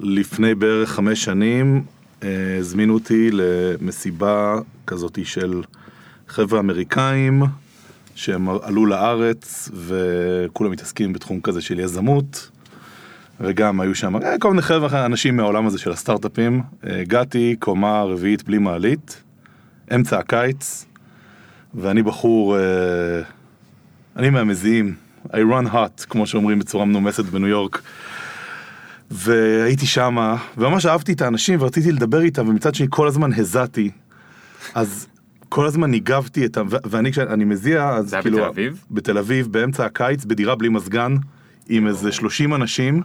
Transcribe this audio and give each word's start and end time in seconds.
לפני 0.00 0.54
בערך 0.54 0.90
חמש 0.90 1.24
שנים 1.24 1.82
אה, 2.22 2.56
הזמינו 2.58 2.94
אותי 2.94 3.30
למסיבה 3.32 4.58
כזאת 4.86 5.18
של 5.24 5.62
חבר'ה 6.28 6.60
אמריקאים 6.60 7.42
שהם 8.14 8.48
עלו 8.62 8.86
לארץ 8.86 9.70
וכולם 9.74 10.70
מתעסקים 10.70 11.12
בתחום 11.12 11.40
כזה 11.40 11.60
של 11.60 11.80
יזמות 11.80 12.50
וגם 13.40 13.80
היו 13.80 13.94
שם 13.94 14.16
אה, 14.16 14.38
כל 14.38 14.50
מיני 14.50 14.62
חבר'ה 14.62 15.06
אנשים 15.06 15.36
מהעולם 15.36 15.66
הזה 15.66 15.78
של 15.78 15.90
הסטארט-אפים. 15.90 16.62
אה, 16.86 17.00
הגעתי 17.00 17.56
קומה 17.58 18.02
רביעית 18.02 18.42
בלי 18.42 18.58
מעלית, 18.58 19.22
אמצע 19.94 20.18
הקיץ, 20.18 20.84
ואני 21.74 22.02
בחור, 22.02 22.56
אני 24.16 24.30
מהמזיעים, 24.30 24.94
I 25.26 25.36
run 25.36 25.72
hot, 25.72 26.06
כמו 26.08 26.26
שאומרים 26.26 26.58
בצורה 26.58 26.84
מנומסת 26.84 27.24
בניו 27.24 27.48
יורק. 27.48 27.82
והייתי 29.10 29.86
שמה, 29.86 30.36
וממש 30.58 30.86
אהבתי 30.86 31.12
את 31.12 31.22
האנשים 31.22 31.62
ורציתי 31.62 31.92
לדבר 31.92 32.20
איתם, 32.20 32.48
ומצד 32.48 32.74
שני 32.74 32.86
כל 32.90 33.08
הזמן 33.08 33.32
הזעתי. 33.32 33.90
אז 34.74 35.06
כל 35.48 35.66
הזמן 35.66 35.90
ניגבתי 35.90 36.46
את 36.46 36.56
ה... 36.56 36.62
ואני 36.70 37.12
כשאני 37.12 37.44
מזיע, 37.44 37.88
אז 37.88 38.08
זה 38.08 38.16
היה 38.16 38.22
כאילו... 38.22 38.38
בתל 38.38 38.46
אביב? 38.46 38.84
בתל 38.90 39.18
אביב, 39.18 39.46
באמצע 39.52 39.84
הקיץ, 39.84 40.24
בדירה 40.24 40.54
בלי 40.54 40.68
מזגן, 40.68 41.16
עם 41.68 41.86
איזה 41.86 42.12
30 42.12 42.54
אנשים, 42.54 43.02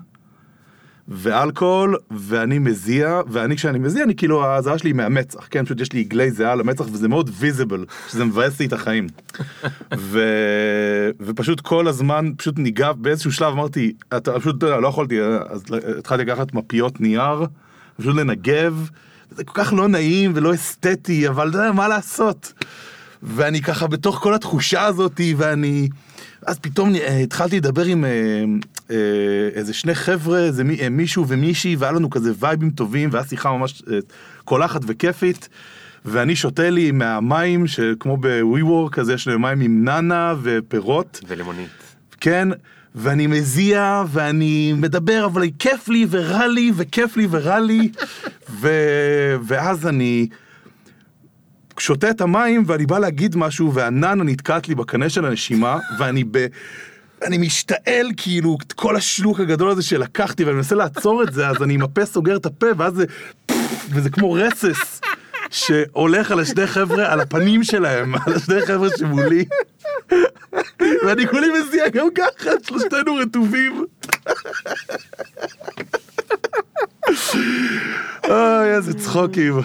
ואלכוהול, 1.08 1.98
ואני 2.12 2.60
מזיע, 2.60 3.22
ואני 3.28 3.56
כשאני 3.56 3.80
מזיע, 3.80 4.04
אני 4.04 4.16
כאילו, 4.16 4.46
הזיעה 4.46 4.78
שלי 4.78 4.90
היא 4.90 4.96
מהמצח, 4.96 5.48
כן? 5.52 5.66
פשוט 5.66 5.82
יש 5.82 5.94
לי 5.94 6.00
עגלי 6.00 6.32
זיעה 6.32 6.52
על 6.52 6.60
המצח, 6.60 6.86
וזה 6.92 7.08
מאוד 7.08 7.30
ויזיבל, 7.34 7.86
שזה 8.10 8.26
מבאס 8.26 8.60
לי 8.60 8.66
את 8.66 8.74
החיים. 8.74 9.08
ו... 9.98 10.20
ופשוט 11.20 11.62
כל 11.62 11.88
הזמן, 11.88 12.32
פשוט 12.38 12.60
ניגב, 12.60 12.96
באיזשהו 12.98 13.32
שלב 13.32 13.54
אמרתי, 13.54 13.94
אתה 14.18 14.40
פשוט, 14.40 14.64
יודע, 14.64 14.80
לא 14.80 14.88
יכולתי, 14.88 15.22
אז 15.50 15.64
התחלתי 16.00 16.24
לקחת 16.24 16.54
מפיות 16.54 17.02
נייר, 17.02 17.46
פשוט 17.98 18.16
לנגב, 18.16 18.90
זה 19.32 19.44
כל 19.44 19.64
כך 19.64 19.74
לא 19.74 19.88
נעים 19.88 20.32
ולא 20.36 20.54
אסתטי, 20.54 21.28
אבל 21.28 21.48
יודע, 21.48 21.72
מה 21.72 21.88
לעשות? 21.88 22.54
ואני 23.24 23.62
ככה 23.62 23.88
בתוך 23.88 24.16
כל 24.16 24.34
התחושה 24.34 24.86
הזאתי, 24.86 25.34
ואני... 25.38 25.90
אז 26.48 26.60
פתאום 26.60 26.96
אה, 26.96 27.18
התחלתי 27.18 27.58
לדבר 27.58 27.86
עם 27.86 28.06
אה, 28.06 28.10
אה, 28.92 28.96
איזה 29.54 29.74
שני 29.74 29.96
חבר'ה, 29.96 30.40
איזה 30.40 30.64
מי- 30.64 30.80
אה, 30.82 30.90
מישהו 30.90 31.28
ומישהי, 31.28 31.76
והיה 31.76 31.92
לנו 31.92 32.10
כזה 32.10 32.32
וייבים 32.40 32.70
טובים, 32.70 33.10
והיה 33.12 33.26
שיחה 33.26 33.52
ממש 33.52 33.82
קולחת 34.44 34.82
וכיפית. 34.88 35.50
ואני 36.06 36.36
שותה 36.36 36.70
לי 36.70 36.92
מהמים, 36.92 37.68
שכמו 37.68 38.18
ב-WeWork 38.18 38.90
כזה, 38.92 39.14
יש 39.14 39.28
לי 39.28 39.38
מים 39.38 39.62
עם 39.62 39.84
נאנה 39.84 40.34
ופירות. 40.42 41.20
ולימונית. 41.28 41.70
כן, 42.22 42.48
ואני 42.96 43.28
מזיע, 43.28 44.04
ואני 44.12 44.74
מדבר, 44.78 45.26
אבל 45.26 45.44
כיף 45.60 45.90
לי 45.90 46.06
ורע 46.10 46.48
לי, 46.48 46.72
וכיף 46.76 47.18
לי 47.18 47.28
ורע 47.30 47.60
לי, 47.60 47.90
ו... 48.50 48.68
ואז 49.44 49.88
אני 49.88 50.28
שותה 51.78 52.10
את 52.10 52.22
המים, 52.22 52.64
ואני 52.68 52.86
בא 52.86 53.00
להגיד 53.00 53.36
משהו, 53.36 53.74
והננה 53.74 54.24
נתקעת 54.24 54.68
לי 54.68 54.76
בקנה 54.76 55.10
של 55.10 55.26
הנשימה, 55.26 55.80
ואני 56.00 56.24
ב... 56.32 56.46
אני 57.24 57.38
משתעל 57.38 58.08
כאילו 58.18 58.58
את 58.68 58.74
כל 58.74 58.96
השלוק 58.96 59.40
הגדול 59.40 59.70
הזה 59.70 59.82
שלקחתי 59.84 60.44
ואני 60.44 60.56
מנסה 60.56 60.76
לעצור 60.76 61.24
את 61.24 61.34
זה 61.34 61.48
אז 61.48 61.64
אני 61.64 61.74
עם 61.74 61.82
הפה 61.82 62.06
סוגר 62.06 62.36
את 62.36 62.46
הפה 62.46 62.66
ואז 62.78 62.94
זה 62.94 63.06
וזה 63.90 64.10
כמו 64.10 64.34
רסס 64.34 65.02
שהולך 65.50 66.32
על 66.32 66.40
השני 66.40 66.68
חבר'ה 66.68 67.12
על 67.12 67.20
הפנים 67.20 67.64
שלהם 67.64 68.16
על 68.26 68.34
השני 68.34 68.66
חבר'ה 68.66 68.90
שמולי. 68.98 69.46
ואני 71.06 71.28
כולי 71.28 71.48
מזיע 71.60 71.90
גם 71.90 72.08
ככה 72.16 72.50
שלושתנו 72.64 73.16
רטובים 73.16 73.86
אוי 78.30 78.76
איזה 78.76 78.94
צחוקים 78.94 79.62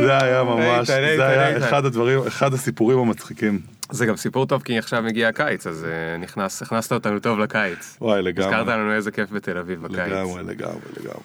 זה 0.00 0.22
היה 0.22 0.44
ממש 0.44 0.86
זה 0.90 1.26
היה. 1.26 1.58
אחד 1.58 1.84
הדברים 1.84 2.26
אחד 2.26 2.54
הסיפורים 2.54 2.98
המצחיקים 2.98 3.60
זה 3.90 4.06
גם 4.06 4.16
סיפור 4.16 4.46
טוב 4.46 4.62
כי 4.62 4.78
עכשיו 4.78 5.02
מגיע 5.02 5.28
הקיץ 5.28 5.66
אז 5.66 5.84
אה, 5.84 6.18
נכנס 6.18 6.62
הכנסת 6.62 6.92
אותנו 6.92 7.20
טוב 7.20 7.38
לקיץ. 7.38 7.96
וואי 8.00 8.22
לגמרי 8.22 8.54
הזכרת 8.54 8.66
לנו 8.66 8.92
איזה 8.92 9.10
כיף 9.10 9.30
בתל 9.30 9.58
אביב 9.58 9.82
בקיץ. 9.82 9.98
לגמרי 9.98 10.42
לגמרי 10.42 10.80
לגמרי 11.00 11.20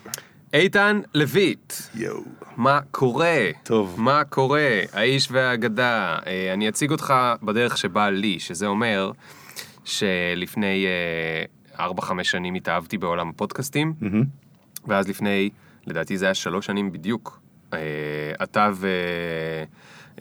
איתן 0.53 1.01
לויט. 1.13 1.73
יואו 1.95 2.23
מה 2.57 2.79
קורה? 2.91 3.37
טוב. 3.63 3.95
מה 3.97 4.23
קורה? 4.23 4.79
האיש 4.93 5.27
והאגדה. 5.31 6.17
אה, 6.27 6.53
אני 6.53 6.69
אציג 6.69 6.91
אותך 6.91 7.13
בדרך 7.43 7.77
שבא 7.77 8.09
לי, 8.09 8.39
שזה 8.39 8.67
אומר 8.67 9.11
שלפני 9.83 10.85
אה, 11.77 11.87
4-5 11.87 12.23
שנים 12.23 12.53
התאהבתי 12.53 12.97
בעולם 12.97 13.29
הפודקאסטים, 13.29 13.93
מהמם. 14.01 14.44
ואז 14.87 15.07
לפני, 15.07 15.49
לדעתי 15.87 16.17
זה 16.17 16.25
היה 16.25 16.33
שלוש 16.33 16.65
שנים 16.65 16.91
בדיוק, 16.91 17.39
אה, 17.73 17.79
אתה 18.43 18.69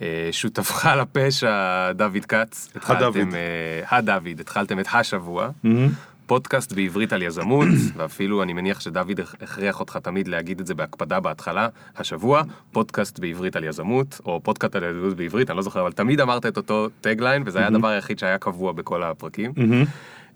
ושותפך 0.01 0.85
לפשע, 1.01 1.91
דוד 1.91 2.25
כץ. 2.27 2.69
התחלתם, 2.75 3.35
אה, 3.35 3.97
הדוד, 3.97 4.39
התחלתם 4.39 4.79
את 4.79 4.87
השבוע. 4.93 5.49
מהמם. 5.63 5.89
פודקאסט 6.25 6.73
בעברית 6.73 7.13
על 7.13 7.21
יזמות, 7.21 7.67
ואפילו 7.97 8.43
אני 8.43 8.53
מניח 8.53 8.79
שדוד 8.79 9.19
הכריח 9.41 9.79
אותך 9.79 9.97
תמיד 9.97 10.27
להגיד 10.27 10.59
את 10.59 10.67
זה 10.67 10.73
בהקפדה 10.73 11.19
בהתחלה, 11.19 11.67
השבוע, 11.97 12.41
פודקאסט 12.71 13.19
בעברית 13.19 13.55
על 13.55 13.63
יזמות, 13.63 14.21
או 14.25 14.39
פודקאסט 14.43 14.75
על 14.75 14.83
יזמות 14.83 15.17
בעברית, 15.17 15.49
אני 15.49 15.57
לא 15.57 15.61
זוכר, 15.63 15.81
אבל 15.81 15.91
תמיד 15.91 16.21
אמרת 16.21 16.45
את 16.45 16.57
אותו 16.57 16.87
tagline, 17.01 17.43
וזה 17.45 17.59
היה 17.59 17.67
הדבר 17.67 17.87
היחיד 17.87 18.19
שהיה 18.19 18.37
קבוע 18.37 18.71
בכל 18.71 19.03
הפרקים. 19.03 19.53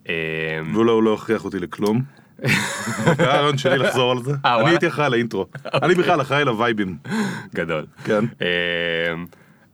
אה, 0.09 0.59
ולא, 0.75 0.91
הוא 0.91 1.03
לא 1.03 1.13
הכריח 1.13 1.45
אותי 1.45 1.59
לכלום. 1.59 2.01
היה 3.17 3.33
הרעיון 3.33 3.57
שלי 3.57 3.77
לחזור 3.77 4.11
על 4.11 4.23
זה. 4.23 4.31
אה, 4.45 4.61
אני? 4.61 4.69
הייתי 4.69 4.87
אחראי 4.87 5.09
לאינטרו. 5.09 5.45
אני 5.83 5.95
בכלל 5.95 6.21
אחראי 6.21 6.45
לווייבים. 6.45 6.97
גדול. 7.55 7.85
כן. 8.03 8.25
אה, 8.41 8.47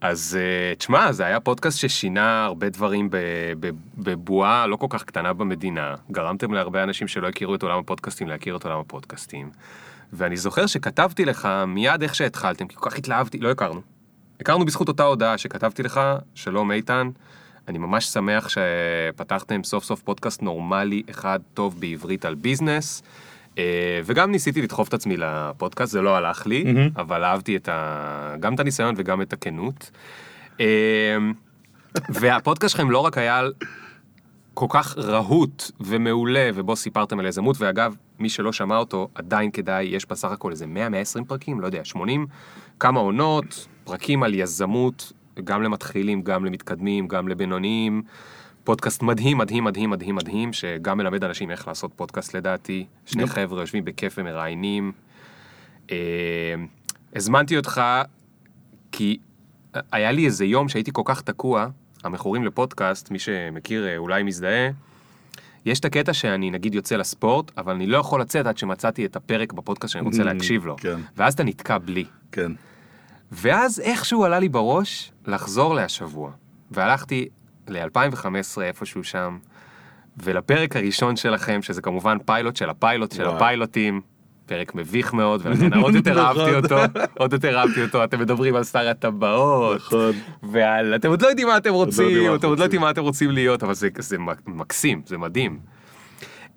אז 0.02 0.38
אה, 0.42 0.76
תשמע, 0.76 1.12
זה 1.12 1.26
היה 1.26 1.40
פודקאסט 1.40 1.80
ששינה 1.80 2.46
הרבה 2.46 2.70
דברים 2.70 3.10
בבועה 3.98 4.68
לא 4.68 4.76
כל 4.76 4.88
כך 4.90 5.04
קטנה 5.04 5.34
במדינה. 5.34 5.96
גרמתם 6.12 6.54
להרבה 6.54 6.84
אנשים 6.84 7.08
שלא 7.08 7.28
הכירו 7.28 7.56
את 7.56 7.64
עולם 7.64 7.80
הפודקאסטים 7.80 8.28
להכיר 8.28 8.56
את 8.56 8.66
עולם 8.66 8.80
הפודקאסטים. 8.80 9.50
ואני 10.14 10.38
זוכר 10.38 10.66
שכתבתי 10.66 11.26
לך 11.26 11.50
מיד 11.68 12.02
איך 12.02 12.16
שהתחלתם, 12.16 12.68
כי 12.68 12.76
כל 12.76 12.90
כך 12.90 12.98
התלהבתי, 12.98 13.38
לא 13.38 13.52
הכרנו. 13.52 13.82
הכרנו 14.40 14.66
בזכות 14.66 14.88
אותה 14.88 15.04
הודעה 15.04 15.38
שכתבתי 15.38 15.84
לך, 15.84 16.02
שלום 16.36 16.72
איתן, 16.72 17.10
אני 17.68 17.78
ממש 17.78 18.06
שמח 18.06 18.48
שפתחתם 18.50 19.64
סוף 19.64 19.84
סוף 19.84 20.02
פודקאסט 20.02 20.42
נורמלי 20.42 21.04
אחד 21.10 21.40
טוב 21.54 21.80
בעברית 21.80 22.26
על 22.26 22.36
ביזנס. 22.36 23.04
אה, 23.58 24.02
וגם 24.06 24.32
ניסיתי 24.32 24.62
לדחוף 24.62 24.88
את 24.88 24.94
עצמי 24.94 25.18
לפודקאסט, 25.18 25.92
זה 25.92 26.02
לא 26.02 26.16
הלך 26.16 26.48
לי, 26.48 26.64
מהמם. 26.64 26.90
אבל 26.98 27.24
אהבתי 27.24 27.56
את 27.56 27.70
ה... 27.70 28.36
גם 28.40 28.56
את 28.56 28.60
הניסיון 28.60 28.96
וגם 28.98 29.22
את 29.22 29.34
הכנות. 29.34 29.92
אה, 30.60 30.66
והפודקאסט 32.10 32.72
שלכם 32.76 32.92
לא 32.92 33.00
רק 33.00 33.18
היה 33.18 33.42
כל 34.54 34.66
כך 34.70 34.98
רהוט 34.98 35.72
ומעולה, 35.80 36.50
ובו 36.54 36.76
סיפרתם 36.76 37.20
על 37.20 37.26
יזמות, 37.26 37.56
ואגב, 37.60 37.96
מי 38.20 38.30
שלא 38.30 38.54
שמע 38.54 38.78
אותו, 38.78 39.10
עדיין 39.16 39.52
כדאי, 39.52 39.86
יש 39.86 40.06
בסך 40.06 40.32
הכל 40.32 40.52
איזה 40.52 40.66
100-120 41.20 41.24
פרקים, 41.28 41.62
לא 41.62 41.66
יודע, 41.66 41.86
80, 41.86 42.28
כמה 42.80 43.00
עונות, 43.00 43.68
פרקים 43.84 44.24
על 44.24 44.34
יזמות, 44.34 45.12
גם 45.44 45.64
למתחילים, 45.64 46.22
גם 46.22 46.46
למתקדמים, 46.46 47.08
גם 47.08 47.28
לבינוניים. 47.28 48.02
פודקאסט 48.64 49.04
מדהים, 49.04 49.38
מדהים, 49.38 49.64
מדהים, 49.64 49.90
מדהים, 49.90 50.16
מדהים, 50.16 50.54
שגם 50.54 50.98
מלמד 50.98 51.24
אנשים 51.24 51.52
איך 51.52 51.68
לעשות 51.68 51.92
פודקאסט 51.96 52.34
לדעתי. 52.34 52.86
שני 53.06 53.28
חבר'ה 53.28 53.62
יושבים 53.62 53.86
בכיף 53.86 54.16
ומראיינים. 54.18 54.92
אה, 55.92 55.96
הזמנתי 57.16 57.58
אותך 57.58 57.82
כי 58.92 59.18
היה 59.92 60.12
לי 60.12 60.26
איזה 60.26 60.46
יום 60.46 60.70
שהייתי 60.70 60.92
כל 60.94 61.02
כך 61.06 61.22
תקוע, 61.22 61.68
המכורים 62.04 62.44
לפודקאסט, 62.44 63.12
מי 63.12 63.20
שמכיר 63.20 63.88
אה, 63.88 63.98
אולי 63.98 64.24
מזדהה, 64.24 64.70
יש 65.66 65.80
את 65.80 65.86
הקטע 65.86 66.14
שאני 66.14 66.52
נגיד 66.52 66.76
יוצא 66.76 66.96
לספורט, 66.96 67.52
אבל 67.58 67.74
אני 67.74 67.88
לא 67.88 67.98
יכול 67.98 68.22
לצאת 68.22 68.46
עד 68.46 68.58
שמצאתי 68.58 69.06
את 69.06 69.16
הפרק 69.16 69.54
בפודקאסט 69.54 69.94
שאני 69.94 70.06
רוצה 70.06 70.22
Mm, 70.22 70.26
להקשיב 70.26 70.66
לו. 70.66 70.76
כן. 70.78 71.00
ואז 71.18 71.34
אתה 71.34 71.44
נתקע 71.44 71.78
בלי. 71.78 72.06
כן. 72.32 72.52
ואז 73.32 73.80
איכשהו 73.80 74.26
עלה 74.26 74.40
לי 74.40 74.50
בראש 74.50 75.12
לחזור 75.28 75.76
להשבוע. 75.76 76.32
והלכתי 76.72 77.28
ל-2015 77.68 78.28
איפשהו 78.62 79.04
שם, 79.04 79.38
ולפרק 80.24 80.76
הראשון 80.76 81.16
שלכם, 81.16 81.62
שזה 81.62 81.82
כמובן 81.82 82.18
פיילוט 82.26 82.56
של 82.56 82.70
הפיילוט 82.70 83.12
של 83.12 83.24
וואי. 83.24 83.36
הפיילוטים, 83.36 84.02
פרק 84.46 84.76
מביך 84.76 85.14
מאוד, 85.14 85.42
ולכן 85.46 85.74
עוד 85.74 85.96
יותר 85.96 86.20
אהבתי 86.26 86.42
נכון. 86.42 86.56
אותו, 86.64 87.00
עוד 87.18 87.34
יותר 87.34 87.60
אהבתי 87.60 87.84
אותו, 87.84 88.04
אתם 88.04 88.20
מדברים 88.20 88.56
על 88.56 88.64
שר 88.64 88.90
הטבעות, 88.90 89.78
נכון. 89.78 90.12
ועל, 90.44 90.96
אתם 90.96 91.10
עוד 91.10 91.22
לא 91.22 91.28
יודעים 91.28 91.48
מה 91.48 91.58
אתם 91.58 91.70
מה 91.70 91.76
רוצים, 91.76 92.36
אתם 92.36 92.48
עוד 92.48 92.60
לא. 92.60 92.64
יודעים 92.64 92.82
מה 92.82 92.90
אתם 92.90 93.02
רוצים 93.02 93.32
להיות, 93.32 93.64
אבל 93.64 93.74
זה, 93.74 93.90
זה 94.00 94.18
מק- 94.18 94.48
מקסים, 94.48 95.02
זה 95.06 95.18
מדהים. 95.18 95.60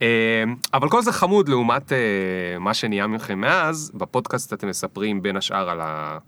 אה, 0.02 0.44
אבל 0.74 0.88
כל 0.88 1.02
זה 1.02 1.12
חמוד 1.12 1.48
לעומת 1.48 1.92
אה, 1.92 2.58
מה 2.60 2.74
שנהיה 2.74 3.06
מכם 3.06 3.40
מאז, 3.40 3.90
בפודקאסט 3.94 4.52
אתם 4.52 4.68
מספרים 4.68 5.22
בין 5.22 5.36
השאר 5.36 5.70
על 5.70 5.80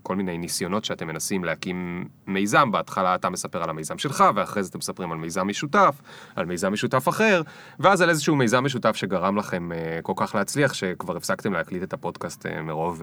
כל 0.03 0.15
מיני 0.15 0.37
ניסיונות 0.37 0.85
שאתם 0.85 1.07
מנסים 1.07 1.43
להקים 1.43 2.07
מיזם, 2.27 2.71
בהתחלה 2.71 3.15
אתה 3.15 3.29
מספר 3.29 3.63
על 3.63 3.69
המיזם 3.69 3.97
שלך, 3.97 4.23
ואחרי 4.35 4.63
זה 4.63 4.69
אתם 4.69 4.77
מספרים 4.77 5.11
על 5.11 5.17
מיזם 5.17 5.47
משותף, 5.47 6.01
על 6.35 6.45
מיזם 6.45 6.73
משותף 6.73 7.09
אחר, 7.09 7.41
ואז 7.79 8.01
על 8.01 8.09
איזשהו 8.09 8.35
מיזם 8.35 8.63
משותף 8.63 8.95
שגרם 8.95 9.37
לכם 9.37 9.71
אה, 9.71 9.99
כל 10.03 10.13
כך 10.15 10.35
להצליח, 10.35 10.73
שכבר 10.73 11.17
הפסקתם 11.17 11.53
להקליט 11.53 11.83
את 11.83 11.93
הפודקאסט 11.93 12.45
מרוב 12.45 13.01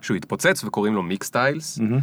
שהוא 0.00 0.16
התפוצץ, 0.16 0.64
וקוראים 0.64 0.94
לו 0.94 1.02
מיק 1.02 1.24
סטיילס. 1.24 1.78
אמ, 1.80 1.98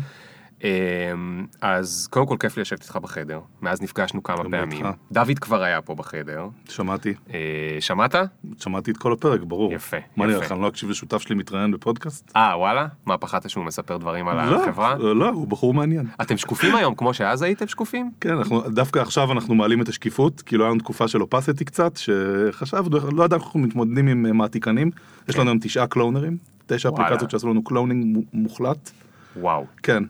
אז 1.61 2.07
קודם 2.11 2.25
כל 2.25 2.35
כיף 2.39 2.57
לי 2.57 2.61
לשבת 2.61 2.81
איתך 2.81 2.95
בחדר, 2.95 3.39
מאז 3.61 3.81
נפגשנו 3.81 4.23
כמה 4.23 4.37
פעמים. 4.51 4.71
איתך. 4.71 4.87
דוד 5.11 5.39
כבר 5.39 5.63
היה 5.63 5.81
פה 5.81 5.95
בחדר. 5.95 6.47
שמעתי, 6.69 7.13
אה, 7.33 7.39
שמעת? 7.79 8.15
שמעתי 8.59 8.91
את 8.91 8.97
כל 8.97 9.13
הפרק, 9.13 9.41
ברור. 9.41 9.73
יפה, 9.73 9.97
מה 10.17 10.25
נראה 10.25 10.37
יפה. 10.37 10.45
לך, 10.45 10.51
אני 10.51 10.61
לא 10.61 10.67
אקשיב 10.67 10.89
לשותף 10.89 11.21
שלי 11.21 11.35
מתראיין 11.35 11.71
בפודקאסט? 11.71 12.31
אה, 12.35 12.53
וואלה? 12.57 12.87
מה, 13.05 13.17
פחדת 13.17 13.49
שהוא 13.49 13.65
מספר 13.65 13.97
דברים 13.97 14.27
על 14.27 14.49
לא, 14.49 14.63
החברה? 14.63 14.95
לא, 14.97 15.29
הוא 15.29 15.47
בחור 15.47 15.73
מעניין. 15.73 16.07
אתם 16.21 16.37
שקופים 16.37 16.75
היום 16.75 16.95
כמו 16.95 17.13
שאז 17.13 17.41
הייתם 17.41 17.67
שקופים? 17.67 18.11
כן, 18.21 18.29
אנחנו, 18.37 18.69
דווקא 18.69 18.99
עכשיו 18.99 19.31
אנחנו 19.31 19.55
מעלים 19.55 19.81
את 19.81 19.89
השקיפות, 19.89 20.41
כאילו 20.41 20.63
היה 20.63 20.71
לנו 20.71 20.79
תקופה 20.79 21.07
של 21.07 21.21
אופסיטי 21.21 21.65
קצת, 21.65 21.97
שחשבנו, 21.97 22.97
לא 23.11 23.23
ידענו 23.23 23.39
איך 23.41 23.47
אנחנו 23.47 23.59
מתמודדים 23.59 24.07
עם 24.07 24.25
אה, 24.25 24.33
מעתיקנים, 24.33 24.91
יש 25.29 25.37
לנו 25.37 25.49
היום 25.49 25.59
תשעה 25.61 25.87
קלונרים, 25.87 26.37
תשע. 26.67 26.89
אפליקציות 26.89 27.31
שעשו 27.31 27.49
לנו 27.49 27.63
cloning 27.63 28.17
מו- 28.17 28.23
מוחלט, 28.33 28.91
וואו. 29.35 29.65
כן, 29.83 30.03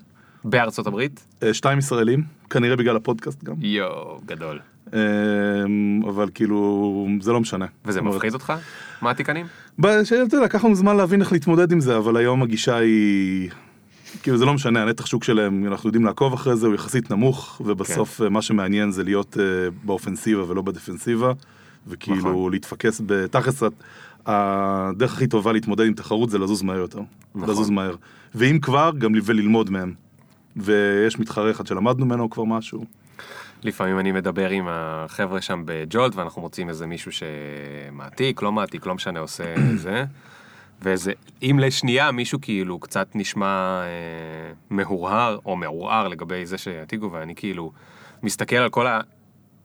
בארצות 0.44 0.88
הברית? 0.88 1.26
אה, 1.44 1.54
שתיים 1.54 1.80
ישראלים, 1.80 2.24
כנראה 2.50 2.76
בגלל 2.76 2.96
הפודקאסט 2.96 3.44
גם, 3.44 3.54
יואו, 3.62 4.20
גדול. 4.26 4.60
אה, 4.94 5.00
אבל 6.10 6.30
כאילו, 6.34 7.08
זה 7.22 7.32
לא 7.32 7.40
משנה. 7.40 7.66
וזה 7.86 8.00
אומרת, 8.00 8.16
מפחיד 8.16 8.34
אותך? 8.34 8.54
מעתיקנים? 9.02 9.46
ב- 9.80 10.04
ש- 10.04 10.14
אתה 10.14 10.36
יודע, 10.36 10.46
לקח 10.46 10.66
לנו 10.66 10.76
זמן 10.76 10.98
להבין 10.98 11.22
איך 11.22 11.32
להתמודד 11.32 11.72
עם 11.72 11.80
זה, 11.80 11.98
אבל 11.98 12.18
היום 12.18 12.44
הגישה 12.44 12.76
היא... 12.76 13.50
כאילו 14.24 14.38
זה 14.38 14.46
לא 14.46 14.54
משנה, 14.54 14.82
הנתח 14.84 15.06
שוק 15.06 15.24
שלהם, 15.24 15.66
אנחנו 15.68 15.88
יודעים 15.90 16.06
לעקוב 16.06 16.34
אחרי 16.34 16.56
זה, 16.56 16.68
הוא 16.68 16.76
יחסית 16.76 17.12
נמוך, 17.12 17.62
ובסוף 17.66 18.18
כן. 18.22 18.28
מה 18.34 18.42
שמעניין 18.42 18.92
זה 18.92 19.04
להיות 19.04 19.38
אה, 19.38 19.40
באופנסיבה 19.86 20.44
ולא 20.52 20.62
בדפנסיבה, 20.62 21.32
וכאילו 21.88 22.18
נכון. 22.18 22.52
להתפקס 22.52 23.02
בתכלס, 23.06 23.64
הדרך 24.26 25.14
הכי 25.14 25.28
טובה 25.28 25.52
להתמודד 25.54 25.86
עם 25.86 25.94
תחרות 25.94 26.30
זה 26.30 26.40
לזוז 26.40 26.62
מהר 26.62 26.78
יותר. 26.78 27.00
נכון. 27.36 27.50
לזוז 27.50 27.70
מהר. 27.70 27.96
ואם 28.36 28.60
כבר, 28.62 28.92
גם 28.98 29.16
ל- 29.16 29.20
וללמוד 29.24 29.70
מהם. 29.70 29.94
ויש 30.62 31.20
מתחרה 31.20 31.52
אחד 31.52 31.68
שלמדנו 31.68 32.06
ממנו 32.06 32.30
כבר 32.30 32.44
משהו. 32.44 32.86
לפעמים 33.64 34.00
אני 34.00 34.12
מדבר 34.12 34.50
עם 34.50 34.68
החבר'ה 34.70 35.42
שם 35.42 35.64
בג'ולט 35.66 36.16
ואנחנו 36.16 36.42
מוצאים 36.42 36.70
איזה 36.70 36.88
מישהו 36.88 37.12
שמעתיק, 37.12 38.42
לא 38.42 38.52
מעתיק, 38.52 38.86
לא 38.86 38.96
משנה, 38.96 39.20
עושה 39.20 39.44
זה. 39.76 40.06
ואיזה, 40.82 41.12
אם 41.42 41.58
לשנייה 41.62 42.12
מישהו 42.12 42.42
כאילו 42.42 42.80
קצת 42.80 43.08
נשמע 43.16 43.82
אה, 43.84 44.54
מהורהר 44.70 45.38
או 45.46 45.56
מעורער 45.56 46.08
לגבי 46.08 46.46
זה 46.46 46.58
שיעתיקו, 46.58 47.12
ואני 47.12 47.36
כאילו 47.36 47.72
מסתכל 48.24 48.56
על 48.56 48.70
כל 48.70 48.86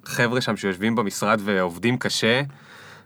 החבר'ה 0.05 0.41
שם 0.41 0.57
שיושבים 0.57 0.95
במשרד 0.95 1.41
ועובדים 1.45 1.99
קשה, 1.99 2.43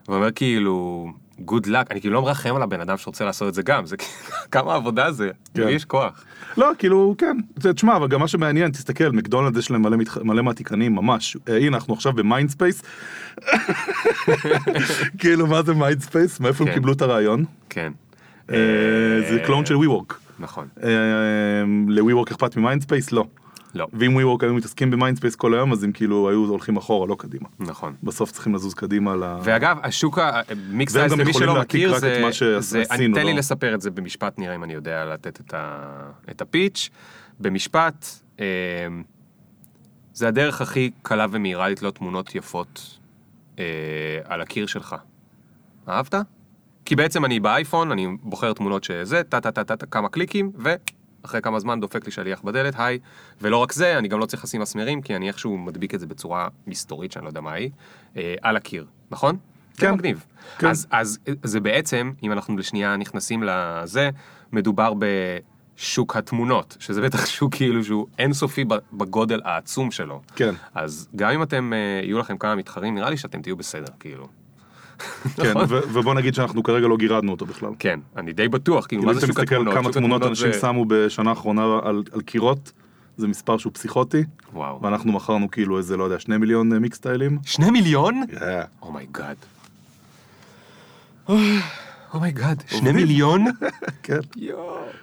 ואומר 0.08 0.30
כאילו, 0.30 1.08
good 1.46 1.66
luck, 1.66 1.90
אני 1.90 2.00
כאילו 2.00 2.14
לא 2.14 2.22
מרחם 2.22 2.56
על 2.56 2.62
הבן 2.62 2.80
אדם 2.80 2.96
שרוצה 2.96 3.24
לעשות 3.24 3.48
את 3.48 3.54
זה 3.54 3.62
גם, 3.62 3.86
זה 3.86 3.96
כאילו, 3.96 4.12
כמה 4.52 4.74
עבודה 4.74 5.12
זה, 5.12 5.30
כן. 5.54 5.68
יש 5.68 5.84
כוח. 5.84 6.24
לא, 6.56 6.70
כאילו, 6.78 7.14
כן. 7.18 7.36
זה, 7.56 7.72
תשמע, 7.72 7.96
אבל 7.96 8.08
גם 8.08 8.20
מה 8.20 8.28
שמעניין, 8.28 8.70
תסתכל, 8.70 9.08
מקדונלד 9.08 9.56
יש 9.56 9.70
להם 9.70 9.82
מלא, 9.82 9.96
מתח... 9.96 10.18
מלא 10.18 10.42
מעתיקנים, 10.42 10.94
ממש. 10.94 11.36
אה, 11.48 11.56
הנה, 11.56 11.76
אנחנו 11.76 11.94
עכשיו 11.94 12.12
ב-Mindspace. 12.12 12.82
כאילו, 15.20 15.46
מה 15.46 15.62
זה 15.62 15.74
Mindspace? 15.74 16.40
מאיפה 16.40 16.64
הם 16.64 16.70
כן. 16.70 16.74
קיבלו 16.74 16.92
את 16.92 17.02
הרעיון? 17.02 17.44
כן. 17.70 17.92
אה, 18.50 18.56
זה 19.30 19.42
clone 19.46 19.66
של 19.66 19.74
WeWork. 19.74 20.14
נכון, 20.38 20.68
אה, 20.82 20.90
ל-WeWork 21.88 22.30
אכפת 22.30 22.56
ממיינדספייס? 22.56 23.12
לא. 23.12 23.24
לא, 23.74 23.86
ואם 23.92 24.18
WeWork 24.18 24.42
היו 24.42 24.54
מתעסקים 24.54 24.90
במיינדספייס 24.90 25.34
כל 25.34 25.54
היום, 25.54 25.72
אז 25.72 25.84
הם 25.84 25.92
כאילו 25.92 26.28
היו 26.28 26.44
הולכים 26.44 26.76
אחורה, 26.76 27.06
לא 27.06 27.16
קדימה. 27.18 27.48
נכון. 27.58 27.94
בסוף 28.02 28.32
צריכים 28.32 28.54
לזוז 28.54 28.74
קדימה 28.74 29.16
ל... 29.16 29.22
ואגב, 29.42 29.76
השוק 29.82 30.18
המיקס 30.18 30.96
והם 30.96 31.08
סייז, 31.08 31.12
גם 31.12 31.20
למי 31.20 31.30
יכולים 31.30 31.48
שלא 31.48 31.60
מכיר, 31.60 31.90
רק 31.90 31.96
את 31.96 32.00
זה, 32.00 32.20
מה 32.22 32.30
זה, 32.30 32.32
שעשינו, 32.32 32.84
אני, 32.90 33.14
תן 33.14 33.26
לי 33.26 33.32
לא? 33.32 33.38
לספר 33.38 33.74
את 33.74 33.80
זה 33.80 33.90
במשפט, 33.90 34.38
נראה 34.38 34.54
אם 34.54 34.64
אני 34.64 34.72
יודע 34.72 35.04
לתת 35.04 35.40
את, 35.40 35.54
ה, 35.54 35.88
את 36.30 36.40
הפיץ'. 36.40 36.90
במשפט, 37.40 38.06
אה, 38.40 38.46
זה 40.12 40.28
הדרך 40.28 40.60
הכי 40.60 40.90
קלה 41.02 41.26
ומהירה 41.30 41.68
לתלות 41.68 41.94
תמונות 41.94 42.34
יפות 42.34 42.98
אה, 43.58 43.64
על 44.24 44.40
הקיר 44.40 44.66
שלך. 44.66 44.96
אהבת? 45.88 46.14
כי 46.84 46.96
בעצם 46.96 47.24
אני 47.24 47.40
באייפון, 47.40 47.92
אני 47.92 48.06
בוחר 48.22 48.52
תמונות 48.52 48.84
שזה, 48.84 49.22
טה 49.22 49.40
טה 49.40 49.50
טה 49.50 49.76
טה 49.76 49.86
כמה 49.86 50.08
קליקים, 50.08 50.52
ואחרי 51.22 51.40
כמה 51.42 51.60
זמן 51.60 51.80
דופק 51.80 52.06
לי 52.06 52.10
שליח 52.10 52.42
בדלת, 52.42 52.74
היי. 52.76 52.98
ולא 53.40 53.56
רק 53.56 53.72
זה, 53.72 53.98
אני 53.98 54.08
גם 54.08 54.18
לא 54.18 54.26
צריך 54.26 54.44
לשים 54.44 54.60
מסמרים, 54.60 55.02
כי 55.02 55.16
אני 55.16 55.28
איכשהו 55.28 55.58
מדביק 55.58 55.94
את 55.94 56.00
זה 56.00 56.06
בצורה 56.06 56.48
מסתורית, 56.66 57.12
שאני 57.12 57.24
לא 57.24 57.30
יודע 57.30 57.40
מה 57.40 57.52
היא, 57.52 57.70
אה, 58.16 58.34
על 58.42 58.56
הקיר, 58.56 58.86
נכון? 59.10 59.36
זה 59.74 59.86
כן. 59.86 59.94
מגניב. 59.94 60.24
כן. 60.58 60.66
אז, 60.66 60.86
אז 60.90 61.18
זה 61.42 61.60
בעצם, 61.60 62.12
אם 62.22 62.32
אנחנו 62.32 62.56
לשנייה 62.56 62.96
נכנסים 62.96 63.42
לזה, 63.42 64.10
מדובר 64.52 64.92
בשוק 64.98 66.16
התמונות, 66.16 66.76
שזה 66.80 67.00
בטח 67.00 67.26
שוק 67.36 67.54
כאילו 67.54 67.84
שהוא 67.84 68.06
אינסופי 68.18 68.64
בגודל 68.92 69.40
העצום 69.44 69.90
שלו. 69.90 70.20
כן, 70.36 70.54
אז 70.74 71.08
גם 71.16 71.30
אם 71.30 71.42
אתם, 71.42 71.72
אה, 71.72 72.00
יהיו 72.02 72.18
לכם 72.18 72.38
כמה 72.38 72.54
מתחרים, 72.54 72.94
נראה 72.94 73.10
לי 73.10 73.16
שאתם 73.16 73.42
תהיו 73.42 73.56
בסדר, 73.56 73.92
כאילו. 74.00 74.28
כן, 75.36 75.50
נכון. 75.58 75.64
ובוא 75.92 76.14
נגיד 76.14 76.34
שאנחנו 76.34 76.62
כרגע 76.62 76.86
לא 76.88 76.96
גירדנו 76.96 77.32
אותו 77.32 77.46
בכלל. 77.46 77.70
כן, 77.78 78.00
אני 78.16 78.32
די 78.32 78.48
בטוח, 78.48 78.86
כאילו, 78.86 79.02
כאילו 79.02 79.02
מה 79.02 79.10
אם 79.10 79.14
זה 79.14 79.26
אתה 79.26 79.26
שוק 79.26 79.38
מסתכל 79.38 79.54
התמונות? 79.54 79.74
כמה 79.74 79.82
שוק 79.84 79.92
תמונות 79.92 80.16
התמונות 80.22 80.38
אנשים 80.38 80.52
זה- 80.52 80.60
שמו 80.60 80.84
בשנה 80.88 81.30
האחרונה 81.30 81.62
על, 81.82 82.02
קירות, 82.26 82.72
זה 83.16 83.28
מספר 83.28 83.58
שהוא 83.58 83.72
פסיכוטי, 83.72 84.24
וואו. 84.52 84.82
ואנחנו 84.82 85.12
מכרנו 85.12 85.50
כאילו 85.50 85.78
איזה, 85.78 85.96
לא 85.96 86.04
יודע, 86.04 86.18
שני 86.18 86.36
מיליון 86.36 86.72
אה, 86.72 86.78
מיקס 86.78 86.96
סטיילים. 86.96 87.38
שני 87.44 87.70
מיליון? 87.70 88.22
Yeah. 88.30 88.38
אומייגאד. 88.82 89.36
אומייגאד, 92.14 92.62
שני 92.66 92.92
מיליון? 92.92 93.44
כן. 94.02 94.18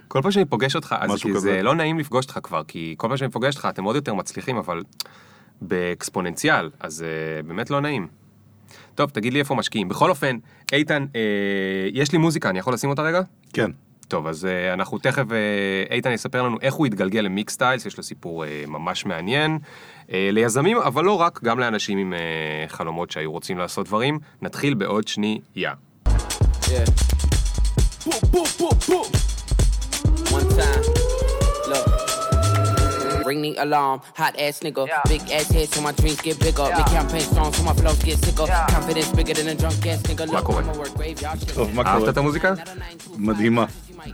כל 0.07 0.21
פעם 0.21 0.31
שאני 0.31 0.45
פוגש 0.45 0.75
אותך, 0.75 0.95
אז 0.99 1.09
זה. 1.37 1.61
לא 1.63 1.75
נעים 1.75 1.99
לפגוש 1.99 2.25
אותך 2.25 2.39
כבר, 2.43 2.61
כי 2.67 2.95
כל 2.97 3.07
פעם 3.07 3.17
שאני 3.17 3.31
פוגש 3.31 3.55
אותך 3.55 3.67
אתם 3.69 3.83
עוד 3.83 3.95
יותר 3.95 4.13
מצליחים, 4.13 4.57
אבל 4.57 4.83
באקספוננציאל, 5.61 6.69
אז 6.79 7.03
אה, 7.03 7.43
באמת 7.43 7.69
לא 7.69 7.79
נעים. 7.81 8.07
טוב, 8.95 9.09
תגיד 9.09 9.33
לי 9.33 9.39
איפה 9.39 9.55
משקיעים. 9.55 9.89
בכל 9.89 10.09
אופן, 10.09 10.37
איתן, 10.73 11.05
אה, 11.15 11.21
יש 11.93 12.11
לי 12.11 12.17
מוזיקה, 12.17 12.49
אני 12.49 12.59
יכול 12.59 12.73
לשים 12.73 12.89
אותה 12.89 13.01
רגע? 13.01 13.21
כן. 13.53 13.71
טוב, 14.07 14.27
אז 14.27 14.45
uh, 14.45 14.73
אנחנו 14.73 14.97
תכף, 14.97 15.23
uh, 15.27 15.91
איתן 15.91 16.11
יספר 16.11 16.41
לנו 16.41 16.57
איך 16.61 16.73
הוא 16.73 16.85
התגלגל 16.85 17.19
למיקס 17.19 17.53
סטיילס, 17.53 17.85
יש 17.85 17.97
לו 17.97 18.03
סיפור 18.03 18.43
uh, 18.43 18.47
ממש 18.67 19.05
מעניין. 19.05 19.59
Uh, 20.07 20.11
ליזמים, 20.31 20.77
אבל 20.77 21.03
לא 21.03 21.21
רק, 21.21 21.39
גם 21.43 21.59
לאנשים 21.59 21.97
עם 21.97 22.13
uh, 22.13 22.71
חלומות 22.71 23.11
שהיו 23.11 23.31
רוצים 23.31 23.57
לעשות 23.57 23.85
דברים. 23.85 24.19
נתחיל 24.41 24.73
בעוד 24.73 25.07
שנייה. 25.07 25.73
Yeah. 26.65 27.05
Boom. 28.05 29.05
One 30.31 30.49
time. 30.49 31.14
Ring 33.25 33.41
the 33.41 33.55
alarm, 33.57 34.01
hot 34.15 34.35
ass 34.39 34.59
nigga. 34.59 34.83
Big 35.09 35.21
ass 35.31 35.49
head 35.55 35.67
so 35.73 35.81
my 35.81 35.93
dreams 35.99 36.21
get 36.21 36.39
bigger. 36.39 36.67
Make 36.77 36.85
campaign 36.97 37.21
strong 37.21 37.51
so 37.53 37.63
my 37.63 37.73
flows 37.73 38.01
get 38.03 38.17
sicker. 38.23 38.47
Confidence 38.75 39.11
bigger 39.17 39.33
than 39.33 39.47
a 39.47 39.55
drunk 39.55 39.85
ass 39.87 40.01
nigga. 40.03 40.25
Look, 40.25 40.43
קורה? 40.43 40.63
טוב, 41.55 41.75
מה 41.75 41.81
אהבת 41.81 41.99
קורה? 41.99 42.11
את 42.11 42.17
המוזיקה? 42.17 42.53
מדהימה. 43.17 43.65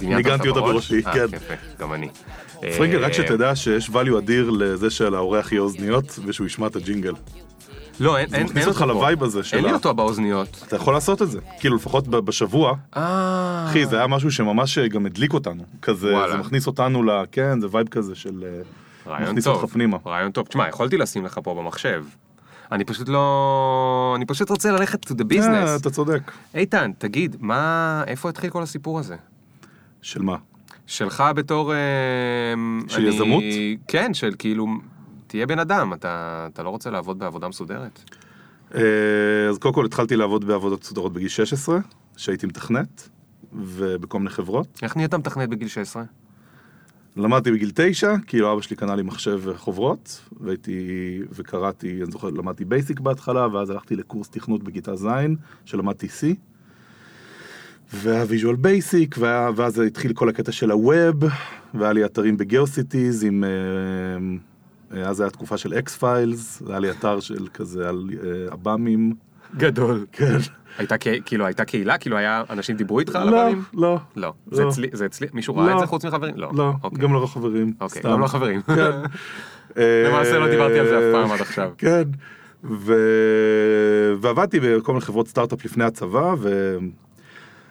ניגנתי 0.02 0.50
אותה 0.50 0.62
בראש? 0.62 0.92
בראשי, 0.92 1.08
אה, 1.08 1.14
כן. 1.14 1.26
גם 1.80 1.94
אני. 1.94 2.10
אה, 2.64 2.78
רק 3.00 3.14
שתדע 3.14 3.56
שיש 3.56 3.90
value 3.90 4.18
אדיר 4.18 4.50
לזה 4.50 4.90
שלאורח 4.90 5.52
יהיה 5.52 5.62
אוזניות, 5.62 6.20
ושהוא 6.26 6.48
ישמע 6.48 6.68
את 6.68 6.76
הג'ינגל. 6.76 7.14
לא, 8.00 8.18
אין, 8.18 8.28
אין, 8.34 8.44
מכניס 8.44 8.64
אין 8.64 8.68
אותך. 8.68 8.82
ל-vibe 8.82 9.24
הזה 9.24 9.44
של 9.44 9.58
אין 9.58 9.66
לי 9.66 9.74
אותו 9.74 9.94
באוזניות. 9.94 10.64
אתה 10.68 10.76
יכול 10.76 10.94
לעשות 10.94 11.22
את 11.22 11.32
זה. 11.32 11.40
כאילו, 11.60 11.76
לפחות 11.76 12.08
בשבוע, 12.08 12.74
אה. 12.98 13.66
אחי, 13.70 13.86
זה 13.86 13.98
היה 13.98 14.08
משהו 14.08 14.32
שממש 14.32 14.78
גם 14.78 15.06
הדליק 15.06 15.34
אותנו. 15.34 15.64
כזה. 15.82 16.16
זה 16.32 16.38
מכניס 16.38 16.68
אותנו 16.68 17.04
ל... 17.04 17.10
כן, 17.32 17.62
זה 17.62 17.68
vibe 17.72 17.88
כזה 17.88 18.16
של... 18.16 18.44
רעיון 19.08 19.42
טוב. 19.42 19.56
אותך 19.62 19.74
פנימה. 19.74 19.98
רעיון 20.06 20.32
טוב. 20.32 20.48
תשמע, 20.48 20.68
יכולתי 20.68 20.98
לשים 20.98 21.26
לך 21.26 21.40
פה 21.44 21.54
במחשב. 21.56 22.06
אני 22.72 22.86
פשוט 22.86 23.10
לא... 23.10 24.14
אני 24.18 24.26
פשוט 24.26 24.50
רוצה 24.50 24.72
ללכת 24.72 25.06
to 25.12 25.14
the 25.14 25.22
אה, 25.32 25.38
business. 25.38 25.82
אתה 25.82 25.90
צודק. 25.90 26.32
איתן, 26.56 26.92
תגיד, 26.98 27.36
מה... 27.40 28.04
איפה 28.08 28.30
התחיל 28.30 28.50
כל 28.50 28.64
הסיפור 28.64 29.00
הזה? 29.00 29.16
של 30.02 30.22
מה? 30.22 30.36
שלך 30.88 31.24
בתור... 31.36 31.74
אה, 31.74 31.78
של 32.88 32.98
אני- 33.02 33.10
יזמות? 33.10 33.44
כן, 33.88 34.14
של 34.14 34.32
כאילו... 34.40 34.68
תהיה 35.28 35.46
בן 35.46 35.60
אדם, 35.60 35.94
אתה, 35.94 36.48
אתה 36.54 36.64
לא 36.64 36.70
רוצה 36.70 36.90
לעבוד 36.90 37.20
בעבודה 37.20 37.48
מסודרת? 37.48 38.00
אה, 38.76 38.82
אז 39.50 39.58
קודם 39.58 39.74
כל 39.74 39.86
התחלתי 39.86 40.16
לעבוד 40.16 40.46
בעבודות 40.46 40.82
מסודרות 40.82 41.14
בגיל 41.14 41.28
16, 41.28 41.80
שהייתי 42.18 42.46
מתכנת, 42.48 43.10
ובכל 43.54 44.18
מיני 44.18 44.30
חברות. 44.30 44.80
איך 44.82 44.96
נהיית 44.98 45.14
מתכנת 45.14 45.50
בגיל 45.50 45.68
16? 45.68 46.04
למדתי 47.18 47.52
בגיל 47.52 47.72
תשע, 47.76 48.16
כאילו 48.28 48.54
אבא 48.54 48.62
שלי 48.62 48.76
קנה 48.76 48.96
לי 48.96 49.04
מחשב 49.04 49.42
וחוברות, 49.44 50.22
והייתי, 50.42 51.20
וקראתי, 51.32 52.02
אני 52.04 52.12
זוכר, 52.12 52.30
למדתי 52.30 52.66
BASIC 52.66 53.00
בהתחלה, 53.00 53.48
ואז 53.48 53.70
הלכתי 53.70 53.96
לקורס 53.96 54.30
תכנות 54.30 54.64
בכיתה 54.64 54.96
ז', 54.96 55.08
שלמדתי 55.66 56.08
C. 56.08 56.36
והיה 57.94 58.26
Visual 58.28 58.56
Basic, 58.56 59.16
ואז 59.56 59.80
התחיל 59.80 60.14
כל 60.14 60.30
הקטע 60.30 60.52
של 60.52 60.72
ה-web, 60.72 61.24
והיה 61.74 61.94
לי 61.94 62.06
אתרים 62.06 62.38
ב-GeoCities 62.38 63.24
עם... 63.24 63.44
אה, 64.94 65.10
אז 65.10 65.22
היה 65.22 65.30
תקופה 65.30 65.58
של 65.58 65.74
X-Files, 65.74 66.62
היה 66.68 66.80
לי 66.80 66.92
אתר 66.92 67.20
של 67.20 67.48
כזה 67.54 67.90
על 67.90 68.10
אה, 68.24 68.52
עב"מים. 68.52 69.14
גדול. 69.58 70.06
כן. 70.12 70.38
הייתה 70.78 70.96
כאילו 71.26 71.46
הייתה 71.46 71.66
קהילה 71.66 71.98
כאילו 71.98 72.18
היה 72.18 72.44
אנשים 72.50 72.76
דיברו 72.76 73.00
איתך 73.00 73.16
על 73.16 73.30
לא, 73.30 73.42
הבנים? 73.42 73.64
לא. 73.74 74.00
לא. 74.16 74.34
לא. 74.52 74.56
זה 74.56 74.68
אצלי 74.68 74.88
זה 74.94 75.06
אצלי 75.06 75.28
מישהו 75.34 75.56
ראה 75.56 75.70
את 75.70 75.76
לא. 75.76 75.80
זה 75.80 75.86
חוץ 75.86 76.06
מחברים? 76.06 76.34
לא. 76.38 76.52
לא, 76.56 76.74
אוקיי. 76.84 77.00
גם 77.00 77.14
לא 77.14 77.28
חברים. 77.28 77.74
אוקיי. 77.82 78.02
גם 78.02 78.20
לא 78.20 78.28
חברים. 78.28 78.62
כן. 78.62 78.92
למעשה 80.08 80.40
לא 80.40 80.50
דיברתי 80.50 80.80
על 80.80 80.88
זה 80.88 80.98
אף 80.98 81.04
פעם 81.14 81.32
עד 81.32 81.42
עכשיו. 81.42 81.72
כן. 81.78 82.04
ו... 82.64 82.94
ועבדתי 84.22 84.60
בכל 84.60 84.92
מיני 84.92 85.06
חברות 85.06 85.28
סטארט-אפ 85.28 85.66
לפני 85.66 85.84
הצבא, 85.84 86.36
ו... 86.40 86.78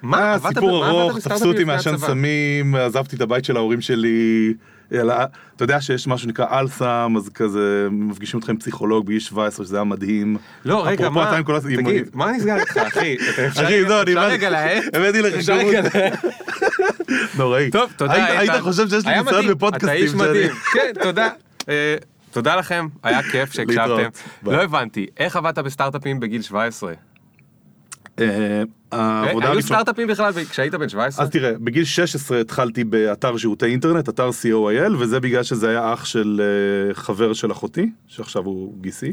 מה 0.03 0.37
סיפור 0.49 0.87
ארוך, 0.87 1.19
תפסו 1.19 1.49
אותי 1.49 1.65
מעשן? 1.65 1.97
סמים, 1.97 2.75
עזבתי 2.75 3.17
את 3.17 3.21
הבית 3.21 3.45
של 3.45 3.57
ההורים 3.57 3.81
שלי. 3.81 4.55
יאללה, 4.91 5.27
אתה 5.57 5.65
יודע 5.65 5.81
שיש 5.81 6.07
משהו 6.07 6.25
שנקרא 6.25 6.61
אלסם, 6.61 7.15
אז 7.17 7.29
כזה 7.29 7.89
מפגישים 7.91 8.39
אותך 8.41 8.51
עם 8.51 8.57
פסיכולוג 8.57 9.07
בגיל 9.07 9.19
17, 9.19 9.67
שזה 9.67 9.77
היה 9.77 9.85
מדהים. 9.85 10.37
לא 10.65 10.87
רגע 10.87 11.09
מה? 11.09 11.41
תגיד 11.61 12.07
מה 12.15 12.33
נסגר 12.33 12.57
איתך 12.57 12.77
אחי? 12.77 13.17
אחי, 13.65 13.83
לא, 13.83 14.03
אני 14.03 14.13
אפשר 14.13 14.27
רגע 14.27 14.51
להאט? 14.51 14.85
הבאתי 14.95 15.23
לך 15.23 15.35
אפשר 15.35 15.55
רגע 15.55 15.81
להאט? 15.81 16.25
נוראי. 17.39 17.71
טוב, 17.71 17.93
תודה, 17.97 18.39
היית-. 18.39 18.61
חושב 18.61 18.89
שיש 18.89 19.07
לי 19.07 19.23
ניסיון 19.23 19.47
בפודקאסטים 19.49 19.89
אתה 19.89 20.03
איש 20.03 20.15
מדהים. 20.15 20.51
כן, 20.73 20.93
תודה. 21.03 21.29
אה, 21.69 21.97
תודה 22.31 22.57
לכם, 22.57 22.89
היה 23.03 23.23
כיף 23.23 23.53
שהקשבתם. 23.53 24.09
לא 24.43 24.63
הבנתי, 24.63 25.07
איך 25.19 25.37
עבדת 25.37 25.59
בסטארט-אפים 25.59 26.21
בגיל 26.21 26.43
17? 26.43 26.93
העבודה 28.93 29.51
היו. 29.51 29.63
סטארט-אפים 29.63 30.09
בכלל 30.09 30.33
כשהיית 30.51 30.75
בן 30.75 30.89
17? 30.89 31.25
אז 31.25 31.31
תראה, 31.31 31.53
בגיל 31.59 31.85
16 31.85 32.41
התחלתי 32.41 32.85
באתר 32.85 33.37
שירותי 33.37 33.67
אינטרנט, 33.67 34.09
אתר 34.09 34.31
co.il, 34.31 34.93
וזה 34.99 35.21
בגלל 35.21 35.43
שזה 35.43 35.69
היה 35.69 35.93
אח 35.95 36.05
של 36.05 36.41
אה, 36.89 36.95
חבר 36.95 37.33
של 37.33 37.53
אחותי, 37.53 37.91
שעכשיו 38.07 38.45
הוא 38.45 38.75
גיסי. 38.81 39.13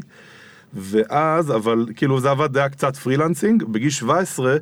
ואז, 0.74 1.50
אבל 1.50 1.86
כאילו 1.96 2.20
זה 2.20 2.30
עבד, 2.30 2.52
זה 2.52 2.58
היה 2.58 2.68
קצת 2.68 2.96
freelancing, 2.96 3.64
בגיל 3.64 3.90
17 3.90 4.56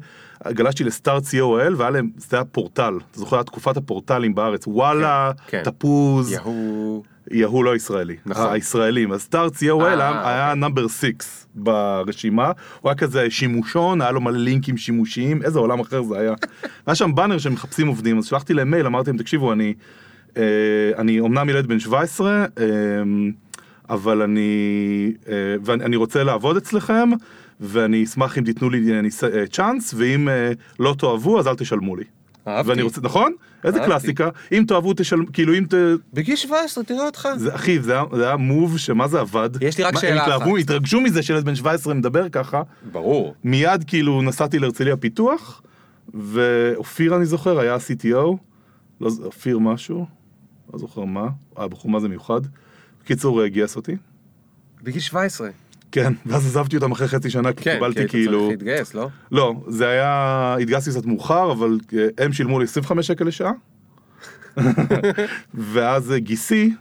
גלשתי 0.48 0.84
ל-start.co.il, 0.84 1.74
והיה 1.76 1.90
להם, 1.90 2.10
זה 2.16 2.36
היה 2.36 2.44
פורטל, 2.44 2.94
אתה 3.10 3.20
זוכר, 3.20 3.42
תקופת 3.42 3.76
הפורטלים 3.76 4.34
בארץ, 4.34 4.66
וואלה, 4.66 5.32
כן. 5.46 5.62
תפוז, 5.64 6.32
יהוא... 6.32 7.04
יהוא 7.30 7.64
לא 7.64 7.76
ישראלי, 7.76 8.16
נכון. 8.26 8.52
הישראלים, 8.52 9.12
אז 9.12 9.22
start.co.il 9.22 9.82
אה, 9.82 9.86
היה- 9.92 10.28
היה 10.28 10.54
number 10.54 10.88
6 10.88 11.04
ברשימה, 11.54 12.52
הוא 12.80 12.90
היה 12.90 12.96
כזה 12.96 13.30
שימושון, 13.30 14.00
היה 14.00 14.10
לו 14.10 14.20
מלא 14.20 14.38
לינקים 14.38 14.76
שימושיים, 14.76 15.42
איזה 15.42 15.58
עולם 15.58 15.80
אחר 15.80 16.02
זה 16.02 16.18
היה. 16.18 16.32
היה 16.86 16.94
שם 16.94 17.14
באנר 17.14 17.38
שמחפשים 17.38 17.86
עובדים, 17.88 18.18
אז 18.18 18.24
שלחתי 18.26 18.54
להם 18.54 18.70
מייל, 18.70 18.86
אמרתי 18.86 19.10
להם, 19.10 19.18
תקשיבו, 19.18 19.52
אני, 19.52 19.74
אה, 20.36 20.42
אני 20.98 21.20
אומנם 21.20 21.48
ילד 21.48 21.66
בן 21.66 21.78
17, 21.78 22.44
אה, 22.58 22.64
אבל 23.90 24.22
אני, 24.22 24.50
אה, 25.28 25.32
ואני 25.64 25.84
אני 25.84 25.96
רוצה 25.96 26.24
לעבוד 26.24 26.56
אצלכם, 26.56 27.08
ואני 27.60 28.04
אשמח 28.04 28.38
אם 28.38 28.44
תיתנו 28.44 28.70
לי 28.70 28.92
אה, 28.94 29.00
ניס- 29.00 29.24
אה, 29.24 29.46
צ'אנס, 29.46 29.94
ואם 29.96 30.28
אה, 30.28 30.52
לא 30.78 30.94
תאהבו 30.98 31.38
אז 31.38 31.46
אל 31.48 31.54
תשלמו 31.54 31.96
לי. 31.96 32.04
אהבתי. 32.48 32.68
ואני 32.70 32.82
רוצה, 32.82 33.00
נכון? 33.00 33.32
איזה. 33.66 33.80
קלאסיקה, 33.80 34.28
אם 34.52 34.64
תאהבו 34.68 34.92
תשלמו, 34.96 35.32
כאילו 35.32 35.54
אם 35.58 35.64
ת... 35.68 35.74
בגיל 36.12 36.36
17, 36.36 36.84
תראה 36.84 37.06
אותך. 37.06 37.28
זה, 37.36 37.54
אחי, 37.54 37.80
זה 37.80 37.92
היה, 37.92 38.02
זה 38.16 38.26
היה 38.26 38.36
מוב 38.36 38.78
שמה 38.78 39.08
זה 39.08 39.20
עבד. 39.20 39.50
יש 39.60 39.78
לי 39.78 39.84
רק 39.84 39.94
מה, 39.94 40.00
שאלה 40.00 40.24
הם 40.34 40.42
אחת. 40.42 40.48
התרגשו 40.60 41.00
מזה 41.00 41.22
שילד 41.22 41.44
בן 41.44 41.54
17 41.54 41.94
מדבר 41.94 42.28
ככה. 42.28 42.62
ברור. 42.92 43.34
מיד 43.44 43.84
כאילו 43.86 44.22
נסעתי 44.22 44.58
להרצליה 44.58 44.96
פיתוח, 44.96 45.62
ואופיר 46.14 47.16
אני 47.16 47.26
זוכר 47.26 47.58
היה 47.58 47.76
CTO, 47.76 48.36
לא, 49.00 49.10
ז- 49.10 49.20
אופיר 49.20 49.58
משהו, 49.58 50.06
לא 50.72 50.78
זוכר 50.78 51.04
מה, 51.04 51.26
היה 51.56 51.68
בחור 51.68 51.90
מה 51.90 52.00
זה 52.00 52.08
מיוחד. 52.08 52.40
בקיצור, 53.04 53.42
אה, 53.42 53.48
גייס 53.48 53.76
אותי. 53.76 53.96
בגיל 54.82 55.00
17. 55.00 55.48
כן, 55.96 56.12
ואז 56.26 56.46
עזבתי 56.46 56.76
אותם 56.76 56.92
אחרי 56.92 57.08
חצי 57.08 57.30
שנה, 57.30 57.52
כי 57.52 57.64
כן, 57.64 57.74
קיבלתי 57.74 57.94
כי 57.94 58.00
היית 58.00 58.10
כאילו... 58.10 58.38
צריך 58.38 58.50
להתגייס, 58.50 58.94
לא? 58.94 59.08
לא, 59.32 59.54
זה 59.68 59.88
היה, 59.88 60.56
התגייסתי 60.60 60.90
קצת 60.90 61.06
מאוחר, 61.06 61.52
אבל 61.52 61.78
אה, 61.98 62.24
הם 62.24 62.32
שילמו 62.32 62.58
לי 62.58 62.64
25 62.64 63.06
שקל 63.06 63.24
לשעה. 63.24 63.52
ואז 65.72 66.12
אה, 66.12 66.18
גיסי, 66.18 66.74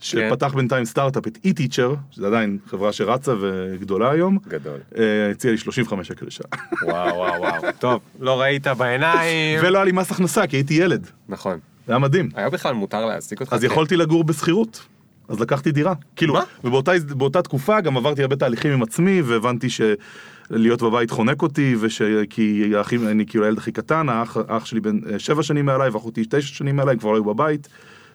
שפתח 0.00 0.54
בינתיים 0.54 0.84
סטארט-אפ, 0.84 1.26
את 1.26 1.38
e-teacher, 1.46 1.96
שזה 2.10 2.26
עדיין 2.26 2.58
חברה 2.66 2.92
שרצה 2.92 3.34
וגדולה 3.40 4.10
היום, 4.10 4.38
גדול. 4.48 4.78
אה, 4.98 5.30
הציע 5.30 5.50
לי 5.50 5.58
35 5.58 6.08
שקל 6.08 6.26
לשעה. 6.26 6.46
וואו, 6.82 7.16
וואו, 7.16 7.40
וואו. 7.40 7.72
טוב, 7.78 8.00
לא 8.20 8.40
ראית 8.40 8.66
בעיניים. 8.66 9.60
ולא 9.62 9.78
היה 9.78 9.84
לי 9.84 9.92
מס 9.92 10.10
הכנסה, 10.10 10.46
כי 10.46 10.56
הייתי 10.56 10.74
ילד. 10.74 11.06
נכון. 11.28 11.58
זה 11.86 11.92
היה 11.92 11.98
מדהים. 11.98 12.28
היה 12.34 12.50
בכלל 12.50 12.74
מותר 12.74 13.06
להעסיק 13.06 13.40
אותך? 13.40 13.52
אז 13.52 13.60
כן. 13.60 13.66
יכולתי 13.66 13.96
לגור 13.96 14.24
בשכירות. 14.24 14.86
אז 15.32 15.40
לקחתי 15.40 15.72
דירה. 15.72 15.94
כאילו, 16.16 16.34
מה? 16.34 16.42
ובאותה 16.64 16.92
באותה 17.08 17.42
תקופה 17.42 17.80
גם 17.80 17.96
עברתי 17.96 18.22
הרבה 18.22 18.36
תהליכים 18.36 18.72
עם 18.72 18.82
עצמי, 18.82 19.22
והבנתי 19.22 19.68
שלהיות 19.70 20.82
בבית 20.82 21.10
חונק 21.10 21.42
אותי, 21.42 21.76
וש... 21.80 22.02
כי 22.30 22.72
האחים, 22.76 23.08
אני 23.08 23.26
כאילו 23.26 23.44
הילד 23.44 23.58
הכי 23.58 23.72
קטן, 23.72 24.08
האח, 24.08 24.36
האח 24.48 24.64
שלי 24.64 24.80
בן 24.80 25.00
אה, 25.12 25.18
שבע 25.18 25.42
שנים 25.42 25.66
מעליי, 25.66 25.90
ואחותי 25.90 26.24
תשע 26.30 26.54
שנים 26.54 26.76
מעליי, 26.76 26.98
כבר 26.98 27.10
לא 27.10 27.16
היו 27.16 27.24
בבית, 27.24 27.68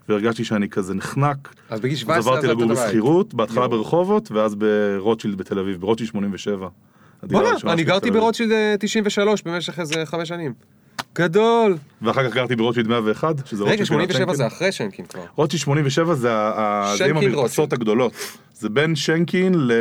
והרגשתי 0.09 0.43
שאני 0.43 0.69
כזה 0.69 0.93
נחנק. 0.93 1.55
אז 1.69 1.79
בגיל 1.79 1.93
אז 1.93 1.99
17 1.99 2.33
עברתי 2.33 2.47
עזבת 2.47 2.61
לגור. 2.61 2.73
בשכירות, 2.73 3.33
בהתחלה. 3.33 3.67
ברחובות, 3.67 4.31
ואז 4.31 4.55
ברוטשילד 4.55 5.37
בתל 5.37 5.59
אביב, 5.59 5.81
ברוטשילד 5.81 6.09
87. 6.09 6.67
הדירה 7.23 7.41
בוא'נה, 7.41 7.73
אני 7.73 7.83
גרתי. 7.83 8.11
ברוטשילד 8.11 8.51
אה, 8.51 8.75
93 8.79 9.41
במשך 9.41 9.79
איזה 9.79 10.05
חמש 10.05 10.29
שנים. 10.29 10.53
גדול. 11.15 11.77
ואחר 12.01 12.29
כך 12.29 12.35
גרתי 12.35 12.55
ברוטשילד 12.55 12.87
101, 12.87 13.47
שזה 13.47 13.63
רגע, 13.63 13.71
רוטשילד 13.71 13.87
87 13.87 14.19
שנקין. 14.19 14.35
זה 14.35 14.47
אחרי 14.47 14.71
שנקין 14.71 15.05
כבר. 15.05 15.25
רוטשילד 15.35 15.61
87 15.61 16.13
זה 16.13 16.29
עם 17.09 17.17
המרפסות. 17.17 17.73
הגדולות. 17.73 18.13
זה 18.53 18.69
בין 18.69 18.95
שנקין 18.95 19.53
ל... 19.55 19.71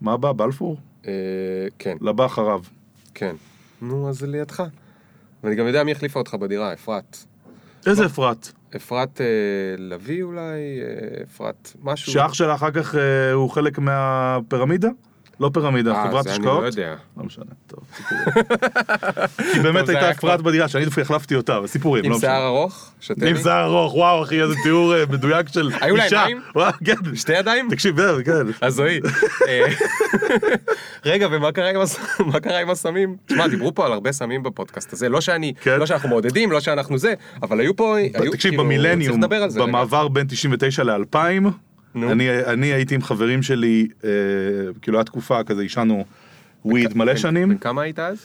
מה 0.00 0.12
הבא? 0.12 0.32
בלפור? 0.32 0.76
אה, 1.06 1.12
כן, 1.78 1.96
לבא 2.00 2.26
אחריו. 2.26 2.60
כן. 3.14 3.36
נו, 3.82 4.08
אז 4.08 4.18
זה 4.18 4.26
לידך. 4.26 4.62
ואני 5.44 5.54
גם 5.56 5.66
יודע 5.66 5.84
מי 5.84 5.92
החליפה 5.92 6.18
אותך 6.18 6.34
בדירה, 6.34 6.72
אפרת. 6.72 7.16
איזה 7.86 8.06
אפרת? 8.06 8.52
אפרת 8.76 9.20
אה, 9.20 9.26
לביא 9.78 10.22
אולי? 10.22 10.40
אה, 10.40 11.22
אפרת 11.22 11.72
משהו? 11.82 12.12
שאח 12.12 12.34
שלה 12.34 12.54
אחר 12.54 12.70
כך 12.70 12.94
אה, 12.94 13.32
הוא 13.32 13.50
חלק 13.50 13.78
מהפירמידה? 13.78 14.88
לא 15.40 15.50
פירמידה, 15.54 15.92
אה, 15.94 16.08
חברת 16.08 16.24
זה 16.24 16.30
אני 16.30 16.38
השקעות? 16.38 16.60
לא 16.62 16.66
יודע. 16.66 16.94
לא 17.16 17.24
משנה, 17.24 17.44
טוב, 17.66 17.80
סיפורים. 17.96 18.24
כי 19.54 19.60
באמת 19.60 19.88
הייתה 19.88 20.14
כבר- 20.14 20.36
בדירה, 20.36 20.68
שאני 20.68 20.84
דווקא 20.84 21.00
החלפתי 21.00 21.34
אותה, 21.34 21.56
אבל 21.56 21.66
סיפורים, 21.66 22.04
עם 22.04 22.10
לא 22.10 22.16
משנה. 22.16 22.30
שיער 22.30 22.46
ארוך? 22.46 22.90
עם 23.26 23.36
שיער 23.36 23.64
ארוך, 23.64 23.94
וואו 23.94 24.22
אחי, 24.22 24.42
איזה 24.42 24.54
תיאור 24.62 24.94
אה, 24.96 25.04
מדויק 25.10 25.48
של 25.48 25.70
היו 25.80 25.96
לה 25.96 26.04
אישה. 26.04 26.18
עיניים? 26.20 26.42
וואו, 26.56 26.72
כן. 26.84 26.94
שתי 27.14 27.32
ידיים? 27.32 27.68
תקשיב, 27.70 28.00
אה, 28.00 28.22
כן. 28.24 28.32
הזוי. 28.62 29.00
אה, 29.48 29.66
רגע, 31.04 31.28
ומה 31.30 31.52
קרה 31.52 31.70
עם 31.70 31.76
עם 32.60 32.70
הסמים? 32.70 33.16
תשמע, 33.26 33.46
דיברו 33.46 33.74
פה 33.74 33.86
על 33.86 33.92
הרבה 33.92 34.12
סמים 34.12 34.42
בפודקאסט 34.42 34.92
הזה. 34.92 35.08
לא 35.08 35.20
שאני, 35.20 35.54
כן. 35.60 35.78
לא 35.78 35.86
שאנחנו 35.86 36.08
מעודדים, 36.08 36.52
לא 36.52 36.60
שאנחנו 36.60 36.98
זה, 36.98 37.14
אבל 37.42 37.60
היו 37.60 37.76
פה, 37.76 37.96
תקשיב, 38.12 38.50
כאילו, 38.50 38.64
במילניום. 38.64 39.20
במעבר 39.56 40.08
בין 40.08 40.26
99 40.26 40.82
ל-2000, 40.82 41.18
נו. 41.40 41.50
אני 41.96 42.44
אני 42.44 42.66
הייתי 42.66 42.94
עם 42.94 43.02
חברים 43.02 43.42
שלי, 43.42 43.88
אה, 44.04 44.10
כאילו 44.82 44.98
הייתה 44.98 45.10
תקופה 45.10 45.44
כזה, 45.44 45.62
עישנו 45.62 46.04
וויד 46.64 46.96
מלא 46.96 47.16
שנים. 47.16 47.48
בן 47.48 47.58
כמה 47.58 47.82
היית 47.82 47.98
אז? 47.98 48.18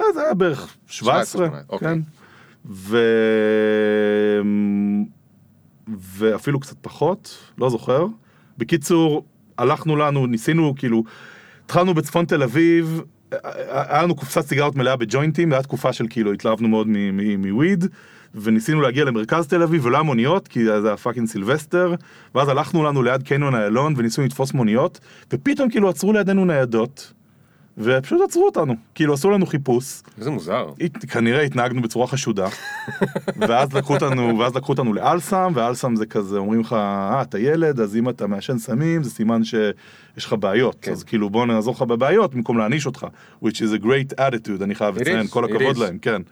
אה, 0.00 0.04
זה 0.14 0.22
היה 0.22 0.34
בערך 0.34 0.76
17, 0.86 1.46
17, 1.46 1.60
אוקיי. 1.68 1.88
כן. 1.88 1.98
ו... 2.70 2.98
ואפילו 5.98 6.60
קצת 6.60 6.76
פחות, 6.80 7.38
לא 7.58 7.70
זוכר. 7.70 8.06
בקיצור, 8.58 9.24
הלכנו 9.58 9.96
לנו, 9.96 10.26
ניסינו, 10.26 10.74
כאילו, 10.76 11.04
התחלנו 11.64 11.94
בצפון 11.94 12.24
תל 12.24 12.42
אביב, 12.42 13.02
היה 13.70 14.02
לנו 14.02 14.14
קופסת 14.14 14.40
סיגרות 14.40 14.76
מלאה 14.76 14.96
בג'וינטים, 14.96 15.52
הייתה 15.52 15.62
תקופה 15.62 15.92
של 15.92 16.06
כאילו 16.10 16.32
התלהבנו 16.32 16.68
מאוד 16.68 16.86
מ- 16.88 17.16
מ- 17.16 17.48
מוויד, 17.50 17.84
וניסינו 18.34 18.80
להגיע 18.80 19.04
למרכז 19.04 19.46
תל 19.46 19.62
אביב 19.62 19.86
ולא 19.86 19.96
היה 19.96 20.02
מוניות, 20.02 20.48
כי 20.48 20.64
זה 20.64 20.86
היה 20.88 20.96
fucking 20.96 21.28
סילבסטר, 21.28 21.94
ואז 22.34 22.48
הלכנו 22.48 22.84
לנו 22.84 23.02
ליד 23.02 23.22
קניון 23.22 23.54
איילון 23.54 23.94
וניסינו 23.96 24.26
לתפוס 24.26 24.52
מוניות, 24.52 25.00
ופתאום 25.32 25.70
כאילו 25.70 25.88
עצרו 25.88 26.12
לידינו 26.12 26.44
ניידות, 26.44 27.12
ופשוט 27.78 28.20
עצרו 28.28 28.46
אותנו, 28.46 28.74
כאילו 28.94 29.14
עשו 29.14 29.30
לנו 29.30 29.46
חיפוש, 29.46 30.02
איזה 30.18 30.30
מוזר. 30.30 30.70
הת- 30.80 31.04
כנראה 31.04 31.42
התנהגנו 31.42 31.82
בצורה 31.82 32.06
חשודה, 32.06 32.48
ואז 33.48 33.72
לקחו 33.72 33.94
אותנו, 33.94 34.38
ואז 34.38 34.54
לקחו 34.56 34.72
אותנו 34.72 34.92
לאל-סם, 34.94 35.52
ואל-סם 35.54 35.96
זה 35.96 36.06
כזה, 36.06 36.38
אומרים 36.38 36.60
לך, 36.60 36.72
אה, 36.72 37.22
אתה 37.22 37.38
ילד, 37.38 37.80
אז 37.80 37.96
אם 37.96 38.08
אתה 38.08 38.26
מעשן 38.26 38.58
סמים, 38.58 39.02
זה 39.02 39.10
סימן 39.10 39.44
שיש 39.44 39.74
לך 40.26 40.32
בעיות, 40.40 40.76
כן. 40.82 40.92
אז 40.92 41.04
כאילו 41.04 41.30
בוא 41.30 41.46
נעזור 41.46 41.74
לך 41.74 41.82
בבעיות 41.82 42.34
במקום 42.34 42.58
להעניש 42.58 42.86
אותך, 42.86 43.06
which 43.44 43.56
is 43.56 43.80
a 43.80 43.84
great 43.84 44.18
attitude, 44.20 44.62
אני 44.64 44.74
חייב 44.74 44.98
לציין, 44.98 45.26
כל 45.26 45.44
הכבוד 45.44 45.80
להם, 45.80 45.98
כן. 45.98 46.22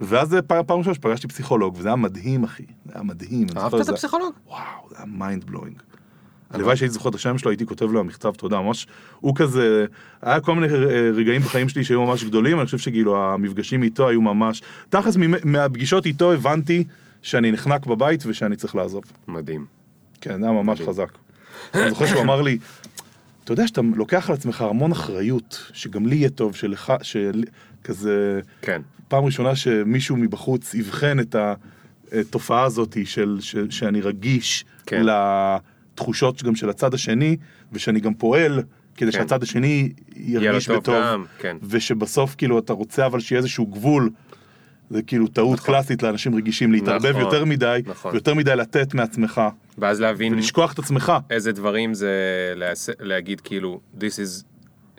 ואז 0.00 0.36
פעם 0.46 0.78
ראשונה 0.78 0.94
שפגשתי 0.94 1.28
פסיכולוג, 1.28 1.74
וזה 1.78 1.88
היה 1.88 1.96
מדהים, 1.96 2.44
אחי. 2.44 2.62
זה 2.86 2.92
היה 2.94 3.02
מדהים. 3.02 3.46
אהבת 3.56 3.80
את 3.80 3.84
זה- 3.86 3.92
הפסיכולוג? 3.92 4.32
וואו, 4.46 4.60
זה 4.90 4.96
היה 4.96 5.06
mind 5.06 5.44
blowing. 5.44 5.76
הלוואי 6.50 6.76
שהייתי 6.76 6.92
זוכר 6.94 7.08
את 7.08 7.14
השם 7.14 7.38
שלו, 7.38 7.50
הייתי 7.50 7.66
כותב 7.66 7.92
לו 7.92 8.04
מכתב 8.04 8.32
תודה, 8.36 8.60
ממש, 8.60 8.86
הוא 9.20 9.36
כזה, 9.36 9.86
היה 10.22 10.40
כל 10.40 10.54
מיני 10.54 10.66
אה, 10.74 11.10
רגעים 11.14 11.40
בחיים 11.40 11.68
שלי 11.68 11.84
שהיו 11.84 12.06
ממש 12.06 12.24
גדולים, 12.24 12.58
אני 12.58 12.64
חושב 12.66 12.78
שכאילו 12.78 13.16
המפגשים 13.32 13.82
איתו 13.82 14.08
היו 14.08 14.20
ממש, 14.22 14.62
תכלס 14.88 15.16
מהפגישות 15.44 16.06
איתו 16.06 16.32
הבנתי 16.32 16.84
שאני 17.22 17.52
נחנק 17.52 17.86
בבית 17.86 18.22
ושאני 18.26 18.56
צריך 18.56 18.74
לעזוב. 18.76 19.04
מדהים. 19.28 19.66
כן, 20.20 20.40
זה 20.40 20.46
היה 20.50 20.62
ממש 20.62 20.80
חזק. 20.80 21.08
אני 21.74 21.90
זוכר 21.90 22.06
שהוא 22.06 22.22
אמר 22.22 22.42
לי, 22.42 22.58
אתה 23.44 23.52
יודע 23.52 23.66
שאתה 23.66 23.80
לוקח 23.96 24.28
על 24.30 24.34
עצמך 24.34 24.62
המון 24.62 24.92
אחריות, 24.92 25.70
שגם 25.72 26.06
לי 26.06 26.16
יהיה 26.16 26.30
טוב, 26.30 26.54
שלך, 26.54 26.92
של... 27.02 27.44
כזה, 27.84 28.40
כן. 28.62 28.82
פעם 29.10 29.24
ראשונה 29.24 29.56
שמישהו 29.56 30.16
מבחוץ 30.16 30.74
יבחן 30.74 31.20
את 31.20 31.36
התופעה 32.12 32.64
הזאת 32.64 32.96
של, 33.04 33.36
של, 33.40 33.70
שאני 33.70 34.00
רגיש 34.00 34.64
כן. 34.86 35.02
לתחושות 35.94 36.42
גם 36.42 36.54
של 36.56 36.70
הצד 36.70 36.94
השני, 36.94 37.36
ושאני 37.72 38.00
גם 38.00 38.14
פועל 38.14 38.62
כדי 38.96 39.12
כן. 39.12 39.18
שהצד 39.18 39.42
השני 39.42 39.92
ירגיש 40.16 40.66
טוב 40.66 40.76
בטוב, 40.76 40.94
גם, 40.94 41.24
כן. 41.38 41.56
ושבסוף 41.62 42.34
כאילו 42.34 42.58
אתה 42.58 42.72
רוצה 42.72 43.06
אבל 43.06 43.20
שיהיה 43.20 43.38
איזשהו 43.38 43.66
גבול. 43.66 44.10
זה 44.90 45.02
כאילו 45.02 45.26
טעות 45.28 45.60
קלאסית 45.60 46.02
לאנשים 46.02 46.34
רגישים 46.34 46.72
להתערבב 46.72 47.08
נכון, 47.10 47.20
יותר 47.20 47.44
מדי, 47.44 47.80
נכון. 47.86 48.12
ויותר 48.12 48.34
מדי 48.34 48.56
לתת 48.56 48.94
מעצמך, 48.94 49.40
ואז 49.78 50.00
להבין 50.00 50.32
ולשכוח 50.34 50.72
את 50.72 50.78
עצמך. 50.78 51.12
איזה 51.30 51.52
דברים 51.52 51.94
זה 51.94 52.12
לעש- 52.56 52.88
להגיד 53.00 53.40
כאילו, 53.40 53.80
this 53.98 54.12
is 54.18 54.44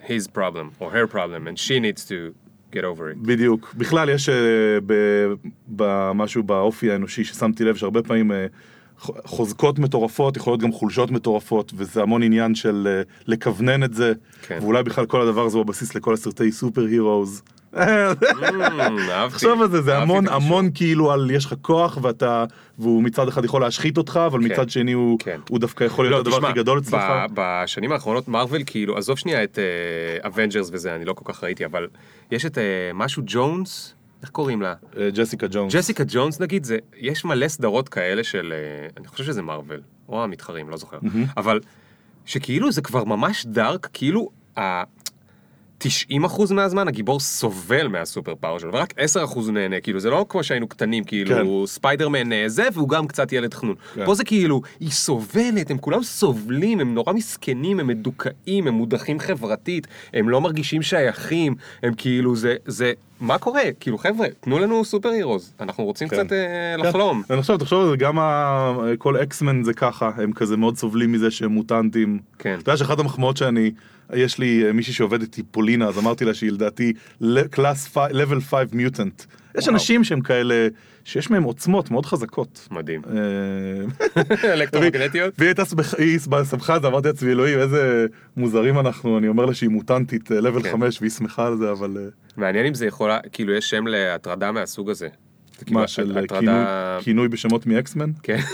his 0.08 0.28
problem, 0.36 0.82
or 0.82 0.86
her 0.86 1.14
problem, 1.14 1.48
and 1.48 1.58
she 1.58 1.80
needs 1.80 2.02
to 2.08 2.41
get 2.74 2.80
over 2.80 3.16
it. 3.16 3.28
בדיוק. 3.28 3.74
בכלל 3.78 4.10
יש 4.10 4.30
אה, 4.30 4.36
במשהו 5.68 6.44
באופי 6.44 6.92
האנושי 6.92 7.24
ששמתי 7.24 7.64
לב 7.64 7.76
שהרבה 7.76 8.04
פעמים 8.04 8.32
אה, 8.32 8.46
חוזקות 9.26 9.80
מטורפות 9.80 10.38
יכולות 10.38 10.60
גם 10.60 10.72
חולשות 10.72 11.12
מטורפות 11.12 11.72
וזה 11.76 12.02
המון 12.02 12.24
עניין 12.24 12.56
של 12.56 12.88
אה, 12.88 13.02
לכוונן 13.28 13.84
את 13.84 13.94
זה 13.94 14.14
כן. 14.42 14.60
ואולי 14.62 14.84
בכלל 14.84 15.06
כל 15.06 15.22
הדבר 15.22 15.46
הזה 15.46 15.58
הוא 15.58 15.62
הבסיס 15.62 15.96
לכל 15.96 16.14
הסרטי 16.14 16.52
סופר 16.52 16.86
הירוז. 16.86 17.42
תחשוב 19.30 19.62
על 19.62 19.72
זה, 19.72 19.82
זה 19.82 19.98
המון. 19.98 20.28
המון 20.28 20.70
כאילו 20.74 21.12
על 21.12 21.32
יש 21.32 21.46
לך 21.46 21.54
כוח 21.62 21.98
ואתה 22.02 22.46
והוא 22.80 23.04
מצד 23.04 23.28
אחד 23.28 23.46
יכול 23.46 23.62
להשחית 23.62 23.98
אותך 23.98 24.20
אבל 24.26 24.40
כן. 24.40 24.52
מצד 24.52 24.70
שני 24.70 24.92
הוא 24.92 25.20
כן. 25.20 25.40
הוא 25.50 25.60
דווקא 25.60 25.84
יכול 25.84 26.06
להיות 26.06 26.20
הדבר 26.20 26.38
תשמע, 26.38 26.50
הכי 26.50 26.60
גדול 26.60 26.80
אצלך. 26.80 27.04
בשנים 27.34 27.92
האחרונות 27.92 28.28
מארוול 28.28 28.64
כאילו, 28.66 28.98
עזוב 28.98 29.18
שנייה 29.18 29.44
את 29.44 29.60
אבנג'רס 30.26 30.70
וזה, 30.74 30.96
אני 30.96 31.06
לא 31.06 31.14
כל 31.14 31.34
כך 31.34 31.44
ראיתי, 31.44 31.66
אבל 31.66 31.88
יש 32.32 32.46
את 32.46 32.58
אה, 32.58 32.64
משהו 32.94 33.24
ג'ונס, 33.26 33.96
איך 34.22 34.30
קוראים 34.30 34.62
לה? 34.62 34.74
אה, 34.98 35.10
ג'סיקה 35.14 35.48
ג'ונס. 35.52 35.76
ג'סיקה 35.76 36.04
ג'ונס 36.08 36.40
נגיד, 36.40 36.64
זה, 36.64 36.78
יש 36.98 37.26
מלא 37.26 37.48
סדרות 37.48 37.90
כאלה 37.90 38.24
של, 38.24 38.54
אה, 38.56 38.88
אני 38.98 39.08
חושב 39.08 39.24
שזה 39.24 39.42
מארוול, 39.42 39.82
או 40.10 40.24
המתחרים, 40.24 40.70
לא 40.70 40.78
זוכר, 40.78 40.98
אבל 41.38 41.60
שכאילו 42.26 42.72
זה 42.72 42.82
כבר 42.82 43.04
ממש 43.04 43.46
dark, 43.46 43.90
כאילו. 43.94 44.30
90% 46.12 46.54
מהזמן 46.54 46.88
הגיבור 46.88 47.20
סובל 47.20 47.88
מה 47.88 48.02
super 48.02 48.36
power 48.36 48.60
שלו, 48.60 48.74
ורק 48.74 48.94
10% 49.00 49.00
הוא 49.36 49.52
נהנה, 49.52 49.80
כאילו 49.80 50.00
זה 50.00 50.10
לא 50.10 50.26
כמו 50.30 50.44
שהיינו 50.44 50.68
קטנים, 50.68 51.04
כאילו 51.04 51.68
ספיידרמן 51.68 52.34
אה, 52.34 52.44
זה, 52.48 52.68
והוא 52.74 52.90
גם 52.90 53.08
קצת 53.08 53.34
ילד 53.34 53.54
חנון. 53.54 53.76
כן. 53.96 54.06
פה 54.06 54.16
זה 54.16 54.24
כאילו, 54.24 54.62
היא 54.80 54.92
סובלת, 54.92 55.72
הם 55.72 55.78
כולם 55.78 56.04
סובלים, 56.04 56.80
הם 56.80 56.94
נורא 56.94 57.14
מסכנים, 57.14 57.80
הם 57.80 57.88
מדוכאים, 57.88 58.68
הם 58.68 58.74
מודחים 58.74 59.20
חברתית, 59.20 59.88
הם 60.14 60.30
לא 60.30 60.42
מרגישים 60.42 60.82
שייכים, 60.82 61.56
הם 61.84 61.94
כאילו, 61.94 62.36
זה, 62.36 62.56
זה, 62.66 62.94
מה 63.22 63.38
קורה? 63.38 63.62
כאילו 63.80 63.98
חבר'ה, 63.98 64.28
תנו 64.40 64.60
לנו 64.60 64.86
סופר 64.86 65.10
הירוז, 65.10 65.54
אנחנו 65.60 65.84
רוצים 65.84 66.08
כן. 66.08 66.16
קצת 66.24 66.32
אה, 66.34 66.76
לחלום. 66.78 67.24
אני 67.30 67.42
חושב, 67.42 67.58
תחשוב 67.58 67.84
על 67.84 67.90
זה, 67.90 67.98
גם 67.98 68.20
ה- 68.20 68.74
כל 68.98 69.24
אקסמן 69.24 69.64
זה 69.64 69.74
ככה, 69.74 70.12
הם 70.18 70.34
כזה 70.34 70.58
מאוד 70.58 70.78
סובלים 70.78 71.12
מזה 71.12 71.32
שהם 71.32 71.52
מוטנטים. 71.52 72.20
כן. 72.40 72.58
אתה 72.62 72.70
יודע 72.70 72.78
שאחת 72.78 73.00
המחמאות 73.00 73.38
שאני, 73.38 73.72
יש 74.14 74.38
לי 74.40 74.64
אה, 74.68 74.74
מישהי 74.74 74.94
שעובדת 74.94 75.22
איתי, 75.22 75.44
פולינה, 75.44 75.88
אז 75.88 75.98
אמרתי 76.00 76.26
לה 76.26 76.34
שהיא 76.34 76.52
לדעתי 76.52 76.94
קלאס 77.52 77.98
level 77.98 78.40
5 78.42 78.68
מיוטנט. 78.74 79.24
יש. 79.58 79.68
אנשים 79.70 80.04
שהם 80.04 80.22
כאלה, 80.22 80.68
שיש 81.06 81.30
מהם 81.30 81.44
עוצמות 81.44 81.92
מאוד 81.92 82.06
חזקות. 82.06 82.68
מדהים. 82.72 83.02
אה, 83.10 84.24
אלקטרומגנטיות? 84.54 85.34
והיא 85.38 85.48
הייתה 85.48 85.64
שמחה, 86.50 86.74
על 86.74 86.82
זה, 86.82 86.88
אמרתי 86.88 87.08
לעצמי, 87.08 87.32
אלוהים, 87.32 87.60
איזה 87.60 88.06
מוזרים 88.38 88.80
אנחנו, 88.80 89.18
אני 89.18 89.28
אומר 89.28 89.46
לה 89.46 89.54
שהיא 89.54 89.70
מוטנטית, 89.70 90.32
level 90.32 90.64
כן. 90.64 90.72
5, 90.72 91.02
והיא 91.02 91.12
שמחה 91.12 91.48
על 91.48 91.58
זה, 91.58 91.72
אבל... 91.72 91.98
אה, 91.98 92.04
מעניין 92.38 92.66
אם 92.66 92.74
זה 92.74 92.86
יכול, 92.86 93.12
כאילו 93.32 93.54
יש 93.54 93.70
שם 93.70 93.88
להטרדה 93.88 94.52
מהסוג 94.52 94.90
הזה. 94.90 95.08
זה 95.60 95.66
כאילו 95.66 95.80
מה, 95.80 95.88
של 95.88 96.18
אה, 96.48 97.00
כינוי 97.02 97.28
בשמות 97.28 97.66
מאקסמן? 97.66 98.12
כן. 98.24 98.40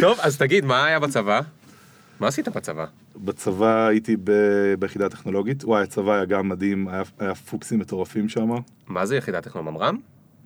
טוב, 0.00 0.18
אז 0.20 0.38
תגיד, 0.38 0.64
מה 0.64 0.84
היה 0.84 0.98
בצבא? 0.98 1.40
מה 2.20 2.28
עשית 2.28 2.48
בצבא? 2.48 2.84
בצבא 3.16 3.86
הייתי 3.86 4.16
ב- 4.24 4.74
ביחידה 4.78 5.06
הטכנולוגית, 5.06 5.64
וואי, 5.64 5.82
הצבא 5.82 6.12
היה 6.12 6.24
גם 6.24 6.48
מדהים, 6.48 6.88
היה, 6.88 7.02
היה 7.18 7.34
פוקסים 7.34 7.78
מטורפים 7.78 8.28
שם. 8.28 8.50
מה 8.86 9.06
זה 9.06 9.16
יחידת 9.16 9.42
טכנו 9.44 9.62
ממר"ם? 9.62 9.96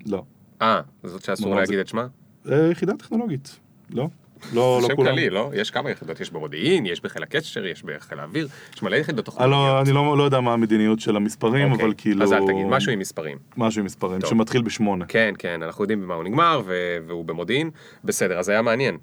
לא. 0.07 0.23
אה, 0.63 0.81
זאת 1.05 1.25
שאסור 1.25 1.47
ממר"ם 1.49 1.59
להגיד 1.59 1.75
זה- 1.75 1.81
את 1.81 1.89
שמה? 1.89 2.07
אה, 2.51 2.69
יחידה 2.71 2.93
טכנולוגית. 2.97 3.59
לא. 3.91 4.09
לא, 4.53 4.79
זה 4.81 4.83
לא 4.83 4.89
שם 4.89 4.97
כולם. 4.97 5.11
כללי, 5.11 5.31
לא? 5.31 5.51
יש 5.55 5.71
כמה 5.71 5.91
יחידות, 5.91 6.21
יש 6.21 6.31
במודיעין, 6.31 6.87
יש 6.87 7.01
בחיל 7.01 7.23
הקשר, 7.23 7.67
יש 7.67 7.83
בחיל 7.83 8.19
האוויר, 8.21 8.49
יש 8.75 8.83
מלא 8.83 8.97
יחידות 8.97 9.25
טכנולוגיות. 9.25 9.87
אני 9.87 9.95
לא, 9.95 10.19
לא 10.19 10.23
יודע 10.23 10.41
מה 10.41 10.53
המדיניות 10.53 11.01
של 11.01 11.17
המספרים, 11.17 11.73
אוקיי. 11.73 11.85
אבל 11.87 11.95
כאילו... 11.99 12.23
אז 12.25 12.33
אל 12.33 12.47
תגיד, 12.47 12.67
משהו 12.67 12.93
עם 12.93 12.99
מספרים. 12.99 13.39
משהו 13.57 13.81
עם 13.81 13.87
מספרים, 13.87 14.21
טוב. 14.21 14.31
שמתחיל 14.31 14.63
בשמונה. 14.63 15.05
כן, 15.07 15.35
כן, 15.39 15.63
אנחנו 15.63 15.85
יודעים 15.85 16.03
במה 16.03 16.15
הוא 16.15 16.25
נגמר, 16.25 16.63
והוא 17.07 17.25
במודיעין. 17.25 17.71
בסדר, 18.05 18.39
אז 18.39 18.49
היה 18.49 18.63
מעניין. 18.63 18.99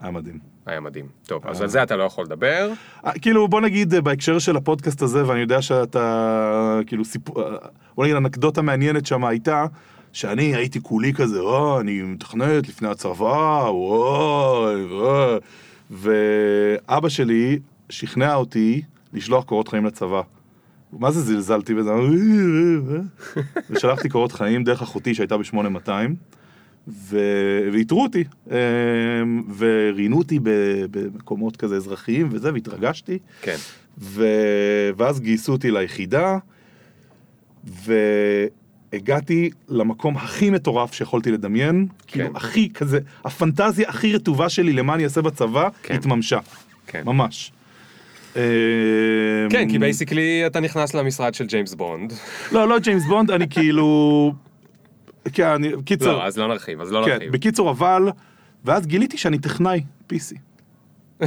היה 0.00 0.10
מדהים. 0.10 0.38
היה 0.66 0.80
מדהים. 0.80 1.06
טוב, 1.26 1.46
אז 1.46 1.60
על 1.60 1.68
זה 1.68 1.82
אתה 1.82 1.96
לא 1.96 2.02
יכול 2.02 2.24
לדבר. 2.24 2.72
אה, 3.06 3.12
כאילו 3.18 3.48
בוא 3.48 3.60
נגיד 3.60 3.94
אה, 3.94 4.00
בהקשר 4.00 4.38
של 4.38 4.56
הפודקאסט 4.56 5.02
הזה 5.02 5.26
ואני 5.26 5.40
יודע 5.40 5.62
שאתה 5.62 6.80
כאילו 6.86 7.04
סיפור 7.04 7.42
בוא 7.94 8.04
נגיד 8.04 8.16
אנקדוטה 8.16 8.62
מעניינת 8.62 9.06
שם 9.06 9.24
הייתה 9.24 9.66
שאני 10.12 10.54
הייתי 10.54 10.80
כולי 10.82 11.12
כזה 11.12 11.40
או 11.40 11.80
אני 11.80 12.02
מתכנת 12.02 12.68
לפני 12.68 12.88
הצבא 12.88 13.68
וואי 13.70 14.84
וואי 14.84 15.38
ואבא 15.90 17.08
שלי 17.08 17.58
שכנע 17.90 18.34
אותי 18.34 18.82
לשלוח 19.12 19.44
קורות 19.44 19.68
חיים 19.68 19.86
לצבא. 19.86 20.20
מה 20.92 21.10
זה 21.10 21.20
זלזלתי 21.20 21.74
בזה? 21.74 21.92
ושלחתי 23.70 24.08
קורות 24.08 24.32
חיים 24.32 24.64
דרך 24.64 24.82
אחותי 24.82 25.14
שהייתה 25.14 25.36
ב-8200 25.36 25.90
ו- 26.88 27.68
ואיתרו 27.72 28.02
אותי 28.02 28.24
אמ, 28.50 28.54
וראיינו 29.58 30.18
אותי 30.18 30.38
במקומות 30.90 31.56
כזה 31.56 31.76
אזרחיים 31.76 32.28
וזה 32.30 32.52
והתרגשתי 32.52 33.18
כן. 33.42 33.56
ו- 33.98 34.90
ואז 34.96 35.20
גייסו 35.20 35.52
אותי 35.52 35.70
ליחידה 35.70 36.38
והגעתי 38.92 39.50
למקום 39.68 40.16
הכי 40.16 40.50
מטורף 40.50 40.92
שיכולתי 40.92 41.30
לדמיין 41.32 41.86
כאילו 42.06 42.28
הכי 42.34 42.70
כזה 42.74 42.98
הפנטזיה 43.24 43.88
הכי 43.88 44.14
רטובה 44.14 44.48
שלי 44.48 44.72
למה 44.72 44.94
אני 44.94 45.04
אעשה 45.04 45.22
בצבא 45.22 45.68
כן. 45.82 45.94
התממשה 45.94 46.38
כן. 46.86 47.02
ממש. 47.04 47.52
כן, 48.34 48.40
אמ, 49.62 49.70
כי 49.70 49.78
basically 49.78 50.46
אתה 50.46 50.60
נכנס 50.60 50.94
למשרד 50.94 51.34
של 51.34 51.46
ג'יימס 51.46 51.74
בונד. 51.74 52.12
לא 52.52 52.68
לא 52.68 52.78
ג'יימס 52.78 53.04
בונד 53.04 53.30
אני 53.30 53.48
כאילו. 53.48 54.32
כן, 55.32 55.46
אני, 55.46 55.72
קיצור, 55.84 56.12
לא, 56.12 56.24
אז 56.24 56.38
לא 56.38 56.48
נרחיב, 56.48 56.80
אז 56.80 56.92
לא 56.92 57.02
כן, 57.06 57.12
נרחיב. 57.12 57.32
בקיצור 57.32 57.70
אבל, 57.70 58.02
ואז 58.64 58.86
גיליתי 58.86 59.18
שאני 59.18 59.38
טכנאי 59.38 59.82
PC. 60.12 60.36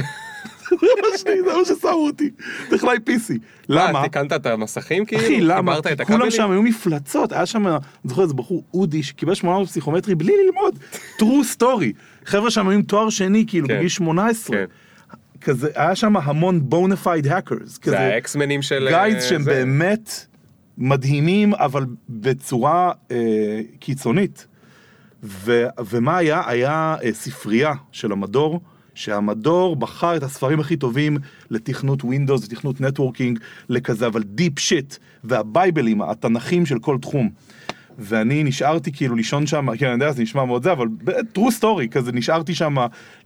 זה 0.70 1.52
מה 1.58 1.64
ששמו 1.64 1.90
אותי, 1.90 2.30
טכנאי 2.70 2.96
PC. 2.96 3.34
למה? 3.68 3.98
אה, 3.98 4.04
תיקנת 4.04 4.32
את 4.32 4.46
המסכים 4.46 5.04
כאילו? 5.04 5.22
אחי, 5.22 5.40
למה? 5.40 5.76
כולם? 6.06 6.30
שם 6.30 6.50
היו 6.50 6.62
מפלצות, 6.62 7.32
היה 7.32 7.46
שם, 7.46 7.66
אני 7.66 7.78
זוכר 8.04 8.22
איזה 8.22 8.34
בחור 8.34 8.62
אודי 8.74 9.02
שקיבל 9.02 9.34
800 9.34 9.68
פסיכומטרי 9.68 10.14
בלי 10.14 10.32
ללמוד, 10.44 10.78
true 11.18 11.56
story. 11.58 11.92
חבר'ה 12.24 12.50
שם 12.50 12.68
היו 12.68 12.78
עם 12.78 12.82
תואר 12.82 13.10
שני, 13.10 13.44
כאילו, 13.46 13.68
כן. 13.68 13.76
בגיל 13.76 13.88
18. 13.88 14.56
כן. 14.56 14.64
כזה, 15.40 15.68
היה 15.74 15.94
שם 15.94 16.16
המון 16.16 16.60
bona 16.62 16.94
fide 16.94 17.26
hackers. 17.26 17.78
זה 17.84 18.00
ה 18.00 18.08
X-Menים 18.08 18.62
של... 18.62 18.88
geeks 18.88 19.22
אה, 19.22 19.28
שהם. 19.28 19.44
באמת 19.44 20.26
מדהימים, 20.80 21.54
אבל 21.54 21.86
בצורה 22.08 22.92
אה, 23.10 23.60
קיצונית. 23.78 24.46
ו, 25.22 25.66
ומה 25.86 26.16
היה? 26.16 26.42
היה 26.46 26.96
אה, 27.04 27.12
ספרייה 27.12 27.72
של 27.92 28.12
המדור, 28.12 28.60
שהמדור 28.94 29.76
בחר 29.76 30.16
את 30.16 30.22
הספרים 30.22 30.60
הכי 30.60 30.76
טובים 30.76 31.16
לתכנות 31.50 32.02
Windows 32.02 32.44
ותכנות 32.44 32.80
networking, 32.80 33.38
לכזה, 33.68 34.06
אבל 34.06 34.22
deep 34.22 34.58
shit, 34.58 34.94
וה 35.24 35.40
bibleים, 35.40 36.02
התנכים 36.02 36.66
של 36.66 36.78
כל 36.78 36.98
תחום. 36.98 37.30
ואני 38.02 38.44
נשארתי 38.44 38.92
כאילו 38.92 39.16
לישון 39.16 39.46
שם, 39.46 39.76
כן, 39.76 39.86
אני 39.86 39.94
יודע, 39.94 40.12
זה 40.12 40.22
נשמע 40.22 40.44
מאוד 40.44 40.62
זה, 40.62 40.72
אבל 40.72 40.86
true 41.34 41.60
story, 41.60 41.88
כזה 41.90 42.12
נשארתי 42.12 42.54
שם 42.54 42.76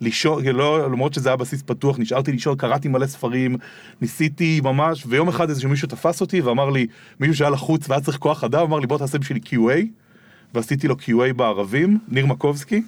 לישון, 0.01 0.45
לא, 0.47 0.91
למרות 0.91 1.15
שזה 1.15 1.29
היה 1.29 1.37
בסיס 1.37 1.63
פתוח, 1.63 1.99
נשארתי 1.99 2.33
לישון, 2.33 2.57
קראתי 2.57 2.89
מלא 2.89 3.07
ספרים, 3.07 3.57
ניסיתי 4.01 4.61
ממש, 4.65 5.05
ויום 5.09 5.29
אחד 5.29 5.49
איזה 5.49 5.69
מישהו 5.69 5.89
תפס 5.89 6.21
אותי 6.21 6.41
ואמר 6.41 6.71
לי, 6.71 6.87
מישהו 7.21 7.37
שהיה 7.37 7.51
לחוץ 7.51 7.89
והיה 7.89 8.01
צריך 8.01 8.19
כוח 8.19 8.45
אדם, 8.45 8.63
אמר 8.63 8.79
לי 8.79 8.87
בוא 8.87 8.99
תעשה 8.99 9.19
בשבילי 9.19 9.41
QA, 9.47 9.87
ועשיתי 10.55 10.89
לו 10.89 10.95
QA 10.95 11.33
בערבים, 11.37 11.99
ניר 12.09 12.27
מקובסקי, 12.27 12.83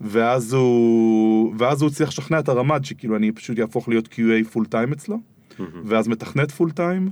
ואז 0.00 0.52
הוא, 0.52 1.54
ואז 1.58 1.82
הוא 1.82 1.90
הצליח 1.90 2.08
לשכנע 2.08 2.38
את 2.38 2.48
הרמ"ד 2.48 2.84
שכאילו 2.84 3.16
אני 3.16 3.32
פשוט 3.32 3.58
יהפוך 3.58 3.88
להיות 3.88 4.06
QA 4.06 4.48
full 4.52 4.64
time 4.66 4.92
אצלו, 4.92 5.18
ואז 5.84 6.08
מתכנת 6.08 6.50
full 6.50 6.70
time, 6.70 7.10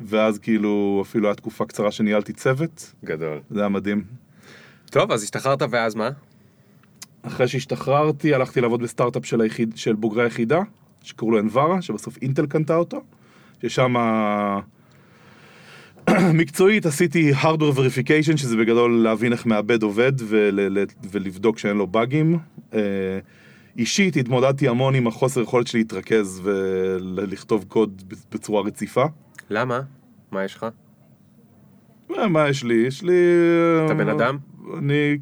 ואז 0.00 0.38
כאילו 0.38 1.02
אפילו 1.06 1.28
הייתה 1.28 1.40
תקופה 1.40 1.64
קצרה 1.64 1.90
שניהלתי 1.90 2.32
צוות, 2.32 2.92
גדול. 3.04 3.40
זה 3.50 3.60
היה 3.60 3.68
מדהים. 3.68 4.04
טוב, 4.90 5.12
אז 5.12 5.22
השתחררת 5.22 5.62
ואז 5.70 5.94
מה? 5.94 6.10
אחרי 7.22 7.48
שהשתחררתי 7.48 8.34
הלכתי 8.34 8.60
לעבוד 8.60 8.82
בסטארט-אפ 8.82 9.26
של, 9.26 9.40
היחיד, 9.40 9.72
של 9.76 9.94
בוגרי 9.94 10.22
היחידה, 10.22 10.60
שקראו 11.02 11.30
לו 11.30 11.38
אנברה, 11.38 11.82
שבסוף 11.82 12.16
אינטל 12.22 12.46
קנתה 12.46 12.76
אותו, 12.76 13.02
ששם 13.62 13.94
מקצועית 16.40 16.86
עשיתי 16.86 17.32
hardware 17.32 17.76
verification, 17.76 18.36
שזה 18.36 18.56
בגדול 18.56 19.02
להבין 19.02 19.32
איך 19.32 19.46
מעבד 19.46 19.82
עובד 19.82 20.12
ול, 20.18 20.78
ולבדוק 21.10 21.58
שאין 21.58 21.76
לו 21.76 21.86
באגים. 21.86 22.38
אה, 22.74 22.80
אישית 23.78 24.16
התמודדתי 24.16 24.68
המון 24.68 24.94
עם 24.94 25.06
החוסר 25.06 25.40
יכולת 25.40 25.66
שלי 25.66 25.80
להתרכז 25.80 26.40
ולכתוב 26.44 27.64
קוד 27.68 28.02
בצורה 28.32 28.62
רציפה. 28.62 29.04
למה? 29.50 29.80
מה 30.30 30.44
יש 30.44 30.54
לך? 30.54 30.66
אה, 32.16 32.28
מה 32.28 32.48
יש 32.48 32.64
לי? 32.64 32.74
יש 32.74 33.02
לי... 33.02 33.14
אתה 33.84 33.94
בן 33.94 34.08
אדם? 34.08 34.38
אני, 34.78 35.18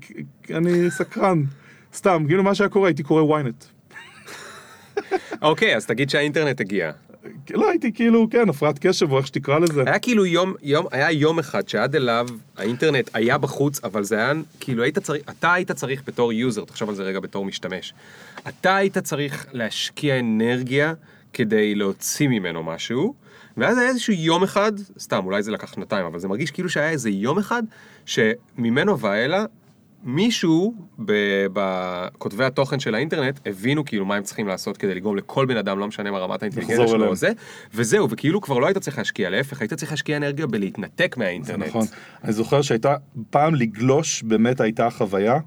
אני 0.50 0.90
סקרן. 0.90 1.42
סתם, 1.94 2.24
כאילו 2.26 2.42
מה 2.42 2.54
שהיה 2.54 2.68
קורה, 2.70 2.88
הייתי 2.88 3.02
קורא 3.02 3.40
ynet. 3.40 3.64
אוקיי, 5.42 5.76
אז 5.76 5.86
תגיד 5.86 6.10
שהאינטרנט 6.10 6.60
הגיע. 6.60 6.92
לא 7.50 7.70
הייתי 7.70 7.92
כאילו, 7.92 8.28
כן, 8.30 8.48
הפרעת 8.48 8.78
קשב 8.78 9.12
או 9.12 9.18
איך 9.18 9.26
שתקרא 9.26 9.58
לזה. 9.58 9.82
היה 9.86 9.98
כאילו 9.98 10.26
יום, 10.26 10.54
יום, 10.62 10.86
היה 10.90 11.10
יום 11.10 11.38
אחד 11.38 11.68
שעד 11.68 11.96
אליו 11.96 12.28
האינטרנט 12.56 13.10
היה 13.14 13.38
בחוץ, 13.38 13.84
אבל 13.84 14.04
זה 14.04 14.16
היה, 14.16 14.32
כאילו 14.60 14.82
היית 14.82 14.98
צריך, 14.98 15.22
אתה 15.30 15.52
היית 15.52 15.72
צריך 15.72 16.02
בתור 16.06 16.32
user, 16.32 16.64
תחשוב 16.64 16.88
על 16.88 16.94
זה 16.94 17.02
רגע 17.02 17.20
בתור 17.20 17.44
משתמש. 17.44 17.94
אתה 18.48 18.76
היית 18.76 18.98
צריך 18.98 19.46
להשקיע 19.52 20.18
אנרגיה 20.18 20.94
כדי 21.32 21.74
להוציא 21.74 22.28
ממנו 22.28 22.62
משהו, 22.62 23.14
ואז 23.56 23.78
היה 23.78 23.88
איזשהו 23.88 24.12
יום 24.12 24.42
אחד, 24.42 24.72
סתם, 24.98 25.20
אולי 25.24 25.42
זה 25.42 25.50
לקח 25.50 25.74
שנתיים, 25.74 26.06
אבל 26.06 26.18
זה 26.18 26.28
מרגיש 26.28 26.50
כאילו 26.50 26.68
שהיה 26.68 26.90
איזה 26.90 27.10
יום 27.10 27.38
אחד, 27.38 27.62
שממנו 28.06 28.98
ואלה, 28.98 29.44
מישהו 30.04 30.74
בכותבי 31.52 32.44
התוכן 32.44 32.80
של 32.80 32.94
האינטרנט 32.94 33.40
הבינו 33.46 33.84
כאילו 33.84 34.06
מה 34.06 34.14
הם 34.14 34.22
צריכים 34.22 34.48
לעשות 34.48 34.76
כדי 34.76 34.94
לגרום 34.94 35.16
לכל 35.16 35.46
בן 35.46 35.56
אדם, 35.56 35.78
לא 35.78 35.88
משנה 35.88 36.10
מה 36.10 36.18
רמת 36.18 36.42
האינטליגנציה 36.42 36.88
שלו. 36.88 37.06
או 37.06 37.14
זה, 37.14 37.32
וזהו, 37.74 38.10
וכאילו 38.10 38.40
כבר 38.40 38.58
לא 38.58 38.66
היית 38.66 38.78
צריך 38.78 38.98
להשקיע, 38.98 39.30
להפך, 39.30 39.60
היית 39.60 39.74
צריך 39.74 39.90
להשקיע 39.90 40.16
אנרגיה 40.16 40.46
בלהתנתק 40.46 41.16
מהאינטרנט. 41.18 41.66
נכון. 41.66 41.86
אני 42.24 42.32
זוכר 42.32 42.62
שהייתה, 42.62 42.96
פעם 43.30 43.54
לגלוש 43.54 44.22
באמת 44.22 44.60
הייתה 44.60 44.90
חוויה, 44.90 45.38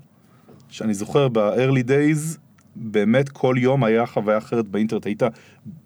שאני 0.69 0.93
זוכר 0.93 1.27
ב-early 1.27 1.87
days, 1.87 2.37
באמת 2.75 3.29
כל 3.29 3.55
יום 3.57 3.83
היה 3.83 4.05
חוויה 4.05 4.37
אחרת 4.37 4.67
באינטרנט, 4.67 5.05
היית 5.05 5.23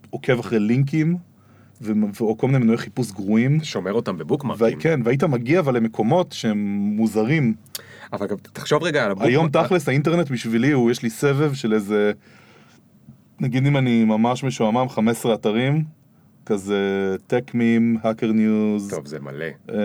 עוקב 0.09 0.39
אחרי 0.39 0.59
לינקים, 0.59 1.17
או 2.21 2.37
כל 2.37 2.47
מיני 2.47 2.59
מנועי 2.59 2.77
חיפוש 2.77 3.11
גרועים. 3.11 3.63
שומר 3.63 3.93
אותם 3.93 4.17
ב 4.17 4.22
bookmarkים. 4.22 4.77
וכן, 4.77 4.99
והיית 5.03 5.23
מגיע 5.23 5.59
אבל 5.59 5.75
למקומות 5.75 6.31
שהם 6.31 6.57
מוזרים. 6.95 7.53
אבל 8.13 8.27
גם 8.27 8.37
תחשוב 8.37 8.83
רגע 8.83 9.05
על 9.05 9.11
ה 9.11 9.13
bookmark. 9.13 9.29
היום 9.29 9.49
תכלס 9.49 9.89
האינטרנט 9.89 10.31
בשבילי 10.31 10.71
הוא, 10.71 10.91
יש 10.91 11.03
לי 11.03 11.09
סבב 11.09 11.53
של 11.53 11.73
איזה, 11.73 12.11
נגיד 13.39 13.65
אם 13.65 13.77
אני 13.77 14.03
ממש 14.03 14.43
משועמם, 14.43 14.89
15 14.89 15.33
אתרים, 15.33 15.83
כזה 16.45 17.15
Techmeme, 17.27 17.97
Hacker 18.03 18.31
News, 18.31 18.89
טוב, 18.89 19.05
זה 19.05 19.19
מלא. 19.19 19.75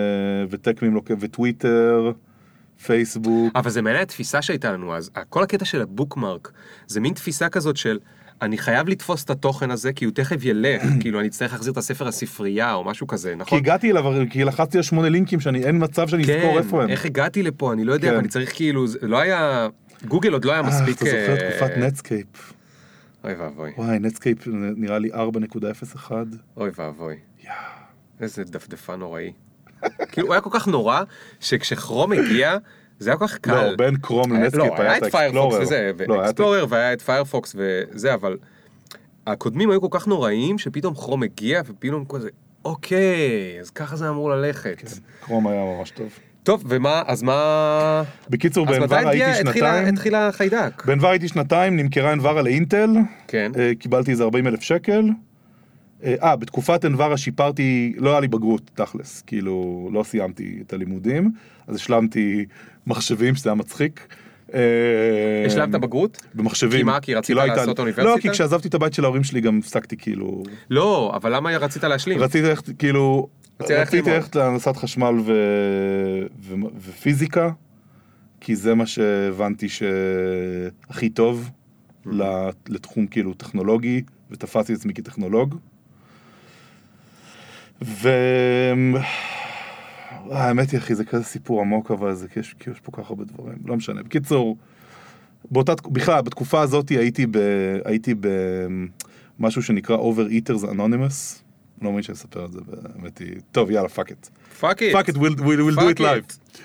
ו 0.51 0.83
Techmeme 0.83 0.99
וטוויטר, 1.21 2.13
פייסבוק. 2.87 3.53
אבל 3.55 3.71
זה 3.71 3.83
מעניין 3.83 4.03
התפיסה 4.03 4.43
שהייתה 4.43 4.73
לנו 4.73 4.97
אז. 4.97 5.11
כל 5.29 5.43
הקטע 5.43 5.65
של 5.65 5.83
ה 5.83 5.90
bookmark, 5.90 6.53
זה 6.87 7.01
מין 7.01 7.15
תפיסה 7.15 7.49
כזאת 7.49 7.77
של... 7.77 7.99
אני 8.43 8.59
חייב 8.59 8.89
לתפוס 8.89 9.25
את 9.25 9.31
התוכן 9.31 9.71
הזה 9.71 9.93
כי 9.93 10.05
הוא 10.05 10.13
תכף 10.15 10.45
ילך, 10.45 10.83
כאילו 11.01 11.21
אני 11.21 11.29
אצטרך 11.29 11.53
להחזיר 11.53 11.73
את 11.73 11.77
הספר 11.77 12.09
הספרייה 12.09 12.75
או 12.75 12.85
משהו 12.85 13.07
כזה, 13.07 13.31
כי 13.31 13.37
נכון? 13.37 13.59
הגעתי 13.59 13.91
אליו, 13.91 14.05
כי 14.31 14.45
לחצתי 14.45 14.77
על 14.77 14.83
שמונה 14.83 15.09
לינקים 15.09 15.41
שאני, 15.41 15.65
אין 15.65 15.85
מצב 15.85 16.09
שאני 16.09 16.23
אזכור 16.23 16.59
איפה 16.59 16.83
הם. 16.83 16.91
איך 16.91 17.05
הגעתי 17.05 17.43
לפה, 17.43 17.73
אני 17.73 17.85
לא 17.85 17.93
יודע, 17.93 18.11
כן. 18.11 18.17
אני 18.17 18.29
צריך 18.29 18.53
כאילו, 18.55 18.87
לא 19.03 19.19
היה, 19.19 19.69
גוגל 20.09 20.33
עוד 20.33 20.45
לא 20.45 20.53
היה 20.53 20.61
אה, 20.61 20.67
מספיק... 20.67 20.97
אתה 20.97 21.05
זוכר 21.05 21.45
אה, 21.45 21.51
תקופת 21.51 21.79
Netscape. 21.79 22.53
אוי 23.25 23.35
ואבוי, 23.35 23.73
וואי, 23.77 23.99
Netscape 23.99 24.39
נראה 24.77 24.99
לי 24.99 25.11
4.01. 25.13 26.13
אוי 26.57 26.71
ואבוי. 26.79 27.17
איזה 28.21 28.45
דפדפן 28.45 28.97
נוראי. 28.97 29.33
כאילו 30.13 30.27
הוא 30.27 30.35
היה 30.35 30.41
כל 30.41 30.51
כך 30.53 30.69
נורא, 30.69 31.03
שכש 31.41 31.77
Chrome 31.77 32.13
הגיע, 32.13 32.57
זה 32.99 33.11
היה 33.11 33.17
כל 33.17 33.27
כך 33.27 33.39
קל. 33.39 33.55
לא, 33.71 33.77
בין 33.77 33.97
Chrome 33.97 34.33
ל 34.33 34.37
Netscape 34.37 34.73
לא, 34.79 34.83
היה 34.83 34.97
את 34.97 35.03
ה 35.03 35.08
Explorer. 35.08 35.61
וזה, 35.61 35.91
לא, 36.09 36.15
את- 36.15 36.21
ו 36.21 36.26
Explorer 36.26 36.67
והיה 36.69 36.93
את 36.93 37.01
Firefox 37.03 37.57
וזה, 37.59 38.15
אבל 38.15 38.37
הקודמים 39.27 39.71
היו 39.71 39.81
כל 39.81 39.89
כך 39.91 40.07
נוראים, 40.09 40.59
שפתאום 40.59 40.95
Chrome 40.95 41.23
הגיע, 41.23 41.61
ופתאום 41.67 42.05
כזה, 42.09 42.29
אוקיי, 42.65 43.17
אז 43.61 43.71
ככה 43.71 43.97
זה 43.97 44.09
אמור 44.09 44.31
ללכת. 44.31 44.83
Chrome 45.21 45.47
היה 45.47 45.65
ממש 45.79 45.91
טוב. 45.91 46.09
טוב, 46.43 46.65
ומה, 46.69 47.03
אז 47.07 47.23
מה... 47.23 48.03
בקיצור, 48.31 48.67
אז 48.69 48.79
מתי 48.79 48.81
באנוביט 48.81 49.09
הייתי 49.09 49.25
התחילה, 49.25 49.53
שנתיים. 49.53 49.95
התחילה 49.95 50.29
החיידק? 50.29 50.85
באנוביט 50.85 51.09
הייתי 51.09 51.29
שנתיים, 51.29 51.77
נמכרה 51.77 52.13
אנוביט 52.13 52.43
לאינטל. 52.43 52.91
כן. 53.29 53.53
אה, 53.59 53.73
קיבלתי 53.79 54.11
איזה 54.11 54.25
40 54.25 54.47
אלף 54.47 54.61
שקל. 54.61 55.03
אה, 56.05 56.15
אה, 56.23 56.37
בתקופת 56.37 56.85
אנברה 56.85 57.17
שיפרתי, 57.17 57.95
לא 57.97 58.11
היה 58.11 58.21
לי 58.21 58.29
בגרות, 58.29 58.71
תכלס. 58.75 59.23
כאילו, 59.27 59.89
לא 59.93 60.03
סיימתי 60.03 60.59
את 60.67 60.73
הלימודים, 60.73 61.31
אז 61.67 61.77
השלמתי 61.77 62.45
מחשבים, 62.87 63.35
שזה 63.35 63.51
היה 63.51 63.55
מצחיק. 63.55 64.15
אה, 64.55 64.61
השלמת 65.47 65.81
בגרות? 65.81 66.23
במחשבים. 66.35 66.79
כי 66.79 66.83
מה, 66.83 67.01
כי 67.01 67.15
רצית 67.15 67.37
לא 67.37 67.45
לעשות 67.45 67.79
אוניברסיטה? 67.79 68.15
לא, 68.15 68.21
כי 68.21 68.31
כשעזבתי 68.31 68.69
את 68.69 68.75
הבית 68.75 68.95
של 68.95 69.05
ההורים 69.05 69.25
שלי 69.25 69.41
גם 69.41 69.59
הפסקתי 69.59 69.97
כאילו... 69.97 70.43
לא, 70.71 71.13
אבל 71.15 71.37
למה 71.37 71.57
רצית 71.57 71.85
להשלים? 71.85 72.19
רציתי 72.19 72.49
ללכת, 72.49 72.79
כאילו, 72.79 73.29
רציתי 73.61 74.11
ללכת 74.11 74.37
להנדסת 74.37 74.77
חשמל 74.77 75.15
ו... 75.25 75.33
ו... 76.41 76.55
ופיזיקה, 76.89 77.51
כי 78.41 78.57
זה 78.57 78.75
מה 78.75 78.87
שהבנתי 78.87 79.69
שהכי 79.69 81.09
טוב 81.09 81.51
ל- 82.07 82.51
לתחום 82.69 83.07
כאילו 83.07 83.35
טכנולוגי, 83.35 84.03
ותפסתי 84.31 84.73
את 84.73 84.79
עצמי 84.79 84.95
כטכנולוג. 84.95 85.55
ו... 87.83 88.09
אה, 90.33 90.53
היא 90.71 90.79
אחי 90.79 90.95
זה 90.95 91.05
כזה 91.05 91.25
סיפור 91.25 91.61
עמוק 91.61 91.91
אבל 91.91 92.15
זה 92.15 92.29
כי 92.29 92.41
יש, 92.41 92.55
כי 92.59 92.71
יש 92.71 92.81
פה 92.81 92.93
כל 92.93 93.03
כך 93.03 93.11
הרבה 93.11 93.25
דברים 93.25 93.59
לא 93.65 93.77
משנה 93.77 94.03
בקיצור 94.03 94.57
באותה 95.51 95.73
בכלל 95.87 96.21
בתקופה 96.21 96.61
הזאת 96.61 96.89
הייתי 96.89 97.27
ב... 97.31 97.39
הייתי 97.85 98.15
במשהו 99.39 99.63
שנקרא 99.63 99.97
Overeaters 99.97 100.65
Anonymous 100.65 101.43
לא 101.83 101.91
מאמין 101.91 102.03
שאני 102.03 102.15
אספר 102.15 102.45
את 102.45 102.53
זה 102.53 102.61
באמת 102.95 103.19
היא 103.19 103.35
טוב 103.53 103.71
יאללה 103.71 103.89
fuck 103.89 104.13
it 104.13 104.29
fuck 104.61 104.83
it. 104.83 104.93
fuck 104.93 105.09
it 105.09 105.15
we'll, 105.15 105.19
we'll, 105.19 105.41
we'll 105.41 105.81
do 105.81 105.99
it 105.99 106.01
live. 106.01 106.59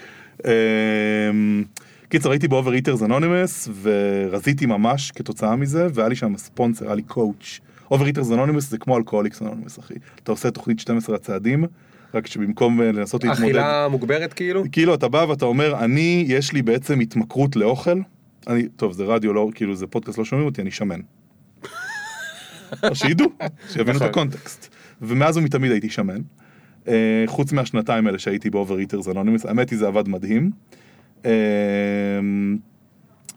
אמ, 0.45 1.63
קיצר 2.09 2.31
הייתי 2.31 2.47
ב-Overeaters 2.47 3.01
Anonymous 3.07 3.69
ורזיתי 3.81 4.65
ממש 4.65 5.11
כתוצאה 5.11 5.55
מזה 5.55 5.87
והיה 5.93 6.09
לי 6.09 6.15
שם 6.15 6.37
ספונסר 6.37 6.85
היה 6.85 6.95
לי 6.95 7.01
coach. 7.01 7.59
Overeaters 7.93 8.31
Anonymous 8.31 8.59
זה 8.59 8.77
כמו 8.77 8.97
Alcoholics 8.97 9.41
Anonymous 9.41 9.79
אחי 9.79 9.93
אתה 10.23 10.31
עושה 10.31 10.51
תוכנית 10.51 10.79
12 10.79 11.15
הצעדים 11.15 11.65
רק 12.13 12.27
שבמקום 12.27 12.81
אה, 12.81 12.91
לנסות 12.91 13.23
להתמודד 13.23 13.43
אכילה 13.43 13.87
מוגברת 13.87 14.33
כאילו? 14.33 14.63
כאילו 14.71 14.93
אתה 14.93 15.07
בא 15.07 15.25
ואתה 15.29 15.45
אומר 15.45 15.83
אני 15.83 16.25
יש 16.27 16.53
לי 16.53 16.61
בעצם 16.61 16.99
התמכרות 16.99 17.55
לאוכל 17.55 17.99
אני 18.47 18.67
טוב 18.67 18.93
זה 18.93 19.03
רדיו 19.03 19.33
לא 19.33 19.49
כאילו 19.55 19.75
זה 19.75 19.87
פודקאסט 19.87 20.17
לא 20.17 20.25
שומעים 20.25 20.47
אותי 20.47 20.61
אני 20.61 20.71
שמן. 20.71 20.99
שידעו 22.93 23.27
שיבינו 23.69 23.91
את 23.91 23.95
נכון. 23.95 24.07
הקונטקסט 24.07 24.75
ומאז 25.01 25.37
ומתמיד 25.37 25.71
הייתי 25.71 25.89
שמן. 25.89 26.21
אה, 26.87 27.23
חוץ 27.25 27.51
מהשנתיים 27.51 28.07
האלה 28.07 28.19
שהייתי 28.19 28.49
ב-Overeaters 28.49 29.07
Anonymous 29.11 29.47
האמת 29.47 29.69
היא 29.69 29.79
זה 29.79 29.87
עבד 29.87 30.07
מדהים. 30.07 30.51
אה, 31.25 31.31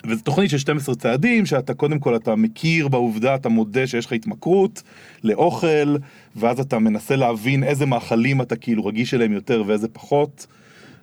וזו 0.07 0.23
תוכנית 0.23 0.51
של 0.51 0.59
12 0.59 0.95
צעדים 0.95 1.47
שאתה 1.47 1.75
קודם 1.75 1.99
כל 1.99 2.17
אתה 2.17 2.37
מכיר 2.37 2.89
בעובדה 2.89 3.35
אתה 3.35 3.49
מודה 3.49 3.87
שיש 3.87 4.07
לך 4.07 4.13
התמכרות 4.13 4.83
לאוכל 5.25 5.97
ואז 6.37 6.61
אתה 6.61 6.79
מנסה 6.79 7.17
להבין 7.17 7.65
איזה 7.65 7.87
מאכלים 7.87 8.43
אתה 8.43 8.57
כאילו 8.57 8.87
רגיש 8.87 9.15
אליהם 9.15 9.33
יותר 9.33 9.63
ואיזה 9.67 9.89
פחות 9.89 10.47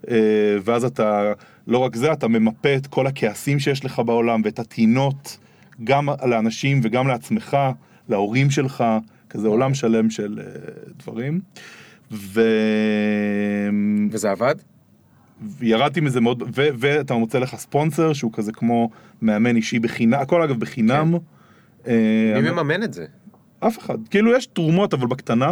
אה, 0.10 0.16
ואז 0.64 0.86
אתה 0.86 1.34
לא 1.68 1.78
רק 1.78 1.96
זה 1.96 2.14
אתה 2.14 2.28
ממפה 2.28 2.76
את 2.76 2.88
כל 2.88 3.08
הכעסים 3.08 3.60
שיש 3.60 3.86
לך 3.86 4.02
בעולם 4.06 4.42
ואת 4.46 4.60
הטינות 4.60 5.38
גם 5.84 6.10
לאנשים 6.26 6.80
וגם 6.84 7.08
לעצמך 7.08 7.58
להורים 8.10 8.50
שלך 8.50 8.84
כזה 9.30 9.48
עולם 9.48 9.74
שלם 9.74 10.10
של 10.10 10.40
אה, 10.40 10.46
דברים. 11.00 11.40
ו... 12.12 12.42
וזה 14.12 14.32
עבד? 14.32 14.56
וירדתי 15.60 16.00
מזה 16.02 16.22
מאוד, 16.22 16.44
ו- 16.56 16.68
ואתה 16.80 17.14
מוצא 17.14 17.40
לך 17.40 17.56
ספונסר 17.56 18.14
שהוא 18.14 18.32
כזה 18.34 18.52
כמו 18.52 18.90
מאמן 19.22 19.56
אישי 19.56 19.80
בחינם, 19.80 20.20
הכל 20.20 20.42
אגב 20.42 20.60
בחינם. 20.60 21.14
אה, 21.88 22.40
מי 22.42 22.52
מממן 22.52 22.84
את 22.84 22.94
זה? 22.94 23.06
אף 23.60 23.80
אחד. 23.80 23.98
כאילו 24.10 24.36
יש 24.36 24.46
תרומות 24.46 24.94
אבל 24.94 25.08
בקטנה. 25.08 25.52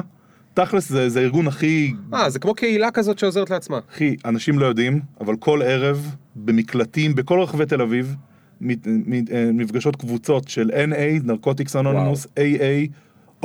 תכלס 0.54 0.90
זה, 0.90 1.10
זה 1.10 1.20
הארגון 1.20 1.48
הכי, 1.48 1.94
אה, 2.14 2.30
זה 2.30 2.40
כמו 2.40 2.54
קהילה 2.56 2.92
כזאת 2.92 3.20
שעוזרת 3.20 3.50
לעצמה. 3.50 3.80
הכי, 3.92 4.16
אנשים 4.26 4.60
לא 4.60 4.66
יודעים, 4.66 5.00
אבל 5.22 5.36
כל 5.36 5.62
ערב 5.62 6.16
במקלטים 6.36 7.16
בכל 7.16 7.40
רחבי 7.40 7.66
תל 7.66 7.82
אביב, 7.82 8.16
מת- 8.62 8.88
מ- 8.88 9.14
אה, 9.32 9.92
קבוצות 10.00 10.48
של 10.48 10.72
NA, 10.72 11.24
נרקוטיקס 11.24 11.76
אנונימוס, 11.76 12.26
AA, 12.26 12.88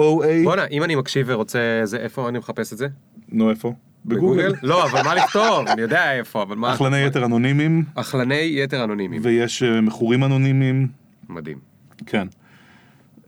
OA, 0.00 0.02
בואנה, 0.44 0.64
אם 0.70 0.82
אני 0.82 0.94
מקשיב 0.94 1.26
ורוצה, 1.30 1.58
זה, 1.84 1.96
איפה 1.96 2.28
אני 2.28 2.38
מחפש 2.38 2.72
את 2.72 2.78
זה? 2.78 2.86
נו 3.28 3.50
איפה? 3.50 3.72
בגוגל. 4.06 4.52
לא, 4.62 4.84
אבל 4.84 5.02
מה 5.02 5.14
לכתוב? 5.14 5.68
אני 5.68 5.82
יודע 5.82 6.12
איפה, 6.12 6.42
אבל 6.42 6.56
מה... 6.56 6.74
אכלני 6.74 7.04
יתר 7.06 7.24
אנונימיים, 7.24 7.84
אכלני 7.94 8.52
יתר 8.62 8.84
אנונימיים. 8.84 9.22
ויש 9.24 9.62
אה, 9.62 9.80
מכורים 9.80 10.24
אנונימיים, 10.24 10.88
מדהים. 11.28 11.58
כן. 12.06 12.26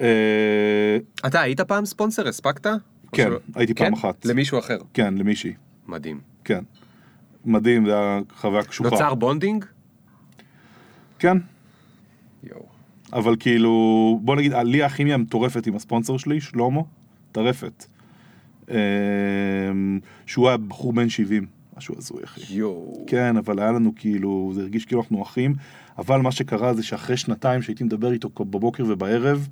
אה, 0.01 0.97
אתה 1.27 1.41
היית 1.41 1.61
פעם 1.61 1.85
ספונסר? 1.85 2.29
הספקת? 2.29 2.67
כן? 3.13 3.31
הייתי 3.55 3.75
פעם 3.75 3.93
אחת. 3.93 4.25
למישהו 4.25 4.59
אחר. 4.59 4.79
כן, 4.95 5.15
למישהי, 5.15 5.53
מדהים. 5.87 6.21
כן. 6.45 6.61
מדהים, 7.45 7.87
זה 7.87 7.93
היה 7.95 8.21
חוויה 8.37 8.63
קשוחה. 8.63 8.91
נוצר 8.91 9.15
bonding? 9.15 9.65
כן, 11.19 11.39
יואו. 12.45 12.67
אבל 13.13 13.37
כאילו, 13.41 14.21
בוא 14.23 14.37
נגיד, 14.37 14.53
לי 14.53 14.83
הכימיה 14.83 15.17
מטורפת 15.17 15.67
עם 15.67 15.77
הספונסר 15.77 16.17
שלי, 16.17 16.41
שלמה, 16.41 16.81
מטורפת. 17.33 17.85
אמ, 18.71 19.99
שהוא 20.27 20.49
היה 20.49 20.57
בחור 20.57 20.93
בן 20.93 21.09
70, 21.09 21.47
משהו 21.77 21.95
הזוי 21.99 22.25
אחי. 22.25 22.41
יואו. 22.51 23.05
כן, 23.07 23.37
אבל 23.37 23.59
היה 23.59 23.73
לנו 23.73 23.93
כאילו, 23.97 24.53
זה 24.55 24.61
הרגיש 24.61 24.85
כאילו 24.85 25.01
אנחנו 25.01 25.23
אחים, 25.23 25.55
אבל 25.99 26.21
מה 26.21 26.33
שקרה 26.33 26.75
זה 26.75 26.83
שאחרי 26.83 27.17
שנתיים 27.17 27.63
שהייתי 27.63 27.85
מדבר 27.85 28.13
איתו 28.13 28.29
בבוקר 28.39 28.85
ובערב, 28.89 29.49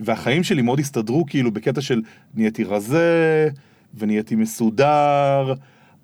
והחיים 0.00 0.42
שלי 0.42 0.62
מאוד 0.62 0.78
הסתדרו 0.80 1.26
כאילו 1.26 1.50
בקטע 1.52 1.80
של 1.80 2.02
נהייתי 2.34 2.64
רזה, 2.64 3.48
ונהייתי 3.94 4.34
מסודר, 4.34 5.52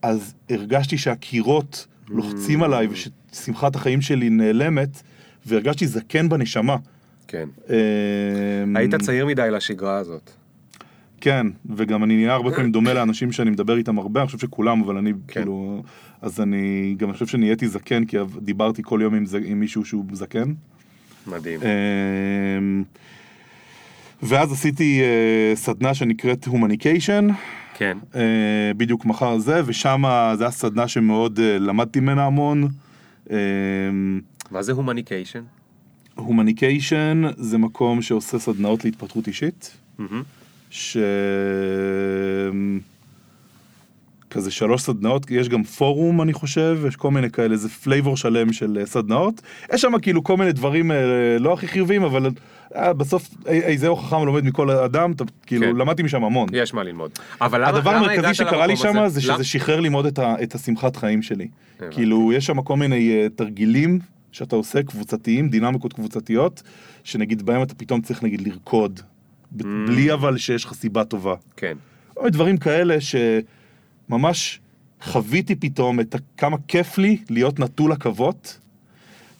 אז 0.03 0.35
הרגשתי 0.51 0.99
שהקירות 0.99 1.87
לוחצים 2.09 2.63
Mm. 2.63 2.65
עליי 2.65 2.87
וששמחת 2.91 3.77
החיים 3.77 4.01
שלי 4.01 4.31
נעלמת, 4.31 5.03
והרגשתי 5.47 5.87
זקן 5.87 6.29
בנשמה. 6.29 6.77
כן. 7.29 7.49
אמ, 7.69 8.77
היית 8.77 8.95
צעיר 8.95 9.27
מדי 9.27 9.49
לשגרה 9.53 9.97
הזאת. 9.97 10.31
כן, 11.25 11.47
וגם 11.77 12.05
אני 12.05 12.17
נהיה 12.17 12.33
הרבה 12.35 12.51
פעמים 12.51 12.73
דומה 12.73 12.95
לאנשים 12.95 13.33
שאני 13.33 13.51
מדבר 13.51 13.77
איתם 13.77 13.99
הרבה, 13.99 14.21
אני 14.21 14.27
חושב 14.27 14.39
שכולם, 14.39 14.83
אבל 14.83 14.97
אני 14.97 15.13
כן. 15.29 15.41
כאילו... 15.41 15.83
אז 16.23 16.41
אני 16.41 16.95
גם 16.99 17.13
חושב 17.13 17.27
שנהייתי 17.27 17.69
זקן, 17.69 18.05
כי 18.05 18.17
דיברתי 18.43 18.83
כל 18.85 19.01
יום 19.03 19.15
עם, 19.15 19.27
ז- 19.27 19.35
עם 19.45 19.61
מישהו 19.61 19.85
שהוא 19.85 20.05
זקן. 20.13 20.53
מדהים. 21.27 21.61
אמ, 21.63 22.83
ואז 24.23 24.53
עשיתי 24.53 25.01
אה, 25.03 25.57
סדנה 25.57 25.95
שנקראת 25.95 26.45
הומניקיישן, 26.45 27.29
כן. 27.75 27.99
בדיוק 28.77 29.05
מחר 29.05 29.39
זה, 29.39 29.63
ושם 29.67 30.03
זה 30.39 30.45
היה 30.45 30.51
סדנה 30.51 30.89
שמאוד 30.89 31.41
אה, 31.41 31.59
למדתי 31.59 32.01
ממנה 32.01 32.27
המון. 32.27 32.69
אמ, 33.31 33.37
מה 34.51 34.63
זה 34.63 34.73
הומניקיישן? 34.73 35.43
הומניקיישן 36.15 37.23
זה 37.37 37.59
מקום 37.59 38.03
שעושה 38.03 38.39
סדנאות 38.39 38.85
להתפתחות 38.85 39.27
אישית. 39.27 39.77
ש... 40.75 40.97
כזה 44.31 44.51
שלוש 44.51 44.83
סדנאות, 44.83 45.31
יש 45.31 45.49
גם 45.49 45.63
פורום 45.65 46.23
אני 46.23 46.33
חושב, 46.33 46.79
יש 46.89 46.97
כל 46.97 47.11
מיני 47.11 47.31
כאלה, 47.31 47.57
זה 47.57 47.69
flavor 47.69 48.17
שלם 48.17 48.53
של 48.53 48.79
אה, 48.81 48.87
סדנאות. 48.87 49.43
יש 49.75 49.81
שם 49.81 49.93
כאילו 50.03 50.25
כל 50.25 50.37
מיני 50.37 50.53
דברים 50.53 50.91
אה, 50.91 50.97
לא 51.41 51.53
הכי 51.53 51.67
חיוביים, 51.69 52.03
אבל 52.03 52.27
אה, 52.75 52.93
בסוף 52.93 53.29
אי- 53.49 53.61
איזה 53.61 53.89
או 53.89 53.97
חכם 53.97 54.27
לומד 54.27 54.45
מכל 54.45 54.71
אדם, 54.71 55.13
אתה, 55.13 55.25
כאילו 55.47 55.67
כן. 55.67 55.77
למדתי 55.77 56.03
משם 56.03 56.25
המון. 56.25 56.49
יש 56.53 56.75
מה 56.75 56.83
ללמוד. 56.83 57.11
אבל 57.41 57.61
למה 57.61 57.69
הדבר 57.69 57.91
המרכזי 57.91 58.35
שקרה 58.35 58.67
לי 58.67 58.77
שם? 58.77 59.09
זה 59.09 59.21
שזה 59.21 59.45
שחרר 59.45 59.81
לי 59.81 59.89
מאוד 59.89 60.07
את, 60.07 60.19
ה, 60.19 60.35
את 60.43 60.55
השמחת 60.55 60.97
חיים 60.97 61.23
שלי. 61.23 61.49
הבנתי. 61.79 61.95
כאילו 61.95 62.33
יש 62.33 62.47
שם 62.47 62.63
כל 62.63 62.77
מיני 62.77 63.29
תרגילים 63.37 63.99
שאתה 64.33 64.57
עושה 64.57 64.83
קבוצתיים, 64.83 65.49
דינמיקות 65.49 65.93
קבוצתיות, 65.93 66.63
שנגיד 67.05 67.43
בהם 67.43 67.63
אתה 67.63 67.75
פתאום 67.75 68.01
צריך 68.01 68.23
נגיד 68.23 68.41
לרקוד. 68.49 69.01
בלי 69.55 70.13
אבל 70.13 70.37
שיש 70.37 70.65
לך 70.65 70.75
סיבה 70.75 71.05
טובה. 71.05 71.35
כן. 71.57 71.77
מיני 72.19 72.31
דברים 72.31 72.57
כאלה 72.57 72.97
שממש 73.01 74.61
חוויתי 75.03 75.55
פתאום 75.55 76.01
את 76.01 76.17
כמה 76.37 76.57
כיף 76.69 76.99
לי 76.99 77.17
להיות 77.31 77.61
נטול 77.61 77.93
עכבות. 77.93 78.59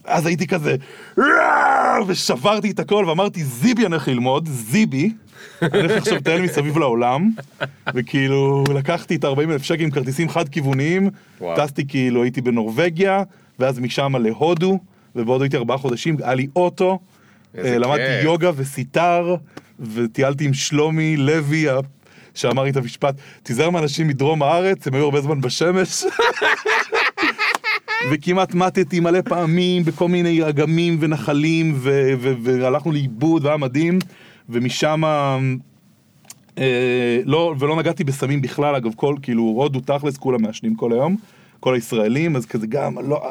אז 0.05 0.27
הייתי 0.27 0.47
כזה! 0.47 0.77
ושברתי 2.07 2.71
את 2.71 2.79
הכל 2.79 3.05
ואמרתי, 3.09 3.45
זיבי 3.45 3.87
אני 3.87 3.95
הולך 3.95 4.09
ללמוד, 4.09 4.49
זיבי. 4.49 5.13
אני 5.63 5.79
הולך 5.79 5.91
עכשיו 5.91 6.17
לטייל 6.17 6.43
מסביב 6.43 6.79
לעולם, 6.79 7.31
וכאילו 7.95 8.65
לקחתי 8.75 9.17
את 9.17 9.25
ה-40 9.25 9.41
אלף 9.41 9.63
שקל 9.63 9.83
עם 9.83 9.91
כרטיסים 9.91 10.29
חד 10.29 10.49
כיווניים, 10.49 11.11
וואו. 11.41 11.57
טסתי 11.57 11.87
כאילו 11.87 12.23
הייתי 12.23 12.41
בנורבגיה, 12.41 13.23
ואז 13.59 13.79
משם 13.79 14.17
להודו, 14.17 14.79
ובהודו 15.17 15.43
הייתי 15.43 15.57
ארבעה 15.57 15.79
חודשים, 15.79 16.17
היה 16.23 16.35
לי 16.35 16.47
אוטו, 16.57 16.99
למדתי 17.55 18.03
כיף. 18.03 18.25
יוגה 18.25 18.51
וסיטר, 18.57 19.37
וטיילתי 19.95 20.45
עם 20.45 20.55
שלומי 20.55 21.17
לוי, 21.17 21.67
שאמר 22.35 22.63
לי 22.63 22.71
את 22.71 22.77
המשפט, 22.77 23.15
תיזהר 23.43 23.71
מאנשים 23.71 24.09
מדרום 24.09 24.43
הארץ, 24.43 24.87
הם 24.87 24.95
היו 24.95 25.05
הרבה 25.05 25.21
זמן 25.21 25.41
בשמש. 25.41 26.05
וכמעט 28.11 28.55
מתתי 28.55 29.01
מלא 29.01 29.21
פעמים 29.21 29.85
בכל 29.85 30.09
מיני 30.09 30.49
אגמים 30.49 30.97
ונחלים, 31.01 31.73
ו- 31.77 32.13
ו- 32.19 32.35
והלכנו 32.43 32.93
לאיבוד, 32.93 33.45
והיה 33.45 33.57
מדהים, 33.57 33.99
ומשם... 34.49 35.03
אה, 36.59 37.21
לא, 37.25 37.55
ולא 37.59 37.77
נגעתי 37.77 38.05
בסמים 38.05 38.41
בכלל, 38.41 38.75
אגב, 38.75 38.91
כל, 38.97 39.17
כאילו, 39.23 39.43
הודו 39.43 39.81
תכלס, 39.81 40.17
כולם 40.17 40.43
מעשנים 40.43 40.75
כל 40.75 40.93
היום, 40.93 41.17
כל 41.61 41.75
הישראלים, 41.75 42.37
אז 42.37 42.47
כזה 42.47 42.67
גם, 42.67 43.09
לא... 43.09 43.23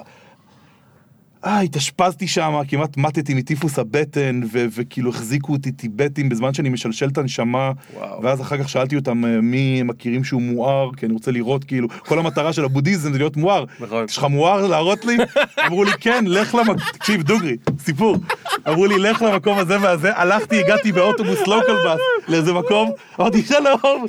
אה, 1.46 1.60
התאשפזתי 1.60 2.28
שם, 2.28 2.62
כמעט 2.68 2.98
מתתי 2.98 3.34
מטיפוס 3.34 3.80
הבטן, 3.80 4.42
ו- 4.52 4.66
וכאילו 4.76 5.10
החזיקו 5.10 5.54
אותי 5.54 5.72
טיבטים 5.72 6.30
בזמן 6.30 6.54
שאני 6.54 6.70
משלשל 6.70 7.08
את 7.08 7.18
הנשמה, 7.18 7.72
וואו. 7.94 8.24
ואז 8.24 8.42
אחר 8.42 8.58
כך 8.58 8.70
שאלתי 8.70 8.96
אותם 8.96 9.26
אה, 9.26 9.42
מי 9.42 9.78
הם 9.80 9.88
מכירים 9.88 10.24
שהוא 10.24 10.42
מואר, 10.42 10.90
כי 10.98 11.06
אני 11.06 11.14
רוצה 11.14 11.32
לראות, 11.32 11.64
כאילו, 11.64 11.88
כל 12.00 12.20
המטרה 12.20 12.54
של 12.54 12.66
הבודהיזם 12.66 13.12
זה 13.12 13.18
להיות 13.18 13.38
מואר. 13.38 13.66
נכון. 13.80 14.06
יש 14.10 14.18
לך 14.18 14.24
מואר 14.24 14.68
להראות 14.68 15.06
לי? 15.06 15.18
אמרו 15.68 15.84
לי, 15.84 15.92
כן, 16.00 16.26
לך 16.28 16.56
למקום, 16.56 16.76
תקשיב, 16.94 17.24
דוגרי, 17.24 17.58
סיפור. 17.80 18.18
אמרו 18.68 18.86
לי, 18.86 19.00
לך 19.00 19.22
למקום 19.22 19.60
הזה 19.60 19.82
והזה, 19.82 20.18
הלכתי, 20.18 20.60
הגעתי 20.60 20.92
באוטובוס 20.92 21.48
לוקל 21.48 21.74
בס 21.74 22.00
לאיזה 22.28 22.54
מקום, 22.54 22.92
אמרתי, 23.20 23.42
שלום. 23.42 24.06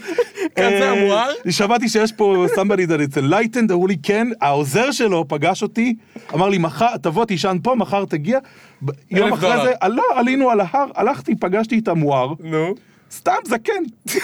כאן 0.57 0.70
זה 0.70 0.90
אה, 0.90 0.90
המואר? 0.90 1.31
שמעתי 1.51 1.88
שיש 1.88 2.12
פה 2.12 2.47
somebody 2.55 2.88
that 2.88 3.12
it's 3.12 3.16
enlightened, 3.18 3.73
אמרו 3.73 3.87
לי, 3.87 3.97
כן, 4.03 4.29
העוזר 4.40 4.90
שלו 4.90 5.25
פגש 5.29 5.62
אותי, 5.62 5.94
אמר 6.35 6.49
לי, 6.49 6.59
מחר, 6.59 6.97
תבוא, 6.97 7.24
תישן 7.25 7.57
פה, 7.63 7.75
מחר 7.75 8.05
תגיע. 8.05 8.39
יום 9.11 9.33
אחרי 9.33 9.51
דולר. 9.51 9.65
זה, 9.65 9.89
לא, 9.89 10.03
עלינו 10.15 10.51
על 10.51 10.61
ההר, 10.61 10.87
הלכתי, 10.95 11.37
פגשתי 11.37 11.79
את 11.79 11.89
המואר, 11.89 12.33
נו. 12.41 12.75
סתם 13.15 13.33
זקן. 13.47 13.83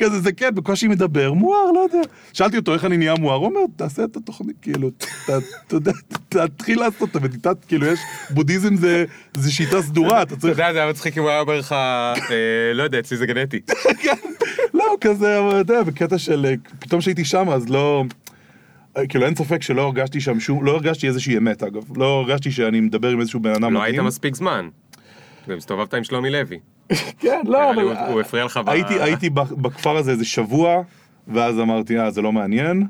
כזה 0.00 0.20
זקן, 0.20 0.54
בקושי 0.54 0.88
מדבר, 0.88 1.32
מואר, 1.32 1.70
לא 1.74 1.80
יודע. 1.80 2.08
שאלתי 2.32 2.56
אותו 2.56 2.74
איך 2.74 2.84
אני 2.84 2.96
נהיה 2.96 3.14
מואר, 3.14 3.36
הוא 3.36 3.46
אומר, 3.46 3.60
תעשה 3.76 4.04
את 4.04 4.16
התוכנית, 4.16 4.56
כאילו, 4.62 4.90
אתה 5.24 5.32
יודע, 5.76 5.92
תתחיל 6.28 6.80
לעשות 6.80 7.10
את 7.10 7.16
המדיטציה, 7.16 7.68
כאילו 7.68 7.86
יש, 7.86 7.98
בודהיזם 8.30 8.76
זה 8.76 9.04
זה 9.36 9.52
שיטה 9.52 9.82
סדורה, 9.82 10.22
אתה 10.22 10.34
אתה 10.34 10.40
צריך, 10.40 10.58
יודע, 10.58 10.72
זה 10.72 10.78
היה 10.78 10.90
מצחיק 10.90 11.18
אם 11.18 11.22
הוא 11.22 11.30
היה 11.30 11.40
אומר 11.40 11.58
לך, 11.58 11.72
אה, 11.72 12.72
לא 12.74 12.82
יודע, 12.82 12.98
אצלי 12.98 13.16
זה 13.16 13.26
גנטי. 13.26 13.60
לא, 14.74 14.96
כזה, 15.00 15.38
אתה 15.48 15.56
יודע, 15.56 15.82
בקטע 15.82 16.18
של, 16.18 16.46
אה, 16.46 16.54
פתאום 16.78 17.00
שהייתי 17.00 17.24
שם, 17.24 17.48
אז 17.50 17.68
לא, 17.68 18.04
כאילו 19.08 19.26
אין 19.26 19.34
ספק 19.34 19.62
שלא 19.62 19.82
הרגשתי 19.82 20.20
שם 20.20 20.40
שום, 20.40 20.64
לא 20.64 20.70
הרגשתי 20.70 21.08
איזושהי 21.08 21.36
אמת, 21.36 21.62
אגב, 21.62 21.98
לא 21.98 22.04
הרגשתי 22.20 22.50
שאני 22.50 22.80
מדבר 22.80 23.08
עם 23.08 23.20
איזשהו 23.20 23.40
בן 23.40 23.50
אדם 23.50 23.72
לא 23.74 23.82
היית 23.82 23.94
מדהים. 23.94 24.06
מספיק 24.06 24.34
זמן. 24.34 24.68
והסתובבת 25.48 25.94
עם 25.94 26.04
שלומי 26.04 26.30
לוי. 26.30 26.58
כן, 27.20 27.40
לא, 27.44 27.72
לי 27.72 27.82
אבל... 27.82 27.96
הוא- 28.12 28.20
הפריע 28.20 28.44
לך 28.44 28.60
ב... 28.66 28.68
הייתי, 28.68 29.30
בכפר 29.30 29.96
הזה 29.96 30.10
איזה 30.10 30.24
שבוע, 30.24 30.82
ואז 31.28 31.58
אמרתי, 31.60 31.98
אה, 31.98 32.10
זה 32.10 32.22
לא 32.22 32.32
מעניין. 32.32 32.82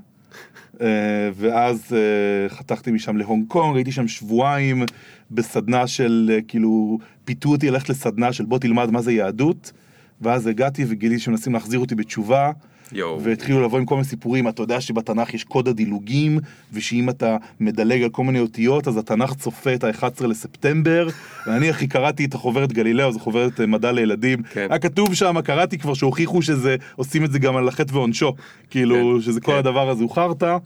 אה, 0.81 0.87
ואז 1.35 1.97
אה, 1.97 2.49
חתכתי 2.49 2.91
משם 2.91 3.17
להונג 3.17 3.45
קונג, 3.49 3.77
הייתי 3.77 3.93
שם 3.93 4.09
שבועיים 4.09 4.83
בסדנה 5.31 5.87
של, 5.87 6.31
אה, 6.35 6.39
כאילו, 6.49 6.99
פיתו 7.25 7.49
אותי 7.49 7.71
ללכת 7.71 7.89
לסדנה 7.89 8.33
של 8.33 8.45
בוא 8.45 8.59
תלמד 8.59 8.91
מה 8.91 9.03
זה 9.03 9.13
יהדות. 9.13 9.73
ואז 10.21 10.47
הגעתי 10.47 10.85
וגיליתי 10.89 11.21
שמנסים 11.21 11.53
להחזיר 11.53 11.81
אותי 11.81 11.95
בתשובה. 11.95 12.51
יואו. 12.93 13.23
והתחילו 13.23 13.63
לבוא 13.63 13.79
עם 13.79 13.85
כל 13.85 13.95
מיני 13.95 14.05
סיפורים, 14.05 14.49
אתה 14.49 14.63
יודע 14.63 14.81
שבתנ"ך 14.81 15.35
יש 15.35 15.45
קוד 15.45 15.69
הדילוגים, 15.69 16.39
ושאם 16.73 17.09
אתה 17.09 17.37
מדלג 17.61 18.03
על 18.03 18.11
כל 18.11 18.25
מיני 18.25 18.41
אותיות, 18.41 18.89
אז 18.89 18.97
התנ"ך 18.97 19.35
צופה 19.35 19.75
את 19.75 19.85
ה-11 19.85 20.27
לספטמבר, 20.27 21.09
ואני 21.47 21.71
הכי 21.71 21.87
קראתי 21.87 22.25
את 22.25 22.35
החוברת 22.35 22.73
גלילאו, 22.73 23.13
זו 23.13 23.19
חוברת 23.19 23.61
אה, 23.61 23.67
מדע 23.67 23.93
לילדים, 23.93 24.43
כן. 24.43 24.67
היה 24.71 24.79
כתוב 24.79 25.15
שם, 25.15 25.41
קראתי 25.45 25.79
כבר 25.79 25.95
שהוכיחו 25.95 26.43
שזה, 26.43 26.77
עושים 26.97 27.25
את 27.25 27.33
זה 27.33 27.39
גם 27.39 27.57
על 27.57 27.69
החטא 27.69 27.95
ועונשו, 27.95 28.35
כאילו, 28.71 29.15
כן, 29.17 29.23
שזה 29.23 29.41
כל 29.41 29.53
כן. 29.53 29.59
הדבר 29.59 29.91
הזה 29.91 30.03
הוא 30.03 30.11
חרטא. 30.11 30.57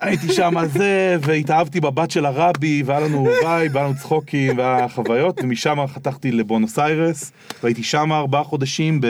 הייתי 0.00 0.32
שם 0.32 0.56
על 0.56 0.68
זה, 0.68 1.16
והתאהבתי 1.26 1.80
בבת 1.80 2.10
של 2.10 2.26
הרבי, 2.26 2.82
והיה 2.86 3.00
לנו 3.00 3.24
vibe, 3.24 3.74
והיה 3.74 3.86
לנו 3.86 3.96
צחוקים, 3.96 4.58
והיה 4.58 4.88
חוויות, 4.88 5.40
ומשם 5.42 5.78
חתכתי 5.86 6.32
לבונוס 6.32 6.78
איירס, 6.78 7.32
והייתי 7.62 7.82
שם 7.82 8.12
ארבעה 8.12 8.44
חודשים 8.44 9.00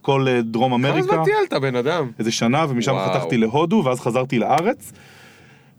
בכל 0.00 0.28
אה, 0.28 0.42
דרום 0.42 0.88
אמריקה. 0.88 1.06
זמן 1.06 1.24
טיילת, 1.24 1.62
בן 1.62 1.76
אדם? 1.76 2.10
איזה 2.18 2.32
שנה, 2.32 2.66
ומשם 2.68 2.92
וואו. 2.92 3.14
חתכתי 3.14 3.36
להודו, 3.36 3.82
ואז 3.84 4.00
חזרתי 4.00 4.38
לארץ. 4.38 4.92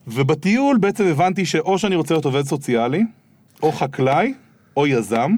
ובטיול 0.07 0.77
בעצם 0.77 1.03
הבנתי 1.03 1.45
שאו 1.45 1.77
שאני 1.77 1.95
רוצה 1.95 2.13
להיות 2.13 2.25
עובד 2.25 2.45
סוציאלי, 2.45 3.03
או 3.63 3.71
חקלאי, 3.71 4.33
או 4.77 4.87
יזם. 4.87 5.31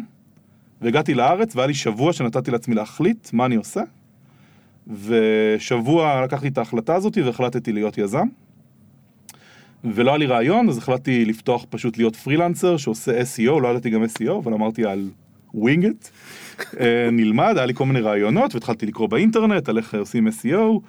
והגעתי 0.82 1.14
לארץ, 1.14 1.56
והיה 1.56 1.68
לי 1.68 1.74
שבוע 1.74 2.14
שנתתי 2.14 2.52
לעצמי 2.52 2.76
להחליט 2.76 3.30
מה 3.34 3.46
אני 3.46 3.56
עושה. 3.56 3.82
ושבוע 4.88 6.22
לקחתי 6.24 6.48
את 6.48 6.58
ההחלטה 6.58 6.96
הזאת 6.96 7.18
והחלטתי 7.18 7.72
להיות 7.72 7.98
יזם. 7.98 8.28
ולא 9.84 10.12
היה 10.12 10.18
לי 10.18 10.26
רעיון, 10.26 10.70
אז 10.70 10.78
החלטתי 10.78 11.26
לפתוח 11.26 11.66
פשוט 11.70 11.98
להיות 11.98 12.16
פרילנסר 12.16 12.78
שעושה 12.78 13.22
SEO, 13.22 13.60
לא 13.62 13.68
ידעתי 13.68 13.90
גם 13.90 14.04
SEO, 14.04 14.32
אבל 14.38 14.54
אמרתי 14.54 14.86
I'll 14.86 15.10
wing 15.54 15.86
it. 15.86 16.10
נלמד, 17.12 17.54
היה 17.58 17.66
לי 17.66 17.74
כל 17.74 17.86
מיני 17.86 18.02
רעיונות, 18.02 18.54
והתחלתי 18.54 18.86
לקרוא 18.86 19.10
באינטרנט 19.10 19.70
על 19.70 19.78
איך 19.78 19.96
עושים 19.96 20.28
SEO, 20.28 20.80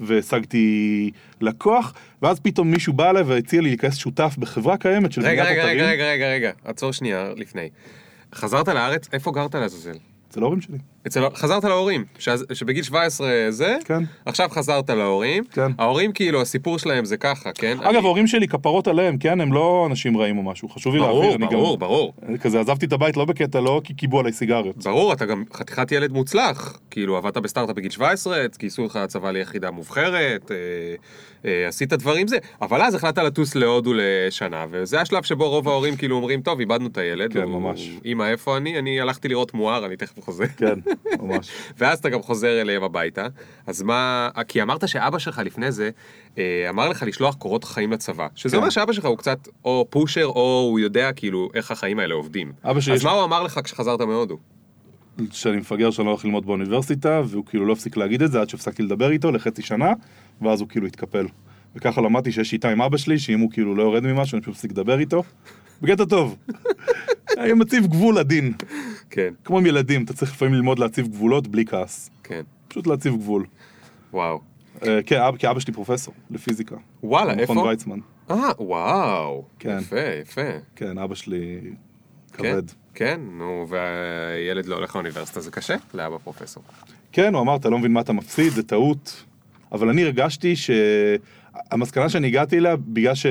והשגתי 0.00 1.10
לקוח, 1.40 1.94
ואז 2.22 2.40
פתאום 2.40 2.70
מישהו 2.70 2.92
בא 2.92 3.10
אליי 3.10 3.22
והציע 3.22 3.60
לי 3.60 3.68
להיכנס 3.68 3.96
שותף 3.96 4.34
בחברה 4.38 4.76
קיימת 4.76 5.12
של 5.12 5.20
רגע, 5.20 5.42
בניית 5.42 5.48
רגע, 5.48 5.62
אתרים. 5.62 5.78
רגע, 5.78 5.90
רגע, 5.90 6.12
רגע, 6.12 6.28
רגע, 6.28 6.50
עצור 6.64 6.92
שנייה 6.92 7.32
לפני. 7.36 7.68
חזרת 8.34 8.68
לארץ, 8.68 9.08
איפה 9.12 9.32
גרת 9.32 9.54
לעזאזל? 9.54 9.98
אצל 10.30 10.40
ההורים 10.40 10.60
שלי. 10.60 10.78
אצל, 11.06 11.30
חזרת 11.34 11.64
להורים, 11.64 12.04
שאז- 12.18 12.44
שבגיל 12.52 12.82
17 12.82 13.28
זה, 13.50 13.76
כן. 13.84 14.02
עכשיו 14.26 14.48
חזרת 14.48 14.90
להורים, 14.90 15.44
כן. 15.52 15.72
ההורים 15.78 16.12
כאילו 16.12 16.40
הסיפור 16.42 16.78
שלהם 16.78 17.04
זה 17.04 17.16
ככה, 17.16 17.50
כן? 17.52 17.76
אגב, 17.82 18.04
ההורים 18.04 18.26
שלי 18.26 18.48
כפרות 18.48 18.88
עליהם, 18.88 19.18
כן, 19.18 19.40
הם 19.40 19.52
לא 19.52 19.86
אנשים 19.90 20.16
רעים 20.16 20.38
או 20.38 20.42
משהו, 20.42 20.68
חשוב 20.68 20.94
לי 20.94 21.00
ברור. 21.00 21.34
אני 21.34 21.46
ברור, 21.46 21.74
גם- 21.74 21.80
ברור. 21.80 22.12
כזה 22.40 22.60
עזבתי 22.60 22.86
את 22.86 22.92
הבית 22.92 23.16
לא 23.16 23.24
בקטע, 23.24 23.60
לא 23.60 23.80
כי 23.84 23.94
קיבו 23.94 24.20
עליי 24.20 24.32
סיגריות. 24.32 24.76
ברור, 24.76 25.12
אתה 25.12 25.26
גם 25.26 25.44
חתיכת 25.54 25.92
ילד 25.92 26.12
מוצלח, 26.12 26.78
כאילו 26.90 27.16
עבדת 27.16 27.36
בסטארט-אפ 27.36 27.76
בגיל 27.76 27.90
17, 27.90 28.36
גייסו 28.58 28.82
אותך 28.82 28.98
לצבא 29.04 29.30
ליחידה 29.30 29.70
מובחרת, 29.70 30.50
אה, 30.50 30.56
אה, 31.44 31.68
עשית 31.68 31.92
דברים 31.92 32.28
זה, 32.28 32.36
אבל 32.62 32.82
אז 32.82 32.94
החלטת 32.94 33.18
לטוס 33.18 33.54
להודו 33.54 33.92
לשנה, 33.96 34.64
וזה 34.70 35.00
השלב 35.00 35.22
שבו 35.22 35.50
רוב 35.50 35.68
ההורים 35.68 35.96
כאילו 35.96 36.16
אומרים, 36.16 36.40
טוב, 36.40 36.60
איבדנו 36.60 36.86
את 36.86 36.98
הילד, 36.98 37.32
כן, 37.32 37.42
הוא- 37.42 37.60
ממש. 37.60 37.90
אמא, 38.04 38.24
איפה 38.24 38.56
אני? 38.56 38.78
אני 38.78 39.00
הלכתי 39.00 39.28
לראות 39.28 39.54
מואר, 39.54 39.86
אני 39.86 39.96
תכף 39.96 40.20
חוזר. 40.20 40.44
כן, 40.56 40.78
ממש. 41.20 41.50
ואז 41.78 41.98
אתה 41.98 42.08
גם 42.08 42.22
חוזר 42.22 42.60
אליהם 42.60 42.82
הביתה, 42.82 43.26
אז 43.66 43.82
מה, 43.82 44.28
כי 44.48 44.62
אמרת 44.62 44.88
שאבא 44.88 45.18
שלך 45.18 45.40
לפני 45.44 45.72
זה 45.72 45.90
אה, 46.38 46.66
אמר 46.68 46.88
לך 46.88 47.02
לשלוח 47.06 47.34
קורות 47.34 47.64
חיים 47.64 47.92
לצבא, 47.92 48.26
שזה 48.34 48.52
כן. 48.52 48.56
אומר 48.56 48.70
שאבא 48.70 48.92
שלך 48.92 49.04
הוא 49.04 49.18
קצת 49.18 49.48
או 49.64 49.86
פושר 49.90 50.24
או 50.24 50.66
הוא 50.70 50.78
יודע 50.78 51.12
כאילו 51.12 51.48
איך 51.54 51.70
החיים 51.70 51.98
האלה 51.98 52.14
עובדים. 52.14 52.52
אבא 52.64 52.80
שלי 52.80 52.94
אז 52.94 53.04
מה 53.04 53.10
הוא 53.10 53.24
אמר 53.24 53.42
לך 53.42 53.60
כשחזרת 53.64 54.00
מהודו? 54.00 54.38
שאני 55.30 55.56
מפגר 55.56 55.90
שאני 55.90 56.06
לא 56.06 56.10
הולך 56.10 56.24
ללמוד 56.24 56.46
באוניברסיטה, 56.46 57.22
והוא 57.24 57.44
כאילו 57.46 57.66
לא 57.66 57.72
הפסיק 57.72 57.96
להגיד 57.96 58.22
את 58.22 58.32
זה 58.32 58.40
עד 58.40 58.48
שהפסקתי 58.48 58.82
לדבר 58.82 59.10
איתו 59.10 59.32
לחצי 59.32 59.62
שנה, 59.62 59.92
ואז 60.42 60.60
הוא 60.60 60.68
כאילו 60.68 60.86
התקפל. 60.86 61.26
וככה 61.76 62.00
למדתי 62.00 62.32
שיש 62.32 62.50
שיטה 62.50 62.70
עם 62.70 62.82
אבא 62.82 62.96
שלי, 62.96 63.18
שאם 63.18 63.40
הוא 63.40 63.50
כאילו 63.50 63.74
לא 63.74 63.82
יורד 63.82 64.02
ממשהו, 64.02 64.36
אני 64.36 64.42
פשוט 64.42 64.54
מפסיק 64.54 64.70
לדבר 64.70 64.98
איתו. 64.98 65.22
בקטע 65.82 66.04
טוב. 66.04 66.36
אני 67.38 67.52
מציב 67.52 67.86
גבול 67.86 68.18
עדין. 68.18 68.52
כן, 69.14 69.34
כמו 69.44 69.58
עם 69.58 69.66
ילדים, 69.66 70.04
אתה 70.04 70.12
צריך 70.12 70.32
לפעמים 70.32 70.54
ללמוד 70.54 70.78
להציב 70.78 71.08
גבולות 71.08 71.46
בלי 71.48 71.64
כעס. 71.66 72.10
כן, 72.22 72.42
פשוט 72.68 72.86
להציב 72.86 73.14
גבול. 73.16 73.46
וואו. 74.12 74.40
אה, 74.86 75.00
כן, 75.06 75.20
אבא- 75.20 75.36
כי 75.38 75.50
אבא 75.50 75.60
שלי 75.60 75.72
פרופסור 75.72 76.14
לפיזיקה. 76.30 76.76
וואלה, 77.02 77.34
במכון 77.34 77.56
איפה? 77.58 77.68
ויצמן. 77.68 77.98
אה, 78.30 78.36
וואו. 78.58 79.44
כן. 79.58 79.78
יפה, 79.78 80.00
יפה. 80.22 80.40
כן, 80.76 80.98
אבא 80.98 81.14
שלי 81.14 81.60
כן, 82.32 82.52
כבד. 82.52 82.62
כן, 82.94 83.20
נו, 83.38 83.66
והילד 83.68 84.66
לא 84.66 84.74
הולך 84.76 84.94
לאוניברסיטה, 84.96 85.40
זה 85.40 85.50
קשה 85.50 85.76
לאבא 85.94 86.18
פרופסור. 86.18 86.62
כן, 87.12 87.34
הוא 87.34 87.42
אמר, 87.42 87.56
אתה 87.56 87.68
לא 87.70 87.78
מבין 87.78 87.92
מה 87.92 88.00
אתה 88.00 88.12
מפסיד, 88.12 88.52
זה 88.52 88.62
טעות. 88.62 89.24
אבל 89.72 89.88
אני 89.88 90.02
הרגשתי 90.02 90.54
שהמסקנה 90.56 92.08
שאני 92.08 92.26
הגעתי 92.26 92.58
אליה, 92.58 92.76
בגלל 92.76 93.14
ש... 93.14 93.26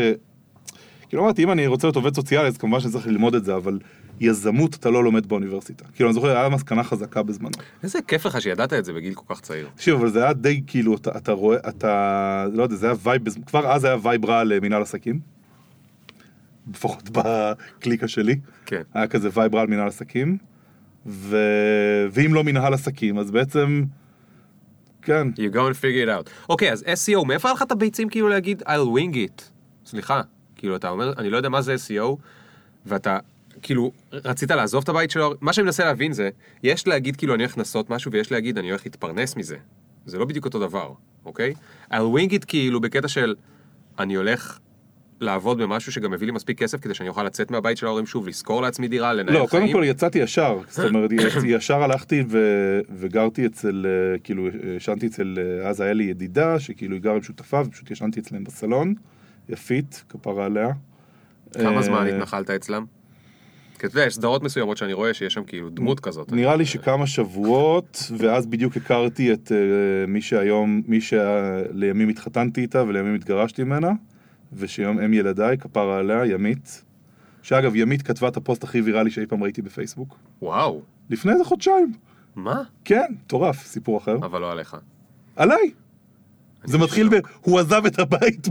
כאילו 1.10 1.24
אמרתי, 1.24 1.44
אם 1.44 1.52
אני 1.52 1.68
רוצה 1.68 1.88
להיות 1.88 1.96
עובד 1.96 2.16
סוציאלי, 2.16 2.48
אז 2.48 2.58
כמובן 2.58 2.80
שאני 2.80 2.92
צריך 2.94 3.08
ללמוד 3.08 3.36
את 3.36 3.46
זה, 3.46 3.56
אבל 3.56 3.80
יזמות 4.22 4.76
אתה 4.76 4.90
לא 4.90 5.04
לומד 5.04 5.26
באוניברסיטה. 5.26 5.86
כאילו, 5.96 6.10
אני 6.10 6.14
זוכר, 6.14 6.38
היה 6.38 6.50
מסקנה 6.50 6.84
חזקה 6.84 7.24
בזמנו. 7.24 7.52
איזה 7.84 8.00
כיף 8.08 8.26
לך 8.26 8.42
שידעת 8.42 8.74
את 8.74 8.86
זה 8.86 8.94
בגיל 8.94 9.14
כל 9.14 9.36
כך 9.36 9.42
צעיר. 9.42 9.70
תקשיב, 9.76 9.96
אבל 9.96 10.10
זה 10.10 10.24
היה 10.24 10.34
די, 10.34 10.62
כאילו, 10.68 10.96
אתה, 10.96 11.18
אתה 11.18 11.32
רואה, 11.32 11.58
אתה, 11.70 12.46
לא 12.54 12.64
יודע, 12.64 12.76
זה 12.76 12.86
היה 12.86 12.96
vibe, 13.04 13.22
כבר 13.46 13.72
אז 13.72 13.84
היה 13.84 13.98
vibe 14.04 14.26
רע 14.26 14.44
למינהל 14.44 14.82
עסקים. 14.82 15.20
לפחות 16.74 17.10
בקליקה 17.16 18.08
שלי. 18.08 18.40
כן. 18.66 18.82
היה 18.94 19.08
כזה 19.08 19.30
vibe 19.34 19.56
רע 19.56 19.62
על 19.62 19.68
מינהל 19.68 19.88
עסקים. 19.88 20.38
ו... 21.06 21.38
ואם 22.12 22.34
לא 22.34 22.44
מינהל 22.44 22.74
עסקים, 22.74 23.18
אז 23.18 23.32
בעצם, 23.32 23.84
כן, 25.02 25.28
You 25.36 25.54
go 25.54 25.58
and 25.58 25.82
figure 25.82 26.08
it 26.08 26.10
out. 26.10 26.30
אוקיי, 26.50 26.72
אז 26.72 26.84
SEO, 26.84 27.26
מאיפה 27.26 27.48
היה 27.48 27.54
לך 27.54 27.62
את 27.62 27.72
הביצים 27.72 28.10
כאילו 28.10 28.30
להגיד 28.30 28.62
I'll 28.62 28.98
wing 28.98 29.16
it? 29.16 29.42
סליחה, 29.86 30.22
כאילו 30.56 30.76
אתה 30.76 30.90
אומר, 30.90 31.14
אני 31.18 31.30
לא 31.30 31.38
יודע 31.38 31.50
מה 31.50 31.62
זה 31.62 31.76
SEO, 31.76 32.16
ואתה 32.86 33.18
כאילו 33.62 33.92
רצית 34.14 34.52
לעזוב 34.52 34.84
את 34.84 34.90
הבית 34.90 35.12
שלו, 35.12 35.34
מה 35.42 35.54
שאני 35.54 35.66
מנסה 35.66 35.86
להבין 35.86 36.14
זה, 36.14 36.30
יש 36.64 36.88
להגיד 36.88 37.16
כאילו 37.16 37.36
אני 37.36 37.44
הולך 37.44 37.58
לנסות 37.58 37.90
משהו 37.90 38.12
ויש 38.12 38.32
להגיד 38.32 38.58
אני 38.58 38.70
הולך 38.70 38.86
להתפרנס 38.86 39.36
מזה. 39.36 39.58
זה 40.06 40.18
לא 40.18 40.26
בדיוק 40.26 40.46
אותו 40.46 40.60
דבר, 40.60 40.94
אוקיי? 41.26 41.54
I'll 41.92 42.16
wing 42.16 42.32
it 42.32 42.46
כאילו 42.48 42.82
בקטע 42.82 43.08
של 43.08 43.36
אני 44.00 44.16
הולך 44.16 44.60
לעבוד 45.22 45.58
במשהו 45.58 45.92
שגם 45.92 46.12
מביא 46.12 46.28
לי 46.28 46.34
מספיק 46.34 46.60
כסף 46.60 46.80
כדי 46.80 46.94
שאני 46.94 47.10
אוכל 47.10 47.24
לצאת 47.24 47.52
מהבית 47.52 47.78
של 47.78 47.86
ההורים 47.86 48.06
שוב, 48.06 48.28
לשכור 48.28 48.62
לעצמי 48.62 48.88
דירה, 48.88 49.14
לנהל 49.14 49.34
לא, 49.34 49.48
חיים. 49.50 49.64
קודם 49.64 49.74
כל 49.74 49.84
יצאתי 49.86 50.20
ישר, 50.20 50.60
זאת 50.70 50.90
אומרת, 50.90 51.12
ישר 51.46 51.84
הלכתי 51.84 52.24
ו... 52.28 52.40
וגרתי 52.96 53.46
אצל, 53.46 53.86
אה, 53.86 54.20
כאילו, 54.20 54.48
ישנתי 54.76 55.08
אצל, 55.08 55.38
אה, 55.38 55.70
אז 55.70 55.82
היה 55.82 55.94
לי 55.94 56.04
ידידה, 56.04 56.60
שכאילו 56.60 56.96
היא 56.96 57.02
גרה 57.02 57.16
עם 57.16 57.22
שותפה, 57.22 57.62
ופשוט 57.66 57.92
ישנתי 57.92 58.20
אצלם 58.20 58.44
בסלון, 58.44 58.94
יפית, 59.50 60.04
כפרה 60.10 60.46
עליה. 60.46 60.68
כמה 61.54 61.78
אה, 61.78 61.82
זמן 61.82 62.08
התנחלת 62.08 62.50
אצלם? 62.50 62.86
כי 63.82 63.88
אתה 63.88 63.96
יודע, 63.96 64.08
יש 64.08 64.16
סדרות 64.16 64.44
מסוימות 64.44 64.78
שאני 64.78 64.94
רואה 64.94 65.14
שיש 65.14 65.34
שם 65.34 65.44
כאילו 65.44 65.70
דמות 65.70 66.00
כזאת. 66.00 66.32
נראה 66.32 66.56
לי 66.56 66.66
שכמה 66.66 67.08
שבועות, 67.08 68.12
ואז 68.18 68.46
בדיוק 68.46 68.78
הכרתי 68.78 69.34
את 69.34 69.52
אה, 69.52 69.58
מי 70.08 70.22
שהיום, 70.22 70.82
מי 70.88 71.02
שלימים 71.02 72.10
התחתנתי 72.10 72.62
איתה 72.62 72.84
ולימים 72.84 73.16
התגרשתי 73.16 73.64
ממנה, 73.64 73.92
ושהיום 74.54 75.00
אם 75.00 75.14
ילדיי, 75.14 75.58
כפרה 75.58 75.98
עליה, 75.98 76.26
ימית. 76.26 76.84
שאגב, 77.42 77.76
ימית 77.76 78.02
כתבה 78.02 78.28
את 78.28 78.38
הפוסט 78.38 78.64
הכי 78.64 78.82
ויראלי 78.82 79.12
שאי 79.12 79.26
פעם 79.26 79.44
ראיתי 79.44 79.62
בפייסבוק. 79.62 80.18
וואו, 80.42 80.82
לפני 81.10 81.32
איזה 81.32 81.44
חודשיים. 81.44 81.94
מה? 82.36 82.62
כן, 82.86 83.14
מטורף, 83.26 83.66
סיפור 83.66 83.98
אחר. 83.98 84.16
אבל 84.16 84.42
לא 84.42 84.52
עליך. 84.52 84.78
עליי. 85.36 85.72
זה. 86.64 86.78
מתחיל 86.78 87.10
ב... 87.10 87.20
הוא 87.42 87.60
עזב 87.60 87.86
את 87.86 88.00
הבית 88.00 88.48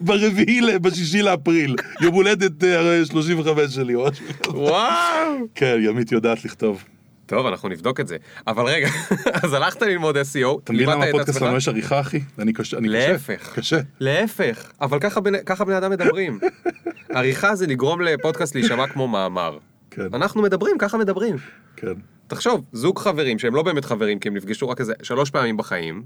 ברביעי, 0.00 0.78
בשישי 0.78 1.22
לאפריל. 1.22 1.76
יום 2.00 2.14
הולדת 2.14 2.64
אה, 2.64 3.04
35 3.04 3.74
שלי 3.74 3.94
או 3.94 4.06
משהו. 4.10 4.24
כזה. 4.42 4.56
וואו. 4.56 5.46
כן, 5.54 5.76
ימית 5.80 6.12
יודעת 6.12 6.44
לכתוב. 6.44 6.84
טוב, 7.26 7.46
אנחנו 7.46 7.68
נבדוק 7.68 8.00
את 8.00 8.08
זה. 8.08 8.16
אבל 8.46 8.64
רגע, 8.64 8.88
אז 9.42 9.52
הלכת 9.52 9.82
ללמוד 9.82 10.16
SEO, 10.16 10.58
אתה 10.64 10.72
מבין 10.72 10.88
למה 10.88 11.04
את 11.04 11.08
הפודקאסט? 11.08 11.38
שלנו 11.38 11.56
יש 11.56 11.68
עריכה, 11.68 12.00
אחי? 12.00 12.20
אני 12.38 12.52
קשה. 12.52 12.78
אני 12.78 12.88
קשה. 12.88 13.12
להפך. 13.12 13.52
קשה. 13.54 13.78
להפך, 14.00 14.70
אבל 14.80 14.98
ככה 15.46 15.64
בני 15.64 15.78
אדם 15.78 15.90
מדברים. 15.90 16.38
עריכה 17.14 17.54
זה 17.54 17.66
לגרום 17.66 18.00
לפודקאסט 18.00 18.54
להישמע 18.54 18.86
כמו 18.86 19.08
מאמר. 19.08 19.58
כן, 19.90 20.06
אנחנו 20.14 20.42
מדברים, 20.42 20.78
ככה 20.78 20.98
מדברים. 20.98 21.36
כן. 21.76 21.92
תחשוב, 22.26 22.64
זוג 22.72 22.98
חברים 22.98 23.38
שהם 23.38 23.54
לא 23.54 23.62
באמת 23.62 23.84
חברים, 23.84 24.18
כי 24.18 24.28
הם 24.28 24.36
נפגשו 24.36 24.68
רק 24.68 24.80
איזה 24.80 24.92
שלוש 25.02 25.30
פעמים 25.30 25.56
בחיים, 25.56 26.02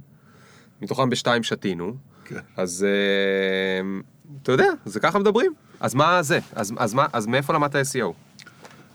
מתוכם 0.82 1.10
בשתיים 1.10 1.42
שתינו, 1.42 1.94
כן. 2.24 2.38
אז 2.56 2.86
אה, 2.88 4.00
אתה 4.42 4.52
יודע, 4.52 4.68
זה 4.84 5.00
ככה 5.00 5.18
מדברים. 5.18 5.52
אז 5.80 5.94
מה 5.94 6.22
זה? 6.22 6.38
אז, 6.54 6.74
אז, 6.76 6.94
מה, 6.94 7.06
אז 7.12 7.26
מאיפה 7.26 7.52
למדת 7.52 7.74
SEO? 7.74 8.12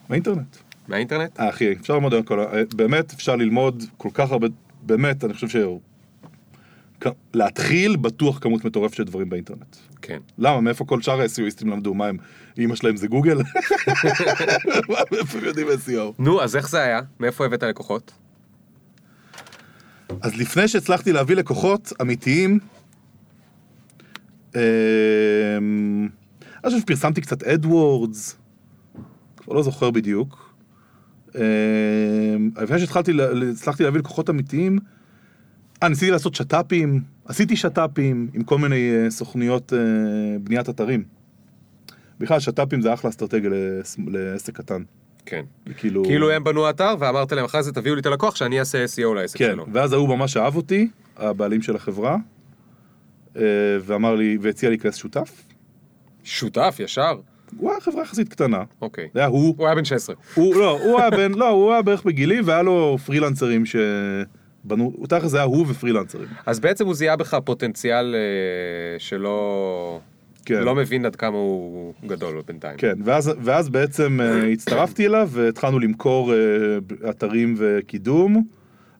באינטרנט. 0.10 0.58
מהאינטרנט? 0.88 1.40
אה, 1.40 1.50
אחי, 1.50 1.72
אפשר 1.74 1.94
ללמוד 1.94 2.14
על 2.14 2.24
כל... 2.24 2.40
ה- 2.40 2.44
אה, 2.54 2.62
באמת, 2.76 3.14
אפשר 3.14 3.36
ללמוד 3.36 3.84
כל 3.98 4.10
כך 4.14 4.32
הרבה... 4.32 4.48
באמת, 4.82 5.24
אני 5.24 5.34
חושב 5.34 5.48
ש... 5.50 5.56
להתחיל, 7.34 7.96
בטוח 7.96 8.40
כמות 8.42 8.66
מטורפת 8.66 8.94
של 8.94 9.04
דברים 9.04 9.30
באינטרנט. 9.30 9.76
כן. 10.02 10.20
למה? 10.38 10.62
מאיפה 10.62 10.86
כל 10.86 11.02
שאר 11.02 11.22
ה-SEOיסטים 11.22 11.66
למדו? 11.68 11.94
מה 11.94 12.08
הם? 12.08 12.18
אמא 12.58 12.76
שלהם 12.76 12.98
זה 12.98 13.08
גוגל? 13.08 13.38
מה, 14.90 14.98
מאיפה 15.12 15.38
הם 15.38 15.46
יודעים 15.46 15.68
SEO? 15.68 16.14
נו, 16.20 16.42
אז 16.42 16.56
איך 16.56 16.70
זה 16.70 16.82
היה? 16.82 17.02
מאיפה 17.20 17.46
הבאת 17.46 17.64
לקוחות? 17.64 18.12
אז 20.22 20.36
לפני 20.36 20.68
שהצלחתי 20.68 21.12
להביא 21.14 21.36
לקוחות 21.36 21.94
אמיתיים, 22.02 22.60
אמ, 24.56 24.60
אני 26.64 26.70
חושב 26.70 26.80
שפרסמתי 26.80 27.22
קצת 27.22 27.44
אדוורדס, 27.44 28.36
כבר 29.38 29.54
לא 29.56 29.64
זוכר 29.64 29.92
בדיוק. 29.92 30.56
אמ, 31.36 31.42
לפני 32.62 32.80
שהתחלתי, 32.80 33.14
לה- 33.14 33.52
הצלחתי 33.52 33.84
להביא 33.84 34.00
לקוחות 34.00 34.30
אמיתיים, 34.30 34.80
אה, 35.84 35.88
ניסיתי 35.90 36.12
לעשות 36.12 36.36
שת"פים, 36.36 37.02
עשיתי 37.26 37.56
שת"פים 37.56 38.30
עם 38.34 38.44
כל 38.44 38.58
מיני 38.58 38.92
אה, 38.92 39.12
סוכנויות 39.12 39.74
אה, 39.74 39.80
בניית 40.44 40.70
אתרים. 40.70 41.04
בכלל, 42.20 42.40
שת"פים 42.40 42.82
זה 42.82 42.94
אחלה 42.94 43.10
אסטרטגיה 43.10 43.50
לעס- 43.50 43.98
לעסק 44.08 44.58
קטן. 44.58 44.84
כן. 45.26 45.46
כאילו... 45.78 46.04
כאילו 46.04 46.32
הם 46.32 46.44
בנו 46.44 46.70
אתר 46.70 46.96
ואמרת 47.00 47.32
להם 47.32 47.46
אחרי 47.46 47.64
זה 47.64 47.72
תביאו 47.72 47.96
לי 47.96 48.02
את 48.02 48.06
הלקוח 48.06 48.36
שאני 48.36 48.60
אעשה 48.60 48.86
SEO 48.86 49.14
לעסק 49.16 49.38
כן, 49.38 49.52
שלו. 49.54 49.66
ואז 49.74 49.94
ההוא 49.94 50.10
ממש 50.10 50.38
אהב 50.38 50.56
אותי, 50.56 50.88
הבעלים 51.18 51.62
של 51.62 51.76
החברה, 51.76 52.18
אה, 53.38 53.42
ואמר 53.82 54.16
לי, 54.16 54.38
והציע 54.42 54.70
לי 54.70 54.76
להיכנס 54.76 54.96
שותף. 54.96 55.44
שותף 56.24 56.76
ישר? 56.80 57.20
הוא 57.58 57.72
היה 57.72 57.82
חברה 57.82 58.02
יחסית 58.02 58.30
קטנה. 58.30 58.64
אוקיי. 58.82 59.10
זה 59.14 59.20
היה 59.20 59.28
הוא, 59.28 59.56
הוא 59.58 59.66
היה 59.68 59.76
בן 59.76 59.86
16. 59.86 60.16
הוא, 60.34 60.56
לא, 60.56 60.80
הוא 60.84 61.00
היה 61.00 61.10
בן, 61.10 61.34
לא, 61.34 61.50
הוא 61.50 61.72
היה 61.74 61.82
בערך 61.82 62.04
בגילי, 62.04 62.42
והיה 62.42 62.62
לו 62.62 62.98
פרילנסרים 63.06 63.64
שבנו, 63.66 64.94
הוא 64.96 65.08
תכל'ס 65.08 65.32
זה 65.32 65.38
היה 65.38 65.46
הוא 65.46 65.66
ופרילנסרים. 65.70 66.28
אז 66.46 66.60
בעצם 66.60 66.86
הוא 66.86 66.94
זיהה 66.94 67.16
בך 67.16 67.38
פוטנציאל 67.46 68.16
אה, 68.16 69.00
שלא... 69.00 70.00
כן. 70.46 70.64
לא 70.64 70.76
מבין 70.76 71.06
עד 71.06 71.16
כמה 71.16 71.38
הוא 71.38 71.94
גדול 72.06 72.42
בינתיים. 72.48 72.78
כן, 72.78 72.94
ואז, 73.04 73.32
ואז 73.44 73.70
בעצם 73.70 74.20
אה, 74.22 74.48
הצטרפתי 74.54 75.06
אליו 75.06 75.30
והתחלנו 75.32 75.80
למכור 75.80 76.34
אה, 76.34 76.40
אתרים 77.10 77.56
וקידום, 77.58 78.44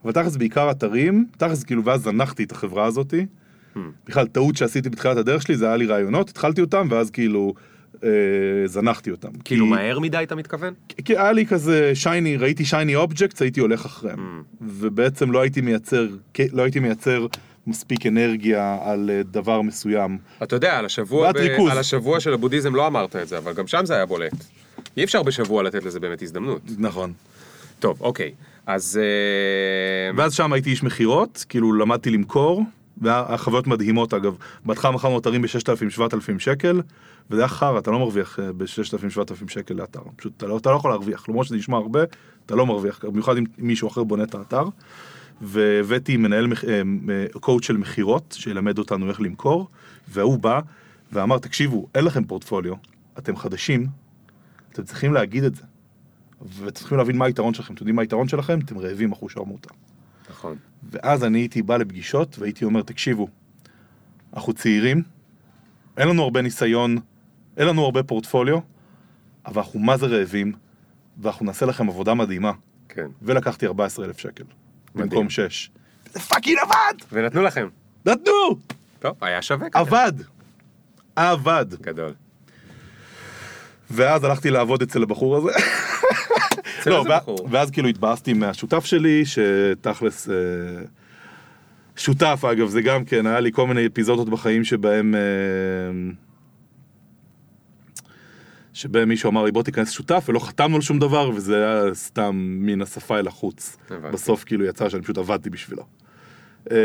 אבל 0.04 0.12
תכלס 0.12 0.36
בעיקר 0.36 0.70
אתרים, 0.70 1.26
תכלס 1.36 1.64
כאילו, 1.64 1.84
ואז 1.84 2.02
זנחתי 2.02 2.44
את 2.44 2.52
החברה 2.52 2.84
הזאתי. 2.84 3.26
בכלל, 4.06 4.26
טעות 4.26 4.56
שעשיתי 4.56 4.90
בתחילת 4.90 5.16
הדרך 5.16 5.42
שלי, 5.42 5.56
זה 5.56 5.66
היה 5.66 5.76
לי 5.76 5.86
רעיונות, 5.86 6.28
התחלתי 6.28 6.60
אותם, 6.60 6.86
ואז 6.90 7.10
כאילו 7.10 7.54
אה, 8.04 8.08
זנחתי 8.66 9.10
אותם. 9.10 9.28
כאילו 9.44 9.64
כי, 9.64 9.70
מהר 9.70 9.98
מדי 9.98 10.22
אתה 10.22 10.34
מתכוון? 10.34 10.74
כי 11.04 11.18
היה 11.18 11.32
לי 11.32 11.46
כזה 11.46 11.94
שייני, 11.94 12.36
ראיתי 12.36 12.64
שייני 12.64 12.96
אובייקטס, 12.96 13.42
הייתי 13.42 13.60
הולך 13.60 13.84
אחריהם. 13.84 14.42
ובעצם 14.60 15.30
לא 15.30 15.40
הייתי 15.40 15.60
מייצר, 15.60 16.08
לא 16.52 16.62
הייתי 16.62 16.80
מייצר 16.80 17.26
מספיק 17.66 18.06
אנרגיה 18.06 18.78
על 18.84 19.10
אה, 19.10 19.22
דבר 19.22 19.62
מסוים. 19.62 20.18
אתה 20.42 20.56
יודע, 20.56 20.78
על 20.78 20.84
השבוע, 20.84 21.32
ב... 21.32 21.36
ריכוז. 21.36 21.70
על 21.72 21.78
השבוע 21.78 22.20
של 22.20 22.34
הבודהיזם 22.34 22.74
לא 22.74 22.86
אמרת 22.86 23.16
את 23.16 23.28
זה, 23.28 23.38
אבל 23.38 23.52
גם 23.52 23.66
שם 23.66 23.84
זה 23.84 23.94
היה 23.94 24.06
בולט. 24.06 24.32
אי 24.96 25.04
אפשר 25.04 25.22
בשבוע 25.22 25.62
לתת 25.62 25.84
לזה 25.84 26.00
באמת 26.00 26.22
הזדמנות. 26.22 26.62
נכון. 26.78 27.12
טוב, 27.78 28.00
אוקיי. 28.00 28.32
אז... 28.66 29.00
אה, 29.02 30.16
ואז 30.16 30.34
שם 30.34 30.52
הייתי 30.52 30.70
איש 30.70 30.82
מכירות, 30.82 31.44
כאילו 31.48 31.72
למדתי 31.72 32.10
למכור, 32.10 32.62
והחוויות 33.00 33.66
מדהימות 33.66 34.14
אגב. 34.14 34.36
בהתחלה 34.64 34.90
מכרנו 34.90 35.18
אתרים 35.18 35.42
ב-6,000-7,000 35.42 36.38
שקל, 36.38 36.80
וזה 37.30 37.40
היה 37.40 37.48
חרא, 37.48 37.78
אתה 37.78 37.90
לא 37.90 37.98
מרוויח 37.98 38.38
אה, 38.38 38.52
ב-6,000-7,000 38.52 39.48
שקל 39.48 39.74
לאתר. 39.74 40.00
פשוט 40.16 40.32
אתה 40.36 40.46
לא, 40.46 40.56
אתה 40.56 40.70
לא 40.70 40.76
יכול 40.76 40.90
להרוויח, 40.90 41.28
למרות 41.28 41.46
שזה 41.46 41.56
נשמע 41.56 41.76
הרבה, 41.76 42.00
אתה 42.46 42.54
לא 42.54 42.66
מרוויח, 42.66 43.04
במיוחד 43.04 43.36
אם 43.36 43.44
מישהו 43.58 43.88
אחר 43.88 44.04
בונה 44.04 44.22
את 44.22 44.34
האתר. 44.34 44.64
והבאתי 45.42 46.16
מנהל, 46.16 46.46
מח- 46.46 46.64
אה, 46.64 46.82
קואוצ' 47.40 47.64
של 47.64 47.76
מכירות, 47.76 48.36
שילמד 48.38 48.78
אותנו 48.78 49.08
איך 49.08 49.20
למכור, 49.20 49.68
והוא 50.08 50.38
בא 50.38 50.60
ואמר, 51.12 51.38
תקשיבו, 51.38 51.86
אין 51.94 52.04
לכם 52.04 52.24
פורטפוליו, 52.24 52.74
אתם 53.18 53.36
חדשים, 53.36 53.86
אתם 54.72 54.82
צריכים 54.82 55.12
להגיד 55.12 55.44
את 55.44 55.54
זה. 55.54 55.62
וצריכים 56.58 56.98
להבין 56.98 57.16
מה 57.16 57.24
היתרון 57.24 57.54
שלכם. 57.54 57.74
אתם 57.74 57.82
יודעים 57.82 57.96
מה 57.96 58.02
היתרון 58.02 58.28
שלכם? 58.28 58.58
אתם 58.64 58.78
רעבים 58.78 59.12
אחוש 59.12 59.36
עמותה. 59.36 59.68
נכון. 60.30 60.56
ואז 60.90 61.24
אני 61.24 61.38
הייתי 61.38 61.62
בא 61.62 61.76
לפגישות 61.76 62.38
והייתי 62.38 62.64
אומר, 62.64 62.82
תקשיבו, 62.82 63.28
אנחנו 64.34 64.52
צעירים, 64.52 65.02
אין 65.96 66.08
לנו 66.08 66.22
הרבה 66.22 66.42
ניסיון, 66.42 66.96
אין 67.56 67.66
לנו 67.66 67.84
הרבה 67.84 68.02
פורטפוליו, 68.02 68.58
אבל 69.46 69.62
אנחנו 69.62 69.80
מה 69.80 69.96
זה 69.96 70.06
רעבים, 70.06 70.52
ואנחנו 71.18 71.46
נעשה 71.46 71.66
לכם 71.66 71.88
עבודה 71.88 72.14
מדהימה. 72.14 72.52
כן. 72.88 73.06
ולקחתי 73.22 73.66
14,000 73.66 74.18
שקל. 74.18 74.44
במקום 74.94 75.30
6. 75.30 75.70
זה 76.12 76.20
פאקינג 76.20 76.58
עבד! 76.58 76.94
ונתנו 77.12 77.42
לכם. 77.42 77.68
נתנו! 78.06 78.56
טוב, 78.98 79.16
היה 79.20 79.42
שווה 79.42 79.70
כזה. 79.70 79.80
עבד! 79.80 80.12
עבד. 81.16 81.66
גדול. 81.80 82.12
ואז 83.90 84.24
הלכתי 84.24 84.50
לעבוד 84.50 84.82
אצל 84.82 85.02
הבחור 85.02 85.36
הזה. 85.36 85.58
אצל 86.80 86.90
לא, 86.90 86.98
איזה 86.98 87.08
בחור? 87.08 87.48
ואז 87.50 87.70
כאילו 87.70 87.88
התבאסתי 87.88 88.32
מהשותף 88.32 88.84
שלי, 88.84 89.22
שתכלס... 89.26 90.28
אה, 90.28 90.34
שותף 91.96 92.44
אגב, 92.52 92.68
זה 92.68 92.82
גם 92.82 93.04
כן, 93.04 93.26
היה 93.26 93.40
לי 93.40 93.52
כל 93.52 93.66
מיני 93.66 93.86
אפיזודות 93.86 94.28
בחיים 94.28 94.64
שבהם... 94.64 95.14
שבהם 98.74 99.08
מישהו 99.08 99.30
אמר 99.30 99.44
לי 99.44 99.52
בוא 99.52 99.62
תיכנס 99.62 99.90
שותף 99.90 100.24
ולא 100.28 100.38
חתמנו 100.38 100.76
על 100.76 100.82
שום 100.82 100.98
דבר 100.98 101.30
וזה 101.34 101.56
היה 101.56 101.94
סתם 101.94 102.30
מן 102.60 102.82
השפה 102.82 103.18
אל 103.18 103.26
החוץ. 103.26 103.76
הבנתי. 103.90 104.12
בסוף 104.12 104.44
כאילו 104.44 104.64
יצא 104.64 104.88
שאני 104.88 105.02
פשוט 105.02 105.18
עבדתי 105.18 105.50
בשבילו. 105.50 105.82
אה, 106.70 106.76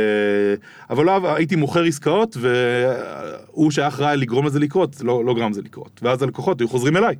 אבל 0.89 1.05
לא, 1.05 1.35
הייתי 1.35 1.55
מוכר 1.55 1.83
עסקאות 1.83 2.37
והוא 2.39 3.71
שהיה 3.71 3.87
אחראי 3.87 4.17
לגרום 4.17 4.45
לזה 4.45 4.59
לקרות, 4.59 4.95
לא, 5.03 5.25
לא 5.25 5.33
גרם 5.33 5.51
לזה 5.51 5.61
לקרות. 5.61 5.99
ואז 6.03 6.23
הלקוחות 6.23 6.59
היו 6.61 6.67
חוזרים 6.67 6.97
אליי. 6.97 7.15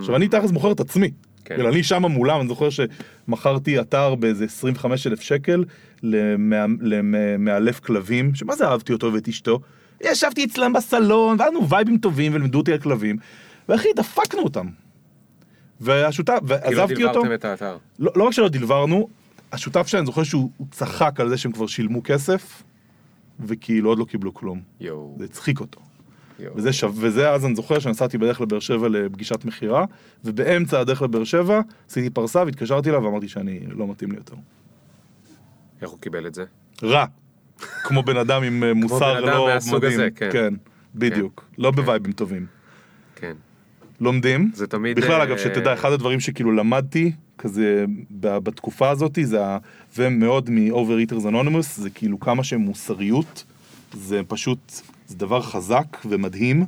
עכשיו 0.00 0.16
אני 0.16 0.28
תכלס 0.28 0.50
מוכר 0.50 0.72
את 0.72 0.80
עצמי. 0.80 1.10
כן. 1.44 1.54
כאילו, 1.54 1.68
אני 1.68 1.82
שם 1.82 2.02
מולם, 2.06 2.40
אני 2.40 2.48
זוכר 2.48 2.68
שמכרתי 2.70 3.80
אתר 3.80 4.14
באיזה 4.14 4.44
25 4.44 5.06
אלף 5.06 5.20
שקל 5.20 5.64
למא- 6.02 6.66
למאלף 6.82 7.80
כלבים, 7.80 8.34
שמה 8.34 8.56
זה 8.56 8.66
אהבתי 8.68 8.92
אותו 8.92 9.12
ואת 9.12 9.28
אשתו? 9.28 9.60
ישבתי 10.04 10.44
אצלם 10.44 10.72
בסלון, 10.72 11.36
והיה 11.38 11.50
לנו 11.50 11.68
וייבים 11.68 11.98
טובים 11.98 12.34
ולימדו 12.34 12.58
אותי 12.58 12.72
על 12.72 12.78
כלבים, 12.78 13.16
ואחי, 13.68 13.88
דפקנו 13.96 14.40
אותם. 14.40 14.68
והשותף, 15.80 16.32
כאילו 16.46 16.48
ועזבתי 16.48 17.04
אותו, 17.04 17.12
דלברתם 17.12 17.34
את 17.34 17.44
האתר. 17.44 17.76
לא, 17.98 18.12
לא 18.16 18.24
רק 18.24 18.32
שלא 18.32 18.48
דלברנו, 18.48 19.08
השותף 19.52 19.94
אני 19.94 20.06
זוכר 20.06 20.22
שהוא 20.22 20.50
הוא 20.56 20.66
צחק 20.70 21.20
על 21.20 21.28
זה 21.28 21.36
שהם 21.36 21.52
כבר 21.52 21.66
שילמו 21.66 22.02
כסף, 22.02 22.62
וכאילו 23.40 23.88
עוד 23.90 23.98
לא 23.98 24.04
קיבלו 24.04 24.34
כלום. 24.34 24.60
יואו. 24.80 25.16
זה 25.18 25.24
הצחיק 25.24 25.60
אותו. 25.60 25.80
יואו. 26.38 26.56
וזה, 26.56 26.72
שו... 26.72 26.94
וזה 26.94 27.30
אז 27.30 27.46
אני 27.46 27.54
זוכר 27.54 27.78
שנסעתי 27.78 28.18
בדרך 28.18 28.40
לבאר 28.40 28.60
שבע 28.60 28.88
לפגישת 28.88 29.44
מכירה, 29.44 29.84
ובאמצע 30.24 30.80
הדרך 30.80 31.02
לבאר 31.02 31.24
שבע 31.24 31.60
עשיתי 31.90 32.10
פרסה 32.10 32.42
והתקשרתי 32.44 32.90
אליו 32.90 33.02
ואמרתי 33.02 33.28
שאני 33.28 33.60
לא 33.68 33.88
מתאים 33.88 34.10
לי 34.10 34.16
יותר. 34.16 34.34
איך 35.82 35.90
הוא 35.90 35.98
קיבל 35.98 36.26
את 36.26 36.34
זה? 36.34 36.44
רע. 36.82 37.04
כמו 37.82 38.02
בן 38.02 38.16
אדם 38.16 38.42
עם 38.42 38.64
מוסר 38.72 39.14
בן 39.14 39.28
אדם 39.28 39.36
לא 39.36 39.46
מהסוג 39.46 39.76
מדהים. 39.76 39.92
הזה, 39.92 40.08
כן. 40.14 40.28
כן, 40.32 40.54
בדיוק. 40.94 41.44
לא 41.58 41.70
בווייבים 41.70 42.12
טובים. 42.12 42.46
כן. 43.16 43.32
לומדים. 44.00 44.50
זה 44.54 44.66
תמיד... 44.66 44.96
בכלל 44.96 45.20
אה, 45.20 45.22
אגב 45.22 45.38
שתדע 45.38 45.74
אחד 45.74 45.92
הדברים 45.92 46.20
שכאילו 46.20 46.52
למדתי 46.52 47.12
כזה 47.38 47.84
בתקופה 48.10 48.90
הזאת 48.90 49.18
זה 49.22 49.40
ומאוד 49.96 50.50
מ-Overeaters 50.50 51.24
Anonymous 51.24 51.66
זה 51.76 51.90
כאילו 51.90 52.20
כמה 52.20 52.44
שמוסריות 52.44 53.44
זה 53.92 54.20
פשוט 54.28 54.58
זה 55.06 55.16
דבר 55.16 55.42
חזק 55.42 55.86
ומדהים 56.04 56.64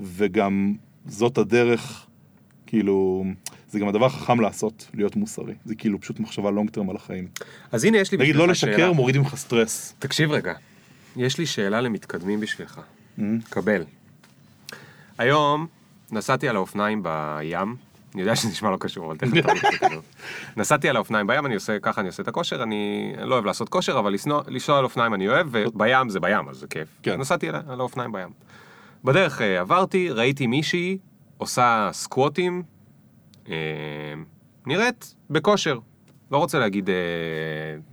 וגם 0.00 0.74
זאת 1.06 1.38
הדרך 1.38 2.06
כאילו 2.66 3.24
זה 3.70 3.78
גם 3.78 3.88
הדבר 3.88 4.06
החכם 4.06 4.40
לעשות 4.40 4.90
להיות 4.94 5.16
מוסרי 5.16 5.54
זה 5.64 5.74
כאילו 5.74 6.00
פשוט 6.00 6.20
מחשבה 6.20 6.50
לונג 6.50 6.70
טרם 6.70 6.90
על 6.90 6.96
החיים. 6.96 7.26
אז 7.72 7.84
הנה 7.84 7.98
יש 7.98 8.12
לי 8.12 8.18
נגיד 8.18 8.36
לא 8.36 8.46
בשבילך 8.46 8.72
לשקר 8.72 8.84
שאלה. 8.84 8.92
מוריד 8.92 9.18
ממך 9.18 9.34
סטרס. 9.34 9.94
תקשיב 9.98 10.30
רגע, 10.30 10.52
יש 11.16 11.38
לי 11.38 11.46
שאלה 11.46 11.80
למתקדמים 11.80 12.40
בשבילך. 12.40 12.80
Mm-hmm. 13.18 13.22
קבל. 13.50 13.84
היום 15.18 15.66
נסעתי 16.14 16.48
על 16.48 16.56
האופניים 16.56 17.02
בים, 17.02 17.76
אני 18.14 18.22
יודע 18.22 18.36
שזה 18.36 18.48
נשמע 18.48 18.70
לא 18.70 18.76
קשור, 18.80 19.06
אבל 19.06 19.16
תכף 19.16 19.30
קשור. 19.84 20.02
נסעתי 20.56 20.88
על 20.88 20.96
האופניים 20.96 21.26
בים, 21.26 21.46
אני 21.46 21.54
עושה 21.54 21.78
ככה, 21.82 22.00
אני 22.00 22.08
עושה 22.08 22.22
את 22.22 22.28
הכושר, 22.28 22.62
אני 22.62 23.12
לא 23.18 23.34
אוהב 23.34 23.44
לעשות 23.44 23.68
כושר, 23.68 23.98
אבל 23.98 24.14
לנסוע- 24.48 24.78
על 24.78 24.84
אופניים 24.84 25.14
אני 25.14 25.28
אוהב, 25.28 25.46
ובים 25.50 26.08
זה 26.08 26.20
בים, 26.20 26.48
אז 26.48 26.56
זה 26.56 26.66
כיף. 26.66 26.88
כן. 27.02 27.20
נסעתי 27.20 27.48
על 27.48 27.54
על 27.68 27.80
האופניים 27.80 28.12
בים. 28.12 28.28
בדרך 29.04 29.40
אה, 29.40 29.60
עברתי, 29.60 30.10
ראיתי 30.10 30.46
מישהי 30.46 30.98
עושה 31.38 31.88
סקווטים, 31.92 32.62
אה, 33.48 33.54
נראית 34.66 35.14
בכושר. 35.30 35.78
לא 36.30 36.38
רוצה 36.38 36.58
להגיד 36.58 36.90
אה, 36.90 36.94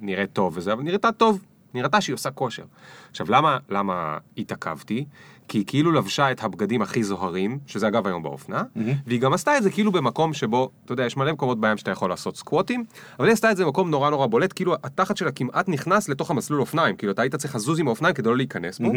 נראית 0.02 0.34
טוב 0.34 0.58
וזה, 0.58 0.74
אבל 0.74 0.84
נראתה 0.84 1.12
טוב. 1.12 1.46
נראתה 1.74 2.02
שהיא 2.02 2.14
עושה 2.14 2.32
כושר. 2.32 2.64
עכשיו, 3.10 3.26
למה, 3.30 3.58
למה 3.70 4.18
התעכבתי? 4.38 5.06
כי 5.52 5.58
היא 5.58 5.66
כאילו 5.68 5.92
לבשה 5.92 6.32
את 6.32 6.44
הבגדים 6.44 6.82
הכי 6.82 7.04
זוהרים, 7.04 7.60
שזה 7.68 7.88
אגב 7.88 8.08
היום 8.08 8.24
באופנה, 8.24 8.64
והיא 9.08 9.22
גם 9.22 9.34
עשתה 9.34 9.58
את 9.58 9.64
זה 9.64 9.72
כאילו 9.72 9.92
במקום 9.92 10.34
שבו, 10.34 10.70
אתה 10.86 10.94
יודע, 10.94 11.06
יש 11.06 11.18
מלא 11.18 11.34
מקומות 11.34 11.62
בים 11.62 11.78
שאתה 11.78 11.92
יכול 11.92 12.10
לעשות 12.10 12.38
סקווטים, 12.38 12.84
אבל 13.20 13.28
היא 13.28 13.34
עשתה 13.34 13.52
את 13.52 13.58
זה 13.58 13.66
במקום 13.66 13.90
נורא 13.90 14.10
נורא 14.10 14.28
בולט, 14.28 14.54
כאילו 14.56 14.76
התחת 14.84 15.18
שלה 15.18 15.32
כמעט 15.32 15.70
נכנס 15.70 16.10
לתוך 16.10 16.32
המסלול 16.32 16.62
אופניים, 16.62 16.96
כאילו 16.96 17.12
אתה 17.12 17.22
היית 17.22 17.36
צריך 17.36 17.56
לזוז 17.56 17.80
עם 17.80 17.88
האופניים 17.88 18.14
כדי 18.14 18.30
לא 18.30 18.38
להיכנס 18.38 18.80
בו. 18.80 18.92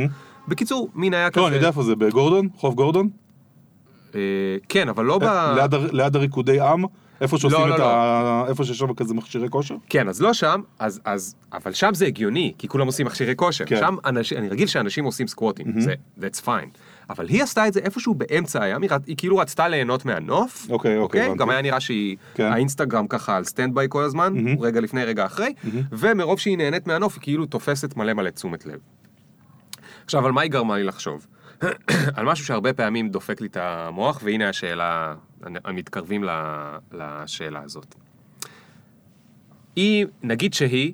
בקיצור, 0.49 0.89
מין 0.95 1.15
היה 1.15 1.31
כזה... 1.31 1.41
לא 1.41 1.49
אני 1.49 1.57
יודע 1.57 1.69
איפה 1.69 1.83
זה 1.83 1.97
בגורדון? 1.97 2.49
חוף 2.57 2.75
גורדון? 2.75 3.09
אה, 4.15 4.21
כן, 4.69 4.89
אבל 4.89 5.05
לא 5.05 5.19
ב... 5.19 5.25
ליד 5.57 5.75
ליד 5.93 6.17
הריקודי 6.17 6.61
עם 6.61 6.85
איפה 7.25 7.39
שעושים 7.39 7.61
לא, 7.61 7.75
את 7.75 7.79
לא. 7.79 7.85
ה... 7.87 8.45
איפה 8.49 8.65
שיש 8.65 8.79
שם 8.79 8.95
כזה 8.95 9.15
מכשירי 9.15 9.49
כושר. 9.49 9.75
כן, 9.89 10.09
אז 10.09 10.23
לא 10.23 10.33
שם, 10.33 10.61
אז, 10.79 11.01
אז, 11.05 11.35
אבל 11.53 11.73
שם 11.73 11.95
זה 11.95 12.07
הגיוני, 12.07 12.53
כי 12.59 12.69
כולם 12.69 12.87
עושים 12.87 13.07
מכשירי 13.07 13.37
כושר. 13.37 13.65
כן. 13.65 13.77
שם 13.77 13.97
אנשים, 14.05 14.39
אני 14.39 14.49
רגיל 14.49 14.67
שאנשים 14.67 15.05
עושים 15.05 15.27
סקווטים, 15.29 15.81
זה, 15.81 15.95
that's 16.21 16.45
fine. 16.45 16.79
אבל 17.11 17.29
היא 17.29 17.43
עשתה 17.43 17.69
את 17.69 17.73
זה 17.73 17.81
איפשהו 17.81 18.15
באמצע 18.15 18.63
הים, 18.63 18.83
היא, 18.83 18.91
היא 19.07 19.17
כאילו 19.17 19.37
רצתה 19.37 19.69
ליהנות 19.69 20.05
מהנוף. 20.05 20.67
אוקיי, 20.71 20.99
אוקיי, 20.99 21.23
הבנתי. 21.23 21.39
גם 21.39 21.51
היה 21.51 21.63
נראה 21.63 21.81
שהיא, 21.81 22.17
כן. 22.35 22.53
האינסטגרם 22.53 23.07
ככה 23.07 23.37
על 23.37 23.45
standby 23.45 23.87
כל 23.91 24.03
הזמן, 24.03 24.35
רגע 24.61 24.81
לפני, 24.81 25.05
רגע 25.05 25.27
אחרי, 25.27 25.55
ומרוב 25.93 26.39
שהיא 26.39 26.59
נהנית 26.59 26.87
מהנוף, 26.87 27.15
היא 27.15 27.23
כאילו 27.23 27.47
תופסת 27.47 27.97
מלא 27.97 28.13
מלא 28.13 28.31
תשומת 28.31 28.67
לב. 28.67 28.79
עכשיו, 30.05 30.27
על 30.27 30.33
מה 30.33 30.41
היא 30.41 30.51
גרמה 30.51 30.77
לי 30.77 30.85
לחשוב? 30.85 31.27
על 32.17 32.27
משהו 32.27 32.47
שהרבה 32.47 32.73
פעמים 32.73 33.09
דופק 33.09 33.41
לי 33.41 33.47
את 33.47 33.57
המוח, 33.57 34.21
והנה 34.25 34.49
השאלה, 34.49 35.15
המתקרבים 35.65 36.25
לשאלה 36.93 37.63
הזאת. 37.63 37.95
היא, 39.77 40.07
נגיד 40.23 40.55
שהיא 40.55 40.93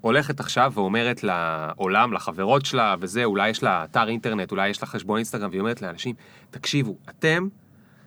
הולכת 0.00 0.40
עכשיו 0.40 0.72
ואומרת 0.74 1.24
לעולם, 1.24 2.12
לחברות 2.12 2.66
שלה 2.66 2.94
וזה, 3.00 3.24
אולי 3.24 3.48
יש 3.48 3.62
לה 3.62 3.84
אתר 3.84 4.08
אינטרנט, 4.08 4.50
אולי 4.50 4.68
יש 4.68 4.82
לה 4.82 4.86
חשבון 4.86 5.16
אינסטגרם, 5.16 5.50
והיא 5.50 5.60
אומרת 5.60 5.82
לאנשים, 5.82 6.14
תקשיבו, 6.50 6.96
אתם 7.10 7.48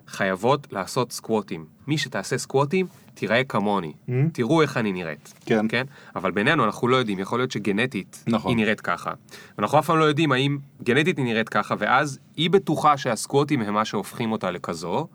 חייבות 0.07 0.67
לעשות 0.71 1.11
סקווטים. 1.11 1.65
מי 1.87 1.97
שתעשה 1.97 2.37
סקווטים, 2.37 2.85
תיראה 3.13 3.43
כמוני. 3.43 3.93
Mm-hmm. 3.93 4.11
תראו 4.33 4.61
איך 4.61 4.77
אני 4.77 4.91
נראית. 4.91 5.33
כן. 5.45 5.65
כן? 5.69 5.83
אבל 6.15 6.31
בינינו 6.31 6.65
אנחנו 6.65 6.87
לא 6.87 6.95
יודעים, 6.95 7.19
יכול 7.19 7.39
להיות 7.39 7.51
שגנטית 7.51 8.23
נכון. 8.27 8.51
היא 8.51 8.57
נראית 8.57 8.81
ככה. 8.81 9.11
ואנחנו 9.57 9.79
אף 9.79 9.85
פעם 9.85 9.97
לא 9.97 10.03
יודעים 10.03 10.31
האם 10.31 10.57
גנטית 10.83 11.17
היא 11.17 11.25
נראית 11.25 11.49
ככה, 11.49 11.75
ואז 11.79 12.19
היא 12.35 12.49
בטוחה 12.49 12.97
שהסקווטים 12.97 13.61
הם 13.61 13.73
מה 13.73 13.85
שהופכים 13.85 14.31
אותה 14.31 14.51
לכזו, 14.51 15.07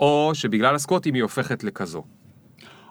או 0.00 0.30
שבגלל 0.34 0.74
הסקווטים 0.74 1.14
היא 1.14 1.22
הופכת 1.22 1.64
לכזו. 1.64 2.04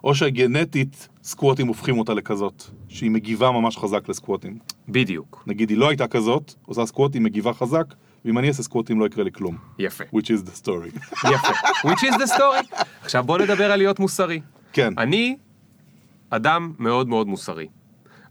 או 0.03 0.15
שגנטית 0.15 1.07
סקווטים 1.23 1.67
הופכים 1.67 1.99
אותה 1.99 2.13
לכזאת, 2.13 2.63
שהיא 2.87 3.11
מגיבה 3.11 3.51
ממש 3.51 3.77
חזק 3.77 4.09
לסקווטים. 4.09 4.57
בדיוק. 4.89 5.43
נגיד 5.47 5.69
היא 5.69 5.77
לא 5.77 5.89
הייתה 5.89 6.07
כזאת, 6.07 6.53
עושה 6.65 6.85
סקווטים, 6.85 7.23
מגיבה 7.23 7.53
חזק, 7.53 7.85
ואם 8.25 8.37
אני 8.37 8.47
אעשה 8.47 8.63
סקווטים 8.63 8.99
לא 8.99 9.05
יקרה 9.05 9.23
לי 9.23 9.31
כלום. 9.31 9.57
יפה. 9.79 10.03
which 10.03 10.27
is 10.27 10.49
the 10.49 10.65
story. 10.65 10.99
יפה. 11.33 11.53
which 11.87 12.01
is 12.01 12.15
the 12.15 12.37
story. 12.37 12.83
עכשיו 13.01 13.23
בוא 13.23 13.37
נדבר 13.37 13.71
על 13.71 13.77
להיות 13.77 13.99
מוסרי. 13.99 14.41
כן. 14.73 14.93
אני 14.97 15.35
אדם 16.29 16.73
מאוד 16.79 17.07
מאוד 17.07 17.27
מוסרי. 17.27 17.67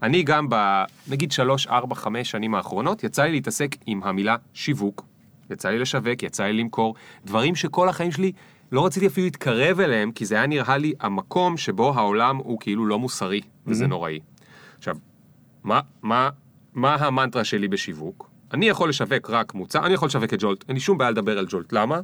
אני 0.02 0.22
גם 0.22 0.46
ב... 0.48 0.82
נגיד 1.08 1.32
שלוש, 1.32 1.66
ארבע, 1.66 1.94
חמש 1.94 2.30
שנים 2.30 2.54
האחרונות, 2.54 3.04
יצא 3.04 3.22
לי 3.22 3.30
להתעסק 3.32 3.76
עם 3.86 4.02
המילה 4.02 4.36
שיווק. 4.54 5.06
יצא 5.50 5.68
לי 5.68 5.78
לשווק, 5.78 6.22
יצא 6.22 6.44
לי 6.44 6.52
למכור, 6.52 6.94
דברים 7.24 7.54
שכל 7.54 7.88
החיים 7.88 8.12
שלי 8.12 8.32
לא 8.74 8.86
רציתי 8.86 9.06
אפילו 9.06 9.24
להתקרב 9.24 9.80
אליהם, 9.80 10.12
כי 10.12 10.24
זה 10.24 10.34
היה 10.34 10.46
נראה 10.46 10.76
לי 10.76 10.92
המקום 11.00 11.56
שבו 11.56 11.94
העולם 11.94 12.36
הוא 12.36 12.60
כאילו 12.60 12.86
לא 12.86 12.98
מוסרי, 12.98 13.40
וזה 13.66 13.86
נוראי. 13.86 14.20
עכשיו, 14.78 14.96
מה, 15.64 15.80
מה, 16.02 16.30
מה 16.74 16.94
המנטרה 16.94 17.44
שלי 17.44 17.68
בשיווק? 17.68 18.30
אני 18.52 18.68
יכול 18.68 18.88
לשווק 18.88 19.30
רק 19.30 19.54
מוצר, 19.54 19.86
אני 19.86 19.94
יכול 19.94 20.06
לשווק 20.06 20.34
את 20.34 20.38
ג'ולט, 20.42 20.64
אין 20.68 20.76
לי 20.76 20.80
שום 20.80 20.98
בעיה 20.98 21.10
לדבר 21.10 21.38
על 21.38 21.46
ג'ולט, 21.48 21.72
למה? 21.72 22.00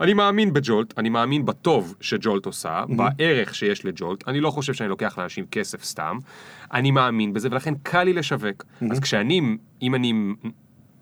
אני 0.00 0.14
מאמין 0.14 0.52
בג'ולט, 0.52 0.98
אני 0.98 1.08
מאמין 1.08 1.44
בטוב 1.44 1.94
שג'ולט 2.00 2.46
עושה, 2.46 2.84
בערך 2.96 3.54
שיש 3.54 3.84
לג'ולט, 3.84 4.28
אני 4.28 4.40
לא 4.40 4.50
חושב 4.50 4.74
שאני 4.74 4.88
לוקח 4.88 5.18
לאנשים 5.18 5.46
כסף 5.46 5.84
סתם, 5.84 6.18
אני 6.72 6.90
מאמין 6.90 7.32
בזה, 7.32 7.48
ולכן 7.50 7.74
קל 7.82 8.02
לי 8.02 8.12
לשווק. 8.12 8.64
אז 8.90 9.00
כשאני, 9.00 9.40
אם 9.82 9.94
אני 9.94 10.12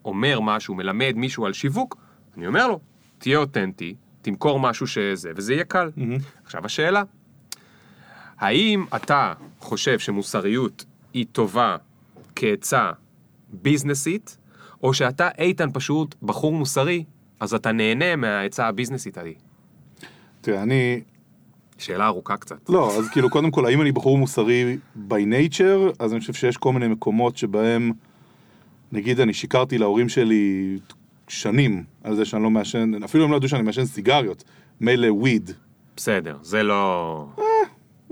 אומר 0.05 0.41
משהו, 0.41 0.75
מלמד 0.75 1.13
מישהו 1.17 1.47
על 1.47 1.53
שיווק, 1.53 1.97
אני 2.37 2.47
אומר 2.47 2.69
לו, 2.69 2.81
תהיה 3.19 3.39
אותנטי, 3.39 3.95
תמכור 4.23 4.61
משהו 4.61 4.87
שזה, 4.87 5.31
וזה 5.37 5.55
יהיה 5.55 5.65
קל. 5.65 5.91
עכשיו 6.45 6.67
השאלה, 6.67 7.03
האם 8.39 8.85
אתה 8.97 9.33
חושב 9.61 9.99
שמוסריות 9.99 10.85
היא 11.13 11.27
טובה 11.33 11.77
כעצה 12.37 12.91
ביזנסית, 13.53 14.37
או 14.83 14.95
שאתה, 14.95 15.29
איתן, 15.39 15.69
פשוט 15.73 16.15
בחור 16.23 16.53
מוסרי, 16.53 17.05
אז 17.41 17.55
אתה 17.55 17.73
נהנה 17.73 18.17
מהעצה 18.17 18.67
הביזנסית 18.67 19.19
ההיא? 19.19 19.35
תראה, 20.41 20.63
אני... 20.63 21.01
שאלה 21.79 22.07
ארוכה 22.07 22.37
קצת. 22.37 22.69
לא, 22.69 22.99
אז 22.99 23.09
כאילו, 23.09 23.31
קודם 23.31 23.51
כל, 23.51 23.67
האם 23.67 23.83
אני 23.83 23.93
בחור 23.93 24.19
מוסרי 24.19 24.79
by 25.09 25.13
nature? 25.13 25.95
אז 25.99 26.13
אני 26.13 26.21
חושב 26.21 26.33
שיש 26.33 26.57
כל 26.57 26.73
מיני 26.73 26.89
מקומות 26.89 27.37
שבהם, 27.37 27.93
נגיד, 28.93 29.21
אני 29.21 29.35
שיקרתי 29.35 29.79
להורים 29.79 30.09
שלי 30.09 30.79
שנים 31.31 31.85
על 32.05 32.15
זה 32.15 32.25
שאני 32.25 32.43
לא 32.43 32.51
מעשן, 32.51 33.05
אפילו 33.05 33.25
הם 33.25 33.31
לא 33.31 33.37
ידעו 33.37 33.49
שאני 33.49 33.63
מעשן 33.63 33.85
סיגריות. 33.85 34.45
מילא 34.81 35.13
וויד. 35.13 35.51
בסדר, 35.97 36.37
זה 36.43 36.63
לא... 36.63 37.27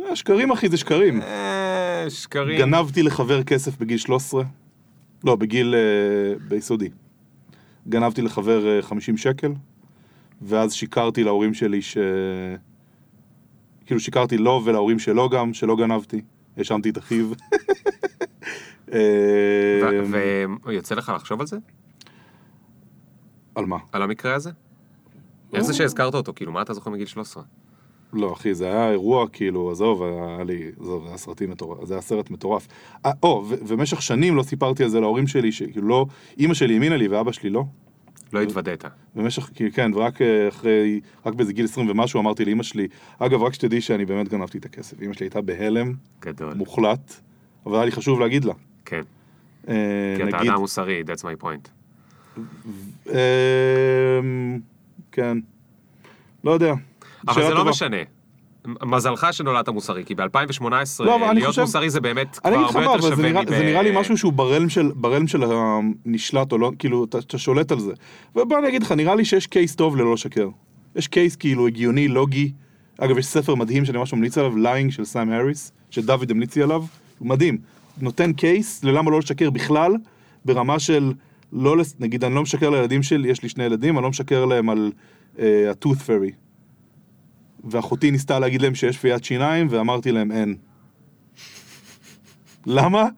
אה, 0.07 0.17
שקרים, 0.17 0.51
אחי, 0.51 0.69
זה 0.69 0.77
שקרים. 0.77 1.23
אה, 1.23 2.05
שקרים. 2.09 2.59
גנבתי 2.59 3.03
לחבר 3.03 3.43
כסף 3.43 3.79
בגיל 3.79 3.99
13. 3.99 4.43
לא, 5.25 5.37
בגיל... 5.37 5.75
אה, 5.75 6.35
ביסודי. 6.49 6.89
גנבתי 7.89 8.23
לחבר 8.23 8.77
אה, 8.77 8.83
50 8.83 9.17
שקל, 9.17 9.53
ואז 10.43 10.75
שיקרתי 10.75 11.25
להורים 11.25 11.55
שלי 11.55 11.83
ש... 11.83 11.99
כאילו 13.87 14.01
שיקרתי 14.01 14.39
לו 14.39 14.63
ולהורים 14.65 14.99
שלו 14.99 15.29
גם, 15.29 15.55
שלא 15.55 15.77
גנבתי. 15.77 16.21
האשמתי 16.57 16.91
את 16.91 16.99
אחיו. 16.99 17.27
אה, 18.93 18.99
ויוצא 20.65 20.95
לך 20.95 21.13
לחשוב 21.15 21.41
על 21.41 21.47
זה? 21.47 21.57
על 23.59 23.67
מה? 23.67 23.77
על 23.93 24.03
המקרה 24.03 24.35
הזה? 24.35 24.51
איך 25.55 25.63
זה 25.63 25.75
שהזכרת 25.75 26.15
אותו? 26.15 26.33
כאילו, 26.37 26.53
מה 26.53 26.63
אתה 26.63 26.75
זוכר 26.75 26.91
מגיל 26.91 27.07
13? 27.07 27.43
לא, 28.13 28.33
אחי, 28.33 28.55
זה 28.55 28.65
היה 28.65 28.91
אירוע, 28.91 29.29
כאילו, 29.29 29.71
עזוב, 29.71 30.03
היה 30.03 30.45
לי, 30.45 30.71
עזוב, 30.81 31.03
זה 31.03 31.09
היה 31.09 31.19
סרטים 31.19 31.51
מטורף, 31.51 31.85
זה 31.85 31.95
היה 31.95 32.01
סרט 32.01 32.31
מטורף. 32.31 32.67
אה, 33.07 33.11
או, 33.23 33.45
ובמשך 33.49 34.03
שנים 34.03 34.37
לא 34.37 34.43
סיפרתי 34.43 34.83
על 34.85 34.89
זה 34.89 35.01
להורים 35.01 35.27
שלי, 35.27 35.53
שכאילו 35.53 35.89
לא, 35.89 36.07
אימא 36.39 36.55
שלי 36.55 36.75
האמינה 36.75 36.97
לי 36.97 37.09
ואבא 37.09 37.33
שלי 37.33 37.51
לא. 37.51 37.65
לא 38.33 38.43
התוודית. 38.43 38.85
במשך, 39.15 39.51
כאילו, 39.55 39.71
כן, 39.73 39.91
ורק 39.95 40.23
אה, 40.23 40.49
אחרי, 40.49 41.01
רק 41.27 41.35
באיזה 41.35 41.53
גיל 41.53 41.65
20 41.65 41.91
ומשהו 41.91 42.21
אמרתי 42.21 42.45
לאימא 42.45 42.63
שלי, 42.63 42.89
אגב, 43.19 43.43
רק 43.43 43.55
שתדעי 43.55 43.81
שאני 43.81 44.05
באמת 44.05 44.29
גנבתי 44.29 44.59
את 44.59 44.65
הכסף. 44.65 45.01
אימא 45.01 45.15
שלי 45.15 45.27
הייתה 45.27 45.41
בהלם 45.41 45.95
גדול. 46.21 46.55
מוחלט, 46.55 47.15
אבל 47.67 47.77
היה 47.77 47.85
לי 47.85 47.91
חשוב 47.91 48.21
להגיד 48.21 48.45
לה. 48.45 48.55
כן. 48.85 49.03
אה, 49.69 49.75
כי 50.17 50.29
אתה 50.29 50.43
אדם 50.43 50.61
מוסרי, 50.61 51.03
that's 51.07 51.21
my 51.21 51.45
point. 51.45 51.78
אה, 53.09 54.21
כן, 55.13 55.39
לא 56.45 56.51
יודע. 56.51 56.75
אבל 57.29 57.43
זה 57.43 57.55
לא. 57.55 57.65
משנה. 57.65 57.97
מזלך 58.83 59.27
שנולדת 59.33 59.69
מוסרי, 59.69 60.05
כי 60.05 60.15
ב-2018 60.15 60.65
לא, 61.01 61.33
להיות 61.35 61.49
חושב- 61.49 61.61
מוסרי 61.63 61.91
זה 61.91 62.01
באמת 62.01 62.39
כבר 62.39 62.55
הרבה 62.55 62.83
יותר 62.83 63.01
שווה 63.01 63.33
מב... 63.33 63.49
זה 63.49 63.59
נראה 63.65 63.83
לי 63.83 64.01
משהו 64.01 64.19
שהוא 64.19 64.33
ב 64.33 64.39
realm 64.39 64.69
של, 64.69 64.91
ב 64.95 65.00
realm 65.00 65.27
של 65.27 65.43
הנשלט, 65.45 66.53
או 66.53 66.59
לא, 66.59 66.73
כאילו, 66.79 67.05
אתה, 67.05 67.19
אתה 67.19 67.39
שולט 67.39 67.73
על 67.73 67.81
זה. 67.81 67.93
ובוא 68.37 68.59
אני 68.59 68.69
אגיד 68.69 68.83
לך, 68.83 68.93
נראה 68.93 69.15
לי 69.15 69.25
שיש 69.25 69.47
case 69.47 69.75
טוב 69.77 69.97
ללא 69.97 70.13
לשקר. 70.15 70.49
יש 70.97 71.07
case 71.07 71.37
כאילו 71.37 71.67
הגיוני, 71.67 72.09
לוגי. 72.09 72.53
אגב, 72.99 73.19
יש 73.19 73.27
ספר 73.27 73.55
מדהים 73.55 73.85
שאני 73.85 73.99
ממש 73.99 74.13
ממליץ 74.13 74.39
עליו, 74.39 74.57
Lying 74.57 74.91
של 74.91 75.05
סאם 75.05 75.31
האריס, 75.31 75.73
שדוד 75.91 76.31
המליץ 76.31 76.57
לי 76.57 76.63
עליו. 76.63 76.85
הוא 77.19 77.29
מדהים. 77.29 77.59
נותן 78.01 78.33
case 78.33 78.85
ללמה 78.85 79.11
לא 79.11 79.19
לשקר 79.19 79.51
בכלל, 79.51 79.93
ברמה 80.45 80.79
של, 80.79 81.13
לא, 81.53 81.77
נגיד, 82.01 82.25
אני 82.25 82.35
לא 82.35 82.43
משקר 82.43 82.71
לילדים 82.71 83.03
שלי, 83.03 83.29
יש 83.29 83.43
לי 83.43 83.49
שני 83.49 83.65
ילדים, 83.65 83.97
אני 83.97 84.03
לא 84.03 84.11
משקר 84.11 84.45
להם 84.45 84.71
על 84.71 84.93
אה, 85.39 85.71
ה-tooth 85.71 86.01
fairy. 86.07 86.33
ואחותי 87.65 88.11
ניסתה 88.11 88.39
להגיד 88.39 88.63
להם 88.63 88.75
שיש 88.75 88.99
פיית 88.99 89.25
שיניים, 89.25 89.67
ואמרתי 89.71 90.13
להם 90.13 90.33
אין. 90.33 90.57
למה? 92.67 93.09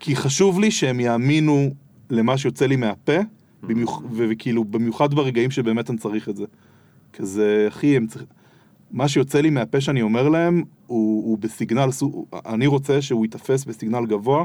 כי 0.00 0.16
חשוב 0.16 0.60
לי 0.60 0.70
שהם 0.70 1.00
יאמינו 1.00 1.74
למה 2.10 2.38
שיוצא 2.38 2.66
לי 2.66 2.76
מהפה, 2.76 3.16
במיוח... 3.62 4.02
וכאילו, 4.16 4.64
במיוחד 4.64 5.14
ברגעים 5.14 5.50
שבאמת 5.50 5.90
אני 5.90 5.98
צריך 5.98 6.28
את 6.28 6.36
זה. 6.36 6.44
כזה, 7.12 7.64
אחי, 7.68 7.96
הם 7.96 8.06
צריכים... 8.06 8.28
מה 8.90 9.08
שיוצא 9.08 9.40
לי 9.40 9.50
מהפה 9.50 9.80
שאני 9.80 10.02
אומר 10.02 10.28
להם, 10.28 10.62
הוא, 10.86 11.24
הוא 11.24 11.38
בסיגנל, 11.38 11.88
אני 12.46 12.66
רוצה 12.66 13.02
שהוא 13.02 13.24
ייתפס 13.24 13.64
בסיגנל 13.64 14.06
גבוה, 14.06 14.44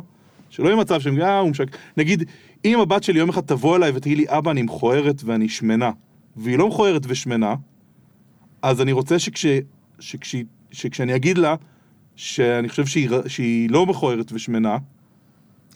שלא 0.52 0.68
יהיה 0.68 0.76
מצב 0.76 1.02
שהם, 1.02 1.22
אה, 1.22 1.40
הוא 1.40 1.50
משק... 1.50 1.78
נגיד, 1.98 2.24
אם 2.66 2.80
הבת 2.80 3.04
שלי 3.04 3.20
יום 3.20 3.30
אחד 3.30 3.42
תבוא 3.42 3.78
אליי 3.78 3.92
ותגיד 3.96 4.18
לי, 4.18 4.26
אבא, 4.28 4.52
אני 4.52 4.62
מכוערת 4.62 5.22
ואני 5.26 5.50
שמנה, 5.50 5.92
והיא 6.36 6.58
לא 6.58 6.68
מכוערת 6.68 7.02
ושמנה, 7.08 7.56
אז 8.62 8.82
אני 8.82 8.92
רוצה 8.92 9.20
שכש... 9.20 9.46
שכש... 10.00 10.36
שכשאני 10.72 11.16
אגיד 11.16 11.38
לה, 11.38 11.56
שאני 12.16 12.70
חושב 12.70 12.86
שהיא, 12.86 13.10
שהיא 13.28 13.70
לא 13.70 13.86
מכוערת 13.86 14.32
ושמנה, 14.32 14.78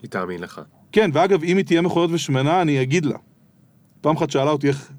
היא 0.02 0.10
תאמין 0.10 0.42
לך. 0.42 0.62
כן, 0.92 1.10
ואגב, 1.14 1.44
אם 1.44 1.58
היא 1.58 1.66
תהיה 1.66 1.82
מכוערת 1.82 2.10
ושמנה, 2.14 2.62
אני 2.62 2.82
אגיד 2.82 3.06
לה. 3.06 3.18
פעם 4.02 4.16
אחת 4.16 4.30
שאלה 4.30 4.52
אותי 4.52 4.68
איך... 4.68 4.92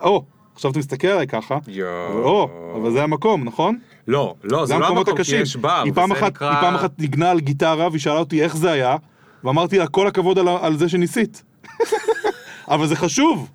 או, 0.00 0.24
עכשיו 0.54 0.70
אתה 0.70 0.78
מסתכל 0.78 1.08
עליי 1.08 1.26
ככה, 1.26 1.58
יואו. 1.68 2.12
אבל 2.12 2.22
או, 2.22 2.48
אבל 2.76 2.92
זה 2.92 3.02
המקום, 3.02 3.44
נכון? 3.44 3.78
לא, 4.08 4.34
לא, 4.44 4.66
זה 4.66 4.78
לא 4.78 4.88
המקום, 4.88 5.04
כי 5.04 5.10
הקשים. 5.10 5.42
יש 5.42 5.56
בר, 5.56 5.82
היא 5.84 5.92
פעם 5.92 6.10
וזה 6.10 6.20
אחת, 6.20 6.32
נקרא... 6.32 6.50
היא 6.50 6.60
פעם 6.60 6.74
אחת 6.74 6.98
ניגנה 6.98 7.30
על 7.30 7.40
גיטרה, 7.40 7.88
והיא 7.88 8.00
שאלה 8.00 8.18
אותי 8.18 8.42
איך 8.42 8.56
זה 8.56 8.72
היה, 8.72 8.96
ואמרתי 9.44 9.78
לה, 9.78 9.86
כל 9.86 10.06
הכבוד 10.06 10.38
על, 10.38 10.48
על 10.48 10.76
זה 10.78 10.88
שניסית. 10.88 11.42
אבל 12.68 12.86
זה 12.86 12.96
חשוב, 12.96 13.50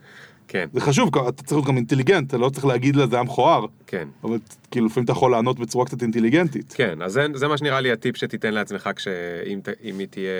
כן, 0.47 0.67
זה 0.73 0.81
חשוב, 0.81 1.17
אתה 1.17 1.43
צריך 1.43 1.51
להיות 1.51 1.65
גם 1.65 1.77
אינטליגנט, 1.77 2.27
אתה 2.27 2.37
לא 2.37 2.49
צריך 2.49 2.65
להגיד 2.65 2.95
לה 2.95 3.07
זה 3.07 3.15
היה 3.15 3.23
מכוער, 3.23 3.65
כן. 3.87 4.07
אבל 4.23 4.37
כאילו 4.71 4.85
לפעמים 4.85 5.05
אתה 5.05 5.11
יכול 5.11 5.31
לענות 5.31 5.59
בצורה 5.59 5.85
קצת 5.85 6.01
אינטליגנטית. 6.01 6.73
כן, 6.77 7.01
אז 7.01 7.11
זה, 7.11 7.27
זה 7.33 7.47
מה 7.47 7.57
שנראה 7.57 7.81
לי 7.81 7.91
הטיפ 7.91 8.17
שתיתן 8.17 8.53
לעצמך 8.53 8.89
כשאם 8.95 9.59
ת- 9.63 9.69
אם 9.83 9.99
היא 9.99 10.07
תהיה... 10.07 10.31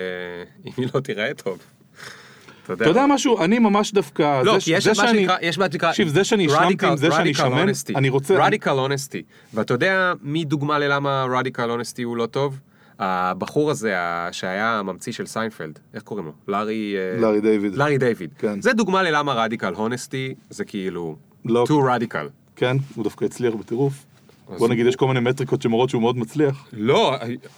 אם 0.65 0.71
היא 0.77 0.87
לא 0.95 0.99
תיראה 0.99 1.33
טוב. 1.33 1.57
אתה 2.63 2.73
יודע, 2.73 2.85
אתה 2.85 2.91
יודע 2.91 3.05
משהו, 3.05 3.43
אני 3.43 3.59
ממש 3.59 3.91
דווקא, 3.91 4.41
לא, 4.43 4.53
זה, 4.53 4.65
כי 4.65 4.71
יש 4.71 4.83
זה 4.83 4.89
מה 4.89 4.95
שאני, 4.95 5.19
שנקרא, 5.21 5.37
יש 5.41 5.57
מה 5.57 5.65
שנקרא, 5.71 5.89
תקשיב, 5.89 6.07
זה 6.07 6.23
שאני 6.23 6.45
השלמתי 6.45 6.85
עם 6.85 6.97
זה 6.97 7.11
שאני 7.11 7.33
שמן, 7.33 7.67
אני 7.95 8.09
רוצה, 8.09 8.45
רדיקל 8.45 8.71
אונסטי. 8.71 9.23
ואתה 9.53 9.73
יודע 9.73 10.13
מי 10.21 10.45
דוגמה 10.45 10.79
ללמה 10.79 11.25
רדיקל 11.39 11.71
אונסטי 11.71 12.03
הוא 12.03 12.17
לא 12.17 12.25
טוב? 12.25 12.59
הבחור 12.99 13.71
הזה 13.71 13.95
שהיה 14.31 14.79
הממציא 14.79 15.13
של 15.13 15.25
סיינפלד, 15.25 15.79
איך 15.93 16.03
קוראים 16.03 16.25
לו? 16.25 16.31
לארי... 16.47 16.95
אה, 16.97 17.21
לארי 17.21 17.41
דיוויד. 17.41 17.75
לארי 17.75 17.97
דיוויד. 17.97 18.29
כן. 18.37 18.61
זה 18.61 18.73
דוגמה 18.73 19.03
ללמה 19.03 19.33
radical 19.33 19.73
honesty 19.73 20.33
זה 20.49 20.65
כאילו... 20.65 21.15
לא. 21.45 21.65
too 21.67 21.71
radical. 22.01 22.29
כן, 22.55 22.77
הוא 22.95 23.03
דווקא 23.03 23.25
הצליח 23.25 23.53
בטירוף. 23.53 24.05
בוא 24.57 24.67
נגיד, 24.67 24.85
הוא- 24.85 24.89
יש 24.89 24.95
כל 24.95 25.07
מיני 25.07 25.19
מטריקות 25.19 25.61
שמראות 25.61 25.89
שהוא 25.89 26.01
מאוד 26.01 26.17
מצליח. 26.17 26.67
לא, 26.73 27.15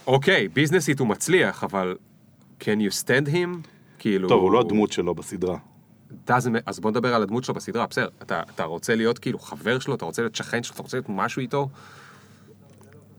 אוקיי, 0.07 0.47
business 0.47 0.89
ית 0.89 0.99
הוא 0.99 1.07
מצליח, 1.07 1.63
אבל 1.63 1.95
can 2.61 2.63
you 2.63 3.03
stand 3.03 3.27
him? 3.29 3.67
כאילו... 3.99 4.29
טוב, 4.29 4.41
הוא 4.43 4.51
לא 4.51 4.59
הדמות 4.59 4.91
שלו 4.91 5.15
בסדרה. 5.15 5.57
אז 6.65 6.79
בוא 6.79 6.91
נדבר 6.91 7.15
על 7.15 7.23
הדמות 7.23 7.43
שלו 7.43 7.53
בסדרה, 7.55 7.85
בסדר. 7.87 8.07
אתה, 8.21 8.41
אתה 8.55 8.63
רוצה 8.63 8.95
להיות 8.95 9.19
כאילו 9.19 9.39
חבר 9.39 9.79
שלו, 9.79 9.95
אתה 9.95 10.05
רוצה 10.05 10.21
להיות 10.21 10.35
שכן 10.35 10.63
שלו, 10.63 10.73
אתה 10.73 10.83
רוצה 10.83 10.97
להיות 10.97 11.09
משהו 11.09 11.39
איתו? 11.39 11.69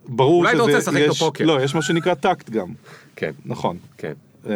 ברור 0.08 0.38
אולי 0.40 0.50
אתה 0.50 0.58
שזה... 0.58 0.62
רוצה 0.62 0.78
לשחק 0.78 1.10
יש- 1.12 1.18
פוקר. 1.18 1.44
לא, 1.44 1.62
יש 1.62 1.74
מה 1.74 1.82
שנקרא 1.82 2.14
טקט 2.14 2.50
גם. 2.50 2.68
כן, 3.16 3.30
נכון. 3.44 3.76
כן. 3.98 4.12
אה, 4.46 4.52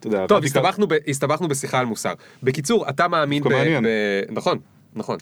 אתה 0.00 0.06
יודע, 0.06 0.26
טוב, 0.26 0.44
הסתבכנו, 0.44 0.86
ב, 0.88 0.92
הסתבכנו 1.08 1.48
בשיחה 1.48 1.78
על 1.78 1.86
מוסר. 1.86 2.12
בקיצור, 2.42 2.88
אתה 2.88 3.08
מאמין 3.08 3.42
ב... 3.42 3.48
ב... 3.48 3.86
נכון, 4.30 4.58
נכון. 4.94 5.18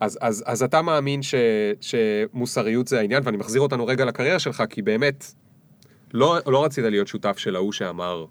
אז, 0.00 0.18
אז, 0.20 0.44
אז 0.46 0.62
אתה 0.62 0.82
מאמין 0.82 1.22
ש, 1.22 1.34
שמוסריות 1.80 2.88
זה 2.88 2.98
העניין, 2.98 3.22
ואני 3.24 3.36
מחזיר 3.36 3.60
אותנו 3.60 3.86
רגע 3.86 4.04
לקריירה 4.04 4.38
שלך, 4.38 4.62
כי 4.70 4.82
באמת, 4.82 5.26
לא, 6.14 6.38
לא 6.46 6.64
רצית 6.64 6.84
להיות 6.84 7.08
שותף 7.08 7.38
של 7.38 7.56
ההוא 7.56 7.72
שאמר, 7.72 8.24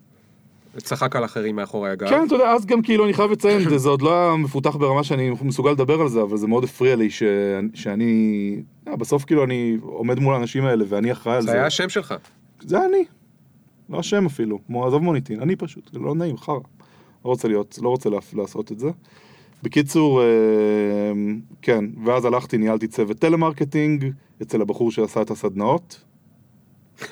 צחק 0.77 1.15
על 1.15 1.25
אחרים 1.25 1.55
מאחורי 1.55 1.89
הגב. 1.91 2.09
כן, 2.09 2.23
אתה 2.27 2.35
יודע, 2.35 2.51
אז 2.51 2.65
גם 2.65 2.81
כאילו, 2.81 3.05
אני 3.05 3.13
חייב 3.13 3.31
לציין, 3.31 3.69
זה- 3.77 3.89
עוד 3.89 4.01
לא 4.01 4.13
היה 4.13 4.35
מפותח 4.35 4.75
ברמה 4.75 5.03
שאני 5.03 5.29
מסוגל 5.41 5.71
לדבר 5.71 6.01
על 6.01 6.07
זה, 6.09 6.21
אבל 6.21 6.37
זה 6.37 6.47
מאוד 6.47 6.63
הפריע 6.63 6.95
לי 6.95 7.09
ש- 7.09 7.23
שאני... 7.73 8.55
אה, 8.87 8.95
בסוף 8.95 9.25
כאילו 9.25 9.43
אני 9.43 9.77
עומד 9.81 10.19
מול 10.19 10.33
האנשים 10.33 10.65
האלה 10.65 10.85
ואני 10.87 11.11
אחראי 11.11 11.35
על 11.35 11.41
זה 11.41 11.47
זה. 11.47 11.53
היה 11.53 11.65
השם 11.65 11.89
שלך. 11.89 12.13
זה 12.61 12.85
אני. 12.85 13.03
לא 13.89 13.99
השם 13.99 14.25
אפילו, 14.25 14.59
עזוב 14.87 15.03
מוניטין, 15.03 15.39
אני 15.41 15.55
פשוט, 15.55 15.89
לא 15.93 16.15
נעים, 16.15 16.37
חרא. 16.37 16.53
לא 17.25 17.29
רוצה 17.29 17.47
להיות, 17.47 17.79
לא 17.81 17.89
רוצה 17.89 18.09
לעשות 18.33 18.71
את 18.71 18.79
זה. 18.79 18.89
בקיצור, 19.63 20.21
אה, 20.21 20.25
כן, 21.61 21.85
ואז 22.05 22.25
הלכתי, 22.25 22.57
ניהלתי 22.57 22.87
צוות 22.87 23.17
טלמרקטינג 23.19 24.05
אצל 24.41 24.61
הבחור 24.61 24.91
שעשה 24.91 25.21
את 25.21 25.31
הסדנאות, 25.31 26.03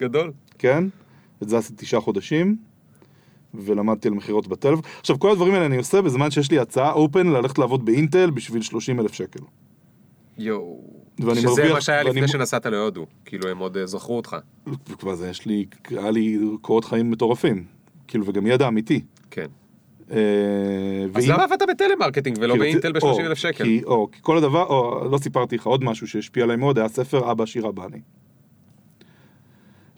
גדול. 0.00 0.32
כן? 0.58 0.84
את 1.42 1.48
זה 1.48 1.58
עשיתי 1.58 1.84
תשעה 1.84 2.00
חודשים, 2.00 2.56
ולמדתי 3.54 4.08
על 4.08 4.14
מכירות 4.14 4.48
בטלפון. 4.48 4.80
עכשיו, 5.00 5.18
כל 5.18 5.30
הדברים 5.30 5.54
האלה 5.54 5.66
אני 5.66 5.76
עושה 5.76 6.02
בזמן 6.02 6.30
שיש 6.30 6.50
לי 6.50 6.58
הצעה 6.58 6.92
open 6.92 7.26
ללכת 7.26 7.58
לעבוד 7.58 7.84
באינטל 7.84 8.30
בשביל 8.30 8.62
30 8.62 9.00
אלף 9.00 9.12
שקל. 9.12 9.40
יואו. 10.38 10.80
שזה 11.34 11.46
מרוויח- 11.48 11.72
מה 11.74 11.80
שהיה 11.80 11.98
ואני- 12.06 12.10
לפני 12.20 12.28
שנסעת 12.28 12.66
להודו. 12.66 13.06
כאילו, 13.24 13.48
הם 13.48 13.58
עוד 13.58 13.76
אה, 13.76 13.86
זכרו 13.86 14.16
אותך. 14.16 14.36
וכבר 14.88 15.14
זה, 15.14 15.28
יש 15.28 15.46
לי, 15.46 15.66
היה 15.90 16.10
לי 16.10 16.38
קורות 16.60 16.84
חיים 16.84 17.10
מטורפים. 17.10 17.64
כאילו, 18.08 18.26
וגם 18.26 18.46
ידע 18.46 18.68
אמיתי. 18.68 19.00
כן. 19.30 19.46
אה, 20.10 20.16
אז 21.14 21.28
למה 21.28 21.44
עבדת 21.44 21.62
בטלמרקטינג 21.70 22.36
ולא 22.40 22.52
כאילו, 22.52 22.64
באינטל 22.64 22.92
או, 23.02 23.12
ב-30 23.14 23.20
אלף 23.20 23.38
שקל? 23.38 23.64
כי, 23.64 23.80
כל 24.20 24.36
הדבר, 24.38 24.68
לא 25.10 25.18
סיפרתי 25.18 25.56
לך 25.56 25.66
עוד 25.66 25.84
משהו 25.84 26.06
שהשפיע 26.06 26.44
עליי 26.44 26.56
מאוד, 26.56 26.78
היה 26.78 26.88
ספר 26.88 27.30
אבא 27.30 27.44
עשיר 27.44 27.68
אבא 27.68 27.86
עני. 27.86 28.00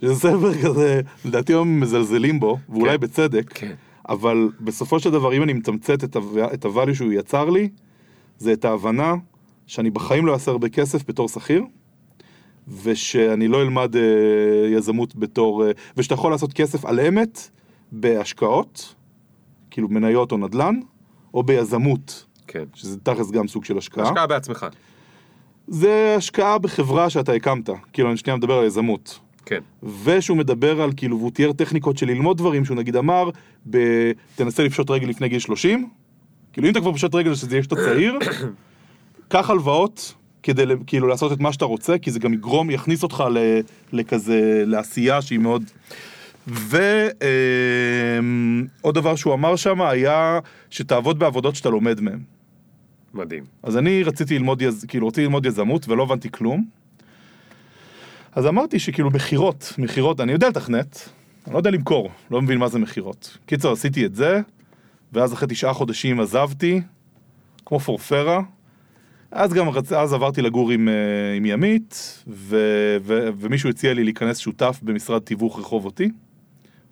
שזה 0.05 0.15
ספר 0.15 0.63
כזה, 0.63 1.01
לדעתי 1.25 1.53
היום 1.53 1.81
מזלזלים 1.81 2.41
בו, 2.41 2.59
ואולי 2.69 2.91
כן. 2.91 3.01
בצדק, 3.01 3.53
כן. 3.53 3.75
אבל 4.09 4.49
בסופו 4.61 5.01
של 5.01 5.11
דבר, 5.11 5.33
אם 5.37 5.43
אני 5.43 5.53
מתמצת 5.53 6.05
את, 6.05 6.17
ה- 6.17 6.21
את 6.55 6.65
הvalue 6.65 6.95
שהוא 6.95 7.13
יצר 7.13 7.51
לי, 7.51 7.69
זה 8.39 8.53
את 8.53 8.65
ההבנה 8.65 9.15
שאני 9.67 9.91
בחיים 9.91 10.27
לא 10.27 10.33
אעשה 10.33 10.51
הרבה 10.51 10.69
כסף 10.69 11.09
בתור 11.09 11.29
שכיר, 11.29 11.65
ושאני 12.83 13.49
לא 13.49 13.63
אלמד 13.63 13.97
אה, 13.97 14.03
יזמות 14.71 15.17
בתור, 15.17 15.67
אה, 15.67 15.71
ושאתה 15.97 16.15
יכול 16.15 16.31
לעשות 16.31 16.53
כסף 16.53 16.85
על 16.85 17.01
אמת 17.01 17.51
בהשקעות, 17.93 18.95
כאילו 19.71 19.89
מניות 19.89 20.33
או 20.33 20.37
נדל"ן, 20.37 20.81
או 21.35 21.43
ביזמות, 21.43 22.27
כן. 22.47 22.65
שזה 22.75 23.01
תכלס 23.01 23.31
גם 23.31 23.49
סוג 23.49 23.65
של 23.65 23.79
השקעה. 23.79 24.05
השקעה 24.05 24.27
בעצמך. 24.27 24.67
זה 25.69 26.15
השקעה 26.19 26.59
בחברה 26.59 27.11
שאתה 27.11 27.33
הקמת, 27.33 27.71
כאילו 27.93 28.09
אני 28.09 28.17
שנייה 28.17 28.37
מדבר 28.37 28.55
על 28.59 28.67
יזמות. 28.67 29.19
כן. 29.47 29.61
ושהוא 30.05 30.37
מדבר 30.37 30.83
על 30.83 30.91
כאילו, 30.97 31.19
והוא 31.19 31.31
תיאר 31.31 31.53
טכניקות 31.53 31.99
של 31.99 32.07
ללמוד 32.07 32.39
דברים, 32.39 32.65
שהוא 32.65 32.77
נגיד 32.77 32.97
אמר, 32.97 33.31
ב... 33.71 33.79
תנסה 34.35 34.65
לפשוט 34.65 34.91
רגל 34.91 35.09
לפני 35.09 35.29
גיל 35.29 35.39
30, 35.39 35.89
כאילו 36.53 36.67
אם 36.67 36.73
אתה 36.73 36.81
כבר 36.81 36.93
פשוט 36.93 37.15
רגל 37.15 37.35
שזה 37.35 37.57
יהיה 37.57 37.63
שאתה 37.63 37.77
צעיר, 37.77 38.19
קח 39.29 39.51
הלוואות 39.51 40.15
כדי 40.43 40.65
כאילו 40.87 41.09
לעשות 41.09 41.33
את 41.33 41.41
מה 41.41 41.53
שאתה 41.53 41.65
רוצה, 41.65 41.99
כי 41.99 42.11
זה 42.11 42.19
גם 42.19 42.35
יגרום, 42.35 42.71
יכניס 42.71 43.03
אותך 43.03 43.25
ל... 43.31 43.39
לכזה, 43.93 44.63
לעשייה 44.67 45.23
שהיא 45.23 45.39
מאוד... 45.39 45.65
ועוד 46.47 46.85
דבר 48.95 49.17
שהוא 49.17 49.35
אמר 49.35 49.57
שם 49.57 49.83
היה 49.83 50.39
שתעבוד 50.71 51.19
בעבודות 51.19 51.57
שאתה 51.57 51.71
לומד 51.71 52.01
מהן. 52.01 52.19
מדהים. 53.15 53.45
אז 53.63 53.77
אני 53.77 54.03
רציתי 54.03 54.39
ללמוד, 54.39 54.63
יז... 54.63 54.85
כאילו 54.89 55.07
רציתי 55.07 55.23
ללמוד 55.23 55.47
יזמות 55.47 55.89
ולא 55.89 56.03
הבנתי 56.03 56.31
כלום. 56.31 56.65
אז 58.35 58.47
אמרתי 58.47 58.79
שכאילו 58.79 59.11
מכירות, 59.11 59.73
מכירות, 59.79 60.21
אני 60.21 60.33
יודע 60.33 60.49
לתכנת, 60.49 61.09
אני 61.47 61.53
לא 61.53 61.59
יודע 61.59 61.71
למכור, 61.71 62.11
לא 62.31 62.43
מבין 62.43 62.59
מה 62.59 62.69
זה 62.69 62.79
מכירות. 62.79 63.39
קיצר, 63.47 63.73
עשיתי 63.73 64.07
את 64.07 64.15
זה, 64.15 64.41
ואז 65.13 65.33
אחרי 65.33 65.49
תשעה 65.49 65.73
חודשים 65.73 66.21
עזבתי, 66.21 66.81
כמו 67.67 67.81
פורפרה. 67.81 68.41
אז 69.31 69.53
גם, 69.53 69.69
רצ... 69.69 69.93
אז 69.93 70.13
עברתי 70.13 70.43
לגור 70.43 70.71
עם, 70.71 70.89
אה, 70.89 71.37
עם 71.37 71.47
ימית, 71.47 72.23
ו... 72.29 72.57
ו... 73.03 73.29
ומישהו 73.39 73.71
הציע 73.71 73.95
לי 73.95 74.05
להיכנס 74.05 74.39
שותף 74.39 74.81
במשרד 74.83 75.23
תיווך 75.23 75.59
רחובותי. 75.59 76.11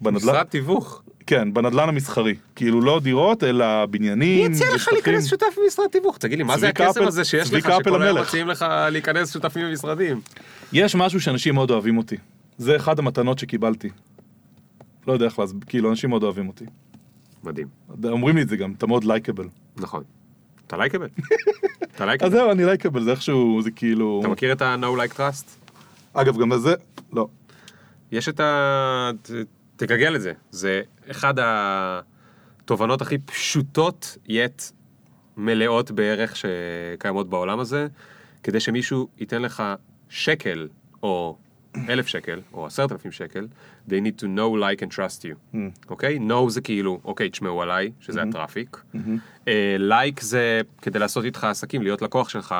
בנדל"ן, 0.01 0.23
משרד 0.23 0.47
תיווך. 0.47 1.03
כן, 1.27 1.53
בנדל"ן 1.53 1.89
המסחרי. 1.89 2.35
כאילו 2.57 2.81
לא 2.81 3.01
דירות, 3.01 3.45
אלא 3.45 3.87
בניינים. 3.87 4.51
מי 4.51 4.55
הציע 4.55 4.75
לך. 4.75 4.89
להיכנס 4.93 5.27
שותף 5.27 5.47
במשרד 5.63 5.87
תיווך? 5.87 6.19
תגיד 6.19 6.39
לי, 6.39 6.45
מה 6.45 6.59
זה 6.59 6.69
הקסם 6.69 7.07
הזה 7.07 7.25
שיש 7.25 7.53
לך 7.53 7.73
שכל 7.81 8.03
היום. 8.03 8.19
מציעים 8.19 8.49
לך 8.49 8.65
להיכנס 8.91 9.33
שותפים 9.33 9.67
במשרדים? 9.69 10.21
יש 10.73 10.95
משהו 10.95 11.21
שאנשים 11.21 11.55
מאוד 11.55 11.71
אוהבים 11.71 11.99
אותי. 11.99 12.17
זה 12.59 12.77
אחד 12.77 12.99
המתנות 12.99 13.39
שקיבלתי. 13.39 13.89
לא 15.07 15.13
יודע 15.13 15.25
איך 15.25 15.39
להסביר, 15.39 15.61
כאילו 15.67 15.91
אנשים 15.91 16.11
מאוד 16.11 16.23
אוהבים 16.23 16.49
אותי. 16.49 16.65
מדהים. 17.45 17.69
אומרים 18.05 18.37
לי 18.37 18.43
את 18.43 18.49
זה 18.49 18.57
גם, 18.57 18.73
אתה 18.79 18.87
מאוד 18.87 19.05
לייקבל. 19.05 19.49
נכון. 19.77 20.03
אתה 20.67 20.77
לייקבל. 20.77 21.07
אתה 21.97 22.05
אז 22.05 22.09
לייקבל. 22.09 22.31
זהו, 22.31 22.51
אני 22.51 22.65
לייקבל, 22.65 23.03
זה 23.03 23.11
איכשהו, 23.11 23.63
זה 23.63 23.71
כאילו... 23.71 24.21
אתה 24.21 24.29
מכיר 24.29 24.53
את 24.53 24.63
ה-No 24.63 24.85
Like 24.85 25.17
Trust? 25.17 25.71
אגב, 26.13 26.39
גם 26.41 26.49
בזה, 26.49 26.75
לא. 27.13 27.29
יש 28.13 28.29
את 28.29 28.41
ה... 28.41 29.11
תגגל 29.77 30.17
את 30.17 30.21
זה. 30.21 30.33
זה 30.51 30.83
אחד 31.11 31.35
התובנות 31.39 33.03
הכי 33.03 33.19
פשוטות, 33.19 34.17
יט 34.27 34.63
מלאות 35.37 35.91
בערך 35.91 36.37
שקיימות 36.37 37.29
בעולם 37.31 37.61
הזה, 37.61 37.87
כדי 38.43 38.61
שמישהו 38.61 39.09
ייתן 39.19 39.43
לך 39.43 39.63
שקל 40.13 40.69
או 41.03 41.37
אלף 41.89 42.07
שקל 42.07 42.41
או 42.53 42.67
עשרת 42.67 42.93
אלפים 42.93 43.13
שקל, 43.13 43.47
they 43.89 43.93
need 43.93 44.21
to 44.21 44.25
know, 44.25 44.61
like 44.61 44.83
and 44.83 44.95
trust 44.95 45.23
you. 45.23 45.57
אוקיי? 45.91 46.19
know 46.29 46.49
זה 46.49 46.61
כאילו, 46.61 47.01
אוקיי, 47.05 47.31
תשמעו 47.31 47.63
עליי, 47.63 47.93
שזה 48.01 48.23
הטראפיק. 48.23 48.83
אה, 49.49 49.77
like 49.79 50.21
זה 50.21 50.61
כדי 50.83 50.99
לעשות 50.99 51.25
איתך 51.25 51.45
עסקים, 51.45 51.83
להיות 51.83 52.03
לקוח 52.03 52.29
שלך. 52.29 52.55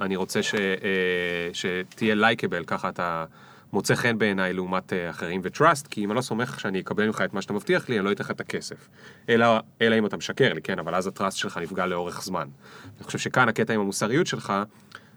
אני 0.00 0.16
רוצה 0.16 0.42
ש, 0.42 0.54
אה, 0.54 1.50
שתהיה 1.52 2.14
לייקבל, 2.14 2.64
ככה 2.64 2.88
אתה 2.88 3.24
מוצא 3.72 3.94
חן 3.94 4.18
בעיניי 4.18 4.52
לעומת 4.52 4.92
אה, 4.92 5.10
אחרים, 5.10 5.40
ו-trust, 5.44 5.88
כי 5.90 6.04
אם 6.04 6.10
אני 6.10 6.16
לא 6.16 6.20
סומך 6.20 6.60
שאני 6.60 6.80
אקבל 6.80 7.06
ממך 7.06 7.22
את 7.24 7.34
מה 7.34 7.42
שאתה 7.42 7.52
מבטיח 7.52 7.88
לי, 7.88 7.98
אני 7.98 8.04
לא 8.04 8.12
אתן 8.12 8.24
לך 8.24 8.30
את 8.30 8.40
הכסף. 8.40 8.88
אלא, 9.28 9.46
אלא 9.80 9.98
אם 9.98 10.06
אתה 10.06 10.16
משקר 10.16 10.52
לי, 10.52 10.62
כן, 10.62 10.78
אבל 10.78 10.94
אז 10.94 11.06
הטראסט 11.06 11.36
שלך 11.36 11.56
נפגע 11.56 11.86
לאורך 11.86 12.22
זמן. 12.22 12.48
אני 12.96 13.04
חושב 13.04 13.18
שכאן 13.18 13.48
הקטע 13.48 13.74
עם 13.74 13.80
המוסריות 13.80 14.26
שלך, 14.26 14.52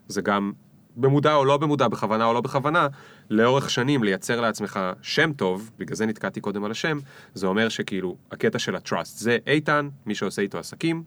זה 0.07 0.21
גם 0.21 0.51
במודע 0.97 1.35
או 1.35 1.45
לא 1.45 1.57
במודע, 1.57 1.87
בכוונה 1.87 2.25
או 2.25 2.33
לא 2.33 2.41
בכוונה, 2.41 2.87
לאורך 3.29 3.69
שנים 3.69 4.03
לייצר 4.03 4.41
לעצמך 4.41 4.79
שם 5.01 5.33
טוב, 5.33 5.71
בגלל 5.77 5.95
זה 5.95 6.05
נתקעתי 6.05 6.41
קודם 6.41 6.63
על 6.63 6.71
השם, 6.71 6.97
זה 7.33 7.47
אומר 7.47 7.69
שכאילו, 7.69 8.17
הקטע 8.31 8.59
של 8.59 8.75
ה-trust 8.75 9.05
זה 9.05 9.37
איתן, 9.47 9.89
מי 10.05 10.15
שעושה 10.15 10.41
איתו 10.41 10.57
עסקים, 10.57 11.03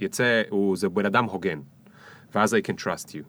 יצא, 0.00 0.42
הוא, 0.50 0.76
זה 0.76 0.88
בן 0.88 1.06
אדם 1.06 1.24
הוגן, 1.24 1.60
ואז 2.34 2.54
I 2.54 2.56
can 2.56 2.82
trust 2.82 3.08
you. 3.08 3.22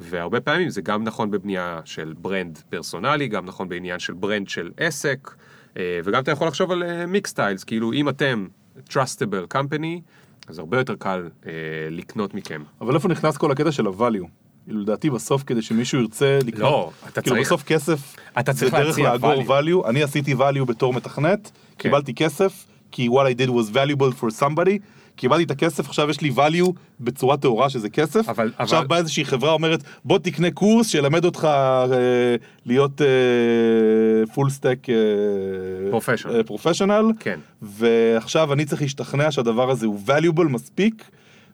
והרבה 0.00 0.40
פעמים 0.40 0.68
זה 0.68 0.82
גם 0.82 1.04
נכון 1.04 1.30
בבנייה 1.30 1.80
של 1.84 2.14
brand 2.18 2.58
פרסונלי, 2.70 3.28
גם 3.28 3.46
נכון 3.46 3.68
בעניין 3.68 3.98
של 3.98 4.12
brand 4.12 4.48
של 4.48 4.70
עסק, 4.76 5.34
אה, 5.76 6.00
וגם 6.04 6.22
אתה 6.22 6.30
יכול 6.30 6.48
לחשוב 6.48 6.70
על 6.70 7.06
Mixtiles, 7.06 7.64
כאילו 7.64 7.92
אם 7.92 8.08
אתם 8.08 8.46
trustable 8.88 9.54
company, 9.54 10.00
אז 10.48 10.58
הרבה 10.58 10.78
יותר 10.78 10.94
קל 10.98 11.28
אה, 11.46 11.52
לקנות 11.90 12.34
מכם. 12.34 12.62
אבל 12.80 12.94
איפה 12.94 13.08
נכנס 13.08 13.36
כל 13.36 13.52
הקטע 13.52 13.72
של 13.72 13.86
ה-value? 13.86 14.41
כאילו, 14.66 14.80
לדעתי 14.80 15.10
בסוף 15.10 15.42
כדי 15.46 15.62
שמישהו 15.62 16.00
ירצה 16.00 16.38
לקנות, 16.46 16.60
לא, 16.60 16.90
אתה 17.08 17.22
כאילו 17.22 17.36
צריך- 17.36 17.46
בסוף 17.46 17.62
כסף, 17.62 18.16
אתה 18.40 18.52
צריך 18.54 18.76
זה 18.76 18.82
דרך 18.82 18.98
לאגור 18.98 19.42
value, 19.58 19.88
אני 19.88 20.02
עשיתי 20.02 20.34
value 20.34 20.64
בתור 20.66 20.92
מתכנת, 20.92 21.44
כן. 21.44 21.82
קיבלתי 21.82 22.14
כסף, 22.14 22.64
כי 22.92 23.08
what 23.08 23.34
I 23.34 23.46
did 23.46 23.50
was 23.50 23.74
valuable 23.74 24.20
for 24.22 24.40
somebody, 24.42 24.78
קיבלתי 25.16 25.42
את 25.44 25.50
הכסף, 25.50 25.86
עכשיו 25.88 26.10
יש 26.10 26.20
לי 26.20 26.30
value 26.36 26.70
בצורה 27.00 27.36
טהורה 27.36 27.70
שזה 27.70 27.88
כסף. 27.90 28.28
אבל- 28.28 28.52
עכשיו 28.58 28.78
אבל- 28.78 28.86
באה 28.86 28.98
איזושהי 28.98 29.24
חברה 29.24 29.52
אומרת, 29.52 29.82
בוא 30.04 30.18
תקנה 30.18 30.50
קורס 30.50 30.88
שילמד 30.88 31.24
אותך 31.24 31.44
אה, 31.44 31.84
להיות 32.66 33.00
full 34.34 34.50
stack. 34.50 34.78
professional. 36.46 37.04
כן. 37.20 37.38
ועכשיו 37.62 38.52
אני 38.52 38.64
צריך 38.64 38.82
להשתכנע 38.82 39.30
שהדבר 39.30 39.70
הזה 39.70 39.86
הוא 39.86 40.00
valuable 40.06 40.48
מספיק, 40.48 41.04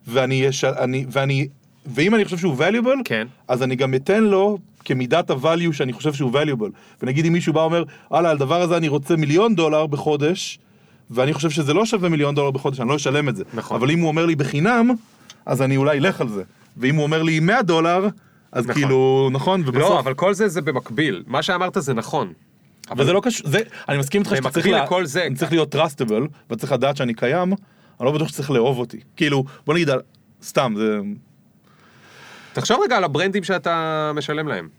ואני, 0.07 0.35
יש, 0.35 0.63
אני, 0.63 1.05
ואני, 1.11 1.47
ואם 1.85 2.15
אני 2.15 2.25
חושב 2.25 2.37
שהוא 2.37 2.55
valuable, 2.57 3.01
כן. 3.05 3.27
אז 3.47 3.63
אני 3.63 3.75
גם 3.75 3.93
אתן 3.95 4.23
לו 4.23 4.57
כמידת 4.85 5.29
ה-value 5.29 5.73
שאני 5.73 5.93
חושב 5.93 6.13
שהוא 6.13 6.31
valuable. 6.33 6.69
ונגיד 7.01 7.25
אם 7.25 7.33
מישהו 7.33 7.53
בא 7.53 7.59
ואומר, 7.59 7.83
וואלה, 8.11 8.29
על 8.29 8.35
הדבר 8.35 8.61
הזה 8.61 8.77
אני 8.77 8.87
רוצה 8.87 9.15
מיליון 9.15 9.55
דולר 9.55 9.87
בחודש, 9.87 10.59
ואני 11.11 11.33
חושב 11.33 11.49
שזה 11.49 11.73
לא 11.73 11.85
שווה 11.85 12.09
מיליון 12.09 12.35
דולר 12.35 12.51
בחודש, 12.51 12.79
אני 12.79 12.89
לא 12.89 12.95
אשלם 12.95 13.29
את 13.29 13.35
זה. 13.35 13.43
נכון. 13.53 13.77
אבל 13.77 13.91
אם 13.91 13.99
הוא 13.99 14.07
אומר 14.07 14.25
לי 14.25 14.35
בחינם, 14.35 14.89
אז 15.45 15.61
אני 15.61 15.77
אולי 15.77 15.97
אלך 15.97 16.21
על 16.21 16.29
זה. 16.29 16.43
ואם 16.77 16.95
הוא 16.95 17.03
אומר 17.03 17.23
לי 17.23 17.39
100 17.39 17.61
דולר, 17.61 18.07
אז 18.51 18.63
נכון. 18.67 18.81
כאילו, 18.81 19.29
נכון, 19.31 19.61
ובסוף... 19.61 19.75
לא, 19.89 19.99
אבל 19.99 20.13
כל 20.13 20.33
זה 20.33 20.47
זה 20.47 20.61
במקביל. 20.61 21.23
מה 21.27 21.41
שאמרת 21.43 21.77
זה 21.79 21.93
נכון. 21.93 22.33
אבל 22.91 23.05
זה 23.05 23.13
לא 23.13 23.21
קשור, 23.23 23.47
זה, 23.49 23.59
אני 23.89 23.97
מסכים 23.97 24.21
איתך 24.21 24.35
שאתה 24.35 24.49
צריך, 24.49 24.67
לה- 24.67 24.85
זה- 25.03 25.27
צריך 25.35 25.51
להיות 25.51 25.75
trustable, 25.75 26.27
וצריך 26.49 26.71
לדעת 26.71 26.97
שאני 26.97 27.13
קיים, 27.13 27.53
אני 27.99 28.05
לא 28.05 28.11
בטוח 28.11 28.27
שצריך 28.27 28.51
לאהוב 28.51 28.77
אותי. 28.79 28.99
כאילו, 29.15 29.43
בוא 29.65 29.73
נגיד, 29.73 29.89
סתם, 30.43 30.73
זה... 30.77 30.99
תחשוב 32.53 32.79
רגע 32.83 32.97
על 32.97 33.03
הברנדים 33.03 33.43
שאתה 33.43 34.11
משלם 34.15 34.47
להם. 34.47 34.69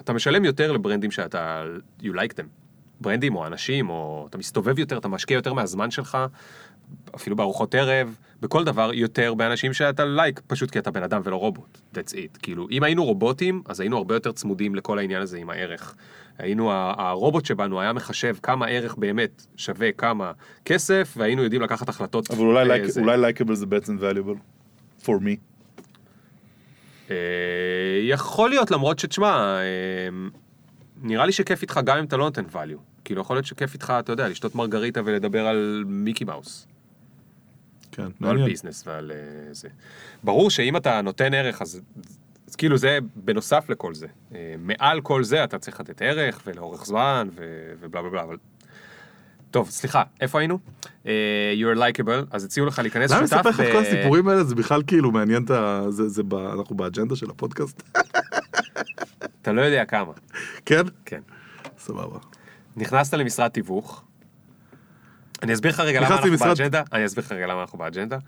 אתה 0.00 0.12
משלם 0.12 0.44
יותר 0.44 0.72
לברנדים 0.72 1.10
שאתה, 1.10 1.64
you 2.00 2.04
like 2.06 2.32
them. 2.38 2.46
ברנדים 3.00 3.36
או 3.36 3.46
אנשים, 3.46 3.90
או 3.90 4.26
אתה 4.30 4.38
מסתובב 4.38 4.78
יותר, 4.78 4.98
אתה 4.98 5.08
משקיע 5.08 5.34
יותר 5.34 5.52
מהזמן 5.54 5.90
שלך, 5.90 6.18
אפילו 7.14 7.36
בארוחות 7.36 7.74
ערב, 7.74 8.16
בכל 8.40 8.64
דבר, 8.64 8.90
יותר 8.94 9.34
באנשים 9.34 9.72
שאתה 9.72 10.04
לייק, 10.04 10.40
פשוט 10.46 10.70
כי 10.70 10.78
אתה 10.78 10.90
בן 10.90 11.02
אדם 11.02 11.20
ולא 11.24 11.36
רובוט. 11.36 11.78
That's 11.94 12.12
it. 12.12 12.38
כאילו, 12.42 12.66
אם 12.70 12.82
היינו 12.82 13.04
רובוטים, 13.04 13.62
אז 13.66 13.80
היינו 13.80 13.96
הרבה 13.96 14.14
יותר 14.14 14.32
צמודים 14.32 14.74
לכל 14.74 14.98
העניין 14.98 15.22
הזה 15.22 15.38
עם 15.38 15.50
הערך. 15.50 15.94
היינו, 16.38 16.72
הרובוט 16.72 17.44
שבנו 17.44 17.80
היה 17.80 17.92
מחשב 17.92 18.36
כמה 18.42 18.66
ערך 18.66 18.94
באמת 18.94 19.46
שווה 19.56 19.92
כמה 19.92 20.32
כסף, 20.64 21.14
והיינו 21.16 21.42
יודעים 21.42 21.62
לקחת 21.62 21.88
החלטות. 21.88 22.30
אבל 22.30 22.40
אולי, 22.40 22.70
אה, 22.70 22.76
like, 22.76 23.40
likeable 23.40 23.54
זה 23.54 23.66
בעצם 23.66 23.98
valuable. 23.98 24.38
for 25.04 25.18
me. 25.20 25.53
אה, 27.10 27.16
יכול 28.02 28.50
להיות, 28.50 28.70
למרות 28.70 28.98
שתשמע, 28.98 29.58
אה, 29.58 30.08
נראה 31.02 31.26
לי 31.26 31.32
שכיף 31.32 31.62
איתך 31.62 31.80
גם 31.84 31.98
אם 31.98 32.04
אתה 32.04 32.16
לא 32.16 32.24
נותן 32.24 32.44
value. 32.52 32.78
כאילו, 33.04 33.20
יכול 33.20 33.36
להיות 33.36 33.46
שכיף 33.46 33.74
איתך, 33.74 33.92
אתה 33.98 34.12
יודע, 34.12 34.28
לשתות 34.28 34.54
מרגריטה 34.54 35.00
ולדבר 35.04 35.46
על 35.46 35.84
מיקי 35.86 36.24
מאוס. 36.24 36.66
כן, 37.92 38.02
לא 38.02 38.10
מעניין. 38.20 38.46
ביזנס 38.48 38.86
ועל 38.86 39.12
אה, 39.12 39.54
זה. 39.54 39.68
ברור 40.22 40.50
שאם 40.50 40.76
אתה 40.76 41.00
נותן 41.00 41.34
ערך, 41.34 41.62
אז, 41.62 41.80
אז 42.48 42.56
כאילו 42.56 42.76
זה 42.76 42.98
בנוסף 43.16 43.68
לכל 43.68 43.94
זה. 43.94 44.06
מעל 44.58 45.00
כל 45.00 45.24
זה 45.24 45.44
אתה 45.44 45.58
צריך 45.58 45.80
לתת 45.80 46.02
ערך 46.02 46.42
ולאורך 46.46 46.86
זמן 46.86 47.28
ו- 47.34 47.72
ובלה 47.80 48.02
בלה 48.02 48.10
בלה, 48.10 48.22
אבל... 48.22 48.36
טוב, 49.54 49.70
סליחה, 49.70 50.02
איפה 50.20 50.38
היינו? 50.38 50.58
אה, 51.06 51.12
you're 51.56 51.78
likable, 51.78 52.26
אז 52.30 52.44
הציעו 52.44 52.66
לך 52.66 52.78
להיכנס 52.78 53.10
למה 53.10 53.20
אני 53.20 53.28
שותף... 53.28 53.38
מספר 53.46 53.50
לך 53.50 53.60
את 53.60 53.72
כל 53.72 53.78
הסיפורים 53.78 54.28
האלה? 54.28 54.44
זה 54.44 54.54
בכלל 54.54 54.82
כאילו 54.86 55.10
מעניין 55.10 55.44
את 55.44 55.50
ה... 55.50 55.84
זה, 55.88 56.08
זה 56.08 56.22
ב... 56.22 56.34
אנחנו 56.34 56.76
באג'נדה 56.76 57.16
של 57.16 57.30
הפודקאסט? 57.30 57.82
אתה 59.42 59.52
לא 59.52 59.60
יודע 59.60 59.84
כמה. 59.84 60.12
כן? 60.66 60.82
כן. 61.04 61.20
סבבה. 61.78 62.18
נכנסת 62.76 63.14
למשרד 63.14 63.48
תיווך. 63.48 64.04
אני 65.42 65.54
אסביר 65.54 65.72
לך 65.72 65.80
רגע 65.80 66.00
למה 66.00 66.08
אנחנו 66.16 66.26
למשרד- 66.30 66.48
באג'נדה. 66.48 66.82
אני 66.92 67.06
אסביר 67.06 67.24
לך 67.24 67.32
רגע 67.32 67.46
למה 67.46 67.60
אנחנו 67.60 67.78
באג'נדה. 67.78 68.18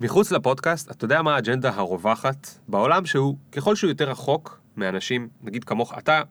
מחוץ 0.00 0.32
לפודקאסט, 0.32 0.90
אתה 0.90 1.04
יודע 1.04 1.22
מה 1.22 1.34
האג'נדה 1.34 1.70
הרווחת 1.74 2.48
בעולם 2.68 3.06
שהוא, 3.06 3.36
ככל 3.52 3.74
שהוא 3.76 3.88
יותר 3.90 4.10
רחוק 4.10 4.60
מאנשים, 4.76 5.28
נגיד 5.42 5.64
כמוך, 5.64 5.98
אתה, 5.98 6.22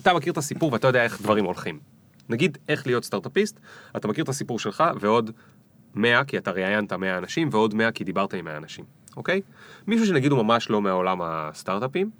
אתה 0.00 0.14
מכיר 0.14 0.32
את 0.32 0.38
הסיפור 0.38 0.72
ואתה 0.72 0.86
יודע 0.86 1.04
איך 1.04 1.22
דברים 1.22 1.44
הולכים. 1.44 1.91
נגיד 2.28 2.58
איך 2.68 2.86
להיות 2.86 3.04
סטארט-אפיסט, 3.04 3.60
אתה 3.96 4.08
מכיר 4.08 4.24
את 4.24 4.28
הסיפור 4.28 4.58
שלך 4.58 4.84
ועוד 5.00 5.30
100 5.94 6.24
כי 6.24 6.38
אתה 6.38 6.50
ראיינת 6.50 6.92
100 6.92 7.18
אנשים 7.18 7.48
ועוד 7.52 7.74
100 7.74 7.92
כי 7.92 8.04
דיברת 8.04 8.34
עם 8.34 8.44
100 8.44 8.56
אנשים, 8.56 8.84
אוקיי? 9.16 9.40
מישהו 9.86 10.06
שנגיד 10.06 10.32
הוא 10.32 10.42
ממש 10.42 10.70
לא 10.70 10.80
מעולם 10.80 11.22
הסטארט-אפים, 11.22 12.10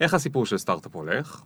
איך 0.00 0.14
הסיפור 0.14 0.46
של 0.46 0.58
סטארט-אפ 0.58 0.94
הולך? 0.94 1.42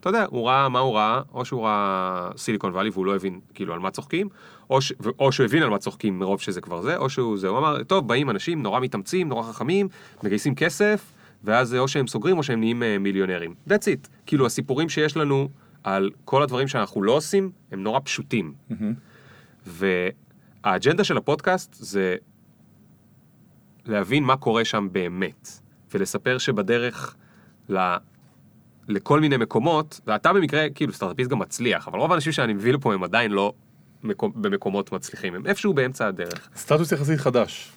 אתה 0.00 0.08
יודע, 0.08 0.24
הוא 0.30 0.48
ראה 0.48 0.68
מה 0.68 0.78
הוא 0.78 0.94
ראה, 0.94 1.20
או 1.32 1.44
שהוא 1.44 1.66
ראה 1.66 2.30
סיליקון 2.36 2.72
וואלי 2.72 2.90
והוא 2.90 3.06
לא 3.06 3.16
הבין 3.16 3.40
כאילו 3.54 3.74
על 3.74 3.80
מה 3.80 3.90
צוחקים, 3.90 4.28
או, 4.70 4.80
ש... 4.80 4.92
או 5.18 5.32
שהוא 5.32 5.44
הבין 5.44 5.62
על 5.62 5.70
מה 5.70 5.78
צוחקים 5.78 6.18
מרוב 6.18 6.40
שזה 6.40 6.60
כבר 6.60 6.82
זה, 6.82 6.96
או 6.96 7.10
שהוא 7.10 7.38
זה, 7.38 7.48
הוא 7.48 7.58
אמר, 7.58 7.82
טוב, 7.82 8.08
באים 8.08 8.30
אנשים 8.30 8.62
נורא 8.62 8.80
מתאמצים, 8.80 9.28
נורא 9.28 9.42
חכמים, 9.42 9.88
מגייסים 10.22 10.54
כסף, 10.54 11.12
ואז 11.44 11.74
או 11.74 11.88
שהם 11.88 12.06
סוגרים 12.06 12.38
או 12.38 12.42
שהם 12.42 12.60
נהיים 12.60 12.82
אה, 12.82 12.98
מיליונרים. 12.98 13.54
That's 13.68 13.72
it. 13.72 14.08
כאילו 14.26 14.46
הסיפורים 14.46 14.88
שיש 14.88 15.16
לנו 15.16 15.48
על 15.88 16.10
כל 16.24 16.42
הדברים 16.42 16.68
שאנחנו 16.68 17.02
לא 17.02 17.12
עושים, 17.12 17.50
הם 17.72 17.82
נורא 17.82 18.00
פשוטים. 18.04 18.54
והאג'נדה 19.66 21.04
של 21.04 21.16
הפודקאסט 21.16 21.74
זה 21.74 22.16
להבין 23.86 24.24
מה 24.24 24.36
קורה 24.36 24.64
שם 24.64 24.88
באמת, 24.92 25.48
ולספר 25.94 26.38
שבדרך 26.38 27.16
ל... 27.68 27.78
לכל 28.88 29.20
מיני 29.20 29.36
מקומות, 29.36 30.00
ואתה 30.06 30.32
במקרה, 30.32 30.70
כאילו 30.70 30.92
סטארט-אפיסט 30.92 31.30
גם 31.30 31.38
מצליח, 31.38 31.88
אבל 31.88 31.98
רוב 31.98 32.12
האנשים 32.12 32.32
שאני 32.32 32.52
מביא 32.52 32.72
לפה 32.72 32.94
הם 32.94 33.04
עדיין 33.04 33.30
לא 33.30 33.52
מקום, 34.02 34.32
במקומות 34.34 34.92
מצליחים, 34.92 35.34
הם 35.34 35.46
איפשהו 35.46 35.74
באמצע 35.74 36.06
הדרך. 36.06 36.48
סטטוס 36.56 36.92
יחסית 36.92 37.20
חדש. 37.20 37.72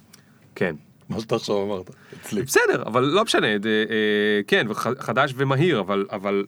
כן. 0.55 0.75
מה 1.09 1.19
שאתה 1.19 1.35
עכשיו 1.35 1.63
אמרת. 1.63 1.89
אצלי. 2.21 2.43
בסדר, 2.43 2.83
אבל 2.85 3.03
לא 3.03 3.23
משנה, 3.23 3.47
אה, 3.47 3.53
אה, 3.65 4.41
כן, 4.47 4.67
חדש 4.99 5.33
ומהיר, 5.37 5.79
אבל, 5.79 6.05
אבל 6.11 6.45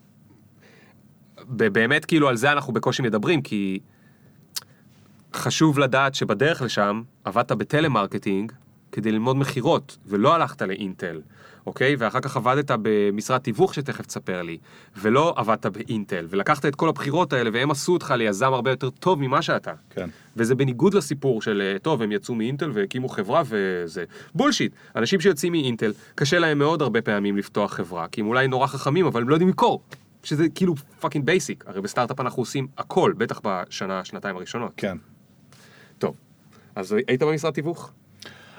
באמת 1.48 2.06
כאילו 2.06 2.30
על 2.30 2.36
זה 2.36 2.52
אנחנו 2.52 2.74
בקושי 2.74 3.02
מדברים, 3.02 3.42
כי 3.42 3.80
חשוב 5.36 5.80
לדעת 5.80 6.16
שבדרך 6.16 6.62
לשם 6.62 7.02
עבדת 7.24 7.52
בטלמרקטינג 7.52 8.52
כדי 8.92 9.12
ללמוד 9.12 9.36
מכירות, 9.36 9.98
ולא 10.06 10.36
הלכת 10.36 10.62
לאינטל, 10.62 11.22
אוקיי? 11.66 11.96
ואחר 12.00 12.20
כך 12.20 12.38
עבדת 12.38 12.72
במשרד 12.82 13.38
תיווך 13.38 13.74
שתכף 13.74 14.06
תספר 14.06 14.42
לי, 14.42 14.58
ולא 14.98 15.34
עבדת 15.38 15.66
באינטל, 15.66 16.28
ולקחת 16.30 16.66
את 16.66 16.76
כל 16.76 16.90
הבחירות 16.90 17.34
האלה 17.34 17.50
והם 17.54 17.72
עשו 17.72 17.94
אותך 17.94 18.14
ליזם 18.18 18.54
הרבה 18.54 18.70
יותר 18.70 18.90
טוב 18.90 19.20
ממה 19.22 19.42
שאתה. 19.42 19.74
כן. 19.90 20.10
וזה 20.38 20.56
בניגוד 20.56 20.94
לסיפור 20.94 21.42
של, 21.42 21.62
אה, 21.62 21.80
טוב, 21.80 22.02
הם 22.02 22.12
יצאו 22.12 22.36
מאינטל 22.36 22.72
והקימו 22.74 23.10
חברה 23.10 23.42
וזה 23.46 24.04
בולשיט. 24.36 24.74
אנשים 24.96 25.20
שיוצאים 25.20 25.52
מאינטל, 25.52 25.94
קשה 26.16 26.40
להם 26.40 26.60
מאוד 26.60 26.82
הרבה 26.82 27.02
פעמים 27.02 27.38
לפתוח 27.38 27.74
חברה, 27.74 28.08
כי 28.08 28.22
הם 28.22 28.28
אולי 28.28 28.48
נורא 28.48 28.68
חכמים, 28.68 29.06
אבל 29.06 29.22
הם 29.22 29.30
לא 29.30 29.36
יודעים 29.36 29.50
למכור. 29.50 29.82
שזה 30.24 30.50
כאילו 30.50 30.76
fucking 30.76 31.26
basic. 31.26 31.64
הרי 31.68 31.82
בסטארט-אפ 31.82 32.20
אנחנו 32.20 32.42
עושים 32.42 32.68
הכל, 32.78 33.14
בטח 33.18 33.42
בשנה, 33.44 34.06
שנתיים 34.06 34.36
הראשונות. 34.36 34.72
כן. 34.78 34.98
טוב, 35.98 36.16
אז 36.76 36.96
היית 37.08 37.24
במשרד 37.24 37.54
תיווך? 37.54 37.92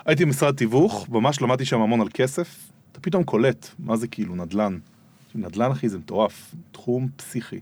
הייתי 0.07 0.25
במשרד 0.25 0.57
תיווך, 0.57 1.07
ממש 1.09 1.43
למדתי 1.43 1.65
שם 1.65 1.81
המון 1.81 2.01
על 2.01 2.09
כסף. 2.15 2.71
אתה 2.93 3.01
פתאום 3.01 3.25
קולט, 3.25 3.69
מה 3.79 3.97
זה 3.97 4.09
כאילו 4.09 4.35
נדל"ן. 4.37 4.79
נדל"ן 5.35 5.71
אחי 5.71 5.89
זה 5.89 5.99
מטורף, 5.99 6.55
תחום 6.73 7.09
פסיכי. 7.17 7.61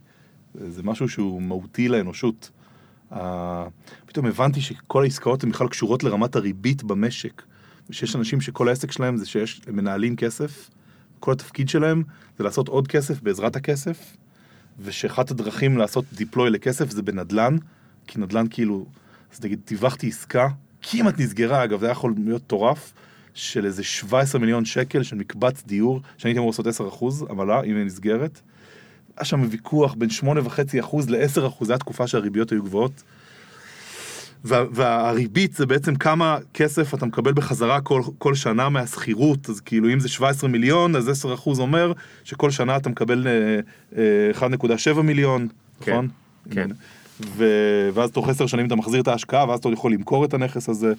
זה, 0.55 0.82
משהו 0.82 1.09
שהוא 1.09 1.42
מהותי 1.42 1.88
לאנושות. 1.88 2.50
Uh, 3.12 3.16
פתאום 4.07 4.26
הבנתי 4.26 4.61
שכל 4.61 5.03
העסקאות 5.03 5.44
הן 5.44 5.50
בכלל 5.50 5.68
קשורות 5.68 6.05
לרמת 6.05 6.36
הריבית 6.36 6.82
במשק. 6.82 7.42
ושיש 7.90 8.16
אנשים 8.16 8.40
שכל 8.40 8.68
העסק 8.68 8.92
שלהם 8.92 9.16
זה 9.16 9.26
שיש, 9.26 9.61
הם 9.66 9.76
מנהלים 9.76 10.16
כסף, 10.16 10.70
כל 11.23 11.33
התפקיד 11.33 11.68
שלהם 11.68 12.03
זה 12.39 12.45
לעשות 12.45 12.68
עוד 12.68 12.89
כסף 12.89 13.23
בעזרת 13.23 13.57
הכסף, 13.57 14.16
ושאחת 14.81 15.31
הדרכים 15.31 15.79
לעשות 15.79 16.05
דיפלוי 16.12 16.51
לכסף 16.51 16.91
זה 16.91 17.03
בנדל"ן, 17.03 17.57
כי 18.07 18.18
נדל"ן 18.18 18.47
כאילו, 18.51 18.87
אז 19.33 19.45
נגיד, 19.45 19.61
טיווחתי 19.64 20.09
עסקה, 20.09 20.49
כמעט 20.83 21.18
נסגרה 21.18 21.64
אגב, 21.64 21.81
זה 21.81 21.87
היה 21.87 21.93
יכול 21.93 22.14
להיות 22.16 22.43
מטורף, 22.43 22.93
של 23.35 23.66
איזה 23.66 23.85
17 23.85 24.41
מיליון 24.41 24.64
שקל 24.64 25.03
של 25.03 25.16
מקבץ 25.16 25.62
דיור, 25.66 26.01
שאני 26.16 26.31
הייתי 26.31 26.39
אמור 26.39 26.51
לעשות 26.51 26.66
10 26.66 26.89
אחוז 26.89 27.25
עמלה, 27.31 27.62
אם 27.62 27.77
היא 27.77 27.85
נסגרת. 27.85 28.41
היה 29.16 29.25
שם 29.25 29.47
ויכוח 29.51 29.95
בין 29.95 30.09
8.5 30.11 30.81
אחוז 30.81 31.11
ל-10 31.11 31.47
אחוז, 31.47 31.68
זו 31.68 31.73
הייתה 31.73 31.85
תקופה 31.85 32.07
שהריביות 32.07 32.53
היו 32.53 32.62
גבוהות. 32.62 33.03
וה, 34.45 34.64
והריבית 34.72 35.55
זה 35.55 35.66
בעצם 35.66 35.95
כמה 35.95 36.38
כסף 36.55 36.95
אתה 36.95 37.07
מקבל 37.07 37.32
בחזרה 37.32 37.80
כל, 37.80 38.03
כל 38.18 38.34
שנה 38.34 38.68
מהשכירות, 38.68 39.49
אז 39.49 39.61
כאילו 39.61 39.93
אם 39.93 40.01
זה 40.01 40.09
17 40.09 40.51
מיליון, 40.51 40.97
אז 40.97 41.09
10 41.09 41.34
אחוז 41.34 41.61
אומר 41.61 41.93
שכל 42.24 42.51
שנה 42.51 42.76
אתה 42.76 42.88
מקבל 42.88 43.26
אה, 43.26 43.61
אה, 44.43 44.49
1.7 44.95 45.03
מיליון, 45.03 45.49
כן, 45.80 45.93
נכון? 45.93 46.09
כן. 46.51 46.70
ו... 47.36 47.45
ואז 47.95 48.11
תוך 48.11 48.28
10 48.28 48.47
שנים 48.47 48.66
אתה 48.66 48.76
מחזיר 48.76 49.01
את 49.01 49.09
ההשקעה, 49.09 49.49
ואז 49.49 49.59
אתה 49.59 49.68
יכול 49.68 49.93
למכור 49.93 50.24
את 50.24 50.34
הנכס 50.34 50.68
הזה. 50.68 50.93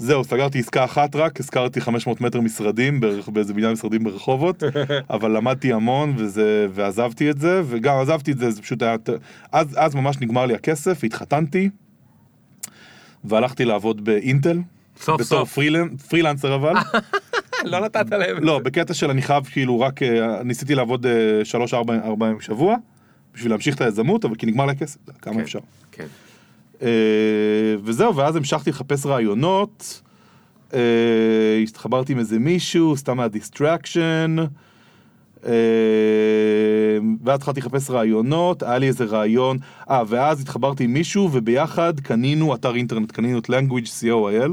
וזהו, 0.00 0.24
סגרתי 0.24 0.58
עסקה 0.58 0.84
אחת 0.84 1.16
רק, 1.16 1.40
הזכרתי 1.40 1.80
500 1.80 2.20
מטר 2.20 2.40
משרדים 2.40 3.00
בערך 3.00 3.28
באיזה 3.28 3.54
בניין 3.54 3.72
משרדים 3.72 4.04
ברחובות, 4.04 4.62
אבל 5.10 5.36
למדתי 5.36 5.72
המון 5.72 6.14
וזה, 6.16 6.66
ועזבתי 6.74 7.30
את 7.30 7.38
זה, 7.40 7.62
וגם 7.66 7.96
עזבתי 7.98 8.32
את 8.32 8.38
זה, 8.38 8.50
זה 8.50 8.62
פשוט 8.62 8.82
היה, 8.82 8.96
אז, 9.52 9.74
אז 9.76 9.94
ממש 9.94 10.16
נגמר 10.20 10.46
לי 10.46 10.54
הכסף, 10.54 11.04
התחתנתי, 11.04 11.68
והלכתי 13.24 13.64
לעבוד 13.64 14.04
באינטל. 14.04 14.58
סוף 15.00 15.20
בתור 15.20 15.24
סוף. 15.38 15.58
פרילנ- 15.58 15.98
פרילנסר 16.08 16.54
אבל. 16.54 16.72
לא 17.64 17.80
נתת 17.80 18.10
להם. 18.10 18.44
לא, 18.44 18.58
בקטע 18.58 18.94
של 18.94 19.10
אני 19.10 19.22
חייב 19.22 19.44
כאילו 19.44 19.80
רק, 19.80 20.02
אה, 20.02 20.42
ניסיתי 20.42 20.74
לעבוד 20.74 21.06
אה, 21.06 21.12
שלוש 21.44 21.74
ארבע 21.74 21.94
ארבע 22.04 22.26
ימים 22.26 22.38
בשבוע, 22.38 22.76
בשביל 23.34 23.52
להמשיך 23.52 23.74
את 23.76 23.80
היזמות, 23.80 24.24
אבל 24.24 24.34
כי 24.34 24.46
נגמר 24.46 24.66
לי 24.66 24.72
הכסף, 24.72 24.98
כמה 25.22 25.34
כן. 25.34 25.40
אפשר. 25.40 25.58
כן. 25.92 26.06
אה, 26.82 26.88
וזהו, 27.82 28.16
ואז 28.16 28.36
המשכתי 28.36 28.70
לחפש 28.70 29.06
רעיונות, 29.06 30.02
אה, 30.74 31.58
התחברתי 31.62 32.12
עם 32.12 32.18
איזה 32.18 32.38
מישהו, 32.38 32.96
סתם 32.96 33.20
היה 33.20 33.28
distraction, 33.28 34.36
ואז 35.42 37.34
התחלתי 37.34 37.60
לחפש 37.60 37.90
רעיונות, 37.90 38.62
היה 38.62 38.78
לי 38.78 38.88
איזה 38.88 39.04
רעיון, 39.04 39.58
אה, 39.90 40.02
ואז 40.06 40.40
התחברתי 40.40 40.84
עם 40.84 40.92
מישהו, 40.92 41.28
וביחד 41.32 42.00
קנינו 42.00 42.54
אתר 42.54 42.74
אינטרנט, 42.74 43.12
קנינו 43.12 43.38
את 43.38 43.50
language.co.il, 43.50 44.50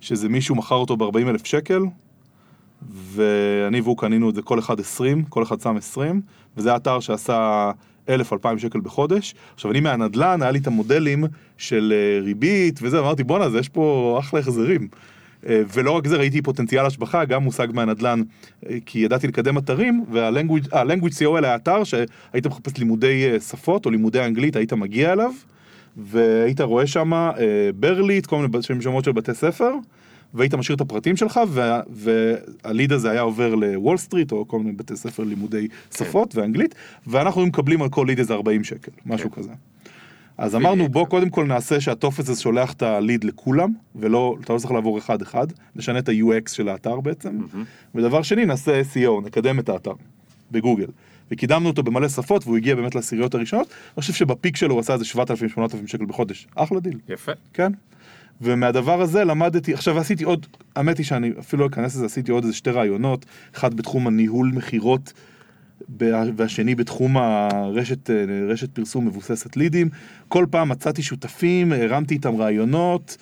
שזה 0.00 0.28
מישהו 0.28 0.54
מכר 0.54 0.74
אותו 0.74 0.96
ב-40 0.96 1.28
אלף 1.28 1.46
שקל, 1.46 1.82
ואני 2.90 3.80
והוא 3.80 3.98
קנינו 3.98 4.30
את 4.30 4.34
זה 4.34 4.42
כל 4.42 4.58
אחד 4.58 4.80
20, 4.80 5.24
כל 5.24 5.42
אחד 5.42 5.60
שם 5.60 5.76
20, 5.76 6.20
וזה 6.56 6.76
אתר 6.76 7.00
שעשה 7.00 7.70
1,000-2,000 8.08 8.58
שקל 8.58 8.80
בחודש. 8.80 9.34
עכשיו 9.54 9.70
אני 9.70 9.80
מהנדלן, 9.80 10.42
היה 10.42 10.50
לי 10.50 10.58
את 10.58 10.66
המודלים 10.66 11.24
של 11.58 11.92
אה, 11.96 12.24
ריבית 12.24 12.78
וזה, 12.82 12.98
אמרתי 12.98 13.24
בוא'נה, 13.24 13.44
אז 13.44 13.54
יש 13.54 13.68
פה 13.68 14.16
אחלה 14.20 14.40
החזרים. 14.40 14.88
אה, 15.46 15.62
ולא 15.74 15.90
רק 15.90 16.06
זה, 16.06 16.16
ראיתי 16.16 16.42
פוטנציאל 16.42 16.86
השבחה, 16.86 17.24
גם 17.24 17.42
מושג 17.42 17.68
מהנדלן, 17.72 18.22
אה, 18.66 18.76
כי 18.86 18.98
ידעתי 18.98 19.26
לקדם 19.26 19.58
אתרים, 19.58 20.04
וה- 20.10 20.68
language, 20.72 21.18
language.co.il 21.18 21.44
היה 21.44 21.56
אתר 21.56 21.84
שהיית 21.84 22.46
מחפש 22.46 22.78
לימודי 22.78 23.40
שפות 23.40 23.86
או 23.86 23.90
לימודי 23.90 24.20
אנגלית, 24.20 24.56
היית 24.56 24.72
מגיע 24.72 25.12
אליו, 25.12 25.32
והיית 25.96 26.60
רואה 26.60 26.86
שם 26.86 27.30
ברליץ, 27.74 28.26
כל 28.26 28.36
מיני 28.36 28.82
שמות 28.82 29.04
של 29.04 29.12
בתי 29.12 29.34
ספר, 29.34 29.72
והיית 30.34 30.54
משאיר 30.54 30.76
את 30.76 30.80
הפרטים 30.80 31.16
שלך, 31.16 31.40
וה- 31.48 31.80
והליד 31.90 32.92
הזה 32.92 33.10
היה 33.10 33.20
עובר 33.20 33.54
לוול 33.54 33.96
סטריט, 33.96 34.32
או 34.32 34.48
כל 34.48 34.58
מיני 34.58 34.72
בתי 34.72 34.96
ספר 34.96 35.22
לימודי 35.24 35.68
שפות 35.96 36.36
ואנגלית, 36.36 36.74
ואנחנו 37.06 37.46
מקבלים 37.46 37.82
על 37.82 37.88
כל 37.88 38.04
ליד 38.08 38.18
איזה 38.18 38.34
40 38.34 38.64
שקל, 38.64 38.92
משהו 39.06 39.30
כזה. 39.30 39.50
אז 40.38 40.54
אמרנו 40.56 40.88
בוא 40.88 41.06
קודם 41.06 41.30
כל 41.30 41.44
נעשה 41.44 41.80
שהטופס 41.80 42.28
הזה 42.28 42.42
שולח 42.42 42.72
את 42.72 42.82
הליד 42.82 43.24
לכולם, 43.24 43.72
ולא, 43.96 44.36
אתה 44.44 44.52
לא 44.52 44.58
צריך 44.58 44.72
לעבור 44.72 44.98
אחד 44.98 45.22
אחד, 45.22 45.46
נשנה 45.76 45.98
את 45.98 46.08
ה-UX 46.08 46.52
של 46.52 46.68
האתר 46.68 47.00
בעצם, 47.00 47.38
ודבר 47.94 48.22
שני 48.22 48.44
נעשה 48.46 48.82
SEO, 48.94 49.26
נקדם 49.26 49.58
את 49.58 49.68
האתר 49.68 49.92
בגוגל. 50.50 50.86
וקידמנו 51.30 51.68
אותו 51.68 51.82
במלא 51.82 52.08
שפות 52.08 52.44
והוא 52.44 52.56
הגיע 52.56 52.74
באמת 52.74 52.94
לעשיריות 52.94 53.34
הראשונות, 53.34 53.66
אני 53.96 54.00
חושב 54.00 54.12
שבפיק 54.12 54.56
שלו 54.56 54.74
הוא 54.74 54.80
עשה 54.80 54.92
איזה 54.92 55.04
7,000-8,000 55.04 55.18
שקל 55.86 56.04
בחודש, 56.06 56.46
אחלה 56.54 56.80
דיל. 56.80 56.98
יפה. 57.08 57.32
כן. 57.52 57.72
ומהדבר 58.40 59.00
הזה 59.00 59.24
למדתי, 59.24 59.74
עכשיו 59.74 59.98
עשיתי 59.98 60.24
עוד, 60.24 60.46
האמת 60.76 60.98
היא 60.98 61.06
שאני 61.06 61.32
אפילו 61.38 61.62
לא 61.62 61.66
אכנס 61.68 61.96
לזה, 61.96 62.06
עשיתי 62.06 62.32
עוד 62.32 62.44
איזה 62.44 62.56
שתי 62.56 62.70
רעיונות, 62.70 63.26
אחד 63.54 63.74
בתחום 63.74 64.06
הניהול 64.06 64.50
מכירות, 64.54 65.12
והשני 66.36 66.74
בתחום 66.74 67.16
הרשת 67.16 68.10
אה, 68.10 68.24
רשת 68.48 68.70
פרסום 68.70 69.06
מבוססת 69.06 69.56
לידים. 69.56 69.88
כל 70.28 70.46
פעם 70.50 70.68
מצאתי 70.68 71.02
שותפים, 71.02 71.72
הרמתי 71.72 72.14
איתם 72.14 72.36
רעיונות, 72.36 73.16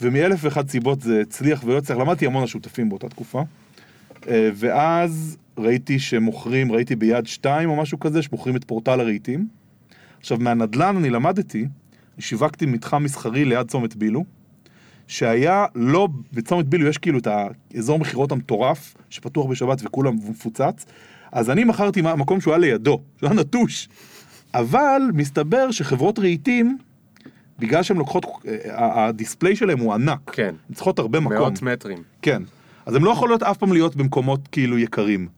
ומאלף 0.00 0.40
ואחת 0.42 0.70
סיבות 0.70 1.00
זה 1.00 1.20
הצליח 1.20 1.64
ולא 1.64 1.78
הצליח, 1.78 1.98
למדתי 1.98 2.26
המון 2.26 2.42
על 2.42 2.48
שותפים 2.48 2.88
באותה 2.88 3.08
תקופה. 3.08 3.42
אה, 4.28 4.50
ואז 4.54 5.36
ראיתי 5.58 5.98
שמוכרים, 5.98 6.72
ראיתי 6.72 6.96
ביד 6.96 7.26
שתיים 7.26 7.70
או 7.70 7.76
משהו 7.76 8.00
כזה, 8.00 8.22
שמוכרים 8.22 8.56
את 8.56 8.64
פורטל 8.64 9.00
הרהיטים. 9.00 9.48
עכשיו 10.20 10.38
מהנדל"ן 10.40 10.96
אני 10.96 11.10
למדתי, 11.10 11.66
שיווקתי 12.18 12.66
מתחם 12.66 13.04
מסחרי 13.04 13.44
ליד 13.44 13.68
צומת 13.68 13.96
בילו, 13.96 14.24
שהיה 15.06 15.66
לא, 15.74 16.08
בצומת 16.32 16.66
בילו 16.66 16.88
יש 16.88 16.98
כאילו 16.98 17.18
את 17.18 17.28
האזור 17.74 17.98
מכירות 17.98 18.32
המטורף, 18.32 18.94
שפתוח 19.10 19.46
בשבת 19.46 19.80
וכולם 19.84 20.14
מפוצץ, 20.30 20.86
אז 21.32 21.50
אני 21.50 21.64
מכרתי 21.64 22.02
מקום 22.02 22.40
שהוא 22.40 22.54
היה 22.54 22.58
לידו, 22.58 23.00
שהוא 23.18 23.30
היה 23.30 23.40
נטוש. 23.40 23.88
אבל 24.54 25.02
מסתבר 25.14 25.70
שחברות 25.70 26.18
רהיטים, 26.18 26.78
בגלל 27.58 27.82
שהן 27.82 27.96
לוקחות, 27.96 28.26
אה, 28.48 29.08
הדיספליי 29.08 29.56
שלהם 29.56 29.78
הוא 29.78 29.94
ענק, 29.94 30.30
כן. 30.32 30.54
הן 30.68 30.74
צריכות 30.74 30.98
הרבה 30.98 31.20
מקום. 31.20 31.36
מאות 31.38 31.62
מטרים. 31.62 31.98
כן. 32.22 32.42
אז 32.86 32.94
הן 32.94 33.02
לא 33.02 33.10
יכולות 33.10 33.42
אף 33.42 33.56
פעם 33.56 33.72
להיות 33.72 33.96
במקומות 33.96 34.48
כאילו 34.48 34.78
יקרים. 34.78 35.28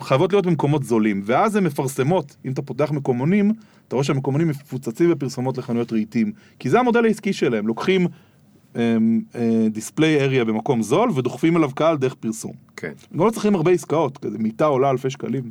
חייבות 0.00 0.32
להיות 0.32 0.46
במקומות 0.46 0.84
זולים. 0.84 1.22
ואז 1.24 1.56
הן 1.56 1.64
מפרסמות, 1.64 2.36
אם 2.44 2.52
אתה 2.52 2.62
פותח 2.62 2.90
מקומונים, 2.90 3.52
אתה 3.88 3.96
רואה 3.96 4.04
שהמקומונים 4.04 4.48
מפוצצים 4.48 5.10
בפרסומות 5.10 5.58
לחנויות 5.58 5.92
רהיטים. 5.92 6.32
כי 6.58 6.70
זה 6.70 6.80
המודל 6.80 7.04
העסקי 7.04 7.32
שלהם, 7.32 7.66
לוקחים 7.66 8.06
דיספליי 9.70 10.20
אריה 10.20 10.44
במקום 10.44 10.82
זול 10.82 11.10
ודוחפים 11.14 11.56
אליו 11.56 11.70
קהל 11.74 11.96
דרך 11.96 12.14
פרסום. 12.14 12.52
כן. 12.76 12.92
גם 13.16 13.24
לא 13.26 13.30
צריכים 13.30 13.54
הרבה 13.54 13.70
עסקאות, 13.70 14.18
כזה 14.18 14.38
מיטה 14.38 14.64
עולה 14.64 14.90
אלפי 14.90 15.10
שקלים. 15.10 15.50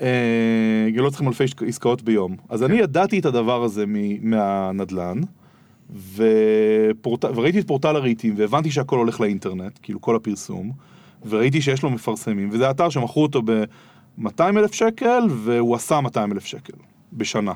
אה, 0.00 0.88
לא 0.96 1.10
צריכים 1.10 1.28
אלפי 1.28 1.44
עסקאות 1.66 2.02
ביום. 2.02 2.36
אז 2.48 2.62
אני 2.62 2.76
ידעתי 2.76 3.18
את 3.18 3.26
הדבר 3.26 3.62
הזה 3.62 3.84
מ- 3.86 4.30
מהנדלן, 4.30 5.20
ופורט... 6.14 7.24
וראיתי 7.24 7.60
את 7.60 7.66
פורטל 7.66 7.96
הרהיטים, 7.96 8.34
והבנתי 8.36 8.70
שהכל 8.70 8.98
הולך 8.98 9.20
לאינטרנט, 9.20 9.78
כאילו 9.82 10.00
כל 10.00 10.16
הפרסום, 10.16 10.72
וראיתי 11.28 11.60
שיש 11.60 11.82
לו 11.82 11.90
מפרסמים, 11.90 12.48
וזה 12.52 12.70
אתר 12.70 12.88
שמכרו 12.88 13.22
אותו 13.22 13.42
ב-200 13.44 14.40
אלף 14.40 14.74
שקל, 14.74 15.22
והוא 15.30 15.76
עשה 15.76 16.00
200 16.00 16.32
אלף 16.32 16.44
שקל 16.44 16.72
בשנה. 17.12 17.52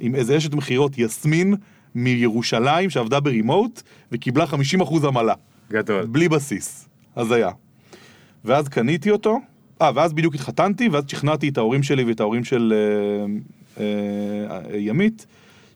עם 0.00 0.14
איזה 0.14 0.36
אשת 0.36 0.54
מכירות 0.54 0.98
יסמין 0.98 1.54
מירושלים 1.96 2.90
שעבדה 2.90 3.20
ברימוט, 3.20 3.82
וקיבלה 4.12 4.44
50% 4.80 5.06
עמלה. 5.06 5.34
גדול. 5.70 6.06
בלי 6.06 6.28
בסיס, 6.28 6.88
הזיה. 7.16 7.50
ואז 8.44 8.68
קניתי 8.68 9.10
אותו, 9.10 9.38
אה, 9.82 9.90
ואז 9.94 10.12
בדיוק 10.12 10.34
התחתנתי, 10.34 10.88
ואז 10.88 11.04
שכנעתי 11.06 11.48
את 11.48 11.58
ההורים 11.58 11.82
שלי 11.82 12.04
ואת 12.04 12.20
ההורים 12.20 12.44
של 12.44 12.74
אה, 13.80 13.84
אה, 13.84 14.78
ימית, 14.78 15.26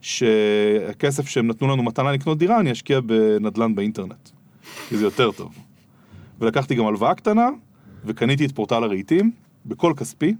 שהכסף 0.00 1.28
שהם 1.28 1.46
נתנו 1.46 1.68
לנו 1.68 1.82
מתנה 1.82 2.12
לקנות 2.12 2.38
דירה, 2.38 2.60
אני 2.60 2.72
אשקיע 2.72 3.00
בנדל"ן 3.00 3.74
באינטרנט, 3.74 4.28
כי 4.88 4.96
זה 4.96 5.04
יותר 5.04 5.32
טוב. 5.32 5.54
ולקחתי 6.40 6.74
גם 6.74 6.86
הלוואה 6.86 7.14
קטנה, 7.14 7.48
וקניתי 8.04 8.46
את 8.46 8.52
פורטל 8.52 8.84
הרהיטים, 8.84 9.30
בכל 9.66 9.92
כספי, 9.96 10.34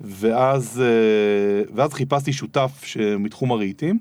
ואז, 0.00 0.82
אה, 0.84 1.74
ואז 1.74 1.92
חיפשתי 1.92 2.32
שותף 2.32 2.84
מתחום 3.18 3.52
הרהיטים. 3.52 3.98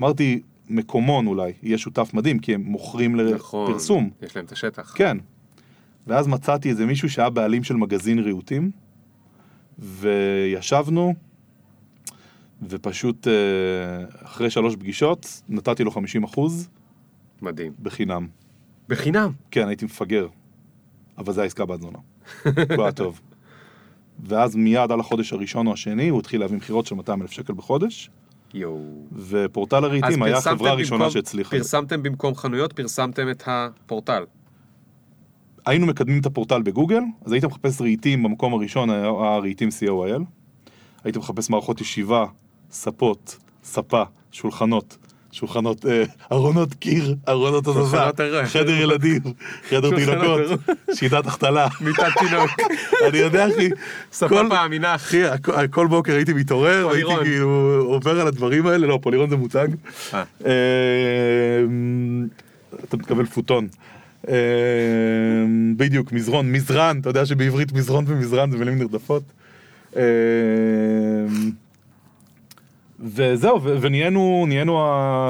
אמרתי, 0.00 0.42
מקומון 0.68 1.26
אולי, 1.26 1.52
יהיה 1.62 1.78
שותף 1.78 2.10
מדהים, 2.14 2.38
כי 2.38 2.54
הם 2.54 2.62
מוכרים 2.62 3.20
נכון. 3.20 3.70
לפרסום. 3.70 4.10
יש 4.22 4.36
להם 4.36 4.44
את 4.44 4.52
השטח. 4.52 4.92
כן. 4.96 5.16
ואז 6.06 6.26
מצאתי 6.26 6.70
איזה 6.70 6.86
מישהו 6.86 7.10
שהיה 7.10 7.30
בעלים 7.30 7.64
של 7.64 7.76
מגזין 7.76 8.18
ריהוטים, 8.18 8.70
וישבנו, 9.78 11.14
ופשוט 12.68 13.28
אה, 13.28 13.32
אחרי 14.24 14.50
שלוש 14.50 14.76
פגישות 14.76 15.42
נתתי 15.48 15.84
לו 15.84 15.90
50 15.90 16.24
אחוז 16.24 16.68
מדהים. 17.42 17.72
בחינם. 17.82 18.26
בחינם. 18.88 19.32
כן, 19.50 19.68
הייתי 19.68 19.84
מפגר, 19.84 20.26
אבל 21.18 21.32
זה 21.32 21.42
העסקה 21.42 21.64
בת 21.64 21.80
זונה. 21.80 21.98
לא 22.76 22.82
היה 22.82 22.92
טוב. 22.92 23.20
ואז 24.24 24.56
מיד 24.56 24.92
על 24.92 25.00
החודש 25.00 25.32
הראשון 25.32 25.66
או 25.66 25.72
השני 25.72 26.08
הוא 26.08 26.20
התחיל 26.20 26.40
להביא 26.40 26.56
מכירות 26.56 26.86
של 26.86 26.94
200 26.94 27.22
אלף 27.22 27.30
שקל 27.30 27.52
בחודש, 27.52 28.10
יואו. 28.54 28.78
ופורטל 29.12 29.84
הרהיטים 29.84 30.22
היה 30.22 30.36
החברה 30.38 30.70
הראשונה 30.70 31.10
שהצליחה. 31.10 31.50
פרסמתם 31.50 32.02
במקום 32.02 32.34
חנויות, 32.34 32.72
פרסמתם 32.72 33.30
את 33.30 33.42
הפורטל. 33.46 34.24
היינו 35.66 35.86
מקדמים 35.86 36.20
את 36.20 36.26
הפורטל 36.26 36.62
בגוגל, 36.62 37.02
אז 37.24 37.32
היית 37.32 37.44
מחפש 37.44 37.80
רהיטים 37.80 38.22
במקום 38.22 38.54
הראשון, 38.54 38.90
היה 38.90 39.08
רהיטים 39.42 39.68
co.il. 39.68 40.22
היית 41.04 41.16
מחפש 41.16 41.50
מערכות 41.50 41.80
ישיבה, 41.80 42.26
ספות, 42.70 43.38
ספה, 43.64 44.02
שולחנות, 44.32 44.98
שולחנות, 45.32 45.86
אה, 45.86 46.02
ארונות 46.32 46.74
קיר, 46.74 47.14
ארונות 47.28 47.66
הזזה. 47.66 47.96
חדר 48.46 48.72
ילדים, 48.72 49.20
חדר 49.68 49.90
תינוקות. 49.96 50.40
שיטת 50.94 51.26
החתלה. 51.26 51.68
מיטת 51.80 52.04
תינוק. 52.18 52.50
אני 53.08 53.18
יודע, 53.18 53.46
אחי, 53.48 53.68
כל- 54.28 54.46
מאמינה. 54.48 54.94
אחי, 54.94 55.22
כל 55.70 55.86
בוקר 55.86 56.14
הייתי 56.14 56.32
מתעורר, 56.32 56.86
פולירון. 56.88 57.24
כאילו 57.24 57.48
עובר 57.86 58.20
על 58.20 58.26
הדברים 58.26 58.66
האלה, 58.66 58.86
לא, 58.86 58.98
פולירון 59.02 59.30
זה 59.30 59.36
מותג. 59.36 59.68
אה. 60.14 60.22
אה, 60.46 60.50
אתה 62.88 62.96
מתכוון 62.96 63.24
פוטון. 63.26 63.68
אה, 64.28 64.34
בדיוק, 65.76 66.12
מזרון, 66.12 66.52
מזרן, 66.52 66.98
אתה 67.00 67.10
יודע 67.10 67.26
שבעברית 67.26 67.72
מזרון 67.72 68.04
ומזרן 68.08 68.50
זה 68.50 68.56
מילים 68.58 68.78
נרדפות. 68.78 69.22
אה, 73.02 73.06
וזהו, 73.14 73.62
ונהיינו, 73.62 74.44
נהיינו 74.48 74.80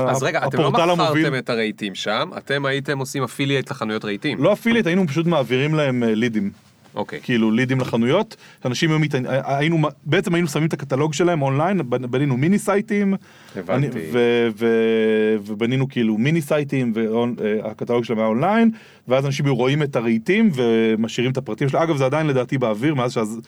אז 0.08 0.22
רגע, 0.22 0.40
אתם 0.46 0.58
לא 0.58 0.66
המוביל. 0.92 1.22
מכרתם 1.22 1.38
את 1.38 1.50
הרהיטים 1.50 1.94
שם, 1.94 2.28
אתם 2.38 2.66
הייתם 2.66 2.98
עושים 2.98 3.22
affiliate 3.22 3.70
לחנויות 3.70 4.04
רהיטים. 4.04 4.42
לא 4.42 4.52
affiliate, 4.52 4.86
היינו 4.86 5.06
פשוט 5.08 5.26
מעבירים 5.26 5.74
להם 5.74 6.02
אה, 6.02 6.14
לידים. 6.14 6.50
אוקיי. 6.94 7.20
כאילו 7.22 7.50
לידים 7.50 7.80
לחנויות, 7.80 8.36
אנשים 8.64 8.90
היו 8.90 8.98
מתעניין, 8.98 9.34
היינו, 9.44 9.78
בעצם 10.04 10.34
היינו 10.34 10.48
שמים 10.48 10.66
את 10.68 10.72
הקטלוג 10.72 11.14
שלהם 11.14 11.42
אונליין, 11.42 11.80
בנ- 11.80 12.06
בנינו 12.06 12.36
מיני 12.36 12.58
סייטים, 12.58 13.14
הבנתי. 13.56 13.86
אני- 13.86 14.04
ו- 14.12 14.48
ו- 14.58 15.36
ובנינו 15.46 15.88
כאילו 15.88 16.18
מיני 16.18 16.40
סייטים, 16.40 16.92
והקטלוג 16.94 18.04
שלהם 18.04 18.18
היה 18.18 18.28
אונליין, 18.28 18.70
ואז 19.08 19.26
אנשים 19.26 19.44
היו 19.46 19.54
רואים 19.56 19.82
את 19.82 19.96
הרהיטים 19.96 20.50
ומשאירים 20.54 21.32
את 21.32 21.36
הפרטים 21.36 21.68
שלהם, 21.68 21.82
אגב 21.82 21.96
זה 21.96 22.04
עדיין 22.04 22.26
לדעתי 22.26 22.58
באוויר, 22.58 22.94
מאז 22.94 23.12
שאז, 23.12 23.40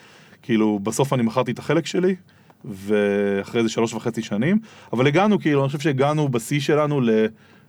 כאילו 0.43 0.79
בסוף 0.83 1.13
אני 1.13 1.23
מכרתי 1.23 1.51
את 1.53 1.59
החלק 1.59 1.87
שלי, 1.87 2.15
ואחרי 2.65 3.63
זה 3.63 3.69
שלוש 3.69 3.95
וחצי 3.95 4.23
שנים, 4.23 4.59
אבל 4.93 5.07
הגענו 5.07 5.41
כאילו, 5.41 5.61
אני 5.61 5.67
חושב 5.67 5.81
שהגענו 5.81 6.29
בשיא 6.29 6.61
שלנו 6.61 7.01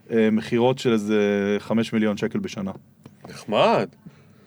למכירות 0.10 0.80
של 0.80 0.94
איזה 0.94 1.18
חמש 1.60 1.94
מיליון 1.94 2.18
שקל 2.18 2.40
בשנה. 2.40 2.72
נחמד. 3.30 3.90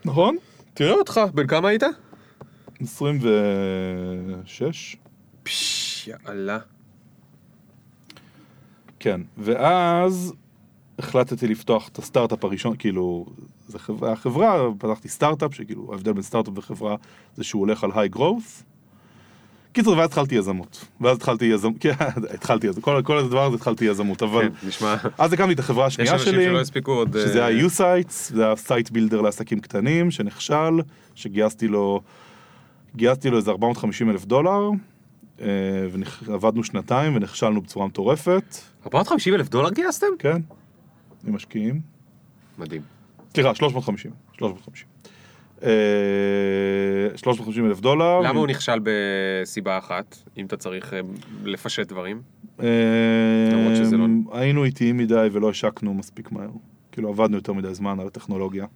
נכון? 0.05 0.37
תראה 0.75 0.95
אותך, 0.95 1.21
בן 1.35 1.47
כמה 1.47 1.69
היית? 1.69 1.83
26? 2.81 4.97
פש, 5.43 6.09
יאללה. 6.09 6.59
כן, 9.01 9.21
ואז 9.39 10.33
החלטתי 10.99 11.47
לפתוח 11.47 11.89
את 11.89 11.99
הסטארט-אפ 11.99 12.45
הראשון, 12.45 12.77
כאילו, 12.77 13.27
זה 13.67 13.79
חברה, 13.79 14.13
החברה, 14.13 14.59
פתחתי 14.79 15.09
סטארט-אפ, 15.09 15.55
שכאילו, 15.55 15.93
ההבדל 15.93 16.13
בין 16.13 16.23
סטארט-אפ 16.23 16.53
וחברה 16.57 16.97
זה 17.35 17.45
שהוא 17.45 17.61
הולך 17.61 17.85
על 17.85 17.91
high 17.95 18.09
growth. 18.09 18.63
קיצור, 19.77 19.97
ואז 19.97 20.07
התחלתי 20.07 20.35
יזמות. 20.35 20.85
ואז 21.01 21.17
התחלתי 21.17 21.45
יזמות, 21.45 21.77
כן, 21.83 21.93
התחלתי 22.35 22.69
כל, 22.81 23.03
כל 23.05 23.19
הדבר 23.19 23.45
הזה 23.45 23.57
התחלתי 23.57 23.85
יזמות, 23.85 24.23
אבל... 24.23 24.49
כן, 24.49 24.69
נשמע... 24.69 24.97
אז 25.19 25.33
הקמתי 25.33 25.53
את 25.53 25.59
החברה 25.59 25.87
יש 25.87 25.93
השנייה 25.93 26.13
אנשים 26.13 26.33
שלי, 26.33 26.45
שלא 26.45 26.61
הספיקו 26.61 26.93
עוד... 26.93 27.13
שזה 27.13 27.41
אה, 27.41 27.47
היה 27.47 27.67
U-Sites, 27.67 28.13
זה 28.13 28.47
היה 28.47 28.57
site 28.57 28.91
builder 28.91 29.21
לעסקים 29.21 29.61
קטנים, 29.61 30.11
שנכשל, 30.11 30.81
שגייסתי 31.15 31.69
לו, 31.69 32.01
גייסתי 32.97 33.31
לו 33.31 33.37
איזה 33.37 33.51
450 33.51 34.11
אלף 34.11 34.25
דולר, 34.25 34.71
אה, 35.41 35.47
ועבדנו 36.27 36.65
שנתיים 36.65 37.17
ונכשלנו 37.17 37.61
בצורה 37.61 37.87
מטורפת, 37.87 38.57
450 38.85 39.35
אלף 39.35 39.49
דולר 39.49 39.71
גייסתם? 39.71 40.07
כן, 40.19 40.41
עם 41.27 41.35
משקיעים. 41.35 41.81
מדהים. 42.59 42.83
סליחה, 43.35 43.55
350, 43.55 44.11
350. 44.39 44.96
אה, 45.63 45.69
350 47.17 47.67
אלף 47.67 47.81
דולר. 47.81 48.21
למה 48.21 48.39
הוא 48.41 48.47
נכשל 48.47 48.79
בסיבה 48.83 49.79
אחת, 49.79 50.17
אם 50.37 50.47
אתה 50.47 50.57
צריך 50.57 50.95
אה, 50.95 51.01
לפשט 51.45 51.89
דברים? 51.89 52.23
אה, 52.61 52.67
למרות 53.53 53.77
שזה 53.77 53.97
לא- 53.97 54.07
היינו 54.33 54.65
איטיים 54.65 54.97
מדי 54.97 55.29
ולא 55.33 55.51
השקנו 55.51 55.95
מספיק 55.95 56.33
מהר. 56.33 56.49
כאילו 56.93 57.09
עבדנו 57.09 57.37
יותר 57.37 57.53
מדי 57.53 57.75
זמן 57.75 58.01
על 58.01 58.07
הטכנולוגיה 58.07 58.67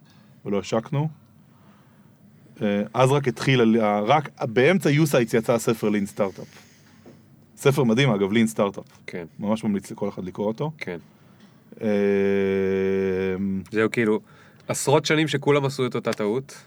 ולא 0.45 0.59
השקנו. 0.59 1.09
אה, 2.61 2.81
אז 2.93 3.11
רק 3.11 3.27
התחיל, 3.27 3.77
רק 4.05 4.29
באמצע 4.41 4.89
יוסייטס 4.89 5.33
יצא 5.33 5.53
הספר 5.53 5.89
לין 5.89 6.05
סטארט-אפ. 6.05 6.47
ספר 7.57 7.83
מדהים 7.83 8.09
אגב, 8.09 8.31
לין 8.31 8.47
סטארט-אפ. 8.47 8.83
כן, 9.07 9.25
ממש 9.39 9.63
ממליץ 9.63 9.91
לכל 9.91 10.09
אחד 10.09 10.23
לקרוא 10.25 10.47
אותו. 10.47 10.71
כן. 10.77 10.97
אה, 11.81 11.87
זהו 13.71 13.91
כאילו, 13.91 14.19
עשרות 14.71 15.05
שנים 15.05 15.27
שכולם 15.27 15.65
עשו 15.65 15.85
את 15.85 15.95
אותה 15.95 16.13
טעות, 16.13 16.63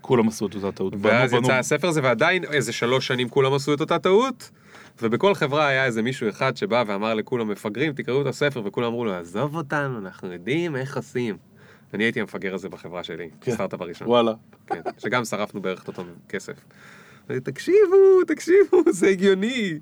כולם 0.00 0.28
עשו 0.28 0.46
את 0.46 0.54
אותה 0.54 0.72
טעות. 0.72 0.94
ואז 1.00 1.32
יצא 1.32 1.52
הספר 1.52 1.88
הזה, 1.88 2.00
ועדיין 2.02 2.44
איזה 2.44 2.72
שלוש 2.72 3.06
שנים 3.06 3.28
כולם 3.28 3.54
עשו 3.54 3.74
את 3.74 3.80
אותה 3.80 3.98
טעות, 3.98 4.50
ובכל 5.02 5.34
חברה 5.34 5.66
היה 5.66 5.84
איזה 5.84 6.02
מישהו 6.02 6.28
אחד 6.28 6.56
שבא 6.56 6.84
ואמר 6.86 7.14
לכולם, 7.14 7.48
מפגרים, 7.48 7.92
תקראו 7.92 8.22
את 8.22 8.26
הספר, 8.26 8.62
וכולם 8.64 8.86
אמרו 8.86 9.04
לו, 9.04 9.14
עזוב 9.14 9.56
אותנו, 9.56 9.98
אנחנו 9.98 10.32
יודעים 10.32 10.76
איך 10.76 10.96
עושים. 10.96 11.36
אני 11.94 12.04
הייתי 12.04 12.20
המפגר 12.20 12.54
הזה 12.54 12.68
בחברה 12.68 13.04
שלי, 13.04 13.28
כן. 13.40 13.50
בסטארט-אפ 13.50 13.80
הראשון. 13.80 14.08
וואלה. 14.08 14.32
כן, 14.66 14.80
שגם 14.98 15.24
שרפנו 15.24 15.62
בערך 15.62 15.82
את 15.82 15.88
אותו 15.88 16.04
כסף. 16.28 16.52
תקשיבו, 17.26 18.24
תקשיבו, 18.26 18.82
זה 18.90 19.08
הגיוני. 19.08 19.78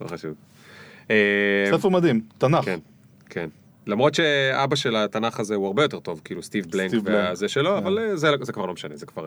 לא 0.00 0.06
חשוב. 0.06 0.34
אה, 1.10 1.70
ספר 1.72 1.88
מדהים, 1.88 2.20
תנ"ך. 2.38 2.64
כן. 2.64 2.78
למרות 3.86 4.14
שאבא 4.14 4.76
של 4.76 4.96
התנ"ך 4.96 5.40
הזה 5.40 5.54
הוא 5.54 5.66
הרבה 5.66 5.82
יותר 5.82 6.00
טוב, 6.00 6.20
כאילו 6.24 6.42
סטיב 6.42 6.66
בלנק 6.70 6.88
סטיב 6.88 7.04
בלנק. 7.04 7.18
והזה 7.28 7.48
שלו, 7.48 7.70
כן. 7.70 7.76
אבל 7.76 7.98
אה, 7.98 8.16
זה, 8.16 8.30
זה 8.42 8.52
כבר 8.52 8.66
לא 8.66 8.72
משנה, 8.72 8.96
זה 8.96 9.06
כבר 9.06 9.26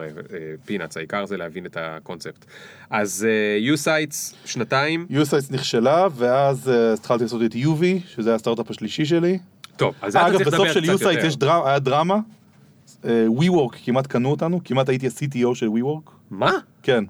פיצ'ים, 0.64 0.96
העיקר 0.96 1.26
זה 1.26 1.36
להבין 1.36 1.66
את 1.66 1.76
הקונספט. 1.80 2.44
אז 2.90 3.26
U-Sites, 3.58 4.34
שנתיים, 4.44 5.06
U-Sites 5.10 5.50
נכשלה, 5.50 6.06
ואז 6.14 6.68
אה, 6.68 6.92
התחלתי 6.92 7.24
לעשות 7.24 7.42
את 7.42 7.54
יובי, 7.54 8.00
שזה 8.06 8.28
היה 8.30 8.34
הסטארט-אפ 8.34 8.70
השלישי 8.70 9.04
שלי. 9.04 9.38
טוב, 9.76 9.94
אז 10.02 10.16
אתה 10.16 10.26
אגב, 10.26 10.36
צריך 10.36 10.48
בסוף 10.48 10.60
לדבר 10.60 10.74
של 10.74 10.96
קצת 10.96 11.12
יותר. 11.12 11.26
יש 11.26 11.36
דרמה, 11.36 11.68
היה 11.68 11.78
דרמה. 11.78 12.18
WeWork 13.26 13.76
כמעט 13.84 14.06
קנו 14.06 14.30
אותנו, 14.30 14.60
כמעט 14.64 14.88
הייתי 14.88 15.06
ה-CTO 15.06 15.54
של 15.54 15.68
WeWork. 15.68 16.10
מה? 16.30 16.52
כן. 16.82 17.04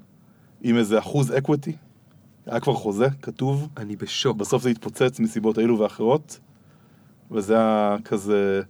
עם 0.62 0.76
איזה 0.76 0.98
אחוז 0.98 1.38
equity. 1.38 1.72
היה 2.46 2.60
כבר 2.60 2.74
חוזה, 2.74 3.06
כתוב. 3.22 3.68
אני 3.76 3.96
בשוק. 3.96 4.36
בסוף 4.36 4.62
זה 4.62 4.70
התפוצץ 4.70 5.20
מסיבות 5.20 5.58
אלו 5.58 5.78
ואחרות. 5.78 6.38
וזה 7.30 7.54
היה 7.56 7.96
כזה... 8.04 8.62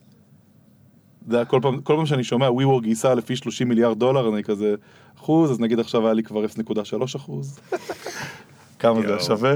זה 1.28 1.36
היה 1.36 1.44
כל 1.44 1.58
פעם, 1.62 1.80
כל 1.80 1.94
פעם 1.96 2.06
שאני 2.06 2.24
שומע 2.24 2.50
WeWork 2.50 2.82
גייסה 2.82 3.14
לפי 3.14 3.36
30 3.36 3.68
מיליארד 3.68 3.98
דולר, 3.98 4.34
אני 4.34 4.42
כזה 4.42 4.74
אחוז, 5.18 5.50
אז 5.50 5.60
נגיד 5.60 5.80
עכשיו 5.80 6.04
היה 6.04 6.14
לי 6.14 6.22
כבר 6.22 6.44
0.3 6.44 7.16
אחוז. 7.16 7.58
כמה 8.78 9.00
זה 9.00 9.08
היה. 9.08 9.20
שווה? 9.20 9.54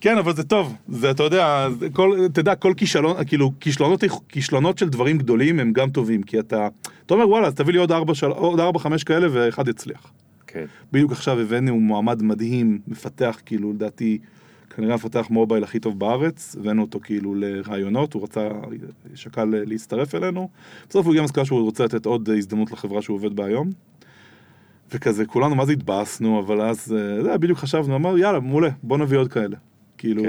כן, 0.00 0.18
אבל 0.18 0.34
זה 0.34 0.44
טוב, 0.44 0.76
זה 0.88 1.10
אתה 1.10 1.22
יודע, 1.22 1.68
כל, 1.92 2.18
אתה 2.26 2.40
יודע, 2.40 2.54
כל 2.54 2.72
כישלון, 2.76 3.24
כאילו, 3.24 3.52
כישלונות, 3.60 4.04
כישלונות 4.28 4.78
של 4.78 4.88
דברים 4.88 5.18
גדולים 5.18 5.60
הם 5.60 5.72
גם 5.72 5.90
טובים, 5.90 6.22
כי 6.22 6.38
אתה, 6.38 6.68
אתה 7.06 7.14
אומר 7.14 7.28
וואלה, 7.28 7.46
אז 7.46 7.54
תביא 7.54 7.72
לי 7.72 7.78
עוד 7.78 7.92
ארבע, 7.92 8.14
של, 8.14 8.26
עוד 8.26 8.60
ארבע, 8.60 8.78
חמש 8.78 9.04
כאלה 9.04 9.26
ואחד 9.32 9.68
יצליח. 9.68 10.12
כן. 10.46 10.64
בדיוק 10.92 11.12
עכשיו 11.12 11.40
הבאנו 11.40 11.80
מועמד 11.80 12.22
מדהים, 12.22 12.78
מפתח, 12.88 13.40
כאילו, 13.46 13.72
לדעתי, 13.72 14.18
כנראה 14.76 14.92
המפתח 14.92 15.26
מובייל 15.30 15.64
הכי 15.64 15.80
טוב 15.80 15.98
בארץ, 15.98 16.56
הבאנו 16.60 16.82
אותו 16.82 17.00
כאילו 17.02 17.34
לרעיונות, 17.34 18.12
הוא 18.12 18.22
רצה, 18.22 18.48
שקל 19.14 19.44
להצטרף 19.66 20.14
אלינו, 20.14 20.48
בסוף 20.88 21.06
הוא 21.06 21.12
הגיע 21.12 21.22
למסקנה 21.22 21.44
שהוא 21.44 21.60
רוצה 21.62 21.84
לתת 21.84 22.06
עוד 22.06 22.28
הזדמנות 22.30 22.72
לחברה 22.72 23.02
שהוא 23.02 23.14
עובד 23.14 23.36
בה 23.36 23.44
היום. 23.44 23.70
וכזה, 24.94 25.26
כולנו 25.26 25.54
מה 25.54 25.66
זה 25.66 25.72
התבאסנו, 25.72 26.40
אבל 26.40 26.60
אז, 26.60 26.94
אה, 26.98 27.22
זה, 27.22 27.38
בדיוק 27.38 27.58
חשבנו, 27.58 27.96
אמר, 27.96 28.18
יאללה, 28.18 28.40
מעולה, 28.40 28.68
בוא 28.82 28.98
נביא 28.98 29.18
עוד 29.18 29.28
כאלה. 29.32 29.56
כאילו, 29.98 30.22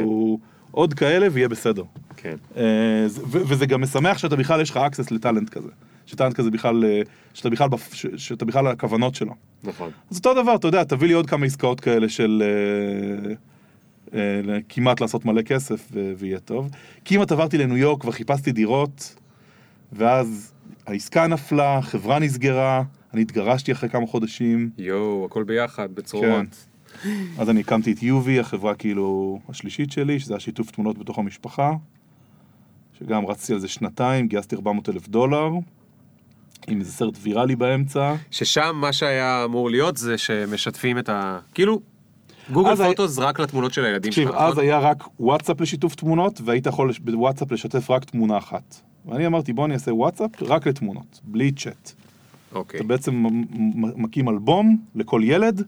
עוד 0.71 0.93
כאלה 0.93 1.27
ויהיה 1.31 1.49
בסדר. 1.49 1.83
כן. 2.17 2.35
אה, 2.57 2.63
זה- 3.07 3.21
וזה 3.25 3.65
גם 3.65 3.81
משמח 3.81 4.17
שאתה 4.17 4.35
בכלל, 4.35 4.61
יש 4.61 4.69
לך 4.69 4.77
access 4.77 5.13
לטאלנט 5.13 5.49
כזה. 5.49 5.69
שטאלנט 6.05 6.35
כזה 6.35 6.51
בכלל, 6.51 6.85
אה, 6.85 7.01
שאתה 7.33 7.49
בכלל, 7.49 7.67
ש- 7.93 8.05
שאתה 8.17 8.45
בכלל 8.45 8.67
על 8.67 8.73
הכוונות 8.73 9.15
שלו. 9.15 9.33
נכון. 9.63 9.89
אז 10.11 10.17
אותו 10.17 10.33
דבר, 10.43 10.55
אתה 10.55 10.67
יודע, 10.67 10.83
תביא 10.83 11.07
לי 11.07 11.13
עוד 11.13 11.27
כמה 11.29 11.45
עסקאות 11.45 11.79
כאלה 11.79 12.09
של 12.09 12.43
אה, 13.29 13.33
כמעט 14.69 15.01
לעשות 15.01 15.25
מלא 15.25 15.41
כסף 15.41 15.91
ויהיה 16.17 16.39
טוב. 16.39 16.69
כמעט 17.05 17.31
עברתי 17.31 17.57
לניו 17.57 17.77
יורק 17.77 18.05
וחיפשתי 18.05 18.51
דירות, 18.51 19.15
ואז 19.91 20.53
העסקה 20.87 21.27
נפלה, 21.27 21.79
חברה 21.81 22.19
נסגרה, 22.19 22.83
אני 23.13 23.21
התגרשתי 23.21 23.71
אחרי 23.71 23.89
כמה 23.89 24.07
חודשים. 24.07 24.69
יואו, 24.77 25.25
הכל 25.25 25.43
ביחד, 25.43 25.87
כן. 25.87 25.95
בצרורות. 25.95 26.67
אז 27.37 27.49
אני 27.49 27.59
הקמתי 27.59 27.91
את 27.91 28.03
יובי, 28.03 28.39
החברה 28.39 28.75
כאילו 28.75 29.39
השלישית 29.49 29.91
שלי, 29.91 30.19
שזה 30.19 30.35
השיתוף 30.35 30.71
תמונות 30.71 30.97
בתוך 30.97 31.19
המשפחה, 31.19 31.71
שגם 32.99 33.25
רצתי 33.25 33.53
על 33.53 33.59
זה 33.59 33.67
שנתיים, 33.67 34.27
גייסתי 34.27 34.55
400 34.55 34.89
אלף 34.89 35.07
דולר, 35.07 35.49
עם 36.67 36.79
איזה 36.79 36.91
סרט 36.91 37.17
ויראלי 37.21 37.55
באמצע. 37.55 38.15
ששם 38.31 38.75
מה 38.75 38.93
שהיה 38.93 39.45
אמור 39.45 39.69
להיות 39.69 39.97
זה 39.97 40.17
שמשתפים 40.17 40.99
את 40.99 41.09
ה... 41.09 41.39
כאילו, 41.53 41.81
גוגל 42.51 42.69
היה- 42.69 42.89
פוטוס 42.89 43.19
רק 43.19 43.39
לתמונות 43.39 43.73
של 43.73 43.85
הילדים 43.85 44.11
שלך, 44.11 44.23
תקשיב, 44.25 44.35
נכון? 44.35 44.51
אז 44.51 44.57
היה 44.57 44.79
רק 44.79 45.03
וואטסאפ 45.19 45.61
לשיתוף 45.61 45.95
תמונות, 45.95 46.41
והיית 46.45 46.65
יכול 46.65 46.91
בוואטסאפ 47.01 47.51
לשתף 47.51 47.89
רק 47.89 48.03
תמונה 48.05 48.37
אחת. 48.37 48.81
ואני 49.05 49.27
אמרתי, 49.27 49.53
בוא 49.53 49.65
אני 49.65 49.73
אעשה 49.73 49.93
וואטסאפ 49.93 50.29
רק 50.41 50.67
לתמונות, 50.67 51.19
בלי 51.23 51.51
צ'אט. 51.51 51.91
אוקיי. 52.55 52.79
אתה 52.79 52.87
בעצם 52.87 53.25
מקים 53.95 54.29
אלבום 54.29 54.77
לכל 54.95 55.21
ילד, 55.23 55.63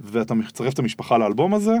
ואתה 0.00 0.34
מצרף 0.34 0.74
את 0.74 0.78
המשפחה 0.78 1.18
לאלבום 1.18 1.54
הזה, 1.54 1.76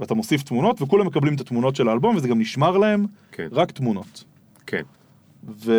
ואתה 0.00 0.14
מוסיף 0.14 0.42
תמונות, 0.42 0.82
וכולם 0.82 1.06
מקבלים 1.06 1.34
את 1.34 1.40
התמונות 1.40 1.76
של 1.76 1.88
האלבום, 1.88 2.16
וזה 2.16 2.28
גם 2.28 2.38
נשמר 2.38 2.76
להם, 2.76 3.06
כן. 3.32 3.48
רק 3.52 3.70
תמונות. 3.70 4.24
כן. 4.66 4.82
ו... 5.44 5.72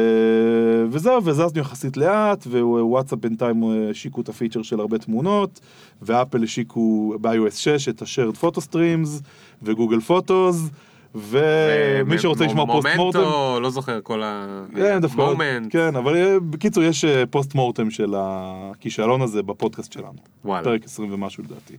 וזהו, 0.89 1.25
וזזנו 1.25 1.59
יחסית 1.59 1.97
לאט, 1.97 2.47
ווואטסאפ 2.47 3.19
בינתיים 3.19 3.63
אה, 3.63 3.89
השיקו 3.89 4.21
את 4.21 4.29
הפיצ'ר 4.29 4.61
של 4.61 4.79
הרבה 4.79 4.97
תמונות, 4.97 5.59
ואפל 6.01 6.43
השיקו 6.43 7.15
ב-iOS 7.21 7.55
6 7.55 7.89
את 7.89 8.01
ה-shared 8.01 8.43
photo 8.43 8.59
streams, 8.59 9.23
וגוגל 9.61 9.99
פוטוס, 9.99 10.69
ומי 11.15 12.19
שרוצה 12.19 12.45
לשמוע 12.45 12.65
פוסט 12.65 12.87
מורטם, 12.95 13.19
מומנטו, 13.19 13.59
לא 13.59 13.69
זוכר 13.69 13.99
כל 14.03 14.23
ה... 14.23 14.63
כן, 14.75 14.99
דווקא, 15.01 15.21
מומנט. 15.21 15.71
כן, 15.71 15.95
אבל 15.95 16.15
אה, 16.15 16.39
בקיצור 16.49 16.83
יש 16.83 17.05
אה, 17.05 17.25
פוסט 17.25 17.55
מורטם 17.55 17.91
של 17.91 18.13
הכישלון 18.17 19.21
הזה 19.21 19.43
בפודקאסט 19.43 19.93
שלנו, 19.93 20.17
וואלה. 20.45 20.63
פרק 20.63 20.85
20 20.85 21.13
ומשהו 21.13 21.43
לדעתי. 21.43 21.77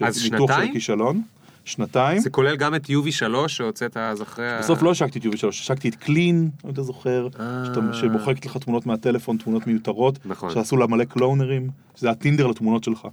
אז 0.00 0.24
ניתוח 0.24 0.50
של 0.50 0.58
שנתיים? 0.70 1.22
שנתיים. 1.64 2.18
זה 2.18 2.30
כולל 2.30 2.56
גם 2.56 2.74
את 2.74 2.86
UV3 2.90 3.48
שהוצאת 3.48 3.96
אז 3.96 4.22
אחרי... 4.22 4.50
ה- 4.52 4.58
בסוף 4.58 4.82
לא 4.82 4.90
השקתי 4.90 5.18
את 5.18 5.24
UV3, 5.24 5.48
השקתי 5.48 5.88
את 5.88 5.94
קלין, 5.94 6.50
אם 6.64 6.70
אתה 6.70 6.82
זוכר, 6.82 7.28
אה. 7.40 7.92
שמוחקת 7.92 8.46
לך 8.46 8.56
תמונות 8.56 8.86
מהטלפון, 8.86 9.36
תמונות 9.36 9.66
מיותרות, 9.66 10.18
נכון. 10.24 10.50
שעשו 10.54 10.76
לה 10.76 10.86
מלא 10.86 11.04
קלונרים, 11.04 11.68
שזה 11.96 12.10
הטינדר 12.10 12.46
לתמונות 12.46 12.84
שלך. 12.84 13.06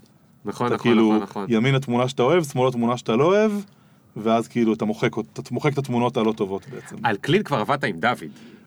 נכון, 0.45 0.67
נכון, 0.67 0.77
כאילו, 0.77 1.07
נכון, 1.13 1.23
נכון. 1.23 1.45
ימין 1.49 1.75
התמונה 1.75 2.07
שאתה 2.07 2.23
אוהב, 2.23 2.43
שמאל 2.43 2.67
התמונה 2.67 2.97
שאתה 2.97 3.15
לא 3.15 3.23
אוהב, 3.25 3.51
ואז 4.17 4.47
כאילו 4.47 4.73
אתה 4.73 4.85
מוחק, 4.85 5.09
אתה 5.19 5.41
מוחק 5.51 5.73
את 5.73 5.77
התמונות 5.77 6.17
הלא 6.17 6.31
טובות 6.31 6.65
בעצם. 6.69 6.95
על 7.03 7.17
קלין 7.17 7.43
כבר 7.43 7.57
עבדת 7.57 7.83
עם 7.83 7.99
דוד. 7.99 8.17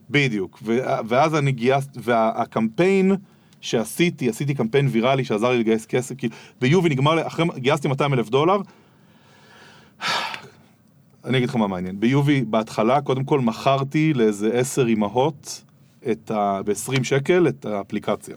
בדיוק, 0.09 0.63
ואז 1.07 1.35
אני 1.35 1.51
גייסתי, 1.51 1.99
והקמפיין 2.03 3.15
שעשיתי, 3.61 4.29
עשיתי 4.29 4.53
קמפיין 4.53 4.87
ויראלי 4.91 5.23
שעזר 5.23 5.49
לי 5.49 5.59
לגייס 5.59 5.85
כסף, 5.85 6.15
כאילו, 6.17 6.33
ביובי 6.61 6.89
נגמר, 6.89 7.27
אחרי, 7.27 7.45
גייסתי 7.57 7.87
200 7.87 8.13
אלף 8.13 8.29
דולר, 8.29 8.57
אני 11.25 11.37
אגיד 11.37 11.49
לך 11.49 11.55
מה 11.55 11.67
מעניין, 11.67 11.99
ביובי 11.99 12.41
בהתחלה, 12.41 13.01
קודם 13.01 13.23
כל 13.23 13.39
מכרתי 13.39 14.13
לאיזה 14.13 14.53
עשר 14.53 14.87
אימהות 14.87 15.63
ה... 16.31 16.63
ב-20 16.63 17.03
שקל 17.03 17.47
את 17.47 17.65
האפליקציה, 17.65 18.35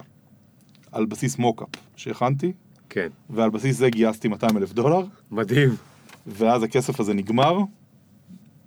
על 0.92 1.06
בסיס 1.06 1.38
מוקאפ 1.38 1.68
שהכנתי, 1.96 2.52
כן. 2.88 3.08
ועל 3.30 3.50
בסיס 3.50 3.76
זה 3.76 3.90
גייסתי 3.90 4.28
200 4.28 4.56
אלף 4.56 4.72
דולר, 4.72 5.04
מדהים. 5.30 5.70
ואז 6.26 6.62
הכסף 6.62 7.00
הזה 7.00 7.14
נגמר, 7.14 7.58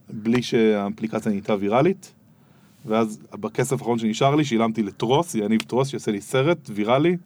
בלי 0.10 0.42
שהאפליקציה 0.42 1.32
נהייתה 1.32 1.56
ויראלית, 1.60 2.14
ואז 2.86 3.20
בכסף 3.34 3.72
האחרון 3.72 4.00
שנשאר 4.00 4.36
לי 4.36 4.46
שילמתי 4.46 4.84
לטרוס, 4.84 5.36
יניב 5.36 5.62
טרוס 5.62 5.88
שיעשה 5.88 6.12
לי 6.12 6.22
סרט 6.22 6.70
ויראלי, 6.74 7.18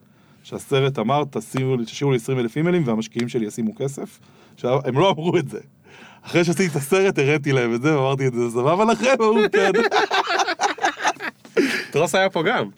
שהסרט 0.42 0.98
אמר 0.98 1.24
תשאירו 1.30 2.10
לי 2.10 2.16
20 2.16 2.38
אלף 2.38 2.56
אימיילים 2.56 2.82
והמשקיעים 2.86 3.28
שלי 3.28 3.46
ישימו 3.46 3.74
כסף. 3.74 4.20
עכשיו, 4.54 4.78
הם 4.84 4.98
לא 4.98 5.10
אמרו 5.10 5.36
את 5.36 5.48
זה. 5.48 5.58
אחרי 6.22 6.44
שעשיתי 6.44 6.66
את 6.66 6.76
הסרט 6.76 7.18
הראיתי 7.18 7.52
להם 7.52 7.74
את 7.74 7.82
זה 7.82 7.98
ואמרתי 7.98 8.26
את 8.26 8.32
זה 8.32 8.50
סבבה 8.50 8.84
לכם? 8.84 9.14
אמרו 9.20 9.36
כן. 9.52 9.70
טרוס 11.92 12.14
היה 12.14 12.30
פה 12.30 12.42
גם. 12.42 12.68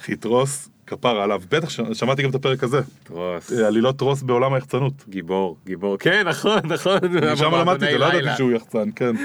אחי 0.00 0.16
טרוס, 0.16 0.68
כפר 0.86 1.20
עליו, 1.20 1.42
בטח 1.50 1.68
שמעתי 1.92 2.22
גם 2.22 2.30
את 2.30 2.34
הפרק 2.34 2.62
הזה, 2.64 2.80
טרוס. 3.04 3.52
עלילות 3.52 3.96
טרוס 3.98 4.22
בעולם 4.22 4.54
היחצנות. 4.54 4.92
גיבור, 5.08 5.56
גיבור. 5.66 5.96
כן, 5.98 6.22
נכון, 6.28 6.58
נכון. 6.64 6.98
שם 7.36 7.54
למדתי, 7.54 7.84
אתה 7.88 7.98
לא 7.98 8.06
לילה. 8.08 8.18
ידעתי 8.22 8.36
שהוא 8.36 8.52
יחצן, 8.52 8.88
כן. 8.96 9.16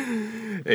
אה, 0.70 0.74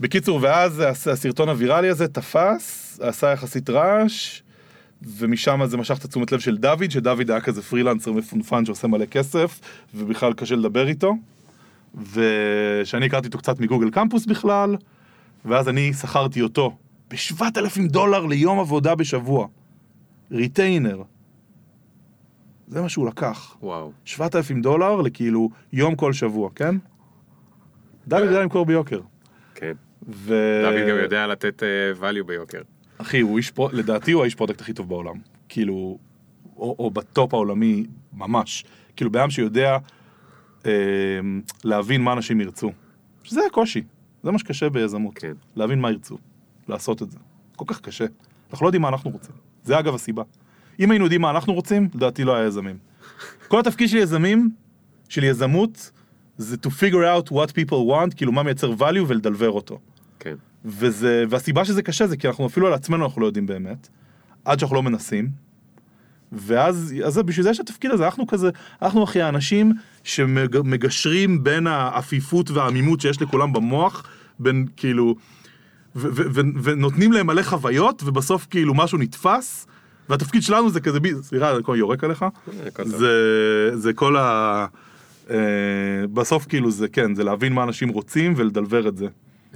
בקיצור, 0.00 0.38
ואז 0.42 0.82
הס- 0.86 1.08
הסרטון 1.08 1.48
הוויראלי 1.48 1.88
הזה 1.88 2.08
תפס, 2.08 2.98
עשה 3.02 3.32
יחסית 3.32 3.70
רעש, 3.70 4.40
ומשם 5.02 5.60
זה 5.64 5.76
משך 5.76 5.98
את 5.98 6.04
התשומת 6.04 6.32
לב 6.32 6.40
של 6.40 6.56
דוד, 6.56 6.90
שדוד 6.90 7.30
היה 7.30 7.40
כזה 7.40 7.62
פרילנסר 7.62 8.12
מפונפן 8.12 8.64
שעושה 8.64 8.86
מלא 8.86 9.06
כסף, 9.06 9.60
ובכלל 9.94 10.32
קשה 10.32 10.56
לדבר 10.56 10.88
איתו. 10.88 11.14
ושאני 12.12 13.06
הכרתי 13.06 13.26
אותו 13.26 13.38
קצת 13.38 13.60
מגוגל 13.60 13.90
קמפוס 13.90 14.26
בכלל, 14.26 14.76
ואז 15.44 15.68
אני 15.68 15.92
שכרתי 15.92 16.42
אותו 16.42 16.76
ב-7,000 17.10 17.88
דולר 17.88 18.26
ליום 18.26 18.60
עבודה 18.60 18.94
בשבוע. 18.94 19.46
retainer. 20.30 21.02
זה 22.68 22.82
מה 22.82 22.88
שהוא 22.88 23.06
לקח. 23.06 23.56
וואו. 23.62 23.92
7,000 24.04 24.62
דולר 24.62 25.00
לכאילו 25.00 25.50
יום 25.72 25.94
כל 25.94 26.12
שבוע, 26.12 26.50
כן? 26.54 26.76
דוד 28.08 28.22
יודע 28.22 28.42
למכור 28.42 28.66
ביוקר. 28.66 29.00
כן. 29.54 29.72
ו... 30.08 30.34
דוד 30.64 30.88
גם 30.88 30.96
יודע 31.02 31.26
לתת 31.26 31.62
אה, 31.62 31.68
value 32.00 32.24
ביוקר. 32.26 32.62
אחי, 32.98 33.20
הוא 33.20 33.36
איש 33.36 33.50
פרו... 33.50 33.68
לדעתי 33.72 34.12
הוא 34.12 34.22
האיש 34.22 34.34
product 34.34 34.60
הכי 34.60 34.72
טוב 34.72 34.88
בעולם. 34.88 35.16
כאילו, 35.48 35.98
או, 36.56 36.76
או 36.78 36.90
בטופ 36.90 37.34
העולמי 37.34 37.86
ממש. 38.12 38.64
כאילו, 38.96 39.10
אדם 39.10 39.30
שיודע 39.30 39.78
אה, 40.66 40.70
להבין 41.64 42.02
מה 42.02 42.12
אנשים 42.12 42.40
ירצו. 42.40 42.72
שזה 43.22 43.40
הקושי. 43.46 43.82
זה 44.22 44.30
מה 44.30 44.38
שקשה 44.38 44.70
ביזמות. 44.70 45.18
כן. 45.18 45.32
להבין 45.56 45.80
מה 45.80 45.90
ירצו. 45.90 46.18
לעשות 46.68 47.02
את 47.02 47.10
זה. 47.10 47.18
כל 47.56 47.64
כך 47.68 47.80
קשה. 47.80 48.04
אנחנו 48.50 48.64
לא 48.64 48.68
יודעים 48.68 48.82
מה 48.82 48.88
אנחנו 48.88 49.10
רוצים. 49.10 49.34
זה 49.64 49.78
אגב 49.78 49.94
הסיבה. 49.94 50.22
אם 50.80 50.90
היינו 50.90 51.04
יודעים 51.04 51.20
מה 51.20 51.30
אנחנו 51.30 51.54
רוצים, 51.54 51.88
לדעתי 51.94 52.24
לא 52.24 52.34
היה 52.34 52.46
יזמים. 52.46 52.78
כל 53.48 53.60
התפקיד 53.60 53.88
של 53.88 53.96
יזמים, 53.96 54.50
של 55.08 55.24
יזמות, 55.24 55.90
זה 56.36 56.56
to 56.66 56.68
figure 56.68 57.28
out 57.28 57.32
what 57.32 57.50
people 57.50 57.90
want, 57.90 58.14
כאילו 58.16 58.32
מה 58.32 58.42
מייצר 58.42 58.72
value 58.72 59.04
ולדלבר 59.06 59.50
אותו. 59.50 59.78
כן. 60.18 60.34
וזה, 60.64 61.24
והסיבה 61.30 61.64
שזה 61.64 61.82
קשה 61.82 62.06
זה 62.06 62.16
כי 62.16 62.28
אנחנו 62.28 62.46
אפילו 62.46 62.66
על 62.66 62.72
עצמנו 62.72 63.04
אנחנו 63.04 63.20
לא 63.20 63.26
יודעים 63.26 63.46
באמת, 63.46 63.88
עד 64.44 64.58
שאנחנו 64.58 64.76
לא 64.76 64.82
מנסים. 64.82 65.28
ואז, 66.32 66.94
אז 67.06 67.18
בשביל 67.18 67.42
זה 67.44 67.50
יש 67.50 67.60
התפקיד 67.60 67.90
הזה, 67.90 68.04
אנחנו 68.04 68.26
כזה, 68.26 68.50
אנחנו 68.82 69.04
אחי 69.04 69.22
האנשים 69.22 69.72
שמגשרים 70.04 71.44
בין 71.44 71.66
העפיפות 71.66 72.50
והעמימות 72.50 73.00
שיש 73.00 73.22
לכולם 73.22 73.52
במוח, 73.52 74.06
בין 74.38 74.66
כאילו, 74.76 75.14
ו- 75.96 76.08
ו- 76.12 76.30
ו- 76.34 76.62
ונותנים 76.62 77.12
להם 77.12 77.26
מלא 77.26 77.42
חוויות, 77.42 78.02
ובסוף 78.06 78.46
כאילו 78.50 78.74
משהו 78.74 78.98
נתפס, 78.98 79.66
והתפקיד 80.08 80.42
שלנו 80.42 80.70
זה 80.70 80.80
כזה, 80.80 80.98
סליחה, 81.22 81.50
אני 81.50 81.78
יורק 81.78 82.04
עליך. 82.04 82.24
זה, 82.84 83.76
זה 83.76 83.92
כל 83.92 84.16
ה... 84.16 84.66
אה, 85.30 85.36
בסוף 86.12 86.46
כאילו 86.46 86.70
זה 86.70 86.88
כן, 86.88 87.14
זה 87.14 87.24
להבין 87.24 87.52
מה 87.52 87.62
אנשים 87.62 87.88
רוצים 87.88 88.34
ולדלבר 88.36 88.88
את 88.88 88.96
זה. 88.96 89.06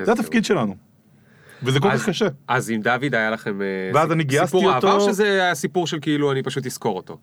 זה 0.05 0.13
התפקיד 0.13 0.45
שלנו. 0.45 0.77
וזה 1.65 1.81
כל 1.81 1.91
כך 1.91 2.09
קשה. 2.09 2.27
אז 2.49 2.71
עם 2.71 2.81
דוד 2.81 3.15
היה 3.15 3.31
לכם 3.31 3.63
אה, 3.63 3.67
ואז 3.95 4.13
אני 4.13 4.25
גייסתי 4.25 4.47
סיפור 4.47 4.75
אותו. 4.75 4.89
העבר 4.89 5.01
שזה 5.01 5.25
היה 5.25 5.55
סיפור 5.55 5.87
של 5.87 5.99
כאילו 6.01 6.33
אני 6.33 6.43
פשוט 6.43 6.67
אשכור 6.67 6.97
אותו. 6.97 7.19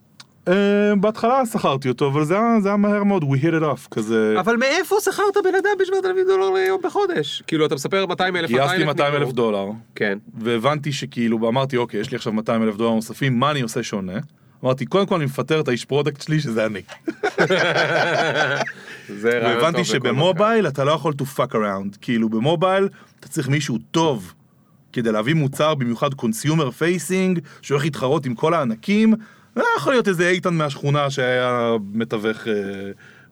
אה, 0.48 0.94
בהתחלה 1.00 1.46
שכרתי 1.46 1.88
אותו, 1.88 2.08
אבל 2.08 2.24
זה 2.24 2.34
היה, 2.34 2.60
זה 2.60 2.68
היה 2.68 2.76
מהר 2.76 3.04
מאוד, 3.04 3.22
we 3.22 3.36
hit 3.36 3.60
it 3.60 3.62
off, 3.62 3.88
כזה... 3.90 4.34
אבל 4.40 4.56
מאיפה 4.56 4.96
שכרת 5.00 5.36
בן 5.44 5.54
אדם 5.54 5.70
ב-7,000 5.78 6.26
דולר 6.26 6.50
ליום 6.50 6.80
בחודש? 6.84 7.42
כאילו 7.46 7.66
אתה 7.66 7.74
מספר 7.74 8.06
200 8.06 8.36
אלף, 8.36 8.50
גייסתי 8.50 8.84
200 8.84 9.14
אלף 9.14 9.32
דולר, 9.32 9.68
כן. 9.94 10.18
והבנתי 10.38 10.92
שכאילו, 10.92 11.48
אמרתי, 11.48 11.76
אוקיי, 11.76 12.00
יש 12.00 12.10
לי 12.10 12.16
עכשיו 12.16 12.32
200 12.32 12.62
אלף 12.62 12.76
דולר 12.76 12.94
נוספים, 12.94 13.40
מה 13.40 13.50
אני 13.50 13.60
עושה 13.60 13.82
שונה? 13.82 14.18
אמרתי, 14.64 14.86
קודם 14.86 15.06
כל 15.06 15.14
אני 15.14 15.24
מפטר 15.24 15.60
את 15.60 15.68
האיש 15.68 15.84
product 15.84 16.20
שלי, 16.20 16.40
שזה 16.40 16.66
אני. 16.66 16.82
זה 19.20 19.38
רעיון 19.38 19.56
והבנתי 19.56 19.84
טוב 19.84 19.96
בכל 19.96 20.08
שבמובייל 20.08 20.66
אתה 20.66 20.84
לא 20.84 20.92
יכול 20.92 21.12
to 21.22 21.38
fuck 21.38 21.52
around, 21.52 21.98
כאילו 22.00 22.28
במובייל 22.28 22.88
אתה 23.20 23.28
צריך 23.28 23.48
מישהו 23.48 23.78
טוב 23.90 24.34
כדי 24.92 25.12
להביא 25.12 25.34
מוצר 25.34 25.74
במיוחד 25.74 26.14
consumer 26.14 26.70
facing, 26.70 27.38
שהולך 27.62 27.84
להתחרות 27.84 28.26
עם 28.26 28.34
כל 28.34 28.54
הענקים, 28.54 29.14
לא 29.56 29.64
יכול 29.76 29.92
להיות 29.92 30.08
איזה 30.08 30.28
איתן 30.28 30.54
מהשכונה 30.54 31.10
שהיה 31.10 31.72
מתווך 31.92 32.48
אה, 32.48 32.52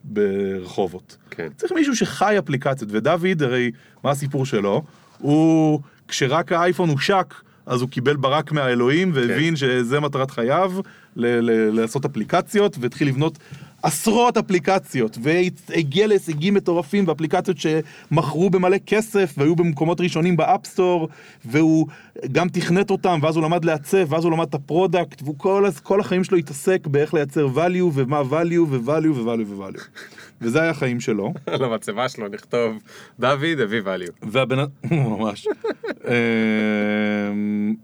ברחובות. 0.03 1.17
כן. 1.29 1.47
צריך 1.57 1.71
מישהו 1.71 1.95
שחי 1.95 2.35
אפליקציות, 2.39 2.91
ודוד 2.93 3.43
הרי, 3.43 3.71
מה 4.03 4.11
הסיפור 4.11 4.45
שלו? 4.45 4.83
הוא, 5.17 5.79
כשרק 6.07 6.51
האייפון 6.51 6.89
הושק, 6.89 7.33
אז 7.65 7.81
הוא 7.81 7.89
קיבל 7.89 8.15
ברק 8.15 8.51
מהאלוהים 8.51 9.11
והבין 9.13 9.55
שזה 9.55 9.99
מטרת 9.99 10.31
חייו, 10.31 10.73
ל- 11.15 11.39
ל- 11.39 11.79
לעשות 11.79 12.05
אפליקציות, 12.05 12.77
והתחיל 12.79 13.07
לבנות 13.07 13.37
עשרות 13.83 14.37
אפליקציות, 14.37 15.17
והגיע 15.21 16.07
להישגים 16.07 16.53
מטורפים 16.53 17.05
באפליקציות 17.05 17.57
שמכרו 17.57 18.49
במלא 18.49 18.77
כסף, 18.85 19.33
והיו 19.37 19.55
במקומות 19.55 20.01
ראשונים 20.01 20.37
ב 20.37 20.44
App 20.44 20.66
Store, 20.66 21.09
והוא 21.45 21.87
גם 22.31 22.49
תכנת 22.49 22.91
אותם, 22.91 23.19
ואז 23.21 23.35
הוא 23.35 23.43
למד 23.43 23.65
לעצב, 23.65 24.13
ואז 24.13 24.23
הוא 24.23 24.31
למד 24.31 24.47
את 24.49 24.53
ה 24.53 24.61
product, 24.61 25.21
והוא 25.21 25.35
כל, 25.37 25.65
כל 25.83 25.99
החיים 25.99 26.23
שלו 26.23 26.37
התעסק 26.37 26.87
באיך 26.87 27.13
לייצר 27.13 27.47
value, 27.55 27.91
ומה 27.93 28.21
value, 28.21 28.69
ו-value, 28.69 29.11
ו-value, 29.15 29.47
ו-value. 29.47 29.81
וזה 30.41 30.61
היה 30.61 30.69
החיים 30.69 30.99
שלו. 30.99 31.33
על 31.45 31.63
המצבה 31.63 32.09
שלו 32.09 32.27
נכתוב 32.27 32.77
דוד 33.19 33.59
הביא 33.63 33.81
value. 33.81 34.11
והבן 34.21 34.57
ממש. 34.91 35.47
אמ, 36.07 37.75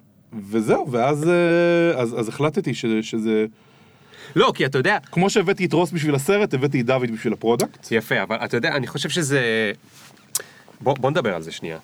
וזהו, 0.50 0.92
ואז 0.92 1.30
אה, 1.30 2.02
אז, 2.02 2.20
אז 2.20 2.30
החלטתי 2.30 2.74
ש, 2.74 2.86
שזה, 3.02 3.46
לא, 4.36 4.52
כי 4.56 4.66
אתה 4.66 4.78
יודע, 4.78 4.98
כמו 5.12 5.30
שהבאתי 5.30 5.66
את 5.66 5.74
רוס 5.74 5.92
בשביל 5.92 6.16
הסרט, 6.16 6.54
הבאתי 6.54 6.82
את 6.82 6.86
דוד 6.86 7.12
בשביל 7.12 7.34
ה 7.34 7.40
product. 7.40 7.88
יפה, 7.92 8.24
אבל 8.24 8.36
אתה 8.36 8.58
יודע, 8.58 8.76
אני 8.76 8.88
חושב 8.88 9.10
שזה... 9.10 9.72
בוא, 10.82 10.96
בוא 11.00 11.12
נדבר 11.12 11.36
על 11.36 11.42
זה 11.42 11.52
שנייה. 11.52 11.78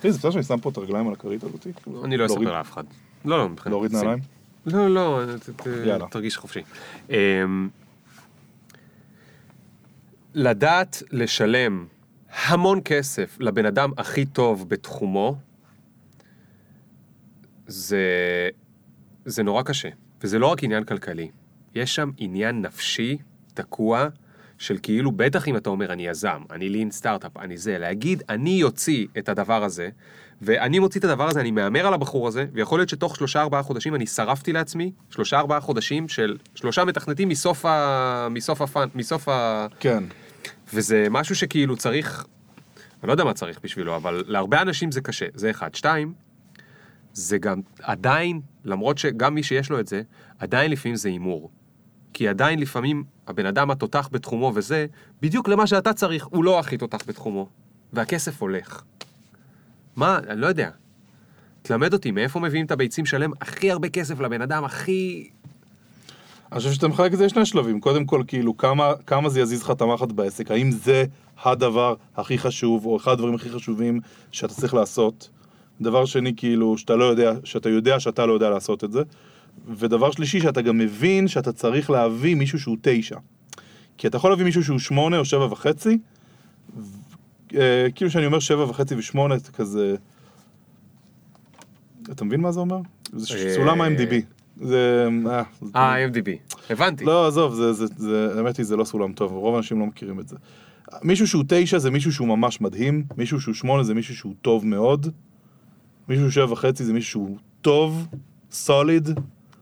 תראי, 0.00 0.12
זה 0.12 0.18
בסדר 0.18 0.30
שאני 0.30 0.42
שם 0.42 0.60
פה 0.60 0.70
את 0.70 0.76
הרגליים 0.76 1.08
על 1.08 1.12
הכרית 1.12 1.44
הזאתי? 1.44 1.72
אני 2.04 2.16
לא 2.16 2.26
אספר 2.26 2.40
לאף 2.40 2.70
אחד. 2.70 2.84
לא, 3.24 3.38
לא, 3.38 3.48
מבחינת... 3.48 3.72
להוריד. 3.72 3.92
נעליים? 3.92 4.18
לא, 4.66 4.94
לא. 4.94 6.06
תרגיש 6.10 6.36
חופשי. 6.36 6.62
אמ, 7.10 7.68
לדעת 10.34 11.02
לשלם 11.10 11.86
המון 12.44 12.80
כסף 12.84 13.36
לבן 13.40 13.66
אדם 13.66 13.90
הכי 13.98 14.26
טוב 14.26 14.68
בתחומו, 14.68 15.36
זה, 17.66 17.98
זה 19.24 19.42
נורא 19.42 19.62
קשה. 19.62 19.88
וזה 20.24 20.38
לא 20.38 20.46
רק 20.46 20.64
עניין 20.64 20.84
כלכלי, 20.84 21.30
יש 21.74 21.94
שם 21.94 22.10
עניין 22.16 22.62
נפשי 22.62 23.18
תקוע 23.54 24.08
של 24.58 24.78
כאילו, 24.82 25.12
בטח 25.12 25.48
אם 25.48 25.56
אתה 25.56 25.70
אומר 25.70 25.92
אני 25.92 26.06
יזם, 26.06 26.42
אני 26.50 26.68
לין 26.68 26.90
סטארט-אפ, 26.90 27.36
אני 27.36 27.56
זה, 27.56 27.78
להגיד 27.78 28.22
אני 28.28 28.62
אוציא 28.62 29.06
את 29.18 29.28
הדבר 29.28 29.64
הזה, 29.64 29.88
ואני 30.42 30.78
מוציא 30.78 31.00
את 31.00 31.04
הדבר 31.04 31.28
הזה, 31.28 31.40
אני 31.40 31.50
מהמר 31.50 31.86
על 31.86 31.94
הבחור 31.94 32.28
הזה, 32.28 32.46
ויכול 32.52 32.78
להיות 32.78 32.88
שתוך 32.88 33.16
שלושה 33.16 33.40
ארבעה 33.40 33.62
חודשים 33.62 33.94
אני 33.94 34.06
שרפתי 34.06 34.52
לעצמי 34.52 34.92
שלושה 35.10 35.38
ארבעה 35.38 35.60
חודשים 35.60 36.08
של 36.08 36.36
שלושה 36.54 36.84
מתכנתים 36.84 37.28
מסוף 37.28 37.64
ה... 37.64 38.28
מסוף 38.30 38.62
הפאן, 38.62 38.88
מסוף 38.94 39.28
ה... 39.28 39.66
כן. 39.80 40.04
וזה 40.74 41.06
משהו 41.10 41.36
שכאילו 41.36 41.76
צריך, 41.76 42.24
אני 43.02 43.08
לא 43.08 43.12
יודע 43.12 43.24
מה 43.24 43.32
צריך 43.32 43.58
בשבילו, 43.62 43.96
אבל 43.96 44.24
להרבה 44.26 44.62
אנשים 44.62 44.92
זה 44.92 45.00
קשה, 45.00 45.26
זה 45.34 45.50
אחד. 45.50 45.74
שתיים, 45.74 46.12
זה 47.12 47.38
גם 47.38 47.60
עדיין, 47.82 48.40
למרות 48.64 48.98
שגם 48.98 49.34
מי 49.34 49.42
שיש 49.42 49.70
לו 49.70 49.80
את 49.80 49.88
זה, 49.88 50.02
עדיין 50.38 50.70
לפעמים 50.70 50.96
זה 50.96 51.08
הימור. 51.08 51.50
כי 52.14 52.28
עדיין 52.28 52.58
לפעמים 52.58 53.04
הבן 53.26 53.46
אדם 53.46 53.70
התותח 53.70 54.08
בתחומו 54.12 54.52
וזה, 54.54 54.86
בדיוק 55.22 55.48
למה 55.48 55.66
שאתה 55.66 55.92
צריך, 55.92 56.26
הוא 56.26 56.44
לא 56.44 56.58
הכי 56.58 56.78
תותח 56.78 56.98
בתחומו. 57.06 57.48
והכסף 57.92 58.42
הולך. 58.42 58.82
מה, 59.96 60.18
אני 60.28 60.40
לא 60.40 60.46
יודע. 60.46 60.70
תלמד 61.62 61.92
אותי, 61.92 62.10
מאיפה 62.10 62.40
מביאים 62.40 62.66
את 62.66 62.70
הביצים 62.70 63.06
שלם 63.06 63.32
הכי 63.40 63.70
הרבה 63.70 63.88
כסף 63.88 64.20
לבן 64.20 64.42
אדם 64.42 64.64
הכי... 64.64 65.28
אני 66.52 66.58
חושב 66.58 66.72
שאתה 66.72 66.88
מחלק 66.88 67.12
את 67.12 67.18
זה 67.18 67.26
לשני 67.26 67.46
שלבים. 67.46 67.80
קודם 67.80 68.04
כל, 68.04 68.22
כאילו, 68.26 68.56
כמה, 68.56 68.92
כמה 69.06 69.28
זה 69.28 69.40
יזיז 69.40 69.62
לך 69.62 69.70
את 69.70 69.80
המחט 69.80 70.12
בעסק? 70.12 70.50
האם 70.50 70.70
זה 70.70 71.04
הדבר 71.44 71.94
הכי 72.16 72.38
חשוב, 72.38 72.86
או 72.86 72.96
אחד 72.96 73.12
הדברים 73.12 73.34
הכי 73.34 73.50
חשובים 73.50 74.00
שאתה 74.32 74.54
צריך 74.54 74.74
לעשות? 74.74 75.28
דבר 75.80 76.04
שני, 76.04 76.32
כאילו, 76.36 76.78
שאתה 76.78 76.96
לא 76.96 77.04
יודע, 77.04 77.32
שאתה 77.44 77.68
יודע 77.68 78.00
שאתה 78.00 78.26
לא 78.26 78.32
יודע 78.32 78.50
לעשות 78.50 78.84
את 78.84 78.92
זה. 78.92 79.02
ודבר 79.76 80.10
שלישי, 80.10 80.40
שאתה 80.40 80.62
גם 80.62 80.78
מבין 80.78 81.28
שאתה 81.28 81.52
צריך 81.52 81.90
להביא 81.90 82.34
מישהו 82.34 82.58
שהוא 82.60 82.76
תשע. 82.82 83.16
כי 83.98 84.06
אתה 84.06 84.16
יכול 84.16 84.30
להביא 84.30 84.44
מישהו 84.44 84.64
שהוא 84.64 84.78
שמונה 84.78 85.18
או 85.18 85.24
שבע 85.24 85.44
וחצי, 85.44 85.98
אה, 87.54 87.86
כאילו 87.94 88.10
שאני 88.10 88.26
אומר 88.26 88.38
שבע 88.38 88.64
וחצי 88.64 88.94
ושמונה, 88.94 89.38
זה 89.38 89.52
כזה... 89.52 89.96
אתה 92.12 92.24
מבין 92.24 92.40
מה 92.40 92.52
זה 92.52 92.60
אומר? 92.60 92.80
זה 93.12 93.34
אה, 93.34 93.54
סולם 93.54 93.80
ה-MDB. 93.80 94.14
זה... 94.60 95.08
אה, 95.26 95.42
אה, 95.76 96.06
MDB. 96.06 96.54
הבנתי. 96.70 97.04
לא, 97.04 97.26
עזוב, 97.26 97.54
זה, 97.54 98.32
האמת 98.36 98.56
היא, 98.56 98.66
זה 98.66 98.76
לא 98.76 98.84
סולם 98.84 99.12
טוב, 99.12 99.32
רוב 99.32 99.54
האנשים 99.54 99.78
לא 99.78 99.86
מכירים 99.86 100.20
את 100.20 100.28
זה. 100.28 100.36
מישהו 101.02 101.26
שהוא 101.26 101.44
תשע 101.48 101.78
זה 101.78 101.90
מישהו 101.90 102.12
שהוא 102.12 102.28
ממש 102.28 102.60
מדהים, 102.60 103.04
מישהו 103.16 103.40
שהוא 103.40 103.54
שמונה 103.54 103.82
זה 103.82 103.94
מישהו 103.94 104.16
שהוא 104.16 104.34
טוב 104.42 104.66
מאוד, 104.66 105.06
מישהו 106.08 106.32
שבע 106.32 106.52
וחצי 106.52 106.84
זה 106.84 106.92
מישהו 106.92 107.10
שהוא 107.10 107.38
טוב, 107.60 108.06
סוליד, 108.50 109.08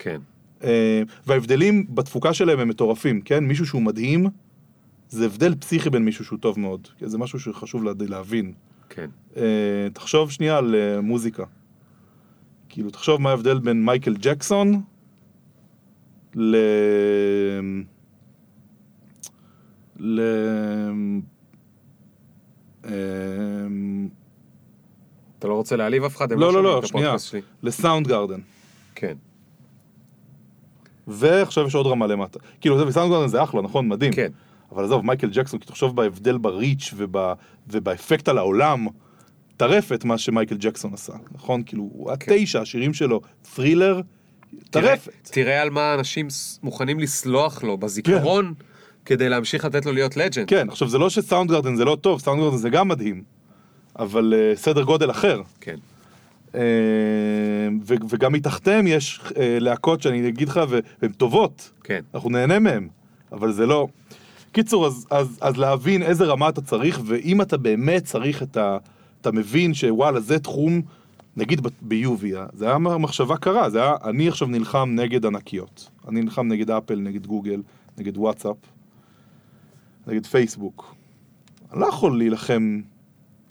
כן. 0.03 0.21
אה, 0.65 1.03
וההבדלים 1.27 1.87
בתפוקה 1.95 2.35
שלהם 2.35 2.59
הם 2.59 2.69
מטורפים, 2.69 3.21
כן? 3.21 3.45
מישהו 3.45 3.67
שהוא 3.67 3.83
מדהים, 3.83 4.27
זה 5.09 5.25
הבדל 5.27 5.55
פסיכי 5.55 5.91
בין 5.91 6.05
מישהו 6.05 6.25
שהוא 6.25 6.39
טוב 6.39 6.59
מאוד, 6.61 6.89
זה 7.01 7.19
משהו 7.19 7.41
שחשוב 7.41 7.85
לה- 7.85 7.93
להבין. 8.09 8.53
כן. 8.89 9.11
אה, 9.37 9.43
תחשוב 9.93 10.31
שנייה 10.31 10.59
על 10.59 10.75
אה, 10.75 11.01
מוזיקה. 11.01 11.45
כאילו, 12.69 12.91
תחשוב 12.91 13.21
מה 13.21 13.31
ההבדל 13.31 13.59
בין 13.59 13.85
מייקל 13.85 14.15
ג'קסון 14.21 14.83
ל... 16.35 16.57
ל... 19.99 20.21
אמ, 22.85 24.09
אתה 25.39 25.49
לא 25.49 25.55
רוצה 25.55 25.77
להעליב 25.77 26.05
אף 26.05 26.17
אחד? 26.17 26.33
לא, 26.33 26.53
לא, 26.53 26.63
לא, 26.63 26.79
את 26.79 26.87
שנייה. 26.87 27.15
לסאונד 27.63 28.09
גארדן. 28.09 28.41
כן. 28.95 29.17
ועכשיו 31.09 31.67
יש 31.67 31.75
עוד 31.75 31.87
רמה 31.87 32.07
למטה. 32.07 32.39
כאילו, 32.61 32.79
זה 32.79 32.85
בסאונד 32.85 33.13
גארדן 33.13 33.29
זה 33.29 33.43
אחלה, 33.43 33.63
נכון? 33.63 33.89
מדהים. 33.89 34.13
כן. 34.13 34.29
אבל 34.73 34.85
עזוב, 34.85 35.05
מייקל 35.05 35.31
ג'קסון, 35.33 35.61
כי 35.61 35.67
תחשוב 35.67 35.97
בהבדל 35.97 36.39
בריץ' 36.39 36.95
וב... 36.97 37.17
ובאפקט 37.69 38.29
על 38.29 38.39
העולם, 38.39 38.87
טרפת 39.57 40.05
מה 40.05 40.19
שמייקל 40.19 40.57
ג'קסון 40.59 40.95
עשה, 40.95 41.13
נכון? 41.35 41.63
כאילו, 41.67 42.07
כן. 42.21 42.33
תשע, 42.39 42.61
השירים 42.61 42.95
שלו, 42.95 43.21
ת'רילר, 43.55 44.01
תראה- 44.71 44.89
טרפת. 44.97 45.13
תראה 45.23 45.63
על 45.63 45.71
מה 45.71 45.95
אנשים 45.95 46.29
מוכנים 46.63 46.99
לסלוח 47.01 47.63
לו 47.63 47.79
בזיכרון, 47.79 48.55
כדי 49.05 49.29
להמשיך 49.29 49.65
לתת 49.65 49.87
לו 49.87 49.93
להיות 49.93 50.17
לג'נד. 50.17 50.49
כן, 50.49 50.69
עכשיו 50.69 50.89
זה 50.89 50.99
לא 50.99 51.11
שסאונד 51.11 51.51
גארדן 51.51 51.77
זה 51.77 51.85
לא 51.85 51.97
טוב, 52.01 52.21
סאונד 52.21 52.41
גארדן 52.43 52.57
זה 52.57 52.71
גם 52.71 52.89
מדהים, 52.89 53.23
אבל 53.99 54.35
uh, 54.55 54.59
סדר 54.59 54.83
גודל 54.83 55.11
אחר. 55.11 55.43
כן. 55.61 55.77
ו- 57.83 57.95
וגם 58.09 58.33
מתחתיהם 58.33 58.87
יש 58.87 59.21
uh, 59.25 59.33
להקות 59.39 60.03
שאני 60.03 60.29
אגיד 60.29 60.49
לך, 60.49 60.61
והן 60.69 61.13
טובות, 61.13 61.71
כן. 61.85 62.01
אנחנו 62.15 62.31
נהנה 62.31 62.59
מהן, 62.59 62.89
אבל 63.33 63.53
זה 63.53 63.67
לא... 63.67 63.89
קיצור, 64.53 64.87
אז, 64.87 65.07
אז, 65.11 65.39
אז 65.41 65.57
להבין 65.57 66.03
איזה 66.03 66.25
רמה 66.25 66.49
אתה 66.49 66.61
צריך, 66.61 67.01
ואם 67.05 67.43
אתה 67.43 67.57
באמת 67.57 68.05
צריך 68.05 68.43
את 68.43 68.57
ה... 68.57 68.79
אתה 69.21 69.33
מבין 69.33 69.75
שוואלה, 69.75 70.21
זה 70.21 70.39
תחום, 70.39 70.83
נגיד 71.37 71.61
ביובי, 71.83 72.37
אה, 72.37 72.47
זה 72.53 72.67
היה 72.67 72.79
מחשבה 72.79 73.37
קרה, 73.37 73.71
זה 73.71 73.83
היה, 73.83 73.95
אני 74.05 74.29
עכשיו 74.29 74.49
נלחם 74.49 74.91
נגד 74.95 75.27
ענקיות. 75.27 75.91
אני 76.09 76.21
נלחם 76.21 76.49
נגד 76.49 76.71
אפל, 76.71 76.99
נגד 76.99 77.27
גוגל, 77.27 77.63
נגד 77.99 78.17
וואטסאפ, 78.17 78.57
נגד 80.07 80.27
פייסבוק. 80.27 80.95
אני 81.73 81.81
לא 81.81 81.87
יכול 81.87 82.19
להילחם 82.19 82.81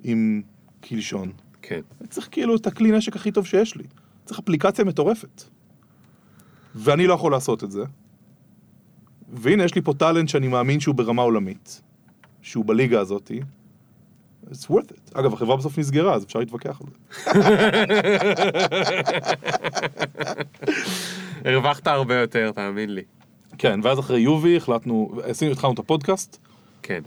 עם 0.04 0.42
קלשון. 0.82 1.32
כן. 1.62 1.82
אני 2.02 2.08
צריך 2.08 2.28
כאילו 2.32 2.56
את 2.56 2.68
הכלי 2.68 2.92
נשק 2.92 3.16
הכי 3.16 3.32
טוב 3.32 3.46
שיש 3.46 3.76
לי. 3.76 3.84
צריך 4.26 4.40
אפליקציה 4.40 4.86
מטורפת. 4.86 5.44
ואני 6.76 7.08
לא 7.08 7.14
יכול 7.14 7.32
לעשות 7.32 7.64
את 7.64 7.72
זה. 7.72 7.84
והנה, 9.34 9.64
יש 9.64 9.76
לי 9.76 9.82
פה 9.82 9.94
טאלנט 9.94 10.30
שאני 10.30 10.48
מאמין 10.48 10.80
שהוא 10.80 10.96
ברמה 10.96 11.22
עולמית. 11.22 11.82
שהוא 12.42 12.66
בליגה 12.66 13.00
הזאתי. 13.00 13.42
It's 14.52 14.66
worth 14.70 14.92
it. 14.92 15.12
אגב, 15.14 15.34
החברה 15.34 15.58
בסוף 15.58 15.78
נסגרה, 15.78 16.14
אז 16.14 16.24
אפשר 16.24 16.40
להתווכח 16.40 16.82
על 16.82 16.88
זה. 16.88 16.96
הרווחת 21.50 21.88
הרבה 21.88 22.16
יותר, 22.16 22.52
תאמין 22.52 22.94
לי. 22.96 23.04
כן, 23.58 23.80
ואז 23.84 24.00
אחרי 24.00 24.20
יובי 24.20 24.58
החלטנו, 24.58 25.12
עשינו, 25.24 25.52
התחלנו 25.52 25.74
את 25.74 25.80
הפודקאסט. 25.80 26.38
כן. 26.82 27.02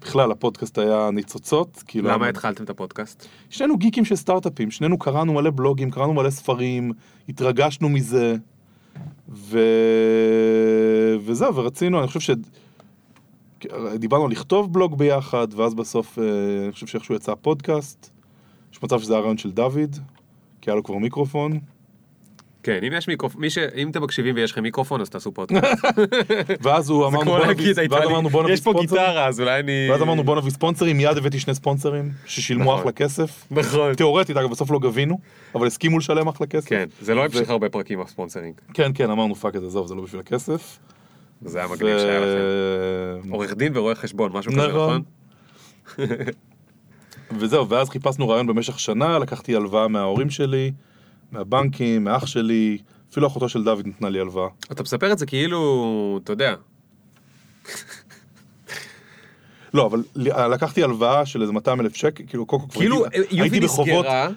בכלל, 0.00 0.30
הפודקאסט 0.32 0.78
היה 0.78 1.10
ניצוצות. 1.12 1.82
כאילו, 1.86 2.08
למה 2.08 2.24
היה- 2.24 2.30
התחלתם 2.30 2.64
את 2.64 2.70
הפודקאסט? 2.70 3.26
שנינו 3.50 3.76
גיקים 3.78 4.04
של 4.04 4.16
סטארט-אפים, 4.16 4.70
שנינו 4.70 4.98
קראנו 4.98 5.32
מלא 5.32 5.50
בלוגים, 5.50 5.90
קראנו 5.90 6.14
מלא 6.14 6.30
ספרים, 6.30 6.92
התרגשנו 7.28 7.88
מזה, 7.88 8.34
ו... 9.28 9.58
וזהו, 11.24 11.54
ורצינו, 11.54 11.98
אני 11.98 12.06
חושב 12.06 12.20
ש... 12.20 12.30
דיברנו 13.98 14.24
על 14.24 14.30
לכתוב 14.30 14.72
בלוג 14.72 14.98
ביחד, 14.98 15.48
ואז 15.56 15.74
בסוף, 15.74 16.18
אה, 16.18 16.24
אני 16.64 16.72
חושב 16.72 16.86
שאיכשהו 16.86 17.14
יצא 17.14 17.32
הפודקאסט. 17.32 18.10
יש 18.72 18.82
מצב 18.82 19.00
שזה 19.00 19.16
הרעיון 19.16 19.38
של 19.38 19.50
דוד, 19.50 19.96
כי 20.60 20.70
היה 20.70 20.76
לו 20.76 20.82
כבר 20.82 20.96
מיקרופון. 20.96 21.58
כן, 22.62 22.78
אם 22.86 22.92
יש 22.96 23.08
מיקרופון, 23.08 23.40
מי 23.40 23.50
ש... 23.50 23.58
אם 23.58 23.90
אתם 23.90 24.02
מקשיבים 24.02 24.34
ויש 24.34 24.52
לכם 24.52 24.62
מיקרופון, 24.62 25.00
אז 25.00 25.10
תעשו 25.10 25.32
פודקאסט. 25.32 25.84
ואז 26.62 26.90
הוא 26.90 27.06
אמרנו 27.06 27.24
בוא 27.24 27.46
נביא, 27.46 27.72
הייתה 27.76 27.94
ואז 27.94 28.04
לי- 28.04 28.10
אמרנו 28.10 28.28
בוא 28.28 28.42
נביא 28.42 28.54
יש 28.54 28.60
פה 28.60 28.70
ספונסרים. 28.70 29.00
גיטרה, 29.02 29.26
אז 29.26 29.40
אולי 29.40 29.60
אני... 29.60 29.86
ואז 29.90 30.02
אמרנו 30.02 30.24
בוא 30.24 30.36
נביא 30.36 30.50
ספונסרים, 30.50 30.96
מיד 30.96 31.16
הבאתי 31.16 31.38
שני 31.38 31.54
ספונסרים, 31.54 32.10
ששילמו 32.26 32.64
נכון. 32.64 32.78
אחלה 32.80 32.92
כסף. 32.92 33.44
נכון. 33.50 33.94
תיאורטית, 33.94 34.36
אגב, 34.36 34.50
בסוף 34.50 34.70
לא 34.70 34.78
גבינו, 34.78 35.18
אבל 35.54 35.66
הסכימו 35.66 35.98
לשלם 35.98 36.28
אחלה 36.28 36.46
כסף. 36.46 36.68
כן, 36.68 36.88
זה 37.00 37.14
לא 37.14 37.24
המשיך 37.24 37.50
הרבה 37.50 37.68
פרקים 37.68 38.00
ה 38.00 38.05
sponsoring. 38.05 38.54
כן, 38.74 38.90
כן, 38.94 39.10
אמרנו 39.10 39.34
fuck 39.34 39.56
את 39.56 39.60
זה, 39.60 39.66
עזוב, 39.66 39.86
זה 39.86 39.94
לא 39.94 40.02
בשביל 40.02 40.20
הכסף. 40.20 40.78
זה 41.44 41.58
היה 41.58 41.68
מגניב 41.68 41.98
שהיה 41.98 42.20
לכם. 42.20 43.30
עורך 43.30 43.54
דין 43.54 43.76
ורואה 43.76 43.94
חשבון, 43.94 44.32
משהו 44.34 44.52
כזה, 44.52 44.68
נכון. 44.68 45.02
נכון? 45.86 46.06
וזהו, 47.38 47.68
ואז 47.68 47.90
חיפשנו 47.90 48.28
רעיון 48.28 48.46
במשך 48.46 48.80
שנה, 48.80 49.18
לקחתי 49.18 49.56
הלוואה 49.56 49.88
מההורים 49.88 50.30
שלי, 50.30 50.72
מהבנקים, 51.32 52.04
מאח 52.04 52.26
שלי, 52.26 52.78
אפילו 53.12 53.26
אחותו 53.26 53.48
של 53.48 53.64
דוד 53.64 53.86
נתנה 53.86 54.08
לי 54.08 54.20
הלוואה. 54.20 54.48
אתה 54.72 54.82
מספר 54.82 55.12
את 55.12 55.18
זה 55.18 55.26
כאילו, 55.26 56.20
אתה 56.24 56.32
יודע, 56.32 56.54
לא, 59.74 59.86
אבל 59.86 60.02
לקחתי 60.52 60.82
הלוואה 60.82 61.26
של 61.26 61.42
איזה 61.42 61.52
200 61.52 61.80
אלף 61.80 61.96
שקל, 61.96 62.24
כאילו 62.26 62.46
קוקו 62.46 62.68
כבר 62.68 62.80
כאילו 62.80 63.04
הייתי- 63.04 63.18
יובי 63.18 63.40
הייתי 63.42 63.60
בחובות- 63.60 64.04
נסגרה, 64.06 64.28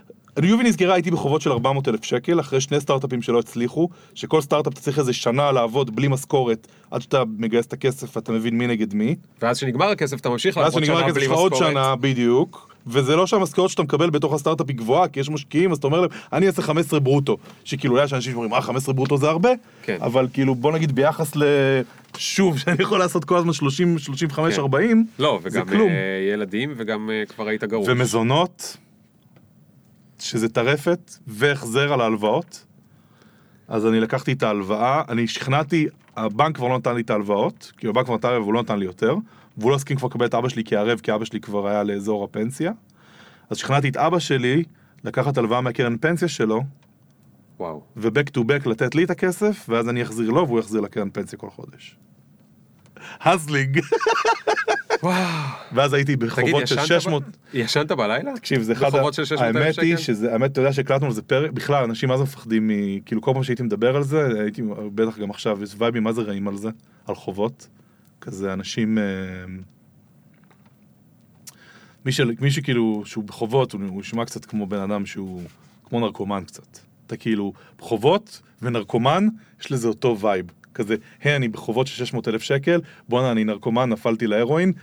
יובי 0.43 0.63
נסגרה, 0.63 0.93
הייתי 0.93 1.11
בחובות 1.11 1.41
של 1.41 1.51
400 1.51 1.87
אלף 1.87 2.03
שקל, 2.03 2.39
אחרי 2.39 2.61
שני 2.61 2.81
סטארט-אפים 2.81 3.21
שלא 3.21 3.39
הצליחו, 3.39 3.89
שכל 4.15 4.41
סטארט-אפ 4.41 4.73
אתה 4.73 4.81
צריך 4.81 4.99
איזה 4.99 5.13
שנה 5.13 5.51
לעבוד 5.51 5.95
בלי 5.95 6.07
משכורת, 6.07 6.67
עד 6.91 7.01
שאתה 7.01 7.23
מגייס 7.37 7.65
את 7.65 7.73
הכסף 7.73 8.15
ואתה 8.17 8.31
מבין 8.31 8.57
מי 8.57 8.67
נגד 8.67 8.93
מי. 8.93 9.15
ואז 9.41 9.57
כשנגמר 9.57 9.85
הכסף 9.89 10.19
אתה 10.19 10.29
ממשיך 10.29 10.57
ואז 10.57 10.65
לעבוד 10.65 10.83
שנגמר 10.85 10.97
שנה 10.99 11.05
הכסף 11.05 11.15
בלי 11.17 11.25
שלך 11.25 11.33
עוד 11.33 11.51
משכורת. 11.51 11.71
שנה, 11.71 11.95
בדיוק. 11.95 12.72
וזה 12.87 13.15
לא 13.15 13.27
שהמשכורת 13.27 13.69
שאתה 13.69 13.83
מקבל 13.83 14.09
בתוך 14.09 14.33
הסטארט-אפ 14.33 14.67
היא 14.67 14.77
גבוהה, 14.77 15.07
כי 15.07 15.19
יש 15.19 15.29
משקיעים, 15.29 15.71
אז 15.71 15.77
אתה 15.77 15.87
אומר 15.87 16.01
להם, 16.01 16.09
אני 16.33 16.47
אעשה 16.47 16.61
15 16.61 16.99
ברוטו. 16.99 17.37
שכאילו, 17.63 17.97
יש 17.97 18.13
אנשים 18.13 18.31
שאומרים, 18.31 18.53
אה, 18.53 18.61
15 18.61 18.93
ברוטו 18.93 19.17
זה 19.17 19.29
הרבה? 19.29 19.49
כן. 19.83 19.97
אבל 20.01 20.27
כאילו, 20.33 20.55
בוא 20.55 20.71
נגיד 20.71 20.95
ביחס 20.95 21.35
ל... 21.35 21.43
שוב, 22.17 22.57
שאני 22.59 22.77
יכול 22.79 22.99
לעשות 22.99 23.25
כל 23.25 23.37
הזמן 23.37 23.53
30, 23.53 23.97
35, 23.97 24.55
כן. 24.55 24.61
40, 24.61 25.05
לא, 25.19 25.39
זה 25.47 25.61
וגם. 25.61 25.81
אה, 25.81 25.87
ילדים, 26.33 26.73
וגם 26.77 27.09
אה, 27.09 27.23
כבר 27.25 27.47
היית 27.47 27.63
גרוש. 27.63 27.87
ומזונות, 27.89 28.77
שזה 30.19 30.49
טרפת, 30.49 31.17
והחזר 31.27 31.93
על 31.93 32.01
ההלוואות. 32.01 32.65
אז 33.67 33.85
אני 33.85 33.99
לקחתי 33.99 34.31
את 34.31 34.43
ההלוואה, 34.43 35.01
אני 35.09 35.27
שכנעתי, 35.27 35.87
הבנק 36.17 36.55
כבר 36.55 36.67
לא 36.67 36.77
נתן 36.77 36.95
לי 36.95 37.01
את 37.01 37.09
ההלוואות, 37.09 37.71
כי 37.77 37.87
הבנק 37.87 38.05
כבר 38.05 38.15
נתן 38.15 38.31
לי 38.31 38.37
והוא 38.37 38.53
לא 38.53 38.61
נתן 38.61 38.79
לי 38.79 38.85
יותר, 38.85 39.15
והוא 39.57 39.71
לא 39.71 39.75
הסכים 39.75 39.97
כבר 39.97 40.07
לקבל 40.07 40.25
את 40.25 40.33
אבא 40.35 40.49
שלי 40.49 40.63
כערב, 40.65 40.99
כי 40.99 41.15
אבא 41.15 41.25
שלי 41.25 41.39
כבר 41.39 41.67
היה 41.67 41.83
לאזור 41.83 42.23
הפנסיה. 42.23 42.71
אז 43.49 43.57
שכנעתי 43.57 43.89
את 43.89 43.97
אבא 43.97 44.19
שלי 44.19 44.63
לקחת 45.03 45.37
הלוואה 45.37 45.61
מהקרן 45.61 45.97
פנסיה 45.97 46.27
שלו, 46.27 46.61
וואו. 47.59 47.81
ו-back 47.97 48.37
to 48.37 48.41
back 48.41 48.69
לתת 48.69 48.95
לי 48.95 49.03
את 49.03 49.09
הכסף, 49.09 49.65
ואז 49.69 49.89
אני 49.89 50.01
אחזיר 50.03 50.29
לו 50.29 50.47
והוא 50.47 50.59
יחזיר 50.59 50.81
לקרן 50.81 51.09
פנסיה 51.09 51.39
כל 51.39 51.49
חודש. 51.49 51.97
הזלינג. 53.21 53.79
ואז 55.73 55.93
הייתי 55.93 56.15
תגיד, 56.15 56.29
בחובות 56.29 56.67
של 56.67 56.75
ישנת 56.75 56.87
600, 56.87 57.23
ב- 57.23 57.29
ישנת 57.53 57.91
בלילה? 57.91 58.31
תקשיב 58.35 58.61
זה 58.61 58.73
אחד, 58.73 58.87
בחובות 58.87 59.13
של 59.13 59.25
600 59.25 59.41
אלף 59.43 59.55
האמת 59.55 59.79
היא 59.79 59.95
שקל? 59.95 60.03
שזה, 60.03 60.33
האמת 60.33 60.51
אתה 60.51 60.61
יודע 60.61 60.73
שהקלטנו 60.73 61.05
על 61.07 61.13
זה 61.13 61.21
פרק, 61.21 61.51
בכלל 61.51 61.83
אנשים 61.83 62.09
מה 62.09 62.17
זה 62.17 62.23
מפחדים, 62.23 62.67
מ- 62.67 62.99
כאילו 62.99 63.21
כל 63.21 63.31
פעם 63.33 63.43
שהייתי 63.43 63.63
מדבר 63.63 63.95
על 63.95 64.03
זה, 64.03 64.41
הייתי, 64.41 64.61
בטח 64.95 65.17
גם 65.17 65.29
עכשיו, 65.29 65.63
יש 65.63 65.75
וייבים 65.77 66.03
מה 66.03 66.11
זה 66.13 66.21
רעים 66.21 66.47
על 66.47 66.57
זה, 66.57 66.69
על 67.07 67.15
חובות, 67.15 67.67
כזה 68.23 68.53
אנשים, 68.53 68.97
אה, 68.97 69.03
מי, 72.05 72.11
של, 72.11 72.31
מי 72.39 72.51
שכאילו, 72.51 73.03
שהוא 73.05 73.23
בחובות, 73.23 73.71
הוא 73.71 73.81
הוא 73.87 73.99
נשמע 73.99 74.25
קצת 74.25 74.45
כמו 74.45 74.67
בן 74.67 74.79
אדם 74.79 75.05
שהוא, 75.05 75.41
כמו 75.83 75.99
נרקומן 75.99 76.43
קצת, 76.47 76.77
אתה 77.07 77.17
כאילו, 77.17 77.53
בחובות 77.77 78.41
ונרקומן, 78.61 79.27
יש 79.61 79.71
לזה 79.71 79.87
אותו 79.87 80.19
vibe, 80.19 80.45
כזה, 80.73 80.95
היי 81.21 81.35
אני 81.35 81.47
בחובות 81.47 81.87
של 81.87 82.05
600 82.05 82.27
אלף 82.27 82.41
שקל, 82.41 82.81
בואנה 83.09 83.31
אני 83.31 83.43
נרקומן, 83.43 83.89
נפלתי 83.89 84.27
להרואין, 84.27 84.73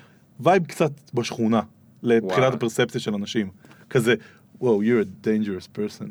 vibe 0.41 0.67
קצת 0.67 0.93
בשכונה, 1.15 1.61
לתחילת 2.03 2.39
וואו. 2.39 2.55
הפרספציה 2.55 3.01
של 3.01 3.15
אנשים, 3.15 3.51
כזה, 3.91 4.15
וואו, 4.61 4.83
you're 4.83 5.05
a 5.05 5.27
dangerous 5.27 5.79
person, 5.79 6.07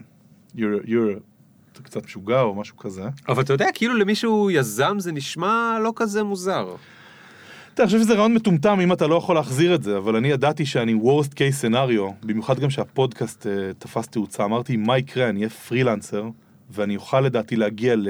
you're, 0.56 0.86
you're, 0.86 1.20
אתה 1.72 1.84
קצת 1.84 2.06
משוגע 2.06 2.42
או 2.42 2.56
משהו 2.56 2.78
כזה. 2.78 3.04
אבל 3.28 3.44
אתה 3.44 3.54
יודע, 3.54 3.68
כאילו 3.74 3.96
למישהו 3.96 4.52
יזם 4.52 5.00
זה 5.00 5.12
נשמע 5.12 5.80
לא 5.84 5.94
כזה 5.96 6.24
מוזר. 6.24 6.76
אתה 7.74 7.86
חושב 7.86 8.00
שזה 8.00 8.14
רעיון 8.14 8.34
מטומטם 8.34 8.80
אם 8.80 8.94
אתה 8.94 9.08
לא 9.08 9.16
יכול 9.16 9.36
להחזיר 9.36 9.76
את 9.76 9.84
זה, 9.84 9.98
אבל 9.98 10.16
אני 10.16 10.28
ידעתי 10.28 10.66
שאני 10.66 10.94
worst 11.04 11.34
case 11.34 11.66
scenario, 11.66 12.26
במיוחד 12.26 12.60
גם 12.60 12.70
שהפודקאסט 12.70 13.46
uh, 13.46 13.50
תפס 13.80 14.08
תאוצה, 14.08 14.44
אמרתי 14.46 14.78
מה 14.78 14.98
יקרה, 14.98 15.30
אני 15.30 15.40
אהיה 15.40 15.50
פרילנסר, 15.50 16.30
ואני 16.70 16.96
אוכל 16.96 17.22
לדעתי 17.22 17.56
להגיע 17.56 17.96
ל... 17.96 18.08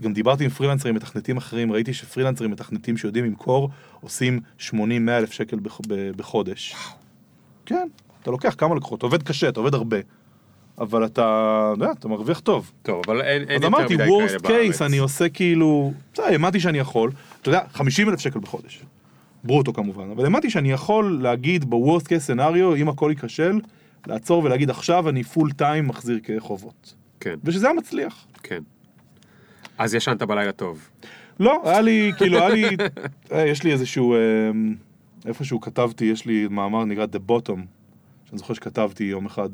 גם 0.00 0.12
דיברתי 0.12 0.44
עם 0.44 0.50
פרילנסרים 0.50 0.94
מתכנתים 0.94 1.36
אחרים, 1.36 1.72
ראיתי 1.72 1.94
שפרילנסרים 1.94 2.50
מתכנתים 2.50 2.96
שיודעים 2.96 3.24
למכור, 3.24 3.70
עושים 4.00 4.40
80-100 4.58 4.72
אלף 5.08 5.32
שקל 5.32 5.58
בח... 5.58 5.80
בחודש. 6.16 6.74
כן, 7.66 7.88
אתה 8.22 8.30
לוקח 8.30 8.54
כמה 8.58 8.74
לקוחות, 8.74 9.02
עובד 9.02 9.22
קשה, 9.22 9.48
אתה 9.48 9.60
עובד 9.60 9.74
הרבה, 9.74 9.96
אבל 10.78 11.04
אתה, 11.04 11.12
אתה 11.76 11.84
יודע, 11.84 11.92
אתה 11.92 12.08
מרוויח 12.08 12.40
טוב. 12.40 12.72
טוב, 12.82 13.02
אבל 13.06 13.20
אין, 13.20 13.42
אין 13.42 13.50
אז 13.50 13.54
יותר 13.54 13.66
אמרתי, 13.66 13.94
מדי 13.94 14.04
worst 14.04 14.28
כאלה 14.28 14.38
בארץ. 14.38 14.80
case, 14.80 14.84
אני 14.84 14.98
עושה 14.98 15.28
כאילו, 15.28 15.92
בסדר, 16.12 16.26
האמנתי 16.26 16.60
שאני 16.60 16.78
יכול, 16.78 17.10
אתה 17.40 17.48
יודע, 17.48 17.60
50 17.72 18.08
אלף 18.08 18.20
שקל 18.20 18.38
בחודש, 18.38 18.82
ברוטו 19.44 19.72
כמובן, 19.72 20.10
אבל 20.10 20.24
האמנתי 20.24 20.50
שאני 20.50 20.72
יכול 20.72 21.18
להגיד 21.22 21.70
ב-worst 21.70 22.04
case 22.04 22.30
scenario, 22.30 22.76
אם 22.76 22.88
הכל 22.88 23.10
ייכשל, 23.10 23.60
לעצור 24.06 24.44
ולהגיד 24.44 24.70
עכשיו 24.70 25.08
אני 25.08 25.24
פול 25.24 25.52
טיים 25.52 25.88
מחזיר 25.88 26.20
כחובות. 26.22 26.94
כן, 27.20 27.34
ושזה 27.44 27.66
היה 27.66 27.74
מצליח. 27.74 28.26
כן. 28.42 28.62
אז 29.78 29.94
ישנת 29.94 30.22
בלילה 30.22 30.52
טוב. 30.52 30.88
לא, 31.40 31.62
היה 31.64 31.80
לי, 31.80 32.12
כאילו, 32.16 32.38
היה 32.38 32.48
לי, 32.48 32.64
אה, 33.32 33.46
יש 33.46 33.62
לי 33.62 33.72
איזשהו, 33.72 34.14
אה, 34.14 34.18
איפשהו 35.26 35.60
כתבתי, 35.60 36.04
יש 36.04 36.26
לי 36.26 36.48
מאמר 36.50 36.84
נקרא 36.84 37.04
The 37.04 37.30
Bottom, 37.30 37.58
שאני 38.24 38.38
זוכר 38.38 38.54
שכתבתי 38.54 39.04
יום 39.04 39.26
אחד, 39.26 39.48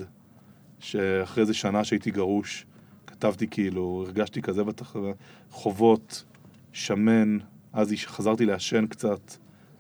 שאחרי 0.81 1.41
איזה 1.41 1.55
שנה 1.55 1.85
שהייתי 1.85 2.11
גרוש, 2.11 2.67
כתבתי 3.07 3.47
כאילו, 3.49 4.05
הרגשתי 4.07 4.43
כזה 4.43 4.65
בתחנה, 4.65 5.13
חובות, 5.51 6.25
שמן, 6.73 7.39
אז 7.73 7.95
חזרתי 8.07 8.47
לעשן 8.47 8.87
קצת, 8.87 9.35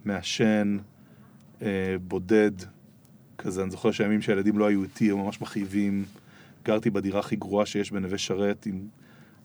מעשן, 0.05 0.77
אה, 1.63 1.97
בודד, 2.09 2.51
כזה, 3.39 3.63
אני 3.63 3.71
זוכר 3.71 3.91
שהימים 3.91 4.23
שהילדים 4.23 4.59
לא 4.59 4.67
היו 4.67 4.83
איתי, 4.83 5.11
הם 5.11 5.19
ממש 5.19 5.41
מכאיבים, 5.41 6.05
גרתי 6.65 6.91
בדירה 6.91 7.21
הכי 7.21 7.37
גרועה 7.37 7.67
שיש 7.67 7.93
בנווה 7.93 8.19
שרת, 8.19 8.67
עם 8.67 8.81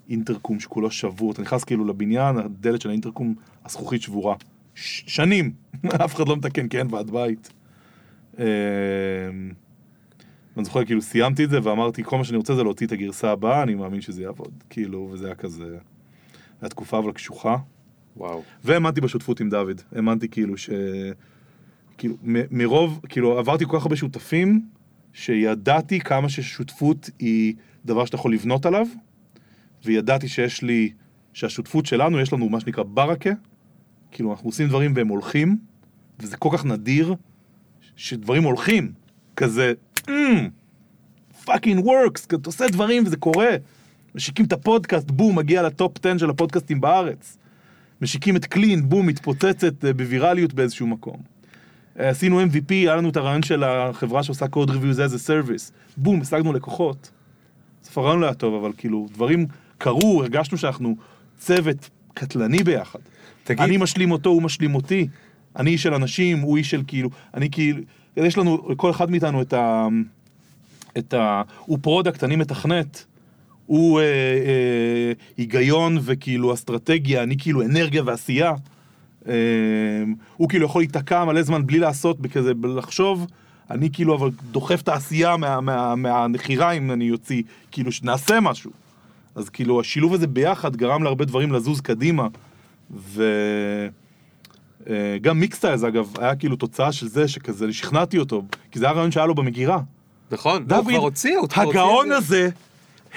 אינטרקום 0.10 0.60
שכולו 0.60 0.92
שבור, 0.92 1.32
אתה 1.32 1.42
נכנס 1.42 1.64
כאילו 1.64 1.86
לבניין, 1.86 2.38
הדלת 2.38 2.82
של 2.82 2.90
האינטרקום, 2.90 3.36
הזכוכית 3.66 4.02
שבורה. 4.02 4.36
ש- 4.76 5.04
שנים, 5.08 5.54
אף 6.06 6.16
אחד 6.16 6.28
לא 6.28 6.38
מתקן, 6.38 6.68
כי 6.68 6.78
אין 6.78 6.88
ועד 6.92 7.12
בית. 7.12 7.50
אה, 8.40 8.46
ואני 10.56 10.66
זוכר, 10.66 10.86
כאילו, 10.86 11.02
סיימתי 11.02 11.44
את 11.44 11.50
זה 11.50 11.60
ואמרתי, 11.64 12.04
כל 12.04 12.18
מה 12.18 12.24
שאני 12.24 12.38
רוצה 12.38 12.56
זה 12.56 12.64
להוציא 12.64 12.88
את 12.88 12.92
הגרסה 12.92 13.32
הבאה, 13.32 13.64
אני 13.64 13.76
מאמין 13.76 14.02
שזה 14.02 14.24
יעבוד. 14.24 14.54
כאילו, 14.70 15.10
וזה 15.12 15.26
היה 15.26 15.36
כזה... 15.36 15.78
הייתה 16.62 16.76
תקופה 16.76 17.00
אבל 17.00 17.12
קשוחה. 17.12 17.58
וואו. 18.18 18.44
והאמנתי 18.64 19.02
בשותפות 19.02 19.40
עם 19.40 19.50
דוד. 19.50 19.82
האמנתי 19.96 20.28
כאילו 20.30 20.58
ש... 20.58 20.70
כאילו, 21.98 22.16
מ- 22.24 22.58
מרוב, 22.58 23.00
כאילו, 23.10 23.40
עברתי 23.40 23.66
כל 23.66 23.78
כך 23.78 23.84
הרבה 23.84 23.96
שותפים, 23.96 24.66
שידעתי 25.14 26.00
כמה 26.00 26.30
ששותפות 26.30 27.10
היא 27.20 27.56
דבר 27.86 28.06
שאתה 28.06 28.16
יכול 28.16 28.34
לבנות 28.34 28.66
עליו, 28.66 28.88
וידעתי 29.86 30.28
שיש 30.28 30.62
לי, 30.62 30.94
שהשותפות 31.34 31.86
שלנו, 31.86 32.20
יש 32.20 32.34
לנו 32.34 32.50
מה 32.50 32.60
שנקרא 32.60 32.84
ברקה, 32.84 33.30
כאילו, 34.12 34.32
אנחנו 34.32 34.50
עושים 34.50 34.68
דברים 34.68 34.94
והם 34.96 35.08
הולכים, 35.08 35.58
וזה 36.20 36.38
כל 36.38 36.50
כך 36.54 36.66
נדיר, 36.66 37.16
שדברים 37.96 38.44
הולכים, 38.44 38.92
כזה, 39.36 39.74
fucking 41.46 41.86
works, 41.86 42.26
אתה 42.26 42.36
עושה 42.46 42.68
דברים 42.68 43.04
וזה 43.06 43.18
קורה. 43.18 43.56
משיקים 44.16 44.46
את 44.46 44.54
הפודקאסט, 44.54 45.12
בום, 45.12 45.38
מגיע 45.40 45.62
ל 45.64 45.74
top 45.74 46.06
10 46.06 46.18
של 46.18 46.30
הפודקאסטים 46.30 46.82
בארץ. 46.82 47.38
משיקים 48.02 48.36
את 48.36 48.46
קלין, 48.46 48.90
בום, 48.90 49.06
מתפוצצת 49.08 49.86
אה, 49.86 49.94
בווירליות 49.94 50.54
באיזשהו 50.54 50.88
מקום. 50.88 51.18
אה, 52.00 52.10
עשינו 52.10 52.42
MVP, 52.42 52.70
היה 52.70 52.96
לנו 52.96 53.10
את 53.10 53.18
הרעיון 53.18 53.44
של 53.44 53.64
החברה 53.64 54.24
שעושה 54.24 54.46
code 54.46 54.70
reviews 54.70 54.98
as 54.98 55.14
a 55.16 55.28
service. 55.30 55.72
בום, 55.98 56.22
השגנו 56.22 56.54
לקוחות. 56.54 57.12
בסוף 57.82 57.98
הרעיון 57.98 58.20
לא 58.20 58.26
היה 58.26 58.34
טוב, 58.34 58.64
אבל 58.64 58.72
כאילו, 58.78 59.08
דברים 59.14 59.46
קרו, 59.78 60.22
הרגשנו 60.22 60.58
שאנחנו 60.58 60.96
צוות 61.38 61.90
קטלני 62.14 62.64
ביחד. 62.64 63.00
תגיד- 63.44 63.62
אני 63.64 63.78
משלים 63.78 64.12
אותו, 64.12 64.30
הוא 64.30 64.42
משלים 64.42 64.76
אותי. 64.76 65.08
אני 65.56 65.70
איש 65.72 65.84
של 65.84 65.94
אנשים, 65.94 66.40
הוא 66.40 66.58
איש 66.58 66.70
של 66.70 66.84
כאילו, 66.88 67.10
אני 67.34 67.50
כאילו, 67.52 67.82
יש 68.18 68.38
לנו, 68.38 68.68
לכל 68.70 68.92
אחד 68.92 69.12
מאיתנו 69.12 69.42
את 69.42 69.54
ה... 69.54 69.88
את 70.98 71.14
ה... 71.14 71.42
הוא 71.66 71.80
product, 71.82 72.24
אני 72.24 72.36
מתכנת. 72.36 73.06
הוא 73.66 74.00
אה, 74.00 74.06
אה, 74.06 75.12
היגיון 75.38 75.98
וכאילו 76.02 76.54
אסטרטגיה, 76.54 77.24
אני 77.24 77.38
כאילו 77.38 77.62
אנרגיה 77.62 78.04
ועשייה. 78.06 78.54
אה, 79.28 79.34
הוא 80.38 80.50
כאילו 80.50 80.66
יכול 80.66 80.82
להיתקע 80.82 81.26
מלא 81.26 81.42
זמן 81.42 81.66
בלי 81.66 81.80
לעשות, 81.80 82.20
בכזה, 82.20 82.52
לחשוב. 82.64 83.28
אני 83.72 83.90
כאילו 83.94 84.16
אבל 84.16 84.30
דוחף 84.52 84.82
את 84.82 84.88
העשייה 84.88 85.38
מה, 85.38 85.62
מה, 85.62 85.96
מהנחירה 85.96 86.72
אם 86.72 86.92
אני 86.92 87.06
יוציא, 87.06 87.44
כאילו 87.72 87.92
שנעשה 87.92 88.40
משהו. 88.40 88.72
אז 89.36 89.50
כאילו 89.50 89.82
השילוב 89.82 90.14
הזה 90.14 90.28
ביחד 90.28 90.76
גרם 90.76 91.04
להרבה 91.04 91.26
דברים 91.26 91.52
לזוז 91.52 91.82
קדימה. 91.82 92.28
וגם 94.88 95.40
מיקסטיילס 95.40 95.84
אגב 95.84 96.14
היה 96.20 96.36
כאילו 96.36 96.56
תוצאה 96.56 96.92
של 96.92 97.08
זה 97.08 97.28
שכזה 97.28 97.74
שכנעתי 97.74 98.18
אותו, 98.18 98.44
כי 98.72 98.80
זה 98.80 98.86
היה 98.86 98.94
רעיון 98.94 99.12
שהיה 99.12 99.26
לו 99.26 99.36
במגירה. 99.36 99.80
נכון, 100.32 100.66
הוא 100.70 100.84
כבר 100.84 100.98
הוציא, 100.98 101.38
הוא 101.38 101.50
כבר 101.50 101.62
הוציא 101.62 101.80
הגאון. 101.80 102.12
הזה 102.12 102.50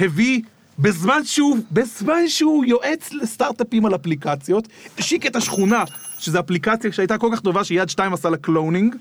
הביא, 0.00 0.42
בזמן 0.78 1.24
שהוא, 1.24 1.58
בזמן 1.72 2.28
שהוא 2.28 2.64
יועץ 2.64 3.12
לסטארט-אפים 3.12 3.86
על 3.86 3.94
אפליקציות, 3.94 4.68
השיק 4.98 5.26
את 5.26 5.36
השכונה, 5.36 5.84
שזו 6.18 6.40
אפליקציה 6.40 6.92
שהייתה 6.92 7.18
כל 7.18 7.28
כך 7.32 7.40
טובה 7.40 7.64
שיד 7.64 7.88
שתיים 7.88 8.12
עשה 8.12 8.30
לה 8.30 8.36
cloning, 8.36 8.96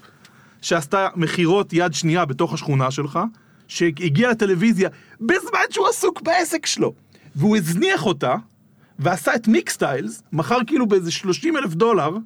שעשתה 0.62 1.08
מכירות 1.16 1.74
יד 1.74 1.94
שנייה 1.94 2.26
בתוך 2.26 2.54
השכונה 2.54 2.92
שלך, 2.92 3.20
שהגיעה 3.68 4.32
לטלוויזיה 4.32 4.90
בזמן 5.22 5.60
שהוא 5.70 5.88
עסוק 5.88 6.22
בעסק 6.22 6.66
שלו, 6.66 6.94
והוא 7.36 7.58
הזניח 7.58 8.06
אותה, 8.06 8.36
ועשה 9.00 9.36
את 9.36 9.48
מיקסטיילס, 9.48 10.24
מכר 10.34 10.58
כאילו 10.68 10.88
באיזה 10.88 11.12
30 11.12 11.58
אלף 11.58 11.74
דולר, 11.74 12.18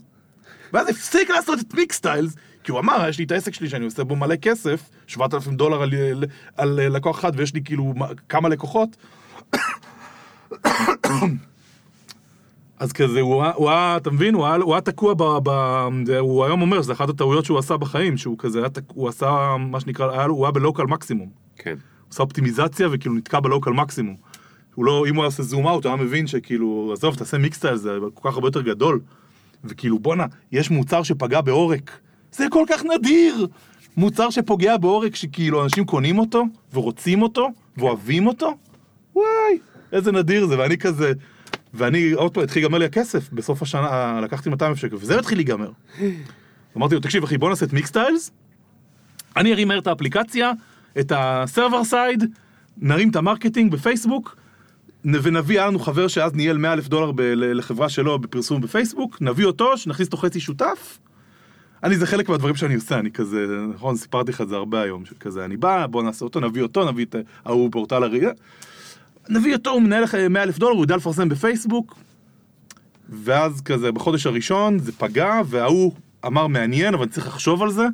ואז 0.74 0.90
הפסיק 0.90 1.30
לעשות 1.30 1.60
את 1.60 1.74
מיקסטיילס, 1.74 2.36
כי 2.64 2.72
הוא 2.72 2.80
אמר, 2.80 3.06
יש 3.10 3.18
לי 3.20 3.26
את 3.26 3.32
העסק 3.32 3.54
שלי 3.54 3.70
שאני 3.70 3.86
עושה 3.86 4.04
בו 4.04 4.16
מלא 4.16 4.36
כסף, 4.36 4.82
7,000 5.08 5.56
דולר 5.56 5.82
על, 5.82 5.94
על, 5.94 6.24
על 6.58 6.96
לקוח 6.96 7.20
אחד, 7.20 7.32
ויש 7.36 7.54
לי 7.54 7.62
כאילו 7.64 7.94
מה- 7.96 8.08
כמה 8.30 8.50
לקוחות. 8.50 8.90
אז 12.80 12.92
כזה, 12.94 13.22
הוא 13.22 13.70
היה, 13.70 13.98
אתה 13.98 14.12
מבין, 14.12 14.34
הוא 14.34 14.46
היה, 14.74 14.82
תקוע 14.82 15.14
ב, 15.14 15.24
ב... 15.44 15.50
הוא 16.20 16.46
היום 16.46 16.62
אומר, 16.62 16.82
שזו 16.82 16.94
אחת 16.94 17.10
הטעויות 17.10 17.46
שהוא 17.46 17.60
עשה 17.60 17.78
בחיים, 17.78 18.18
שהוא 18.18 18.36
כזה, 18.40 18.60
היה, 18.60 18.68
הוא 18.88 19.10
עשה 19.10 19.56
מה 19.60 19.80
שנקרא, 19.80 20.12
היה, 20.12 20.24
הוא 20.26 20.46
היה 20.46 20.52
בלוקל 20.52 20.84
מקסימום. 20.84 21.30
כן. 21.56 21.70
הוא 21.72 21.78
עשה 22.12 22.24
אופטימיזציה 22.24 22.88
וכאילו 22.92 23.16
נתקע 23.16 23.40
בלוקל 23.40 23.72
מקסימום. 23.72 24.16
הוא 24.76 24.86
לא, 24.86 25.06
אם 25.10 25.16
הוא 25.16 25.24
היה 25.24 25.28
עושה 25.28 25.44
זום 25.44 25.68
אאוט, 25.68 25.86
הוא 25.86 25.94
היה 25.94 26.04
מבין 26.04 26.28
שכאילו, 26.28 26.90
עזוב, 26.94 27.16
תעשה 27.16 27.38
מיקסטייל, 27.38 27.76
זה 27.76 27.90
כל 28.14 28.30
כך 28.30 28.36
הרבה 28.36 28.48
יותר 28.48 28.62
גדול. 28.62 29.00
וכאילו, 29.64 30.00
בואנה, 30.00 30.26
יש 30.52 30.70
מוצר 30.70 31.04
שפגע 31.04 31.42
בעורק. 31.42 32.00
זה 32.32 32.46
כל 32.52 32.66
כך 32.70 32.84
נדיר! 32.86 33.48
מוצר 33.98 34.30
שפוגע 34.30 34.78
בעורק, 34.78 35.16
שכאילו 35.16 35.64
אנשים 35.64 35.86
קונים 35.86 36.20
אותו, 36.20 36.44
ורוצים 36.74 37.22
אותו, 37.22 37.50
ואוהבים 37.78 38.28
אותו. 38.28 38.58
וואי, 39.16 39.60
איזה 39.92 40.12
נדיר 40.12 40.46
זה, 40.46 40.60
ואני 40.60 40.78
כזה... 40.78 41.14
ואני, 41.74 42.12
עוד 42.12 42.34
פעם, 42.34 42.44
התחיל 42.44 42.62
להיגמר 42.62 42.78
לי 42.78 42.86
הכסף, 42.86 43.30
בסוף 43.34 43.62
השנה 43.62 44.20
לקחתי 44.24 44.50
200 44.50 44.72
אלף 44.72 44.80
שקל, 44.80 44.96
וזה 44.96 45.20
התחיל 45.20 45.38
להיגמר. 45.38 45.72
אמרתי 46.78 46.96
לו, 46.96 47.02
תקשיב 47.02 47.24
אחי, 47.24 47.38
בוא 47.38 47.50
נעשה 47.50 47.66
את 47.66 47.74
מיקסטיילס, 47.74 48.32
אני 49.38 49.54
ארים 49.54 49.68
מהר 49.68 49.80
את 49.80 49.88
האפליקציה, 49.88 50.52
את 51.00 51.12
ה 51.16 51.26
server 51.26 51.84
side, 51.84 52.24
נרים 52.78 53.10
את 53.10 53.16
ה 53.16 53.22
marketing 53.22 53.72
בפייסבוק, 53.72 54.36
ונביא, 55.06 55.60
היה 55.60 55.68
לנו 55.68 55.80
חבר 55.80 56.08
שאז 56.08 56.34
ניהל 56.34 56.58
100 56.58 56.74
אלף 56.74 56.88
דולר 56.88 57.12
ב- 57.12 57.22
לחברה 57.36 57.90
שלו 57.90 58.20
בפרסום 58.20 58.62
בפייסבוק, 58.62 59.22
נביא 59.22 59.46
אותו, 59.46 59.78
שנכניס 59.78 60.08
אותו 60.08 60.18
חצי 60.18 60.40
שותף. 60.40 61.00
אני, 61.84 61.98
זה 61.98 62.08
חלק 62.08 62.30
מהדברים 62.30 62.56
שאני 62.56 62.76
עושה, 62.76 63.00
אני 63.00 63.12
כזה, 63.12 63.46
נכון, 63.76 63.96
סיפרתי 63.96 64.32
לך 64.32 64.42
את 64.42 64.50
זה 64.50 64.56
הרבה 64.56 64.82
היום, 64.82 65.06
שכזה, 65.06 65.46
אני 65.46 65.58
בא, 65.58 65.88
בוא 65.88 66.04
נעשה 66.04 66.26
אותו, 66.26 66.40
נביא 66.40 66.62
אותו, 66.62 66.92
נביא 66.92 67.06
את 67.06 67.16
ההוא 67.46 67.70
פורטל 67.72 68.04
הראייה. 68.04 68.32
נביא 69.30 69.56
אותו, 69.56 69.70
הוא 69.70 69.82
מנהל 69.82 70.04
לך 70.04 70.16
100 70.30 70.44
אלף 70.44 70.58
דולר, 70.58 70.74
הוא 70.74 70.84
יודע 70.84 70.96
לפרסם 70.96 71.30
בפייסבוק. 71.30 71.96
ואז 73.10 73.62
כזה, 73.62 73.92
בחודש 73.92 74.26
הראשון 74.26 74.80
זה 74.80 74.92
פגע, 74.92 75.42
וההוא 75.46 75.94
אמר 76.26 76.48
מעניין, 76.48 76.94
אבל 76.94 77.08
צריך 77.08 77.28
לחשוב 77.28 77.64
על 77.64 77.72
זה. 77.72 77.86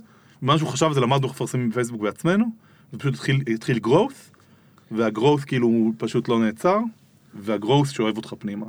מה 0.42 0.58
שהוא 0.58 0.70
חשב 0.70 0.86
על 0.86 0.94
זה, 0.94 1.00
למדנו 1.00 1.28
איך 1.28 1.36
מפרסמים 1.36 1.70
בפייסבוק 1.70 2.02
בעצמנו, 2.02 2.46
ופשוט 2.94 3.14
התחיל, 3.14 3.42
התחיל 3.54 3.80
growth, 3.84 4.35
והgrowth 4.92 5.46
כאילו 5.46 5.68
הוא 5.68 5.94
פשוט 5.98 6.30
לא 6.30 6.40
נעצר, 6.40 6.80
והgrowth 7.46 7.86
שאוהב 7.86 8.18
אותך 8.18 8.34
פנימה. 8.40 8.66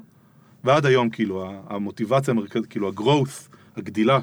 ועד 0.65 0.87
היום 0.87 1.11
כאילו 1.11 1.53
המוטיבציה 1.69 2.33
המרכזית, 2.33 2.67
כאילו 2.67 2.89
ה-growth, 2.89 3.57
הגדילה 3.77 4.19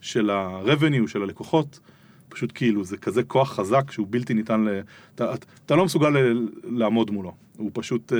של 0.00 0.30
ה-revenue, 0.30 1.08
של 1.08 1.22
הלקוחות, 1.22 1.80
פשוט 2.28 2.52
כאילו 2.54 2.84
זה 2.84 2.96
כזה 2.96 3.22
כוח 3.22 3.52
חזק 3.52 3.90
שהוא 3.90 4.06
בלתי 4.10 4.34
ניתן 4.34 4.64
ל... 4.64 4.80
אתה, 5.14 5.34
אתה, 5.66 5.76
לא 5.76 5.84
מסוגל 5.84 6.08
ל, 6.08 6.48
לעמוד 6.64 7.10
מולו, 7.10 7.34
הוא 7.56 7.70
פשוט 7.74 8.12
אה, 8.12 8.18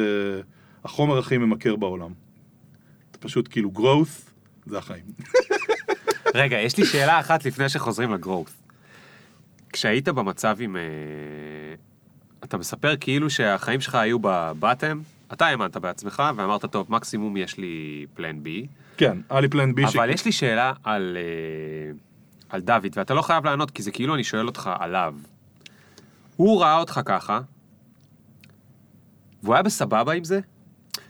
החומר 0.84 1.18
הכי 1.18 1.38
ממכר 1.38 1.76
בעולם. 1.76 2.12
אתה 3.10 3.18
פשוט 3.18 3.48
כאילו 3.50 3.70
growth, 3.74 4.30
זה 4.66 4.78
החיים. 4.78 5.04
רגע, 6.34 6.56
יש 6.56 6.78
לי 6.78 6.86
שאלה 6.86 7.20
אחת 7.20 7.44
לפני 7.44 7.68
שחוזרים 7.68 8.14
לגרowth. 8.14 8.68
כשהיית 9.72 10.08
במצב 10.08 10.56
עם... 10.60 10.76
אתה 12.44 12.58
מספר 12.58 12.96
כאילו 13.00 13.30
שהחיים 13.30 13.80
שלך 13.80 13.94
היו 13.94 14.18
בבטם, 14.20 15.00
אתה 15.32 15.46
האמנת 15.46 15.76
בעצמך 15.76 16.22
ואמרת, 16.36 16.64
טוב, 16.64 16.86
מקסימום 16.90 17.36
יש 17.36 17.58
לי 17.58 18.06
פלן 18.14 18.42
בי, 18.42 18.66
כן, 18.96 19.18
היה 19.30 19.40
לי 19.40 19.48
פלן 19.48 19.74
בי 19.74 19.84
אבל 19.84 20.10
יש 20.10 20.24
לי 20.24 20.32
שאלה 20.32 20.72
על, 20.84 21.16
אה, 21.16 21.92
על 22.48 22.60
דוד, 22.60 22.86
ואתה 22.96 23.14
לא 23.14 23.22
חייב 23.22 23.44
לענות, 23.44 23.70
כי 23.70 23.82
זה 23.82 23.90
כאילו 23.90 24.14
אני 24.14 24.24
שואל 24.24 24.46
אותך 24.46 24.70
עליו. 24.78 25.14
הוא 26.36 26.60
ראה 26.60 26.78
אותך 26.78 27.00
ככה, 27.04 27.40
והוא 29.42 29.54
היה 29.54 29.62
בסבבה 29.62 30.12
עם 30.12 30.24
זה? 30.24 30.40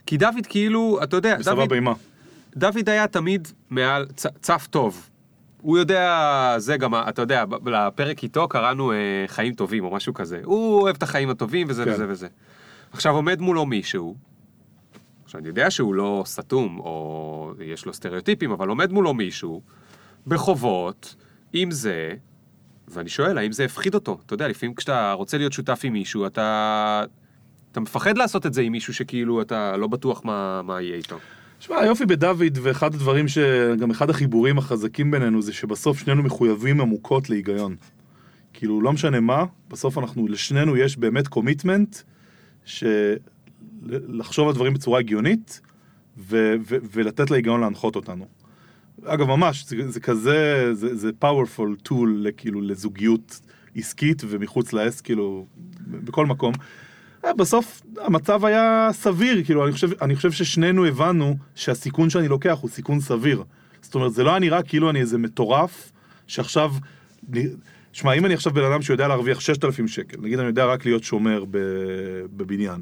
כי 0.05 0.17
דוד 0.17 0.45
כאילו, 0.49 0.99
אתה 1.03 1.15
יודע, 1.15 1.33
דוד, 1.33 1.39
בסבבה 1.39 1.75
עם 1.75 1.83
מה? 1.83 1.93
דוד 2.55 2.89
היה 2.89 3.07
תמיד 3.07 3.47
מעל, 3.69 4.05
צ, 4.15 4.25
צף 4.41 4.67
טוב. 4.69 5.09
הוא 5.61 5.77
יודע, 5.77 6.55
זה 6.57 6.77
גם, 6.77 6.95
אתה 6.95 7.21
יודע, 7.21 7.43
לפרק 7.65 8.23
איתו 8.23 8.47
קראנו 8.47 8.91
אה, 8.91 8.97
חיים 9.27 9.53
טובים 9.53 9.83
או 9.83 9.91
משהו 9.91 10.13
כזה. 10.13 10.41
הוא 10.43 10.81
אוהב 10.81 10.95
את 10.95 11.03
החיים 11.03 11.29
הטובים 11.29 11.67
וזה 11.69 11.85
כן. 11.85 11.91
וזה 11.91 12.05
וזה. 12.09 12.27
עכשיו 12.91 13.15
עומד 13.15 13.41
מולו 13.41 13.65
מישהו, 13.65 14.15
עכשיו 15.23 15.39
אני 15.39 15.47
יודע 15.47 15.71
שהוא 15.71 15.93
לא 15.93 16.23
סתום 16.25 16.79
או 16.79 17.53
יש 17.65 17.85
לו 17.85 17.93
סטריאוטיפים, 17.93 18.51
אבל 18.51 18.67
עומד 18.67 18.91
מולו 18.91 19.13
מישהו 19.13 19.61
בחובות 20.27 21.15
עם 21.53 21.71
זה, 21.71 22.13
ואני 22.87 23.09
שואל, 23.09 23.37
האם 23.37 23.51
זה 23.51 23.65
הפחיד 23.65 23.93
אותו? 23.93 24.19
אתה 24.25 24.33
יודע, 24.33 24.47
לפעמים 24.47 24.75
כשאתה 24.75 25.13
רוצה 25.13 25.37
להיות 25.37 25.53
שותף 25.53 25.79
עם 25.83 25.93
מישהו, 25.93 26.25
אתה... 26.25 27.03
אתה 27.71 27.79
מפחד 27.79 28.17
לעשות 28.17 28.45
את 28.45 28.53
זה 28.53 28.61
עם 28.61 28.71
מישהו 28.71 28.93
שכאילו 28.93 29.41
אתה 29.41 29.77
לא 29.77 29.87
בטוח 29.87 30.21
מה, 30.25 30.61
מה 30.61 30.81
יהיה 30.81 30.95
איתו. 30.95 31.19
שמע, 31.59 31.79
היופי 31.79 32.05
בדוד, 32.05 32.57
ואחד 32.61 32.93
הדברים 32.93 33.27
שגם 33.27 33.91
אחד 33.91 34.09
החיבורים 34.09 34.57
החזקים 34.57 35.11
בינינו 35.11 35.41
זה 35.41 35.53
שבסוף 35.53 35.99
שנינו 35.99 36.23
מחויבים 36.23 36.81
עמוקות 36.81 37.29
להיגיון. 37.29 37.75
כאילו, 38.53 38.81
לא 38.81 38.93
משנה 38.93 39.19
מה, 39.19 39.45
בסוף 39.69 39.97
אנחנו, 39.97 40.27
לשנינו 40.27 40.77
יש 40.77 40.97
באמת 40.97 41.27
קומיטמנט, 41.27 41.97
לחשוב 43.89 44.47
על 44.47 44.53
דברים 44.53 44.73
בצורה 44.73 44.99
הגיונית, 44.99 45.61
ו- 46.17 46.55
ו- 46.69 46.77
ולתת 46.93 47.31
להיגיון 47.31 47.61
להנחות 47.61 47.95
אותנו. 47.95 48.25
אגב, 49.05 49.27
ממש, 49.27 49.65
זה, 49.67 49.91
זה 49.91 49.99
כזה, 49.99 50.69
זה, 50.73 50.95
זה 50.95 51.09
powerful 51.23 51.89
tool, 51.89 52.31
כאילו, 52.37 52.61
לזוגיות 52.61 53.39
עסקית 53.75 54.21
ומחוץ 54.27 54.73
לעסק, 54.73 55.05
כאילו, 55.05 55.45
בכל 55.87 56.25
מקום. 56.25 56.53
בסוף 57.33 57.81
המצב 57.97 58.45
היה 58.45 58.89
סביר, 58.91 59.43
כאילו, 59.43 59.65
אני 59.65 59.73
חושב, 59.73 59.89
אני 60.01 60.15
חושב 60.15 60.31
ששנינו 60.31 60.85
הבנו 60.85 61.35
שהסיכון 61.55 62.09
שאני 62.09 62.27
לוקח 62.27 62.57
הוא 62.61 62.69
סיכון 62.69 62.99
סביר. 62.99 63.43
זאת 63.81 63.95
אומרת, 63.95 64.13
זה 64.13 64.23
לא 64.23 64.29
היה 64.29 64.39
נראה 64.39 64.63
כאילו 64.63 64.89
אני 64.89 64.99
איזה 64.99 65.17
מטורף, 65.17 65.91
שעכשיו... 66.27 66.73
שמע, 67.93 68.13
אם 68.13 68.25
אני 68.25 68.33
עכשיו 68.33 68.53
בן 68.53 68.63
אדם 68.63 68.81
שיודע 68.81 69.07
להרוויח 69.07 69.39
6,000 69.39 69.87
שקל, 69.87 70.17
נגיד 70.21 70.39
אני 70.39 70.47
יודע 70.47 70.65
רק 70.65 70.85
להיות 70.85 71.03
שומר 71.03 71.43
בבניין, 72.35 72.81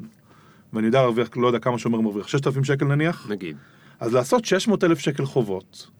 ואני 0.72 0.86
יודע 0.86 1.00
להרוויח, 1.00 1.28
לא 1.36 1.46
יודע 1.46 1.58
כמה 1.58 1.78
שומר 1.78 2.00
מרוויח, 2.00 2.28
6,000 2.28 2.64
שקל 2.64 2.84
נניח, 2.84 3.26
נגיד. 3.30 3.56
אז 4.00 4.14
לעשות 4.14 4.44
600,000 4.44 4.98
שקל 4.98 5.24
חובות, 5.24 5.90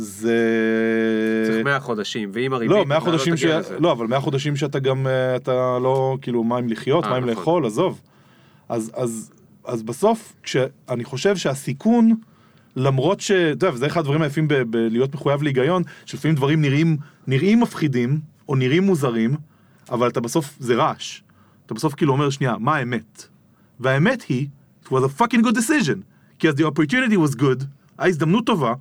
זה... 0.00 1.44
צריך 1.46 1.64
100 1.64 1.80
חודשים, 1.80 2.30
ואם 2.32 2.52
הריבית... 2.52 2.76
לא, 2.76 2.84
100 2.84 3.00
חודשים 3.00 3.36
ש... 3.36 3.44
לא, 3.80 3.92
אבל 3.92 4.06
100 4.06 4.20
חודשים 4.20 4.56
שאתה 4.56 4.78
גם, 4.78 5.06
אה, 5.06 5.36
אתה 5.36 5.78
לא, 5.82 6.18
כאילו, 6.22 6.44
מה 6.44 6.58
עם 6.58 6.68
לחיות, 6.68 7.04
אה, 7.04 7.10
מה 7.10 7.16
עם 7.16 7.22
נכון. 7.22 7.38
לאכול, 7.38 7.66
עזוב. 7.66 8.00
אז, 8.68 8.90
אז, 8.94 9.30
אז 9.64 9.82
בסוף, 9.82 10.36
כשאני 10.42 11.04
חושב 11.04 11.36
שהסיכון, 11.36 12.14
למרות 12.76 13.20
ש... 13.20 13.30
אתה 13.30 13.66
יודע, 13.66 13.74
וזה 13.74 13.86
אחד 13.86 14.00
הדברים 14.00 14.22
היפים 14.22 14.48
בלהיות 14.70 15.14
מחויב 15.14 15.42
להיגיון, 15.42 15.82
שלפעמים 16.04 16.34
דברים 16.34 16.62
נראים, 16.62 16.96
נראים 17.26 17.60
מפחידים, 17.60 18.20
או 18.48 18.56
נראים 18.56 18.82
מוזרים, 18.82 19.36
אבל 19.90 20.08
אתה 20.08 20.20
בסוף, 20.20 20.56
זה 20.60 20.74
רעש. 20.74 21.20
אתה 21.66 21.74
בסוף 21.74 21.94
כאילו 21.94 22.12
אומר, 22.12 22.30
שנייה, 22.30 22.54
מה 22.58 22.76
האמת? 22.76 23.28
והאמת 23.80 24.22
היא, 24.22 24.46
it 24.84 24.88
was 24.88 24.90
a 24.90 25.22
fucking 25.22 25.40
good 25.42 25.56
decision. 25.56 25.98
כי 26.38 26.48
אז 26.48 26.54
the 26.54 26.64
opportunity 26.64 27.14
was 27.14 27.40
good, 27.40 27.64
היה 27.98 28.08
הזדמנות 28.08 28.46
טובה, 28.46 28.74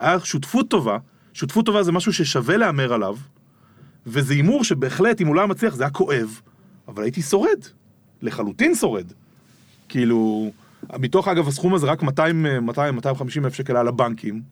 היה 0.00 0.20
שותפות 0.20 0.70
טובה, 0.70 0.98
שותפות 1.32 1.66
טובה 1.66 1.82
זה 1.82 1.92
משהו 1.92 2.12
ששווה 2.12 2.56
להמר 2.56 2.92
עליו, 2.92 3.16
וזה 4.06 4.34
הימור 4.34 4.64
שבהחלט, 4.64 5.20
אם 5.20 5.26
הוא 5.26 5.34
לא 5.34 5.40
היה 5.40 5.46
מצליח, 5.46 5.74
זה 5.74 5.82
היה 5.82 5.90
כואב, 5.90 6.40
אבל 6.88 7.02
הייתי 7.02 7.22
שורד. 7.22 7.64
לחלוטין 8.22 8.74
שורד. 8.74 9.12
כאילו, 9.88 10.50
מתוך 10.98 11.28
אגב 11.28 11.48
הסכום 11.48 11.74
הזה 11.74 11.86
רק 11.86 12.02
200, 12.02 12.46
200, 12.62 12.94
250 12.94 13.44
אלף 13.44 13.54
שקל 13.54 13.76
היה 13.76 13.82
לבנקים, 13.82 14.42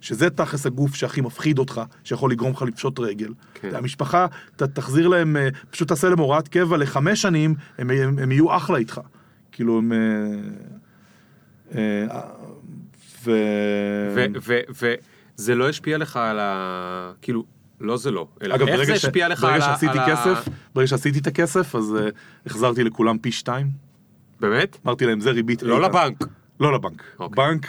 שזה 0.00 0.30
תכלס 0.30 0.66
הגוף 0.66 0.94
שהכי 0.94 1.20
מפחיד 1.20 1.58
אותך, 1.58 1.80
שיכול 2.04 2.30
לגרום 2.30 2.52
לך 2.52 2.62
לפשוט 2.62 2.98
רגל. 2.98 3.32
כן. 3.54 3.74
המשפחה, 3.74 4.26
ת, 4.56 4.62
תחזיר 4.62 5.08
להם, 5.08 5.36
אה, 5.36 5.48
פשוט 5.70 5.88
תעשה 5.88 6.08
להם 6.08 6.18
הוראת 6.18 6.48
קבע 6.48 6.76
לחמש 6.76 7.22
שנים, 7.22 7.54
הם, 7.78 7.90
הם, 7.90 8.18
הם 8.18 8.32
יהיו 8.32 8.56
אחלה 8.56 8.78
איתך. 8.78 9.00
כאילו 9.52 9.78
הם... 9.78 9.92
אה, 13.28 14.22
אה, 14.22 14.26
ו... 14.42 14.58
וזה 15.38 15.54
לא 15.54 15.68
השפיע 15.68 15.98
לך 15.98 16.16
על 16.16 16.38
ה... 16.40 17.12
כאילו, 17.22 17.44
לא 17.80 17.96
זה 17.96 18.10
לא, 18.10 18.28
אלא 18.42 18.54
אגב, 18.54 18.66
איך 18.68 18.76
ברגע 18.76 18.94
זה 18.94 19.00
ש- 19.00 19.04
השפיע 19.04 19.28
לך 19.28 19.44
על 19.44 19.50
ברגע 19.50 19.64
ה... 19.64 19.68
שעשיתי 19.68 19.98
על 19.98 20.06
כסף, 20.16 20.48
ברגע 20.74 20.86
שעשיתי 20.86 21.18
את 21.18 21.26
הכסף, 21.26 21.74
אז 21.74 21.96
uh, 21.98 22.12
החזרתי 22.46 22.84
לכולם 22.84 23.18
פי 23.18 23.32
שתיים. 23.32 23.66
באמת? 24.40 24.76
אמרתי 24.86 25.06
להם, 25.06 25.20
זה 25.20 25.30
ריבית... 25.30 25.62
לא 25.62 25.76
איתן." 25.76 25.84
לבנק. 25.88 26.24
לא 26.60 26.72
לבנק. 26.74 27.02
אוקיי. 27.18 27.36
בנק, 27.46 27.66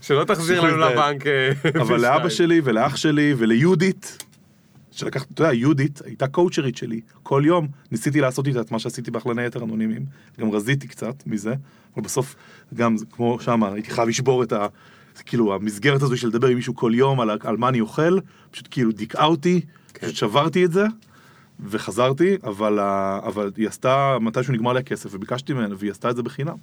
שלא 0.00 0.24
תחזיר 0.24 0.60
לנו 0.60 0.78
זה- 0.84 0.90
לבנק. 0.94 1.26
אה, 1.26 1.50
אבל 1.82 1.96
פי 1.96 2.02
לאבא 2.02 2.28
שתיים. 2.28 2.30
שלי 2.48 2.60
ולאח 2.64 2.96
שלי 2.96 3.34
וליהודית, 3.38 4.24
שלקחת, 4.90 5.26
אתה 5.34 5.42
יודע, 5.42 5.52
יהודית 5.54 6.00
הייתה 6.04 6.28
קואוצ'רית 6.28 6.76
שלי. 6.76 7.00
כל 7.22 7.42
יום 7.46 7.68
ניסיתי 7.92 8.20
לעשות 8.20 8.46
איתה 8.46 8.60
את 8.60 8.70
מה 8.72 8.78
שעשיתי 8.78 9.10
באכלני 9.10 9.44
יתר 9.46 9.64
אנונימיים. 9.64 10.04
גם 10.40 10.50
רזיתי 10.50 10.88
קצת 10.88 11.14
מזה, 11.26 11.54
אבל 11.98 12.04
בסוף, 12.04 12.34
גם 12.74 12.96
כמו 13.10 13.40
שמה, 13.40 13.72
הייתי 13.72 13.90
חייב 13.90 14.08
לשבור 14.08 14.42
את 14.42 14.52
ה... 14.52 14.66
כאילו, 15.26 15.54
המסגרת 15.54 16.02
הזו 16.02 16.16
של 16.16 16.28
לדבר 16.28 16.48
עם 16.48 16.56
מישהו 16.56 16.74
כל 16.74 16.92
יום 16.94 17.20
על, 17.20 17.30
על 17.40 17.56
מה 17.56 17.68
אני 17.68 17.80
אוכל, 17.80 18.18
פשוט 18.50 18.68
כאילו 18.70 18.92
דיכאה 18.92 19.24
אותי, 19.24 19.60
כן. 19.94 20.06
פשוט 20.06 20.16
שברתי 20.16 20.64
את 20.64 20.72
זה. 20.72 20.86
וחזרתי, 21.60 22.36
אבל, 22.44 22.78
אבל 23.26 23.50
היא 23.56 23.68
עשתה, 23.68 24.16
מתישהו 24.20 24.52
נגמר 24.54 24.72
לי 24.72 24.78
הכסף, 24.78 25.10
וביקשתי 25.12 25.52
ממנה, 25.52 25.74
והיא 25.78 25.90
עשתה 25.90 26.10
את 26.10 26.16
זה 26.16 26.22
בחינם. 26.22 26.54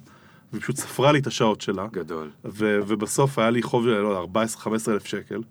והיא 0.52 0.62
פשוט 0.62 0.76
ספרה 0.76 1.12
לי 1.12 1.18
את 1.18 1.26
השעות 1.26 1.60
שלה. 1.60 1.86
גדול. 1.92 2.30
ו- 2.44 2.78
ובסוף 2.86 3.38
היה 3.38 3.50
לי 3.50 3.62
חוב, 3.62 3.86
לא 3.86 4.08
יודע, 4.08 4.40
14-15 4.60 4.68
אלף 4.88 5.06
שקל, 5.06 5.42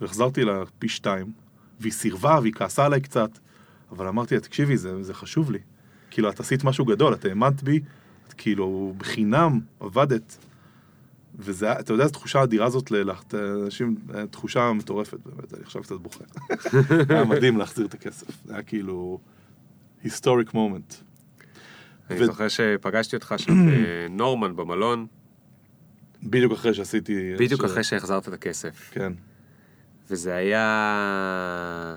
והחזרתי 0.00 0.44
לה 0.44 0.62
פי 0.78 0.88
שתיים, 0.88 1.26
והיא 1.80 1.92
סירבה 1.92 2.38
והיא 2.42 2.52
כעסה 2.52 2.84
עליי 2.84 3.00
קצת, 3.00 3.30
אבל 3.92 4.08
אמרתי 4.08 4.34
לה, 4.34 4.40
תקשיבי, 4.40 4.76
זה, 4.76 5.02
זה 5.02 5.14
חשוב 5.14 5.50
לי. 5.50 5.58
כאילו, 6.10 6.30
את 6.30 6.40
עשית 6.40 6.64
משהו 6.64 6.84
גדול, 6.84 7.14
את 7.14 7.24
האמנת 7.24 7.62
בי, 7.62 7.80
את 8.30 8.34
כאילו, 8.34 8.94
בחינם 8.98 9.60
עבדת. 9.80 10.36
וזה, 11.38 11.72
אתה 11.72 11.92
יודע, 11.92 12.06
זו 12.06 12.12
תחושה 12.12 12.42
אדירה 12.42 12.70
זאת 12.70 12.90
ללכת, 12.90 13.34
אנשים, 13.34 13.96
אה, 14.14 14.26
תחושה 14.26 14.72
מטורפת 14.72 15.18
באמת, 15.24 15.54
אני 15.54 15.62
עכשיו 15.62 15.82
קצת 15.82 15.96
בוכה. 15.96 16.24
היה 17.08 17.24
מדהים 17.24 17.56
להחזיר 17.56 17.86
את 17.86 17.94
הכסף, 17.94 18.26
זה 18.44 18.52
היה 18.52 18.62
כאילו, 18.62 19.18
historic 20.04 20.48
moment. 20.52 20.94
אני 22.10 22.26
זוכר 22.26 22.48
שפגשתי 22.48 23.16
אותך 23.16 23.34
שם 23.38 23.52
בנורמן 23.70 24.56
במלון, 24.56 25.06
בדיוק 26.22 26.52
אחרי 26.52 26.74
שעשיתי... 26.74 27.34
בדיוק 27.38 27.60
ש- 27.60 27.64
אחרי 27.64 27.84
שהחזרת 27.84 28.28
את 28.28 28.32
הכסף. 28.32 28.90
כן. 28.92 29.12
וזה 30.10 30.34
היה... 30.34 31.96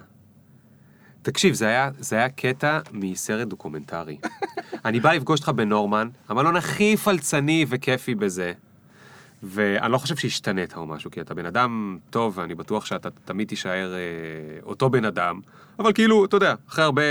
תקשיב, 1.24 1.54
זה 1.54 1.68
היה, 1.68 1.90
זה 2.00 2.16
היה 2.16 2.30
קטע 2.30 2.80
מסרט 2.92 3.48
דוקומנטרי. 3.48 4.18
אני 4.86 5.00
בא 5.00 5.14
לפגוש 5.14 5.40
אותך 5.40 5.50
בנורמן, 5.50 6.08
המלון 6.30 6.56
הכי 6.56 6.98
פלצני 6.98 7.66
וכיפי 7.70 8.16
בזה. 8.16 8.54
ואני 9.44 9.92
לא 9.92 9.98
חושב 9.98 10.16
שהשתנית 10.16 10.76
או 10.76 10.86
משהו, 10.88 11.12
כי 11.12 11.22
אתה 11.22 11.34
בן 11.34 11.46
אדם 11.46 11.98
טוב, 12.10 12.38
ואני 12.38 12.56
בטוח 12.56 12.86
שאתה 12.86 13.10
תמיד 13.26 13.48
תישאר 13.48 13.94
אה, 13.94 14.00
אותו 14.64 14.90
בן 14.90 15.06
אדם, 15.06 15.40
אבל 15.80 15.94
כאילו, 15.94 16.26
אתה 16.26 16.36
יודע, 16.38 16.56
אחרי 16.70 16.84
הרבה, 16.84 17.02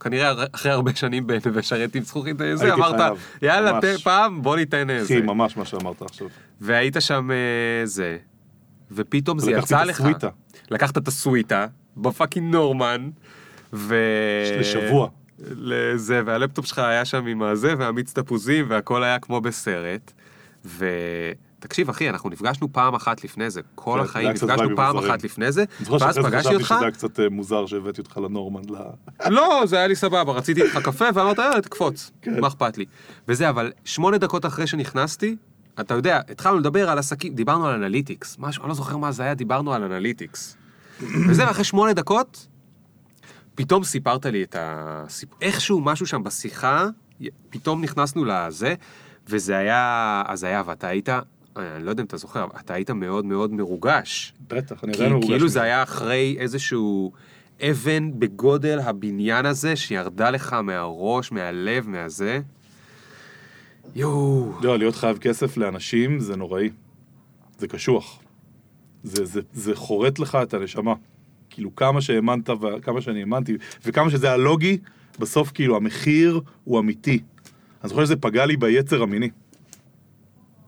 כנראה 0.00 0.32
אחרי 0.52 0.72
הרבה 0.72 0.94
שנים 0.94 1.26
בנווה 1.26 1.62
שרת 1.62 1.94
עם 1.94 2.02
זכוכית, 2.02 2.40
אה, 2.40 2.56
זה, 2.56 2.74
אמרת, 2.74 2.96
חייב, 2.96 3.14
יאללה, 3.42 3.72
ממש. 3.72 3.84
ת- 3.84 4.04
פעם, 4.04 4.42
בוא 4.42 4.56
ניתן 4.56 4.90
איזה. 4.90 5.14
אחי, 5.14 5.22
ממש 5.22 5.56
מה 5.56 5.64
שאמרת 5.64 6.02
עכשיו. 6.02 6.26
והיית 6.60 6.96
שם 7.00 7.30
אה, 7.30 7.36
זה, 7.86 8.16
ופתאום 8.92 9.38
זה 9.38 9.50
יצא 9.50 9.82
את 9.82 9.86
לך. 9.86 10.00
הסוויטה. 10.00 10.28
לקחת 10.70 10.98
את 10.98 11.08
הסוויטה, 11.08 11.66
ב 12.02 12.08
fucking 12.08 12.52
נורמן, 12.52 13.10
ו... 13.72 13.94
לשבוע. 14.60 15.08
לזה, 15.48 16.22
והלפטופ 16.26 16.66
שלך 16.66 16.78
היה 16.78 17.04
שם 17.04 17.26
עם 17.26 17.42
הזה, 17.42 17.74
והמיץ 17.78 18.12
תפוזים, 18.12 18.66
והכל 18.68 19.04
היה 19.04 19.18
כמו 19.18 19.40
בסרט. 19.40 20.12
ותקשיב, 20.64 21.88
אחי, 21.88 22.10
אנחנו 22.10 22.30
נפגשנו 22.30 22.72
פעם 22.72 22.94
אחת 22.94 23.24
לפני 23.24 23.50
זה, 23.50 23.60
כל 23.74 23.98
זה 23.98 24.04
החיים 24.04 24.30
נפגשנו 24.30 24.76
פעם 24.76 24.94
מוזרים. 24.96 25.12
אחת 25.12 25.24
לפני 25.24 25.52
זה, 25.52 25.64
אני 25.78 25.84
זוכר 25.84 26.04
ואז 26.04 26.18
פגשתי 26.18 26.54
אותך, 26.54 26.66
שזה 26.66 26.80
היה 26.80 26.90
קצת 26.90 27.20
אה, 27.20 27.28
מוזר 27.28 27.66
שהבאתי 27.66 28.00
אותך 28.00 28.16
לנורמן. 28.16 28.62
לא, 29.28 29.62
זה 29.66 29.76
היה 29.76 29.86
לי 29.86 29.96
סבבה, 29.96 30.32
רציתי 30.32 30.62
איתך 30.62 30.78
קפה, 30.84 31.04
ואמרת, 31.14 31.38
יאללה, 31.38 31.60
תקפוץ, 31.60 32.10
כן. 32.22 32.40
מה 32.40 32.48
אכפת 32.48 32.78
לי. 32.78 32.84
וזה, 33.28 33.48
אבל 33.48 33.72
שמונה 33.84 34.18
דקות 34.18 34.46
אחרי 34.46 34.66
שנכנסתי, 34.66 35.36
אתה 35.80 35.94
יודע, 35.94 36.20
התחלנו 36.28 36.58
לדבר 36.58 36.90
על 36.90 36.98
עסקים, 36.98 37.34
דיברנו 37.34 37.66
על 37.66 37.74
analytics, 37.74 38.36
משהו, 38.38 38.62
אני 38.62 38.68
לא 38.68 38.74
זוכר 38.74 38.96
מה 38.96 39.12
זה 39.12 39.22
היה, 39.22 39.34
דיברנו 39.34 39.74
על 39.74 39.82
analytics. 39.82 40.56
וזה, 41.28 41.46
ואחרי 41.46 41.64
שמונה 41.64 41.92
דקות, 41.92 42.46
פתאום 43.54 43.84
סיפרת 43.84 44.26
לי 44.26 44.42
את 44.42 44.56
הסיפור, 44.58 45.38
איכשהו 45.42 45.80
משהו 45.80 46.06
שם 46.06 46.22
בשיחה, 46.22 46.86
פתאום 47.50 47.82
נכנסנו 47.82 48.24
לזה, 48.24 48.74
וזה 49.28 49.56
היה 49.56 50.22
הזיה, 50.28 50.62
ואתה 50.66 50.88
היית, 50.88 51.08
אני 51.56 51.84
לא 51.84 51.90
יודע 51.90 52.02
אם 52.02 52.06
אתה 52.06 52.16
זוכר, 52.16 52.46
אתה 52.60 52.74
היית 52.74 52.90
מאוד 52.90 53.24
מאוד 53.24 53.52
מרוגש. 53.52 54.34
בטח, 54.48 54.84
אני 54.84 54.92
עדיין 54.92 55.12
מרוגש. 55.12 55.28
כאילו. 55.28 55.48
זה 55.48 55.62
היה 55.62 55.82
אחרי 55.82 56.36
איזשהו 56.38 57.12
אבן 57.62 58.18
בגודל 58.18 58.78
הבניין 58.78 59.46
הזה, 59.46 59.76
שירדה 59.76 60.30
לך 60.30 60.52
מהראש, 60.52 61.32
מהלב, 61.32 61.88
מהזה. 61.88 62.40
יואו. 63.94 64.52
לא, 64.62 64.78
להיות 64.78 64.96
חייב 64.96 65.18
כסף 65.18 65.56
לאנשים 65.56 66.20
זה 66.20 66.36
נוראי. 66.36 66.70
זה 67.58 67.68
קשוח. 67.68 68.19
זה, 69.02 69.24
זה, 69.24 69.40
זה 69.52 69.74
חורט 69.74 70.18
לך 70.18 70.38
את 70.42 70.54
הנשמה. 70.54 70.94
כאילו 71.50 71.76
כמה 71.76 72.00
שהאמנת 72.00 72.50
וכמה 72.50 73.00
שאני 73.00 73.20
האמנתי, 73.20 73.56
וכמה 73.84 74.10
שזה 74.10 74.26
היה 74.26 74.36
לוגי, 74.36 74.78
בסוף 75.18 75.50
כאילו 75.54 75.76
המחיר 75.76 76.40
הוא 76.64 76.80
אמיתי. 76.80 77.18
אני 77.82 77.88
זוכר 77.88 78.04
שזה 78.04 78.16
פגע 78.16 78.46
לי 78.46 78.56
ביצר 78.56 79.02
המיני. 79.02 79.30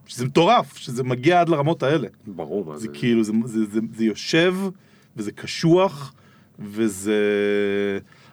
שזה 0.05 0.25
מטורף, 0.25 0.77
שזה 0.77 1.03
מגיע 1.03 1.41
עד 1.41 1.49
לרמות 1.49 1.83
האלה. 1.83 2.07
ברור, 2.27 2.65
מה 2.65 2.77
זה 2.77 2.87
כאילו, 2.87 3.23
זה, 3.23 3.33
זה, 3.45 3.65
זה, 3.65 3.79
זה 3.95 4.05
יושב, 4.05 4.55
וזה 5.17 5.31
קשוח, 5.31 6.13
וזה... 6.59 7.19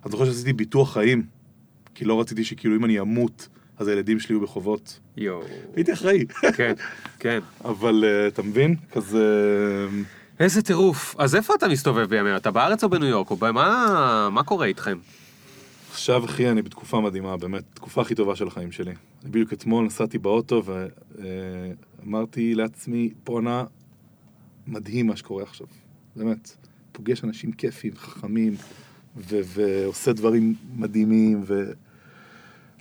אני 0.05 0.11
זוכר 0.11 0.25
שעשיתי 0.25 0.53
ביטוח 0.53 0.93
חיים, 0.93 1.23
כי 1.95 2.05
לא 2.05 2.21
רציתי 2.21 2.45
שכאילו 2.45 2.77
אם 2.77 2.85
אני 2.85 3.01
אמות, 3.01 3.49
אז 3.81 3.89
הילדים 3.89 4.21
שלי 4.21 4.35
יהיו 4.35 4.41
בחובות. 4.41 5.01
יואו. 5.17 5.43
הייתי 5.77 5.93
אחראי. 5.93 6.27
כן, 6.57 6.73
כן. 7.19 7.41
אבל 7.65 8.05
אה, 8.07 8.27
אתה 8.29 8.43
מבין? 8.43 8.77
כזה... 8.93 9.25
איזה 10.41 10.63
טירוף. 10.63 11.15
אז 11.19 11.37
איפה 11.37 11.55
אתה 11.55 11.69
מסתובב 11.69 12.05
בימים? 12.05 12.37
אתה 12.37 12.51
בארץ 12.51 12.85
או 12.85 12.89
בניו 12.89 13.09
יורק? 13.09 13.31
או 13.31 13.37
במה... 13.37 14.29
מה 14.33 14.43
קורה 14.43 14.67
איתכם? 14.67 14.99
עכשיו, 15.91 16.25
אחי, 16.25 16.51
אני 16.51 16.63
בתקופה 16.63 17.01
מדהימה, 17.01 17.37
באמת, 17.37 17.63
תקופה 17.75 18.01
הכי 18.01 18.15
טובה 18.15 18.37
של 18.37 18.47
החיים 18.47 18.73
שלי. 18.73 18.93
בדיוק 19.25 19.53
אתמול 19.53 19.87
נסעתי 19.87 20.19
באוטו 20.19 20.63
ואמרתי 22.05 22.55
לעצמי, 22.55 23.11
בואנה, 23.25 23.65
מדהים 24.67 25.07
מה 25.07 25.17
שקורה 25.17 25.43
עכשיו. 25.43 25.67
באמת. 26.17 26.57
פוגש 26.93 27.25
אנשים 27.25 27.53
כיפים, 27.53 27.93
חכמים, 27.97 28.55
ו- 29.17 29.41
ועושה 29.45 30.13
דברים 30.13 30.55
מדהימים, 30.77 31.43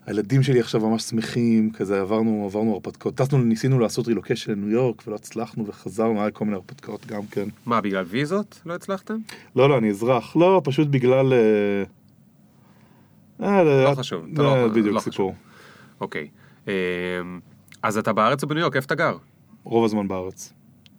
והילדים 0.07 0.43
שלי 0.43 0.59
עכשיו 0.59 0.81
ממש 0.89 1.03
שמחים, 1.03 1.71
כזה 1.71 2.01
עברנו, 2.01 2.43
עברנו 2.45 2.73
הרפתקאות. 2.73 3.15
טסנו, 3.15 3.38
ניסינו 3.38 3.80
לעשות 3.80 4.07
רילוקיישן 4.07 4.51
לניו 4.51 4.69
יורק, 4.69 5.07
ולא 5.07 5.15
הצלחנו, 5.15 5.67
וחזרנו, 5.67 6.21
היה 6.21 6.31
כל 6.31 6.45
מיני 6.45 6.55
הרפתקאות 6.57 7.05
גם 7.05 7.26
כן. 7.31 7.47
מה, 7.65 7.81
בגלל 7.81 8.05
ויזות? 8.07 8.61
לא 8.65 8.73
הצלחתם? 8.76 9.17
לא, 9.55 9.69
לא, 9.69 9.77
אני 9.77 9.89
אזרח. 9.89 10.35
לא, 10.35 10.61
פשוט 10.63 10.88
בגלל... 10.88 11.34
אה, 11.34 11.84
אה, 13.47 13.63
לא 13.63 13.88
אה, 13.89 13.95
חשוב, 13.95 14.26
אתה 14.34 14.41
אה, 14.41 14.61
לא- 14.65 14.67
בדיוק, 14.67 14.95
לא 14.95 14.99
סיפור. 14.99 15.34
אוקיי. 16.01 16.27
אמ, 16.67 16.71
אז 17.84 17.97
אתה 17.97 18.13
בארץ 18.13 18.43
או 18.43 18.47
בניו 18.47 18.61
יורק? 18.61 18.76
איפה 18.76 18.85
אתה 18.85 18.95
גר? 18.95 19.17
רוב 19.63 19.85
הזמן 19.85 20.07
בארץ. 20.07 20.53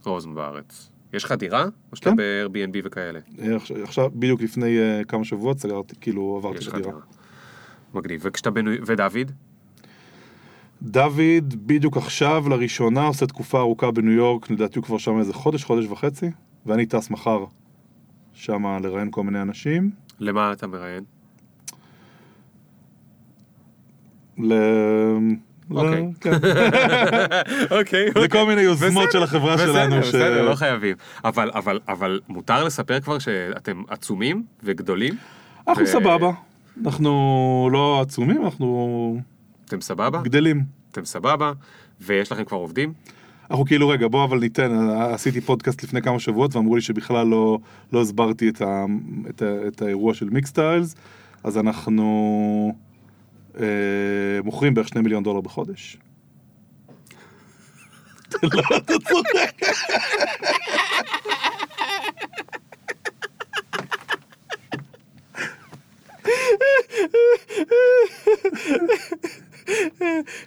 רוזן 0.05 0.35
בארץ. 0.35 0.91
יש 1.13 1.25
לך 1.25 1.33
דירה? 1.33 1.65
או 1.93 1.97
שאתה 1.97 2.11
כן. 2.11 2.17
ב-Airbnb 2.17 2.79
וכאלה? 2.85 3.21
אה, 3.39 3.57
עכשיו- 3.83 4.11
בדיוק 4.15 4.41
לפני 4.43 4.79
אה, 4.79 5.05
כמה 5.05 5.25
שבועות 5.25 5.59
סגרתי, 5.59 5.95
כאילו 6.01 6.37
עברתי 6.39 6.59
יש 6.59 6.65
את 6.65 6.69
לך 6.69 6.75
הדירה. 6.75 6.91
דירה. 6.93 7.05
מגניב. 7.95 8.21
וכשאתה 8.25 8.51
בניו... 8.51 8.73
ודוד? 8.87 9.33
דוד 10.83 11.55
בדיוק 11.67 11.97
עכשיו 11.97 12.45
לראשונה 12.49 13.03
עושה 13.07 13.27
תקופה 13.27 13.59
ארוכה 13.59 13.91
בניו 13.91 14.13
יורק, 14.13 14.51
לדעתי 14.51 14.79
הוא 14.79 14.85
כבר 14.85 14.99
שם 14.99 15.19
איזה 15.19 15.33
חודש, 15.35 15.65
חודש 15.65 15.87
וחצי, 15.87 16.31
ואני 16.67 16.87
טס 16.87 17.11
מחר 17.11 17.45
שם 18.33 18.67
לראיין 18.83 19.09
כל 19.11 19.23
מיני 19.23 19.43
אנשים. 19.43 19.91
למה 20.19 20.53
אתה 20.53 20.67
מראיין? 20.67 21.05
ל... 24.39 24.53
אוקיי. 25.71 26.13
כן. 26.21 26.31
אוקיי. 27.79 28.07
לכל 28.17 28.47
מיני 28.47 28.61
יוזמות 28.61 29.13
של 29.13 29.23
החברה 29.23 29.59
שלנו. 29.59 30.03
ש- 30.03 30.09
בסדר, 30.09 30.43
לא 30.43 30.55
חייבים. 30.55 30.97
אבל, 31.25 32.21
מותר 32.29 32.65
לספר 32.65 33.01
כבר 33.01 33.19
שאתם 33.19 33.83
עצומים 33.89 34.45
וגדולים? 34.63 35.15
אנחנו 35.69 35.87
סבבה. 35.87 36.31
אנחנו 36.87 37.69
לא 37.73 38.01
עצומים, 38.01 38.45
אנחנו 38.45 39.21
אתם 39.65 39.81
סבבה? 39.81 40.23
גדלים. 40.23 40.65
אתם 40.93 41.05
סבבה? 41.05 41.53
ויש 42.01 42.33
לכם 42.33 42.45
כבר 42.45 42.59
עובדים? 42.59 42.93
אנחנו 43.51 43.65
כאילו, 43.65 43.89
רגע, 43.89 44.09
בוא 44.09 44.25
אבל 44.25 44.39
ניתן, 44.39 44.89
עשיתי 44.91 45.41
פודקאסט 45.41 45.83
לפני 45.83 46.03
כמה 46.03 46.21
שבועות 46.21 46.57
ואמרו 46.57 46.77
לי 46.77 46.83
שבכלל 46.83 47.27
לא, 47.27 47.59
לא 47.93 48.01
הסברתי 48.01 48.49
את, 48.49 48.63
ה, 48.63 48.85
את, 49.29 49.43
ה, 49.43 49.69
את 49.69 49.83
האירוע 49.83 50.15
של 50.15 50.31
מיקסטיילס, 50.31 50.95
אז 51.45 51.59
אנחנו 51.59 52.75
אה, 53.61 53.65
מוכרים 54.45 54.75
בערך 54.75 54.89
שני 54.89 55.01
מיליון 55.01 55.23
דולר 55.23 55.41
בחודש. 55.41 55.99
לא, 58.43 58.77
אתה. 58.77 58.95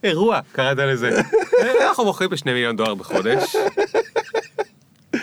אירוע, 0.03 0.39
קראת 0.51 0.77
לזה. 0.77 1.21
אנחנו 1.81 2.05
מוכרים 2.05 2.29
בשני 2.29 2.53
מיליון 2.53 2.75
דולר 2.75 2.95
בחודש. 2.95 3.55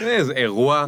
איזה 0.00 0.32
אירוע. 0.32 0.84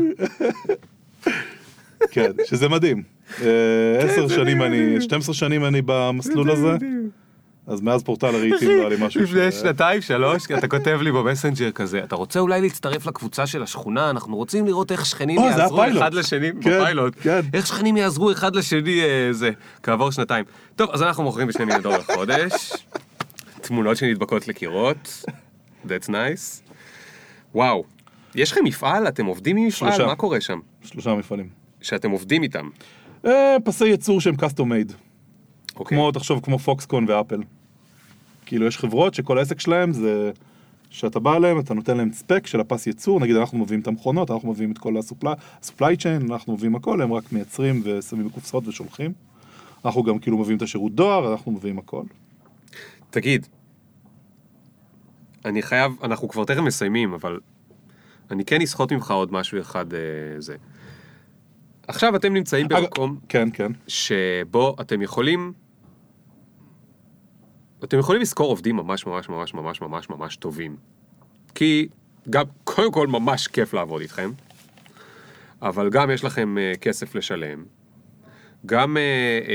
כן, 2.11 2.31
שזה 2.45 2.69
מדהים. 2.69 3.03
אה, 3.41 3.99
עשר 3.99 4.29
שנים 4.29 4.63
אני, 4.63 5.01
12 5.01 5.35
שנים 5.35 5.65
אני 5.65 5.83
במסלול 5.87 6.51
הזה, 6.51 6.71
אז 7.67 7.81
מאז 7.81 8.03
פורטל 8.03 8.27
הרהיטים 8.27 8.69
לא 8.69 8.81
היה 8.81 8.89
לי 8.89 8.97
משהו 9.01 9.21
לפני 9.23 9.53
ש- 9.53 9.55
שנתיים, 9.55 10.01
שלוש, 10.01 10.43
אתה 10.59 10.69
כותב 10.69 10.99
לי 11.03 11.13
במסנג'ר 11.13 11.71
כזה, 11.71 12.05
אתה 12.05 12.17
רוצה 12.17 12.41
אולי 12.41 12.61
להצטרף 12.61 13.07
לקבוצה 13.07 13.47
של 13.47 13.63
השכונה, 13.63 14.11
אנחנו 14.11 14.37
רוצים 14.37 14.67
לראות 14.67 14.93
איך 14.93 15.07
שכנים 15.07 15.41
יעזרו. 15.41 15.85
אחד 15.99 16.15
לשני, 16.15 16.51
כן, 16.53 16.59
בפיילוט, 16.61 17.15
כן. 17.23 17.41
איך 17.55 17.67
שכנים 17.67 17.97
יעזרו 17.97 18.33
אחד 18.33 18.57
לשני, 18.57 19.01
אה, 19.03 19.33
זה, 19.33 19.51
כעבור 19.83 20.11
שנתיים. 20.13 20.45
טוב, 20.77 20.91
אז 20.91 21.03
אנחנו 21.03 21.23
מוכרים 21.23 21.49
בשני 21.49 21.65
מיליון 21.65 21.83
דולר 21.83 21.99
לחודש, 21.99 22.73
תמונות 23.61 23.97
שנדבקות 23.97 24.49
לקירות, 24.49 25.25
that's 25.87 26.09
nice. 26.09 26.71
וואו, 27.55 27.85
יש 28.35 28.53
לכם 28.53 28.61
מפעל? 28.65 29.09
אתם 29.09 29.27
עובדים 29.27 29.57
עם 29.57 29.67
מפעל? 29.67 30.07
מה 30.07 30.15
קורה 30.15 30.41
שם? 30.41 30.59
שלושה 30.85 31.15
מפעלים. 31.15 31.49
שאתם 31.83 32.11
עובדים 32.11 32.43
איתם. 32.43 32.69
אה, 33.27 33.57
פסי 33.65 33.87
ייצור 33.89 34.21
שהם 34.21 34.35
custom 34.35 34.63
made. 34.63 34.93
אוקיי. 35.83 35.99
כמו, 35.99 36.13
תחשוב, 36.13 36.41
כמו 36.43 36.59
פוקסקון 36.59 37.05
ואפל. 37.09 37.43
כאילו, 38.47 38.67
יש 38.67 38.79
חברות 38.79 39.15
שכל 39.15 39.39
העסק 39.39 39.61
שלהם 39.61 39.93
זה 39.93 40.31
שאתה 40.91 41.21
בא 41.21 41.37
אליהם, 41.37 41.59
אתה 41.61 41.75
נותן 41.75 41.97
להם 41.97 42.13
ספק 42.13 42.47
של 42.47 42.61
הפס 42.61 42.87
ייצור, 42.87 43.21
נגיד 43.21 43.37
אנחנו 43.37 43.59
מביאים 43.59 43.81
את 43.81 43.87
המכונות, 43.87 44.31
אנחנו 44.31 44.51
מביאים 44.51 44.73
את 44.73 44.79
כל 44.79 44.97
ה-supply 44.97 45.97
chain, 45.99 46.33
אנחנו 46.33 46.53
מביאים 46.53 46.75
הכל, 46.75 47.03
הם 47.03 47.13
רק 47.13 47.33
מייצרים 47.33 47.83
ושמים 47.85 48.29
בקופסאות 48.29 48.69
ושולחים. 48.69 49.13
אנחנו 49.85 50.03
גם 50.03 50.19
כאילו 50.19 50.39
מביאים 50.39 50.57
את 50.57 50.63
השירות 50.63 50.95
דואר, 50.95 51.33
אנחנו 51.33 51.53
מביאים 51.53 51.79
הכל. 51.79 52.03
תגיד, 53.11 53.47
אני 55.45 55.63
חייב, 55.63 55.93
אנחנו 56.03 56.29
כבר 56.29 56.45
תכף 56.45 56.61
מסיימים, 56.61 57.15
אבל 57.15 57.41
אני 58.31 58.45
כן 58.45 58.63
אסחוט 58.63 58.93
ממך 58.93 59.11
עוד 59.11 59.33
משהו 59.33 59.61
אחד, 59.61 59.95
אה, 59.95 60.01
זה. 60.39 60.57
עכשיו 61.87 62.17
אתם 62.17 62.35
נמצאים 62.35 62.69
במקום 62.69 63.19
כן, 63.29 63.49
כן. 63.53 63.73
שבו 63.89 64.77
אתם 64.81 65.03
יכולים... 65.03 65.62
אתם 67.85 67.99
יכולים 67.99 68.23
לשכור 68.23 68.49
עובדים 68.51 68.77
ממש 68.77 69.07
ממש 69.07 69.29
ממש 69.29 69.55
ממש 69.55 69.81
ממש 69.81 70.11
ממש 70.11 70.37
טובים. 70.37 70.77
כי 71.55 71.89
גם, 72.31 72.45
קודם 72.65 72.93
כל 72.93 73.07
ממש 73.07 73.47
כיף 73.47 73.75
לעבוד 73.75 74.01
איתכם, 74.01 74.31
אבל 75.63 75.91
גם 75.91 76.11
יש 76.11 76.25
לכם 76.25 76.57
uh, 76.57 76.79
כסף 76.79 77.15
לשלם. 77.15 77.65
גם 78.67 78.97
uh, 78.97 79.47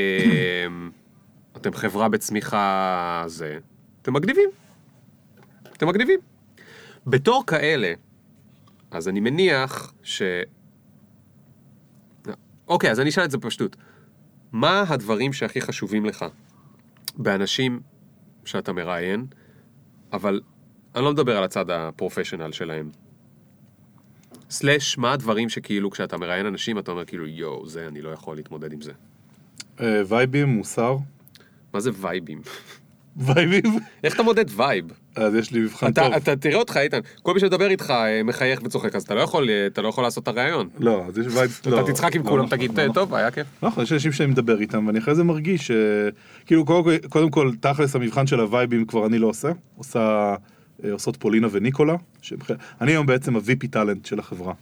uh, 1.56 1.58
אתם 1.58 1.74
חברה 1.74 2.10
בצמיחה 2.10 3.24
זה, 3.28 3.58
אתם 4.02 4.14
מגניבים. 4.14 4.50
אתם 5.74 5.88
מגניבים. 5.88 6.20
בתור 7.08 7.44
כאלה, 7.48 7.94
אז 8.92 9.08
אני 9.08 9.20
מניח 9.20 9.94
ש... 10.04 10.22
אוקיי, 12.68 12.92
אז 12.92 13.00
אני 13.00 13.10
אשאל 13.10 13.24
את 13.24 13.32
זה 13.32 13.38
בפשטות. 13.38 13.76
מה 14.52 14.84
הדברים 14.88 15.34
שהכי 15.34 15.62
חשובים 15.62 16.06
לך 16.06 16.26
באנשים 17.18 17.80
שאתה 18.48 18.74
מראיין, 18.74 19.26
אבל 20.14 20.42
אני 20.96 21.04
לא 21.04 21.12
מדבר 21.12 21.38
על 21.38 21.44
הצד 21.44 21.70
הפרופשיונל 21.70 22.52
שלהם. 22.52 22.90
slash, 24.50 24.98
מה 24.98 25.14
הדברים 25.14 25.50
שכאילו 25.50 25.92
כשאתה 25.92 26.18
מראיין 26.18 26.46
אנשים 26.46 26.80
אתה 26.80 26.92
אומר 26.92 27.06
כאילו 27.06 27.28
יואו, 27.28 27.68
זה 27.68 27.88
אני 27.88 28.02
לא 28.02 28.10
יכול 28.10 28.36
להתמודד 28.36 28.74
עם 28.74 28.82
זה. 28.82 28.92
אה, 29.80 30.02
וייבים, 30.08 30.48
מוסר. 30.48 30.98
מה 31.74 31.80
זה 31.80 31.92
וייבים? 32.02 32.42
וייבים? 33.18 33.64
איך 34.04 34.16
אתה 34.16 34.24
מודד 34.24 34.46
vibe? 34.50 34.86
אז 35.18 35.36
יש 35.36 35.52
לי 35.52 35.60
מבחן 35.60 35.92
טוב. 35.94 36.06
אתה, 36.06 36.18
אתה 36.18 36.36
תראה 36.36 36.56
אותך 36.56 36.78
איתן, 36.78 37.00
כל 37.24 37.34
מי 37.34 37.40
שמדבר 37.40 37.70
איתך 37.70 37.90
אה, 37.92 38.24
מחייך 38.24 38.60
וצוחק 38.64 38.96
אז 38.96 39.04
אתה 39.04 39.16
לא 39.16 39.22
יכול, 39.22 39.50
אה, 39.50 39.68
אתה 39.68 39.82
לא 39.82 39.88
יכול 39.88 40.04
לעשות 40.04 40.24
את 40.24 40.28
הראיון. 40.28 40.70
לא, 40.80 41.04
אז 41.08 41.18
יש 41.18 41.26
vibe... 41.30 41.60
לא, 41.66 41.82
אתה 41.82 41.92
תצחק 41.92 42.16
עם 42.16 42.24
לא 42.24 42.30
כולם, 42.30 42.46
נכון, 42.46 42.58
תגיד 42.58 42.80
לא 42.80 42.84
נכון. 42.84 42.94
טוב, 42.96 43.14
היה 43.14 43.32
כיף. 43.32 43.48
נכון, 43.62 43.84
יש 43.84 43.92
אנשים 43.92 44.12
שאני 44.12 44.32
מדבר 44.32 44.60
איתם, 44.60 44.88
ואני 44.88 45.00
אחרי 45.00 45.16
זה 45.16 45.24
מרגיש 45.24 45.68
ש... 45.68 45.72
כאילו, 46.46 46.66
קודם 46.66 46.98
קודם 47.10 47.30
כל, 47.30 47.52
תכלס 47.60 47.96
המבחן 47.96 48.28
של 48.28 48.40
הווייבים 48.40 48.86
כבר 48.86 49.06
אני 49.06 49.20
לא 49.20 49.28
עושה. 49.28 49.52
עושה, 49.78 50.36
אה, 50.84 50.92
עושות 50.92 51.18
פולינה 51.18 51.48
וניקולה. 51.52 51.96
שבח- 52.22 52.52
אני 52.82 52.92
היום 52.92 53.06
בעצם 53.06 53.36
ה-VP 53.36 53.68
talent 53.72 54.06
של 54.06 54.20
החברה. 54.20 54.54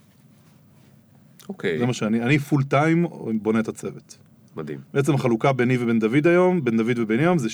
אוקיי, 1.49 1.79
זה 1.79 1.85
מה 1.85 1.93
שאני, 1.93 2.21
אני 2.21 2.39
full 2.39 2.63
time 2.63 3.05
בונה 3.41 3.59
את 3.59 3.67
הצוות. 3.67 4.17
מדהים. 4.55 4.79
בעצם 4.93 5.13
החלוקה 5.15 5.53
ביני 5.53 5.77
ובין 5.79 5.99
דוד 5.99 6.27
היום, 6.27 6.63
בין 6.63 6.77
דוד 6.77 6.99
ובין 6.99 7.19
ים, 7.19 7.37
זה 7.37 7.49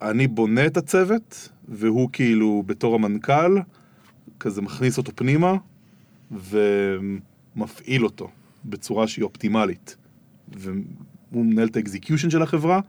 שאני 0.00 0.26
בונה 0.26 0.66
את 0.66 0.76
הצוות, 0.76 1.48
והוא 1.68 2.08
כאילו 2.12 2.62
בתור 2.66 2.94
המנכ"ל, 2.94 3.58
כזה 4.40 4.62
מכניס 4.62 4.98
אותו 4.98 5.12
פנימה, 5.14 5.54
ומפעיל 6.30 8.04
אותו 8.04 8.30
בצורה 8.64 9.08
שהיא 9.08 9.22
אופטימלית. 9.22 9.96
והוא 10.56 11.44
מנהל 11.44 11.68
את 11.68 11.76
ה 11.76 11.81
execution 11.81 12.30
של 12.30 12.42
החברה, 12.42 12.80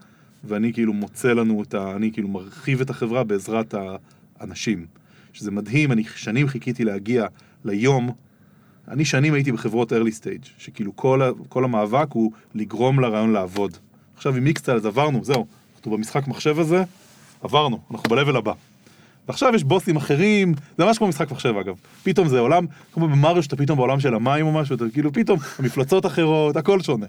ואני 0.44 0.72
כאילו 0.72 0.92
מוצא 0.92 1.32
לנו 1.32 1.62
את 1.62 1.74
ה... 1.74 1.96
אני 1.96 2.12
כאילו 2.12 2.28
מרחיב 2.28 2.80
את 2.80 2.90
החברה 2.90 3.24
בעזרת 3.24 3.74
האנשים. 4.40 4.86
שזה 5.32 5.50
מדהים, 5.50 5.92
אני 5.92 6.04
שנים 6.16 6.48
חיכיתי 6.48 6.84
להגיע 6.84 7.26
ליום 7.64 8.12
אני 8.90 9.04
שנים 9.04 9.34
הייתי 9.34 9.52
בחברות 9.52 9.92
early 9.92 10.22
stage, 10.22 10.48
שכאילו 10.58 10.96
כל, 10.96 11.20
כל 11.48 11.64
המאבק 11.64 12.06
הוא 12.12 12.32
לגרום 12.54 13.00
לרעיון 13.00 13.32
לעבוד. 13.32 13.76
עכשיו 14.16 14.36
עם 14.36 14.44
מיקסטייל 14.44 14.76
אז 14.76 14.86
עברנו, 14.86 15.24
זהו, 15.24 15.46
אנחנו 15.76 15.90
במשחק 15.90 16.28
מחשב 16.28 16.58
הזה, 16.58 16.84
עברנו, 17.42 17.78
אנחנו 17.90 18.16
ב-level 18.16 18.38
הבא. 18.38 18.52
ועכשיו 19.28 19.54
יש 19.54 19.64
בוסים 19.64 19.96
אחרים, 19.96 20.54
זה 20.78 20.84
ממש 20.84 20.98
כמו 20.98 21.08
משחק 21.08 21.30
מחשב 21.30 21.54
אגב. 21.56 21.74
פתאום 22.02 22.28
זה 22.28 22.38
עולם, 22.38 22.66
כמו 22.92 23.08
במריו 23.08 23.42
שאתה 23.42 23.56
פתאום 23.56 23.78
בעולם 23.78 24.00
של 24.00 24.14
המים 24.14 24.46
או 24.46 24.52
משהו, 24.52 24.76
אתה 24.76 24.84
כאילו 24.92 25.12
פתאום 25.12 25.38
המפלצות 25.58 26.06
אחרות, 26.06 26.56
הכל 26.56 26.80
שונה. 26.80 27.06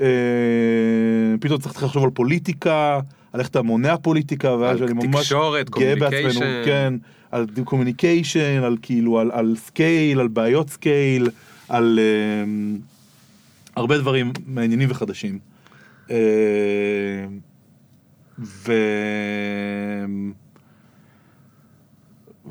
אה, 0.00 0.06
פתאום 1.40 1.60
צריך 1.60 1.82
לחשוב 1.82 2.04
על 2.04 2.10
פוליטיקה, 2.10 3.00
על 3.32 3.40
איך 3.40 3.48
אתה 3.48 3.62
מונע 3.62 3.96
פוליטיקה, 3.96 4.54
ואז 4.54 4.82
אני 4.82 4.92
ממש 4.92 5.16
תקשורת, 5.16 5.70
גאה 5.70 5.96
בעצמנו, 5.96 6.40
communication. 6.40 6.64
כן, 6.64 6.94
על 7.30 7.46
communication, 7.64 8.62
על 8.62 8.76
כאילו, 8.82 9.18
על, 9.18 9.30
על 9.32 9.54
scale, 9.56 10.20
על 10.20 10.28
בעיות 10.28 10.70
scale, 10.70 11.28
על 11.68 11.98
אה, 12.02 12.44
הרבה 13.76 13.98
דברים 13.98 14.32
מעניינים 14.46 14.90
וחדשים. 14.90 15.38
אה, 16.10 16.16
ו... 18.38 18.72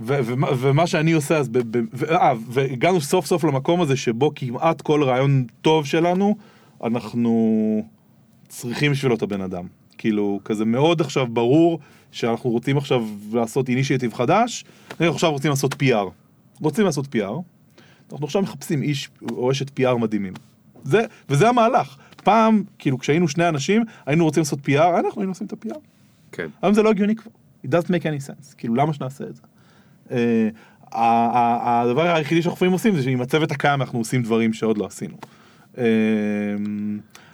ו- 0.01 0.19
ומה- 0.25 0.47
ומה 0.59 0.87
שאני 0.87 1.11
עושה 1.11 1.37
אז, 1.37 1.49
ב- 1.49 1.77
ב- 1.77 1.83
ו- 1.93 2.15
אה, 2.15 2.33
והגענו 2.47 3.01
סוף 3.01 3.25
סוף 3.25 3.43
למקום 3.43 3.81
הזה 3.81 3.95
שבו 3.97 4.31
כמעט 4.35 4.81
כל 4.81 5.03
רעיון 5.03 5.45
טוב 5.61 5.85
שלנו, 5.85 6.35
אנחנו 6.83 7.85
צריכים 8.47 8.91
בשבילו 8.91 9.15
את 9.15 9.21
הבן 9.21 9.41
אדם. 9.41 9.65
כאילו, 9.97 10.39
כזה 10.45 10.65
מאוד 10.65 11.01
עכשיו 11.01 11.27
ברור 11.27 11.79
שאנחנו 12.11 12.49
רוצים 12.49 12.77
עכשיו 12.77 13.05
לעשות 13.33 13.69
אינישייטיב 13.69 14.13
חדש, 14.13 14.65
אנחנו 14.91 15.13
עכשיו 15.13 15.31
רוצים 15.31 15.49
לעשות 15.49 15.73
PR. 15.73 16.09
רוצים 16.61 16.85
לעשות 16.85 17.05
PR, 17.15 17.31
אנחנו 18.11 18.25
עכשיו 18.25 18.41
מחפשים 18.41 18.81
איש 18.81 19.09
או 19.31 19.51
אשת 19.51 19.79
PR 19.79 19.97
מדהימים. 19.97 20.33
זה, 20.83 21.05
וזה 21.29 21.49
המהלך. 21.49 21.97
פעם, 22.23 22.63
כאילו, 22.79 22.99
כשהיינו 22.99 23.27
שני 23.27 23.49
אנשים, 23.49 23.83
היינו 24.05 24.25
רוצים 24.25 24.41
לעשות 24.41 24.59
PR, 24.59 24.99
אנחנו 24.99 25.21
היינו 25.21 25.31
עושים 25.31 25.47
את 25.47 25.53
ה-PR. 25.53 25.77
כן. 26.31 26.47
היום 26.61 26.73
זה 26.73 26.83
לא 26.83 26.89
הגיוני 26.89 27.15
כבר. 27.15 27.31
It 27.65 27.69
doesn't 27.69 27.89
make 27.89 28.03
any 28.03 28.27
sense. 28.27 28.55
כאילו, 28.57 28.75
למה 28.75 28.93
שנעשה 28.93 29.23
את 29.23 29.35
זה? 29.35 29.41
אה, 30.11 30.49
הדבר 30.91 32.15
היחידי 32.15 32.41
שאנחנו 32.41 32.55
לפעמים 32.55 32.73
עושים 32.73 32.95
זה 32.95 33.03
שעם 33.03 33.21
הצוות 33.21 33.51
הקיים 33.51 33.81
אנחנו 33.81 33.99
עושים 33.99 34.23
דברים 34.23 34.53
שעוד 34.53 34.77
לא 34.77 34.85
עשינו. 34.85 35.15
אה, 35.77 35.83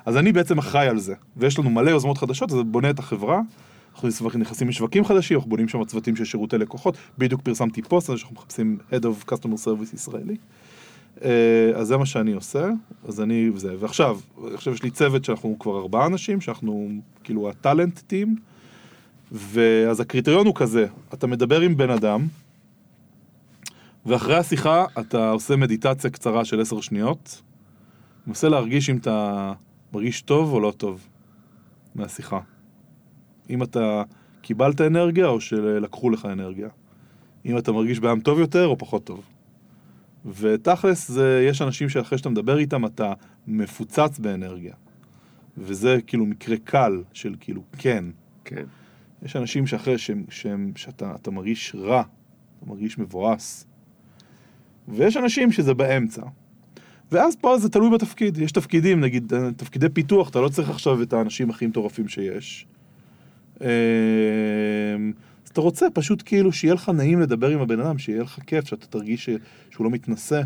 אז 0.05 0.17
אני 0.17 0.31
בעצם 0.31 0.57
אחראי 0.57 0.87
על 0.87 0.99
זה, 0.99 1.13
ויש 1.37 1.59
לנו 1.59 1.69
מלא 1.69 1.89
יוזמות 1.89 2.17
חדשות, 2.17 2.49
זה 2.49 2.63
בונה 2.63 2.89
את 2.89 2.99
החברה. 2.99 3.41
אנחנו 3.93 4.29
נכנסים 4.39 4.69
לשווקים 4.69 5.05
חדשים, 5.05 5.37
אנחנו 5.37 5.49
בונים 5.49 5.67
שם 5.67 5.83
צוותים 5.83 6.15
של 6.15 6.25
שירותי 6.25 6.57
לקוחות. 6.57 6.97
בדיוק 7.17 7.41
פרסמתי 7.41 7.81
פוסט 7.81 8.09
על 8.09 8.17
שאנחנו 8.17 8.35
מחפשים 8.35 8.77
Head 8.91 9.03
of 9.03 9.31
Customer 9.31 9.65
Service 9.65 9.95
ישראלי. 9.95 10.35
אה, 11.23 11.71
אז 11.75 11.87
זה 11.87 11.97
מה 11.97 12.05
שאני 12.05 12.33
עושה, 12.33 12.69
אז 13.07 13.21
אני 13.21 13.49
וזה. 13.53 13.75
ועכשיו, 13.79 14.19
עכשיו 14.53 14.73
יש 14.73 14.83
לי 14.83 14.91
צוות 14.91 15.25
שאנחנו 15.25 15.59
כבר 15.59 15.79
ארבעה 15.79 16.05
אנשים, 16.05 16.41
שאנחנו 16.41 16.89
כאילו 17.23 17.49
הטאלנט 17.49 17.99
טים. 17.99 18.35
ואז 19.31 19.99
הקריטריון 19.99 20.47
הוא 20.47 20.55
כזה, 20.55 20.87
אתה 21.13 21.27
מדבר 21.27 21.61
עם 21.61 21.77
בן 21.77 21.89
אדם, 21.89 22.27
ואחרי 24.05 24.35
השיחה 24.35 24.85
אתה 24.99 25.31
עושה 25.31 25.55
מדיטציה 25.55 26.09
קצרה 26.09 26.45
של 26.45 26.61
עשר 26.61 26.81
שניות, 26.81 27.41
מנסה 28.27 28.49
להרגיש 28.49 28.89
אם 28.89 28.97
אתה 28.97 29.53
מרגיש 29.93 30.21
טוב 30.21 30.53
או 30.53 30.59
לא 30.59 30.73
טוב 30.77 31.07
מהשיחה. 31.95 32.39
אם 33.49 33.63
אתה 33.63 34.03
קיבלת 34.41 34.81
אנרגיה 34.81 35.27
או 35.27 35.41
שלקחו 35.41 36.09
לך 36.09 36.25
אנרגיה. 36.25 36.69
אם 37.45 37.57
אתה 37.57 37.71
מרגיש 37.71 37.99
בעם 37.99 38.19
טוב 38.19 38.39
יותר 38.39 38.67
או 38.67 38.77
פחות 38.77 39.03
טוב. 39.03 39.21
ותכלס, 40.25 41.11
זה, 41.11 41.45
יש 41.49 41.61
אנשים 41.61 41.89
שאחרי 41.89 42.17
שאתה 42.17 42.29
מדבר 42.29 42.57
איתם 42.57 42.85
אתה 42.85 43.13
מפוצץ 43.47 44.19
באנרגיה. 44.19 44.73
וזה 45.57 45.97
כאילו 46.07 46.25
מקרה 46.25 46.57
קל 46.63 47.03
של 47.13 47.35
כאילו 47.39 47.63
כן. 47.77 48.05
כן. 48.45 48.63
יש 49.23 49.35
אנשים 49.35 49.67
שאחרי 49.67 49.97
שהם, 49.97 50.23
שהם, 50.29 50.71
שאתה 50.75 51.15
אתה 51.21 51.31
מרגיש 51.31 51.75
רע, 51.75 52.03
אתה 52.57 52.65
מרגיש 52.65 52.97
מבואס. 52.97 53.67
ויש 54.87 55.17
אנשים 55.17 55.51
שזה 55.51 55.73
באמצע. 55.73 56.21
ואז 57.11 57.35
פה 57.35 57.57
זה 57.57 57.69
תלוי 57.69 57.89
בתפקיד, 57.89 58.37
יש 58.37 58.51
תפקידים, 58.51 59.01
נגיד 59.01 59.33
תפקידי 59.57 59.89
פיתוח, 59.89 60.29
אתה 60.29 60.41
לא 60.41 60.49
צריך 60.49 60.69
עכשיו 60.69 61.01
את 61.01 61.13
האנשים 61.13 61.49
הכי 61.49 61.67
מטורפים 61.67 62.07
שיש. 62.07 62.67
אז 65.49 65.53
אתה 65.53 65.61
רוצה 65.61 65.85
פשוט 65.93 66.23
כאילו 66.25 66.51
שיהיה 66.51 66.73
לך 66.73 66.89
נעים 66.89 67.19
לדבר 67.19 67.49
עם 67.49 67.59
הבן 67.61 67.79
אדם, 67.79 67.97
שיהיה 67.97 68.21
לך 68.23 68.39
כיף, 68.47 68.65
שאתה 68.67 68.87
תרגיש 68.87 69.25
ש- 69.25 69.29
שהוא 69.71 69.85
לא 69.85 69.91
מתנשא. 69.91 70.41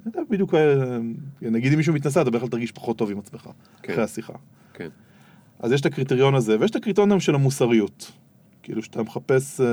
אתה 0.00 0.08
יודע, 0.08 0.20
בדיוק, 0.30 0.54
אה, 0.54 0.98
נגיד 1.42 1.72
אם 1.72 1.78
מישהו 1.78 1.94
מתנשא, 1.94 2.22
אתה 2.22 2.30
בכלל 2.30 2.48
תרגיש 2.48 2.72
פחות 2.72 2.98
טוב 2.98 3.10
עם 3.10 3.18
עצמך, 3.18 3.48
כן. 3.82 3.92
אחרי 3.92 4.04
השיחה. 4.04 4.32
כן. 4.74 4.88
אז 5.60 5.72
יש 5.72 5.80
את 5.80 5.86
הקריטריון 5.86 6.34
הזה, 6.34 6.56
ויש 6.60 6.70
את 6.70 6.76
הקריטריון 6.76 7.10
גם 7.10 7.20
של 7.20 7.34
המוסריות. 7.34 8.12
כאילו 8.62 8.82
שאתה 8.82 9.02
מחפש, 9.02 9.60
אה, 9.60 9.66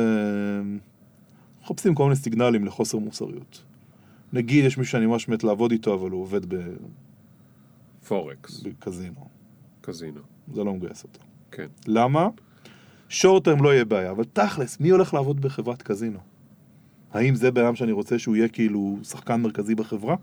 מחפשים 1.64 1.96
כל 1.96 2.04
מיני 2.04 2.16
סיגנלים 2.16 2.66
לחוסר 2.66 2.98
מוסריות. 2.98 3.64
נגיד 4.34 4.66
יש 4.66 4.78
מישהו 4.78 4.92
שאני 4.92 5.06
ממש 5.06 5.30
מת 5.30 5.44
לעבוד 5.44 5.72
איתו, 5.72 5.94
אבל 5.94 6.12
הוא 6.12 6.22
עובד 6.22 6.54
ב- 6.54 6.76
פורקס, 8.08 8.60
בקזינו. 8.62 9.28
קזינו. 9.82 10.22
זה 10.54 10.64
לא 10.64 10.74
מגייס 10.74 11.04
אותו. 11.04 11.20
כן. 11.52 11.68
למה? 11.88 12.28
שורט 13.10 13.44
טרם 13.44 13.64
לא 13.64 13.74
יהיה 13.74 13.86
בעיה, 13.86 14.12
אבל 14.12 14.24
תכלס, 14.34 14.80
מי 14.80 14.90
הולך 14.90 15.14
לעבוד 15.14 15.42
בחברת 15.42 15.82
קזינו? 15.82 16.20
האם 17.14 17.36
זה 17.36 17.52
בן 17.52 17.66
אדם 17.66 17.76
שאני 17.76 17.92
רוצה 17.92 18.20
שהוא 18.20 18.36
יהיה 18.36 18.48
כאילו 18.48 18.98
שחקן 19.04 19.42
מרכזי 19.42 19.76
בחברה? 19.76 20.16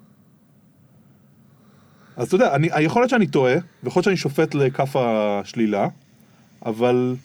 אז 2.17 2.27
אתה 2.27 2.35
יודע, 2.35 2.55
אני, 2.55 2.69
יכול 2.81 3.03
להיות 3.03 3.11
שאני 3.11 3.27
טועה, 3.27 3.55
ויכול 3.83 4.01
להיות 4.01 4.05
שאני 4.05 4.17
שופט 4.17 4.55
לכף 4.55 4.97
השלילה, 4.97 5.89
אבל 6.67 7.17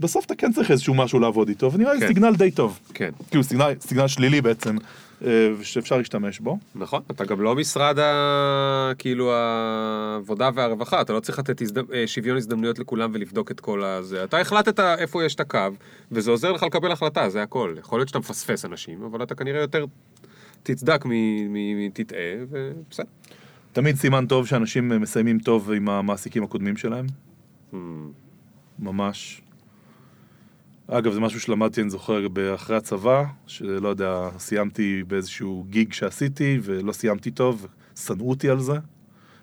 בסוף 0.00 0.24
אתה 0.26 0.34
כן 0.34 0.52
צריך 0.52 0.70
איזשהו 0.70 0.94
משהו 0.94 1.18
לעבוד 1.18 1.48
איתו, 1.48 1.72
ונראה 1.72 1.94
לי 1.94 2.00
כן. 2.00 2.06
סיגנל 2.08 2.34
די 2.36 2.50
טוב. 2.50 2.78
כן. 2.94 3.10
כאילו 3.30 3.44
סיגנל, 3.44 3.72
סיגנל 3.80 4.06
שלילי 4.08 4.40
בעצם, 4.40 4.76
אה, 5.24 5.30
שאפשר 5.62 5.96
להשתמש 5.98 6.40
בו. 6.40 6.58
נכון, 6.74 7.02
אתה 7.10 7.24
גם 7.24 7.40
לא 7.40 7.54
משרד 7.54 7.98
ה... 7.98 8.92
כאילו 8.98 9.32
העבודה 9.34 10.50
והרווחה, 10.54 11.00
אתה 11.00 11.12
לא 11.12 11.20
צריך 11.20 11.38
לתת 11.38 11.62
הזד... 11.62 11.90
אה, 11.92 12.06
שוויון 12.06 12.36
הזדמנויות 12.36 12.78
לכולם 12.78 13.10
ולבדוק 13.14 13.50
את 13.50 13.60
כל 13.60 13.84
הזה. 13.84 14.24
אתה 14.24 14.38
החלטת 14.40 14.80
איפה 14.80 15.24
יש 15.24 15.34
את 15.34 15.40
הקו, 15.40 15.58
וזה 16.12 16.30
עוזר 16.30 16.52
לך 16.52 16.62
לקבל 16.62 16.92
החלטה, 16.92 17.28
זה 17.28 17.42
הכל. 17.42 17.74
יכול 17.78 17.98
להיות 17.98 18.08
שאתה 18.08 18.18
מפספס 18.18 18.64
אנשים, 18.64 19.02
אבל 19.02 19.22
אתה 19.22 19.34
כנראה 19.34 19.60
יותר 19.60 19.84
תצדק 20.62 21.04
מ- 21.04 21.52
מ- 21.52 21.90
תטעה, 21.92 22.18
ובסדר. 22.50 23.06
תמיד 23.72 23.96
סימן 23.96 24.26
טוב 24.26 24.46
שאנשים 24.46 24.88
מסיימים 24.88 25.38
טוב 25.38 25.70
עם 25.72 25.88
המעסיקים 25.88 26.42
הקודמים 26.42 26.76
שלהם, 26.76 27.06
Hmm. 27.72 27.76
ממש. 28.78 29.40
אגב, 30.90 31.12
זה 31.12 31.20
משהו 31.20 31.40
שלמדתי, 31.40 31.82
אני 31.82 31.90
זוכר, 31.90 32.26
אחרי 32.54 32.76
הצבא, 32.76 33.24
שלא 33.46 33.88
יודע, 33.88 34.28
סיימתי 34.38 35.02
באיזשהו 35.06 35.64
גיג 35.70 35.92
שעשיתי, 35.92 36.58
ולא 36.62 36.92
סיימתי 36.92 37.30
טוב, 37.30 37.66
שנאו 38.04 38.30
אותי 38.30 38.50
על 38.50 38.60
זה. 38.60 38.72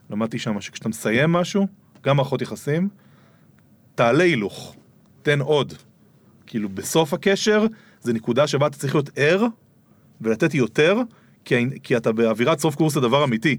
למדתי 0.09 0.39
שם 0.39 0.61
שכשאתה 0.61 0.89
מסיים 0.89 1.31
משהו, 1.31 1.67
גם 2.03 2.17
מערכות 2.17 2.41
יחסים, 2.41 2.89
תעלה 3.95 4.23
הילוך, 4.23 4.76
תן 5.22 5.39
עוד. 5.39 5.73
כאילו, 6.47 6.69
בסוף 6.69 7.13
הקשר, 7.13 7.65
זה 8.01 8.13
נקודה 8.13 8.47
שבה 8.47 8.67
אתה 8.67 8.77
צריך 8.77 8.95
להיות 8.95 9.09
ער, 9.15 9.45
ולתת 10.22 10.53
יותר, 10.53 10.97
כי, 11.45 11.55
כי 11.84 11.97
אתה 11.97 12.11
באווירת 12.11 12.59
סוף 12.59 12.76
קורס 12.76 12.93
זה 12.93 12.99
דבר 12.99 13.23
אמיתי. 13.23 13.57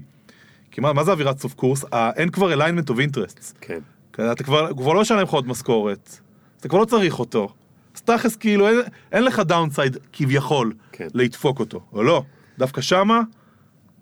כי 0.71 0.81
מה, 0.81 0.93
מה 0.93 1.03
זה 1.03 1.11
אווירת 1.11 1.39
סוף 1.39 1.53
קורס? 1.53 1.85
אה, 1.93 2.11
אין 2.15 2.29
כבר 2.29 2.53
alignment 2.53 2.89
of 2.89 2.93
interests. 2.93 3.53
כן. 3.61 3.79
אתה 4.11 4.43
כבר, 4.43 4.73
כבר 4.73 4.93
לא 4.93 5.01
ישלם 5.01 5.19
לך 5.19 5.29
עוד 5.29 5.47
משכורת, 5.47 6.19
אתה 6.59 6.67
כבר 6.67 6.79
לא 6.79 6.85
צריך 6.85 7.19
אותו. 7.19 7.53
אז 7.97 8.01
תכלס 8.01 8.35
כאילו 8.35 8.67
אין, 8.67 8.79
אין 9.11 9.23
לך 9.23 9.39
downside 9.39 9.97
כביכול 10.13 10.73
כן. 10.91 11.07
לדפוק 11.13 11.59
אותו, 11.59 11.81
או 11.93 12.03
לא, 12.03 12.23
דווקא 12.57 12.81
שמה 12.81 13.21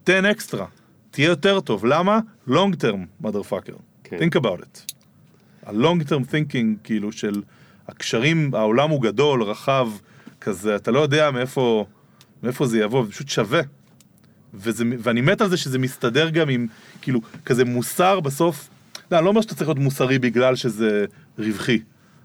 תן 0.04 0.26
אקסטרה, 0.26 0.66
תהיה 1.12 1.28
יותר 1.28 1.60
טוב, 1.60 1.86
למה? 1.86 2.20
long 2.48 2.74
term 2.82 3.26
motherfucker, 3.26 3.80
כן. 4.04 4.18
think 4.18 4.40
about 4.40 4.62
it. 4.62 4.94
ה-long 5.66 6.10
term 6.10 6.32
thinking 6.32 6.84
כאילו 6.84 7.12
של 7.12 7.42
הקשרים, 7.88 8.56
העולם 8.56 8.90
הוא 8.90 9.02
גדול, 9.02 9.44
רחב, 9.44 9.90
כזה, 10.42 10.76
אתה 10.76 10.92
לא 10.92 11.00
יודע 11.00 11.32
מאיפה, 11.32 11.86
מאיפה 12.44 12.68
זה 12.68 12.80
יבוא, 12.80 13.06
זה 13.06 13.12
פשוט 13.12 13.30
שווה. 13.30 13.62
וזה, 14.54 14.84
ואני 15.00 15.22
מת 15.22 15.42
על 15.42 15.50
זה 15.50 15.58
שזה 15.58 15.80
מסתדר 15.80 16.30
גם 16.30 16.50
עם, 16.50 16.68
כאילו, 17.02 17.22
כזה 17.46 17.66
מוסר 17.66 18.20
בסוף, 18.20 18.70
לא, 19.12 19.18
אני 19.18 19.26
לא 19.26 19.30
אומר 19.30 19.42
שאתה 19.42 19.56
צריך 19.56 19.70
להיות 19.70 19.80
מוסרי 19.80 20.20
בגלל 20.20 20.56
שזה 20.56 21.06
רווחי, 21.40 21.80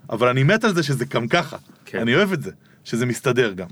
אבל 0.09 0.27
אני 0.27 0.43
מת 0.43 0.63
על 0.63 0.75
זה 0.75 0.83
שזה 0.83 1.05
גם 1.05 1.27
ככה. 1.27 1.57
כן. 1.85 1.99
אני 1.99 2.15
אוהב 2.15 2.33
את 2.33 2.41
זה, 2.41 2.51
שזה 2.83 3.05
מסתדר 3.05 3.53
גם. 3.53 3.67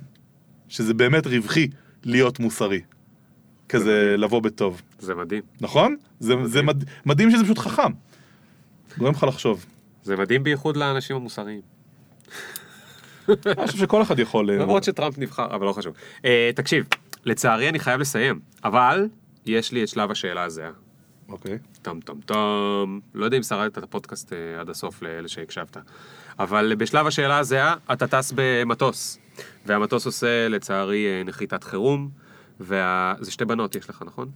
שזה 0.69 0.93
באמת 0.93 1.27
רווחי 1.27 1.67
להיות 2.03 2.39
מוסרי. 2.39 2.81
כזה 3.69 4.15
לבוא 4.17 4.41
בטוב. 4.41 4.81
זה 4.99 5.15
מדהים. 5.15 5.43
נכון? 5.61 5.95
זה, 6.19 6.33
זה 6.45 6.61
מד, 6.61 6.83
מדהים 7.05 7.31
שזה 7.31 7.43
פשוט 7.43 7.57
חכם. 7.57 7.91
גורם 8.97 9.11
לך 9.11 9.23
לחשוב. 9.23 9.65
זה 10.03 10.15
מדהים 10.15 10.43
בייחוד 10.43 10.77
לאנשים 10.77 11.15
המוסריים. 11.15 11.61
אני 13.29 13.67
חושב 13.67 13.77
שכל 13.77 14.01
אחד 14.01 14.19
יכול... 14.19 14.49
אה, 14.49 14.57
למרות 14.57 14.83
שטראמפ 14.83 15.17
נבחר, 15.17 15.55
אבל 15.55 15.65
לא 15.65 15.73
חשוב. 15.73 15.93
אה, 16.25 16.51
תקשיב, 16.55 16.85
לצערי 17.25 17.69
אני 17.69 17.79
חייב 17.79 18.01
לסיים, 18.01 18.39
אבל 18.63 19.07
יש 19.45 19.71
לי 19.71 19.83
את 19.83 19.87
שלב 19.87 20.11
השאלה 20.11 20.43
הזהה. 20.43 20.71
אוקיי. 21.29 21.57
טם 21.81 21.99
טם 21.99 22.21
טם, 22.25 22.99
לא 23.13 23.25
יודע 23.25 23.37
אם 23.37 23.43
שרדת 23.43 23.77
את 23.77 23.83
הפודקאסט 23.83 24.33
אה, 24.33 24.59
עד 24.59 24.69
הסוף 24.69 25.01
לאלה 25.01 25.27
שהקשבת, 25.27 25.77
אבל 26.39 26.75
בשלב 26.75 27.07
השאלה 27.07 27.37
הזהה 27.37 27.75
אתה 27.93 28.07
טס 28.07 28.33
במטוס, 28.35 29.19
והמטוס 29.65 30.05
עושה 30.05 30.47
לצערי 30.47 31.05
אה, 31.05 31.23
נחיתת 31.25 31.63
חירום, 31.63 32.09
וזה 32.59 33.31
שתי 33.31 33.45
בנות 33.45 33.75
יש 33.75 33.89
לך, 33.89 34.03
נכון? 34.05 34.31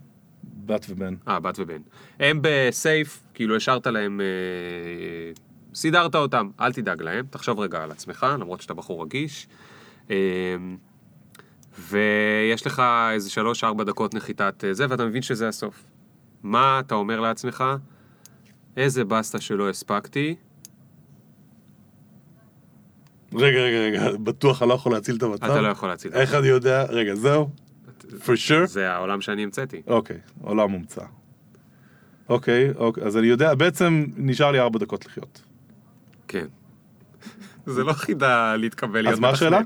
בת 0.66 0.86
ובן. 0.88 1.14
אה, 1.28 1.40
בת 1.40 1.58
ובן. 1.58 1.80
הם 2.20 2.38
בסייף, 2.42 3.22
כאילו 3.34 3.56
השארת 3.56 3.86
להם, 3.86 4.20
אה, 4.20 5.32
סידרת 5.74 6.14
אותם, 6.14 6.50
אל 6.60 6.72
תדאג 6.72 7.02
להם, 7.02 7.26
תחשוב 7.30 7.60
רגע 7.60 7.82
על 7.82 7.90
עצמך, 7.90 8.26
למרות 8.40 8.60
שאתה 8.60 8.74
בחור 8.74 9.02
רגיש. 9.02 9.46
אה, 10.10 10.16
ויש 11.78 12.66
לך 12.66 12.82
איזה 13.12 13.30
שלוש-ארבע 13.30 13.84
דקות 13.84 14.14
נחיתת 14.14 14.64
אה, 14.64 14.74
זה, 14.74 14.86
ואתה 14.88 15.04
מבין 15.04 15.22
שזה 15.22 15.48
הסוף. 15.48 15.84
מה 16.42 16.80
אתה 16.80 16.94
אומר 16.94 17.20
לעצמך? 17.20 17.64
איזה 18.76 19.04
בסטה 19.04 19.40
שלא 19.40 19.70
הספקתי, 19.70 20.34
רגע, 23.34 23.58
רגע, 23.58 23.78
רגע, 23.78 24.16
בטוח 24.18 24.62
אני 24.62 24.68
לא 24.68 24.74
יכול 24.74 24.92
להציל 24.92 25.16
את 25.16 25.22
המצב. 25.22 25.44
אתה 25.44 25.60
לא 25.60 25.68
יכול 25.68 25.88
להציל 25.88 26.10
את 26.10 26.16
איך 26.16 26.34
אני 26.34 26.46
יודע? 26.46 26.84
רגע, 26.84 27.14
זהו? 27.14 27.50
for 28.10 28.36
sure? 28.48 28.66
זה 28.66 28.90
העולם 28.90 29.20
שאני 29.20 29.42
המצאתי. 29.42 29.82
אוקיי, 29.86 30.16
עולם 30.42 30.70
מומצא. 30.70 31.02
אוקיי, 32.28 32.70
אוקיי, 32.76 33.04
אז 33.04 33.16
אני 33.16 33.26
יודע, 33.26 33.54
בעצם 33.54 34.04
נשאר 34.16 34.50
לי 34.50 34.60
ארבע 34.60 34.78
דקות 34.78 35.06
לחיות. 35.06 35.42
כן. 36.28 36.46
זה 37.66 37.84
לא 37.84 37.92
חידה 37.92 38.56
להתקבל 38.56 39.00
להיות 39.00 39.12
אז 39.12 39.20
מה 39.20 39.28
השאלה? 39.28 39.60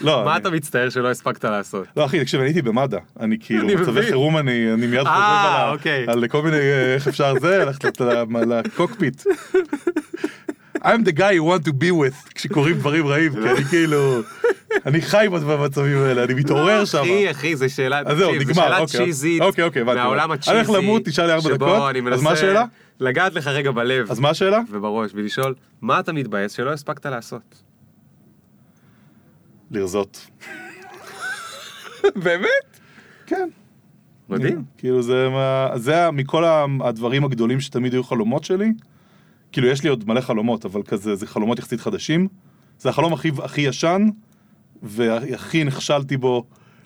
לא, 0.00 0.24
מה 0.24 0.36
אתה 0.36 0.50
מצטער 0.50 0.90
שלא 0.90 1.10
הספקת 1.10 1.44
לעשות? 1.44 1.86
לא 1.96 2.04
אחי, 2.04 2.20
תקשיב, 2.20 2.40
אני 2.40 2.48
הייתי 2.48 2.62
במד"א, 2.62 2.98
אני 3.20 3.36
כאילו, 3.40 3.68
במצבי 3.68 3.90
מבין. 3.90 4.02
חירום 4.02 4.36
אני 4.36 4.86
מיד 4.86 5.00
חושב 5.00 5.10
אה, 5.10 5.68
על 5.68 5.74
אוקיי. 5.74 6.28
כל 6.28 6.42
מיני, 6.42 6.56
אה, 6.56 6.94
איך 6.94 7.08
אפשר 7.08 7.34
זה, 7.40 7.58
ללכת 7.58 8.00
לקוקפיט. 8.46 9.22
I'm 10.84 11.04
the 11.04 11.12
guy 11.12 11.32
you 11.32 11.44
want 11.44 11.64
to 11.64 11.72
be 11.72 11.90
with 11.90 12.32
כשקורים 12.34 12.76
דברים 12.78 13.06
רעים, 13.06 13.32
כי 13.32 13.50
אני 13.50 13.64
כאילו, 13.64 14.20
אני 14.86 15.02
חי 15.02 15.26
במצבים 15.30 15.98
האלה, 15.98 16.24
אני 16.24 16.34
מתעורר 16.34 16.84
שם. 16.84 16.98
אחי, 16.98 17.30
אחי, 17.30 17.56
זו 17.56 17.74
שאלה, 17.74 18.02
אז 18.06 18.16
זהו, 18.18 18.32
תקשיב, 18.32 18.42
זו 18.42 18.50
נגמר, 18.50 18.64
שאלה 18.64 18.78
אוקיי. 18.78 19.04
צ'יזית, 19.04 19.42
אוקיי, 19.42 19.64
אוקיי, 19.64 19.82
הבנתי. 19.82 19.98
מהעולם 19.98 20.32
אני 20.32 20.38
הצ'יזי, 20.38 20.56
הולך 20.56 20.70
למות, 20.70 21.08
נשאר 21.08 21.26
לי 21.26 21.32
ארבע 21.32 21.54
דקות, 21.54 21.96
אז 22.12 22.22
מה 22.22 22.30
השאלה? 22.30 22.64
לגעת 23.00 23.34
לך 23.34 23.46
רגע 23.46 23.70
בלב 23.70 24.10
אז 24.10 24.20
מה 24.20 24.30
השאלה? 24.30 24.60
ובראש, 24.70 25.10
ולשאול, 25.14 25.54
מה 25.82 26.00
אתה 26.00 26.12
מתבאס 26.12 26.52
שלא 26.52 26.72
הספקת 26.72 27.06
לעשות? 27.06 27.62
לרזות. 29.70 30.26
באמת? 32.24 32.80
כן. 33.26 33.48
מדהים. 34.28 34.64
כאילו 34.78 35.02
זה 35.02 35.28
מה, 35.28 35.68
זה 35.76 36.10
מכל 36.10 36.44
הדברים 36.84 37.24
הגדולים 37.24 37.60
שתמיד 37.60 37.92
היו 37.92 38.04
חלומות 38.04 38.44
שלי. 38.44 38.72
כאילו 39.52 39.68
יש 39.68 39.82
לי 39.82 39.88
עוד 39.88 40.08
מלא 40.08 40.20
חלומות, 40.20 40.64
אבל 40.64 40.82
כזה, 40.82 41.14
זה 41.14 41.26
חלומות 41.26 41.58
יחסית 41.58 41.80
חדשים. 41.80 42.28
זה 42.78 42.88
החלום 42.88 43.12
הכי, 43.12 43.30
הכי 43.42 43.60
ישן, 43.60 44.08
והכי 44.82 45.64
נכשלתי 45.64 46.16
בו, 46.16 46.44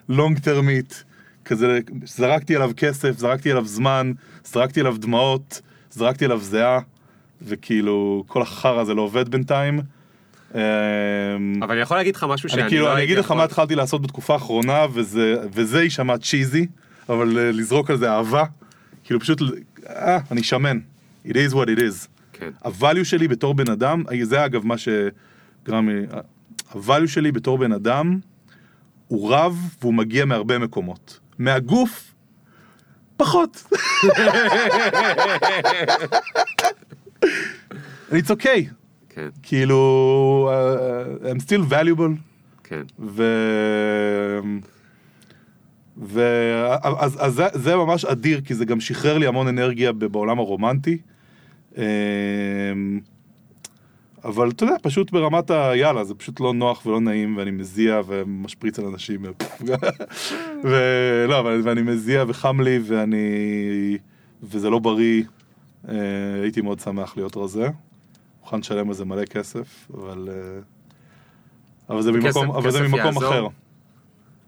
לונג 0.09 0.39
טרמית. 0.39 1.03
כזה, 1.45 1.79
זרקתי 2.05 2.55
עליו 2.55 2.71
כסף, 2.77 3.17
זרקתי 3.17 3.51
עליו 3.51 3.65
זמן, 3.65 4.11
זרקתי 4.45 4.79
עליו 4.79 4.97
דמעות, 4.97 5.61
זרקתי 5.91 6.25
עליו 6.25 6.39
זיעה, 6.39 6.79
וכאילו, 7.41 8.23
כל 8.27 8.41
החרא 8.41 8.81
הזה 8.81 8.93
לא 8.93 9.01
עובד 9.01 9.29
בינתיים. 9.29 9.79
אמ, 10.55 10.59
אבל 11.63 11.71
אני 11.71 11.81
יכול 11.81 11.97
להגיד 11.97 12.15
לך 12.15 12.25
משהו 12.29 12.49
שאני 12.49 12.61
אני 12.61 12.69
כאילו, 12.69 12.85
לא 12.85 12.91
אני 12.91 12.99
הייתי 13.01 13.13
אגיד 13.13 13.25
לך 13.25 13.31
מה 13.31 13.43
התחלתי 13.43 13.75
לעשות 13.75 14.01
בתקופה 14.01 14.33
האחרונה, 14.33 14.85
וזה, 14.93 15.35
וזה 15.53 15.83
יישמע 15.83 16.17
צ'יזי, 16.17 16.67
אבל 17.09 17.37
אה, 17.37 17.51
לזרוק 17.51 17.89
על 17.89 17.97
זה 17.97 18.11
אהבה, 18.11 18.43
כאילו 19.03 19.19
פשוט, 19.19 19.41
אה, 19.89 20.19
אני 20.31 20.43
שמן. 20.43 20.79
It 21.27 21.31
is 21.31 21.53
what 21.53 21.67
it 21.67 21.79
is. 21.79 22.16
כן. 22.39 22.49
הvalue 22.65 23.03
שלי 23.03 23.27
בתור 23.27 23.53
בן 23.53 23.71
אדם, 23.71 24.03
אה, 24.11 24.25
זה 24.25 24.45
אגב 24.45 24.65
מה 24.65 24.75
שגרם 24.77 25.89
הvalue 26.71 27.07
שלי 27.07 27.31
בתור 27.31 27.57
בן 27.57 27.71
אדם, 27.71 28.19
הוא 29.07 29.33
רב 29.33 29.75
והוא 29.81 29.93
מגיע 29.93 30.25
מהרבה 30.25 30.59
מקומות. 30.59 31.19
מהגוף, 31.39 32.13
פחות. 33.17 33.63
It's 38.11 38.29
okay. 38.29 38.61
כן, 39.09 39.29
כאילו, 39.43 40.51
uh, 40.51 41.25
I'm 41.25 41.39
still 41.39 41.71
valuable, 41.71 42.11
כן. 42.63 42.83
ו... 42.99 43.23
ו... 45.97 46.21
אז, 46.83 47.17
אז 47.19 47.33
זה, 47.33 47.47
זה 47.53 47.75
ממש 47.75 48.05
אדיר, 48.05 48.41
כי 48.41 48.55
זה 48.55 48.65
גם 48.65 48.79
שחרר 48.79 49.17
לי 49.17 49.27
המון 49.27 49.47
אנרגיה 49.47 49.91
בעולם 49.91 50.39
הרומנטי. 50.39 50.97
אמ, 51.77 51.83
אבל 54.23 54.49
אתה 54.49 54.63
יודע, 54.63 54.75
פשוט 54.81 55.11
ברמת 55.11 55.51
היאללה, 55.51 56.03
זה 56.03 56.15
פשוט 56.15 56.39
לא 56.39 56.53
נוח 56.53 56.85
ולא 56.85 56.99
נעים, 57.01 57.37
ואני 57.37 57.51
מזיע 57.51 58.01
ומשפריץ 58.07 58.79
על 58.79 58.85
אנשים. 58.85 59.25
ולא, 60.63 61.35
ואני 61.63 61.81
מזיע 61.81 62.23
וחם 62.27 62.61
לי, 62.61 62.79
ואני... 62.83 63.17
וזה 64.43 64.69
לא 64.69 64.79
בריא. 64.79 65.23
אה, 65.89 65.95
הייתי 66.41 66.61
מאוד 66.61 66.79
שמח 66.79 67.17
להיות 67.17 67.37
רזה. 67.37 67.69
מוכן 68.41 68.59
לשלם 68.59 68.87
על 68.87 68.93
זה 68.93 69.05
מלא 69.05 69.25
כסף, 69.25 69.87
אבל... 69.93 70.29
אה, 70.31 70.59
אבל 71.89 72.01
זה 72.01 72.11
כסף- 72.11 72.37
ממקום, 72.37 72.55
אבל 72.55 72.71
זה 72.71 72.79
כסף 72.79 72.87
ממקום 72.87 73.05
יעזור? 73.05 73.29
אחר. 73.29 73.47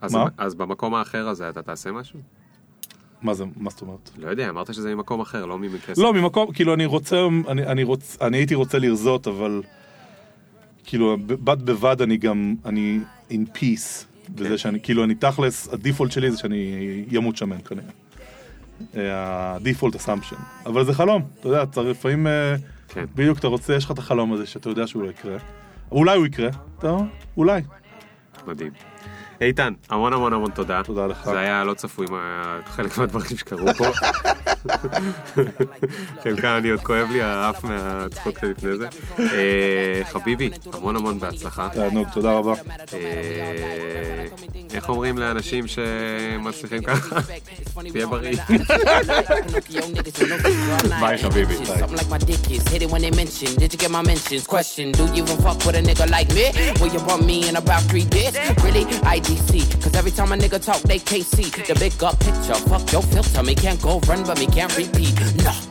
אז- 0.01 0.13
מה? 0.13 0.25
אז 0.37 0.55
במקום 0.55 0.95
האחר 0.95 1.27
הזה 1.29 1.49
אתה 1.49 1.61
תעשה 1.61 1.91
משהו? 1.91 2.19
מה 3.21 3.33
זה, 3.33 3.43
מה 3.57 3.69
זאת 3.69 3.81
אומרת? 3.81 4.09
לא 4.17 4.29
יודע, 4.29 4.49
אמרת 4.49 4.73
שזה 4.73 4.95
ממקום 4.95 5.21
אחר, 5.21 5.45
לא 5.45 5.59
מכסף. 5.59 5.97
לא, 5.97 6.13
ממקום, 6.13 6.51
כאילו 6.53 6.73
אני 6.73 6.85
רוצה, 6.85 7.27
אני, 7.47 7.65
אני, 7.65 7.83
רוצ, 7.83 8.17
אני 8.21 8.37
הייתי 8.37 8.55
רוצה 8.55 8.79
לרזות, 8.79 9.27
אבל 9.27 9.61
כאילו, 10.83 11.17
בד 11.23 11.65
בבד 11.65 12.01
אני 12.01 12.17
גם, 12.17 12.55
אני 12.65 12.99
in 13.29 13.57
peace, 13.57 14.05
בזה 14.29 14.57
שאני, 14.57 14.79
כאילו, 14.81 15.03
אני 15.03 15.15
תכלס, 15.15 15.73
הדיפולט 15.73 16.11
שלי 16.11 16.31
זה 16.31 16.37
שאני 16.37 17.05
אמות 17.17 17.37
שמן 17.37 17.57
כנראה. 17.61 17.91
הדיפולט 18.93 19.95
אסמפשן. 19.95 20.35
אבל 20.65 20.85
זה 20.85 20.93
חלום, 20.93 21.21
אתה 21.39 21.47
יודע, 21.47 21.65
צריך 21.65 21.87
לפעמים, 21.87 22.27
אה, 22.27 22.55
כן. 22.87 23.05
בדיוק 23.15 23.39
אתה 23.39 23.47
רוצה, 23.47 23.75
יש 23.75 23.85
לך 23.85 23.91
את 23.91 23.97
החלום 23.97 24.33
הזה 24.33 24.45
שאתה 24.45 24.69
יודע 24.69 24.87
שהוא 24.87 25.03
לא 25.03 25.09
יקרה. 25.09 25.37
אולי 25.91 26.17
הוא 26.17 26.25
יקרה, 26.25 26.49
אתה 26.79 26.97
אולי. 27.37 27.61
מדהים. 28.47 28.71
איתן, 29.41 29.73
המון 29.89 30.13
המון 30.13 30.33
המון 30.33 30.51
תודה. 30.51 30.81
תודה 30.83 31.07
לך. 31.07 31.25
זה 31.25 31.39
היה 31.39 31.63
לא 31.63 31.73
צפוי 31.73 32.05
מה- 32.09 32.59
חלק 32.65 32.97
מהדברים 32.97 33.37
שקרו 33.37 33.67
פה. 33.77 33.85
חלקם 36.23 36.55
אני 36.57 36.69
עוד 36.69 36.79
כואב 36.79 37.07
לי 37.11 37.21
האף 37.21 37.63
מהצחוק 37.63 38.39
שלפני 38.39 38.77
זה. 38.77 38.87
אה, 39.19 40.01
חביבי, 40.11 40.49
המון 40.73 40.95
המון 40.95 41.19
בהצלחה. 41.19 41.69
תענוג, 41.73 42.07
תודה 42.13 42.31
רבה. 42.33 42.53
אה, 42.93 44.25
איך 44.73 44.89
אומרים 44.89 45.17
לאנשים 45.17 45.65
שמצליחים 45.67 46.83
ככה? 46.83 47.19
תהיה 47.91 48.07
בריא. 48.07 48.37
My 53.91 54.01
mentions? 54.03 54.45
Question: 54.47 54.91
Do 54.91 55.03
you 55.15 55.23
even 55.23 55.37
fuck 55.43 55.59
with 55.65 55.75
a 55.75 55.81
nigga 55.81 56.05
like 56.15 56.29
me? 56.37 56.45
Will 56.79 56.91
you 56.95 56.99
want 57.09 57.25
me 57.25 57.47
in 57.49 57.55
about 57.55 57.81
three 57.89 58.05
days? 58.05 58.33
Really? 58.63 58.85
IDC. 59.29 59.81
Cause 59.81 59.95
every 59.95 60.11
time 60.11 60.31
a 60.31 60.35
nigga 60.35 60.63
talk, 60.63 60.81
they 60.81 60.99
can't 60.99 61.25
the 61.67 61.75
big 61.79 62.03
up 62.03 62.19
picture. 62.19 62.55
Fuck 62.69 62.91
your 62.91 63.01
filter. 63.01 63.43
Me 63.43 63.55
can't 63.55 63.81
go 63.81 63.99
run, 64.01 64.23
but 64.23 64.39
me 64.39 64.47
can't 64.47 64.75
repeat. 64.77 65.13
Nah. 65.43 65.68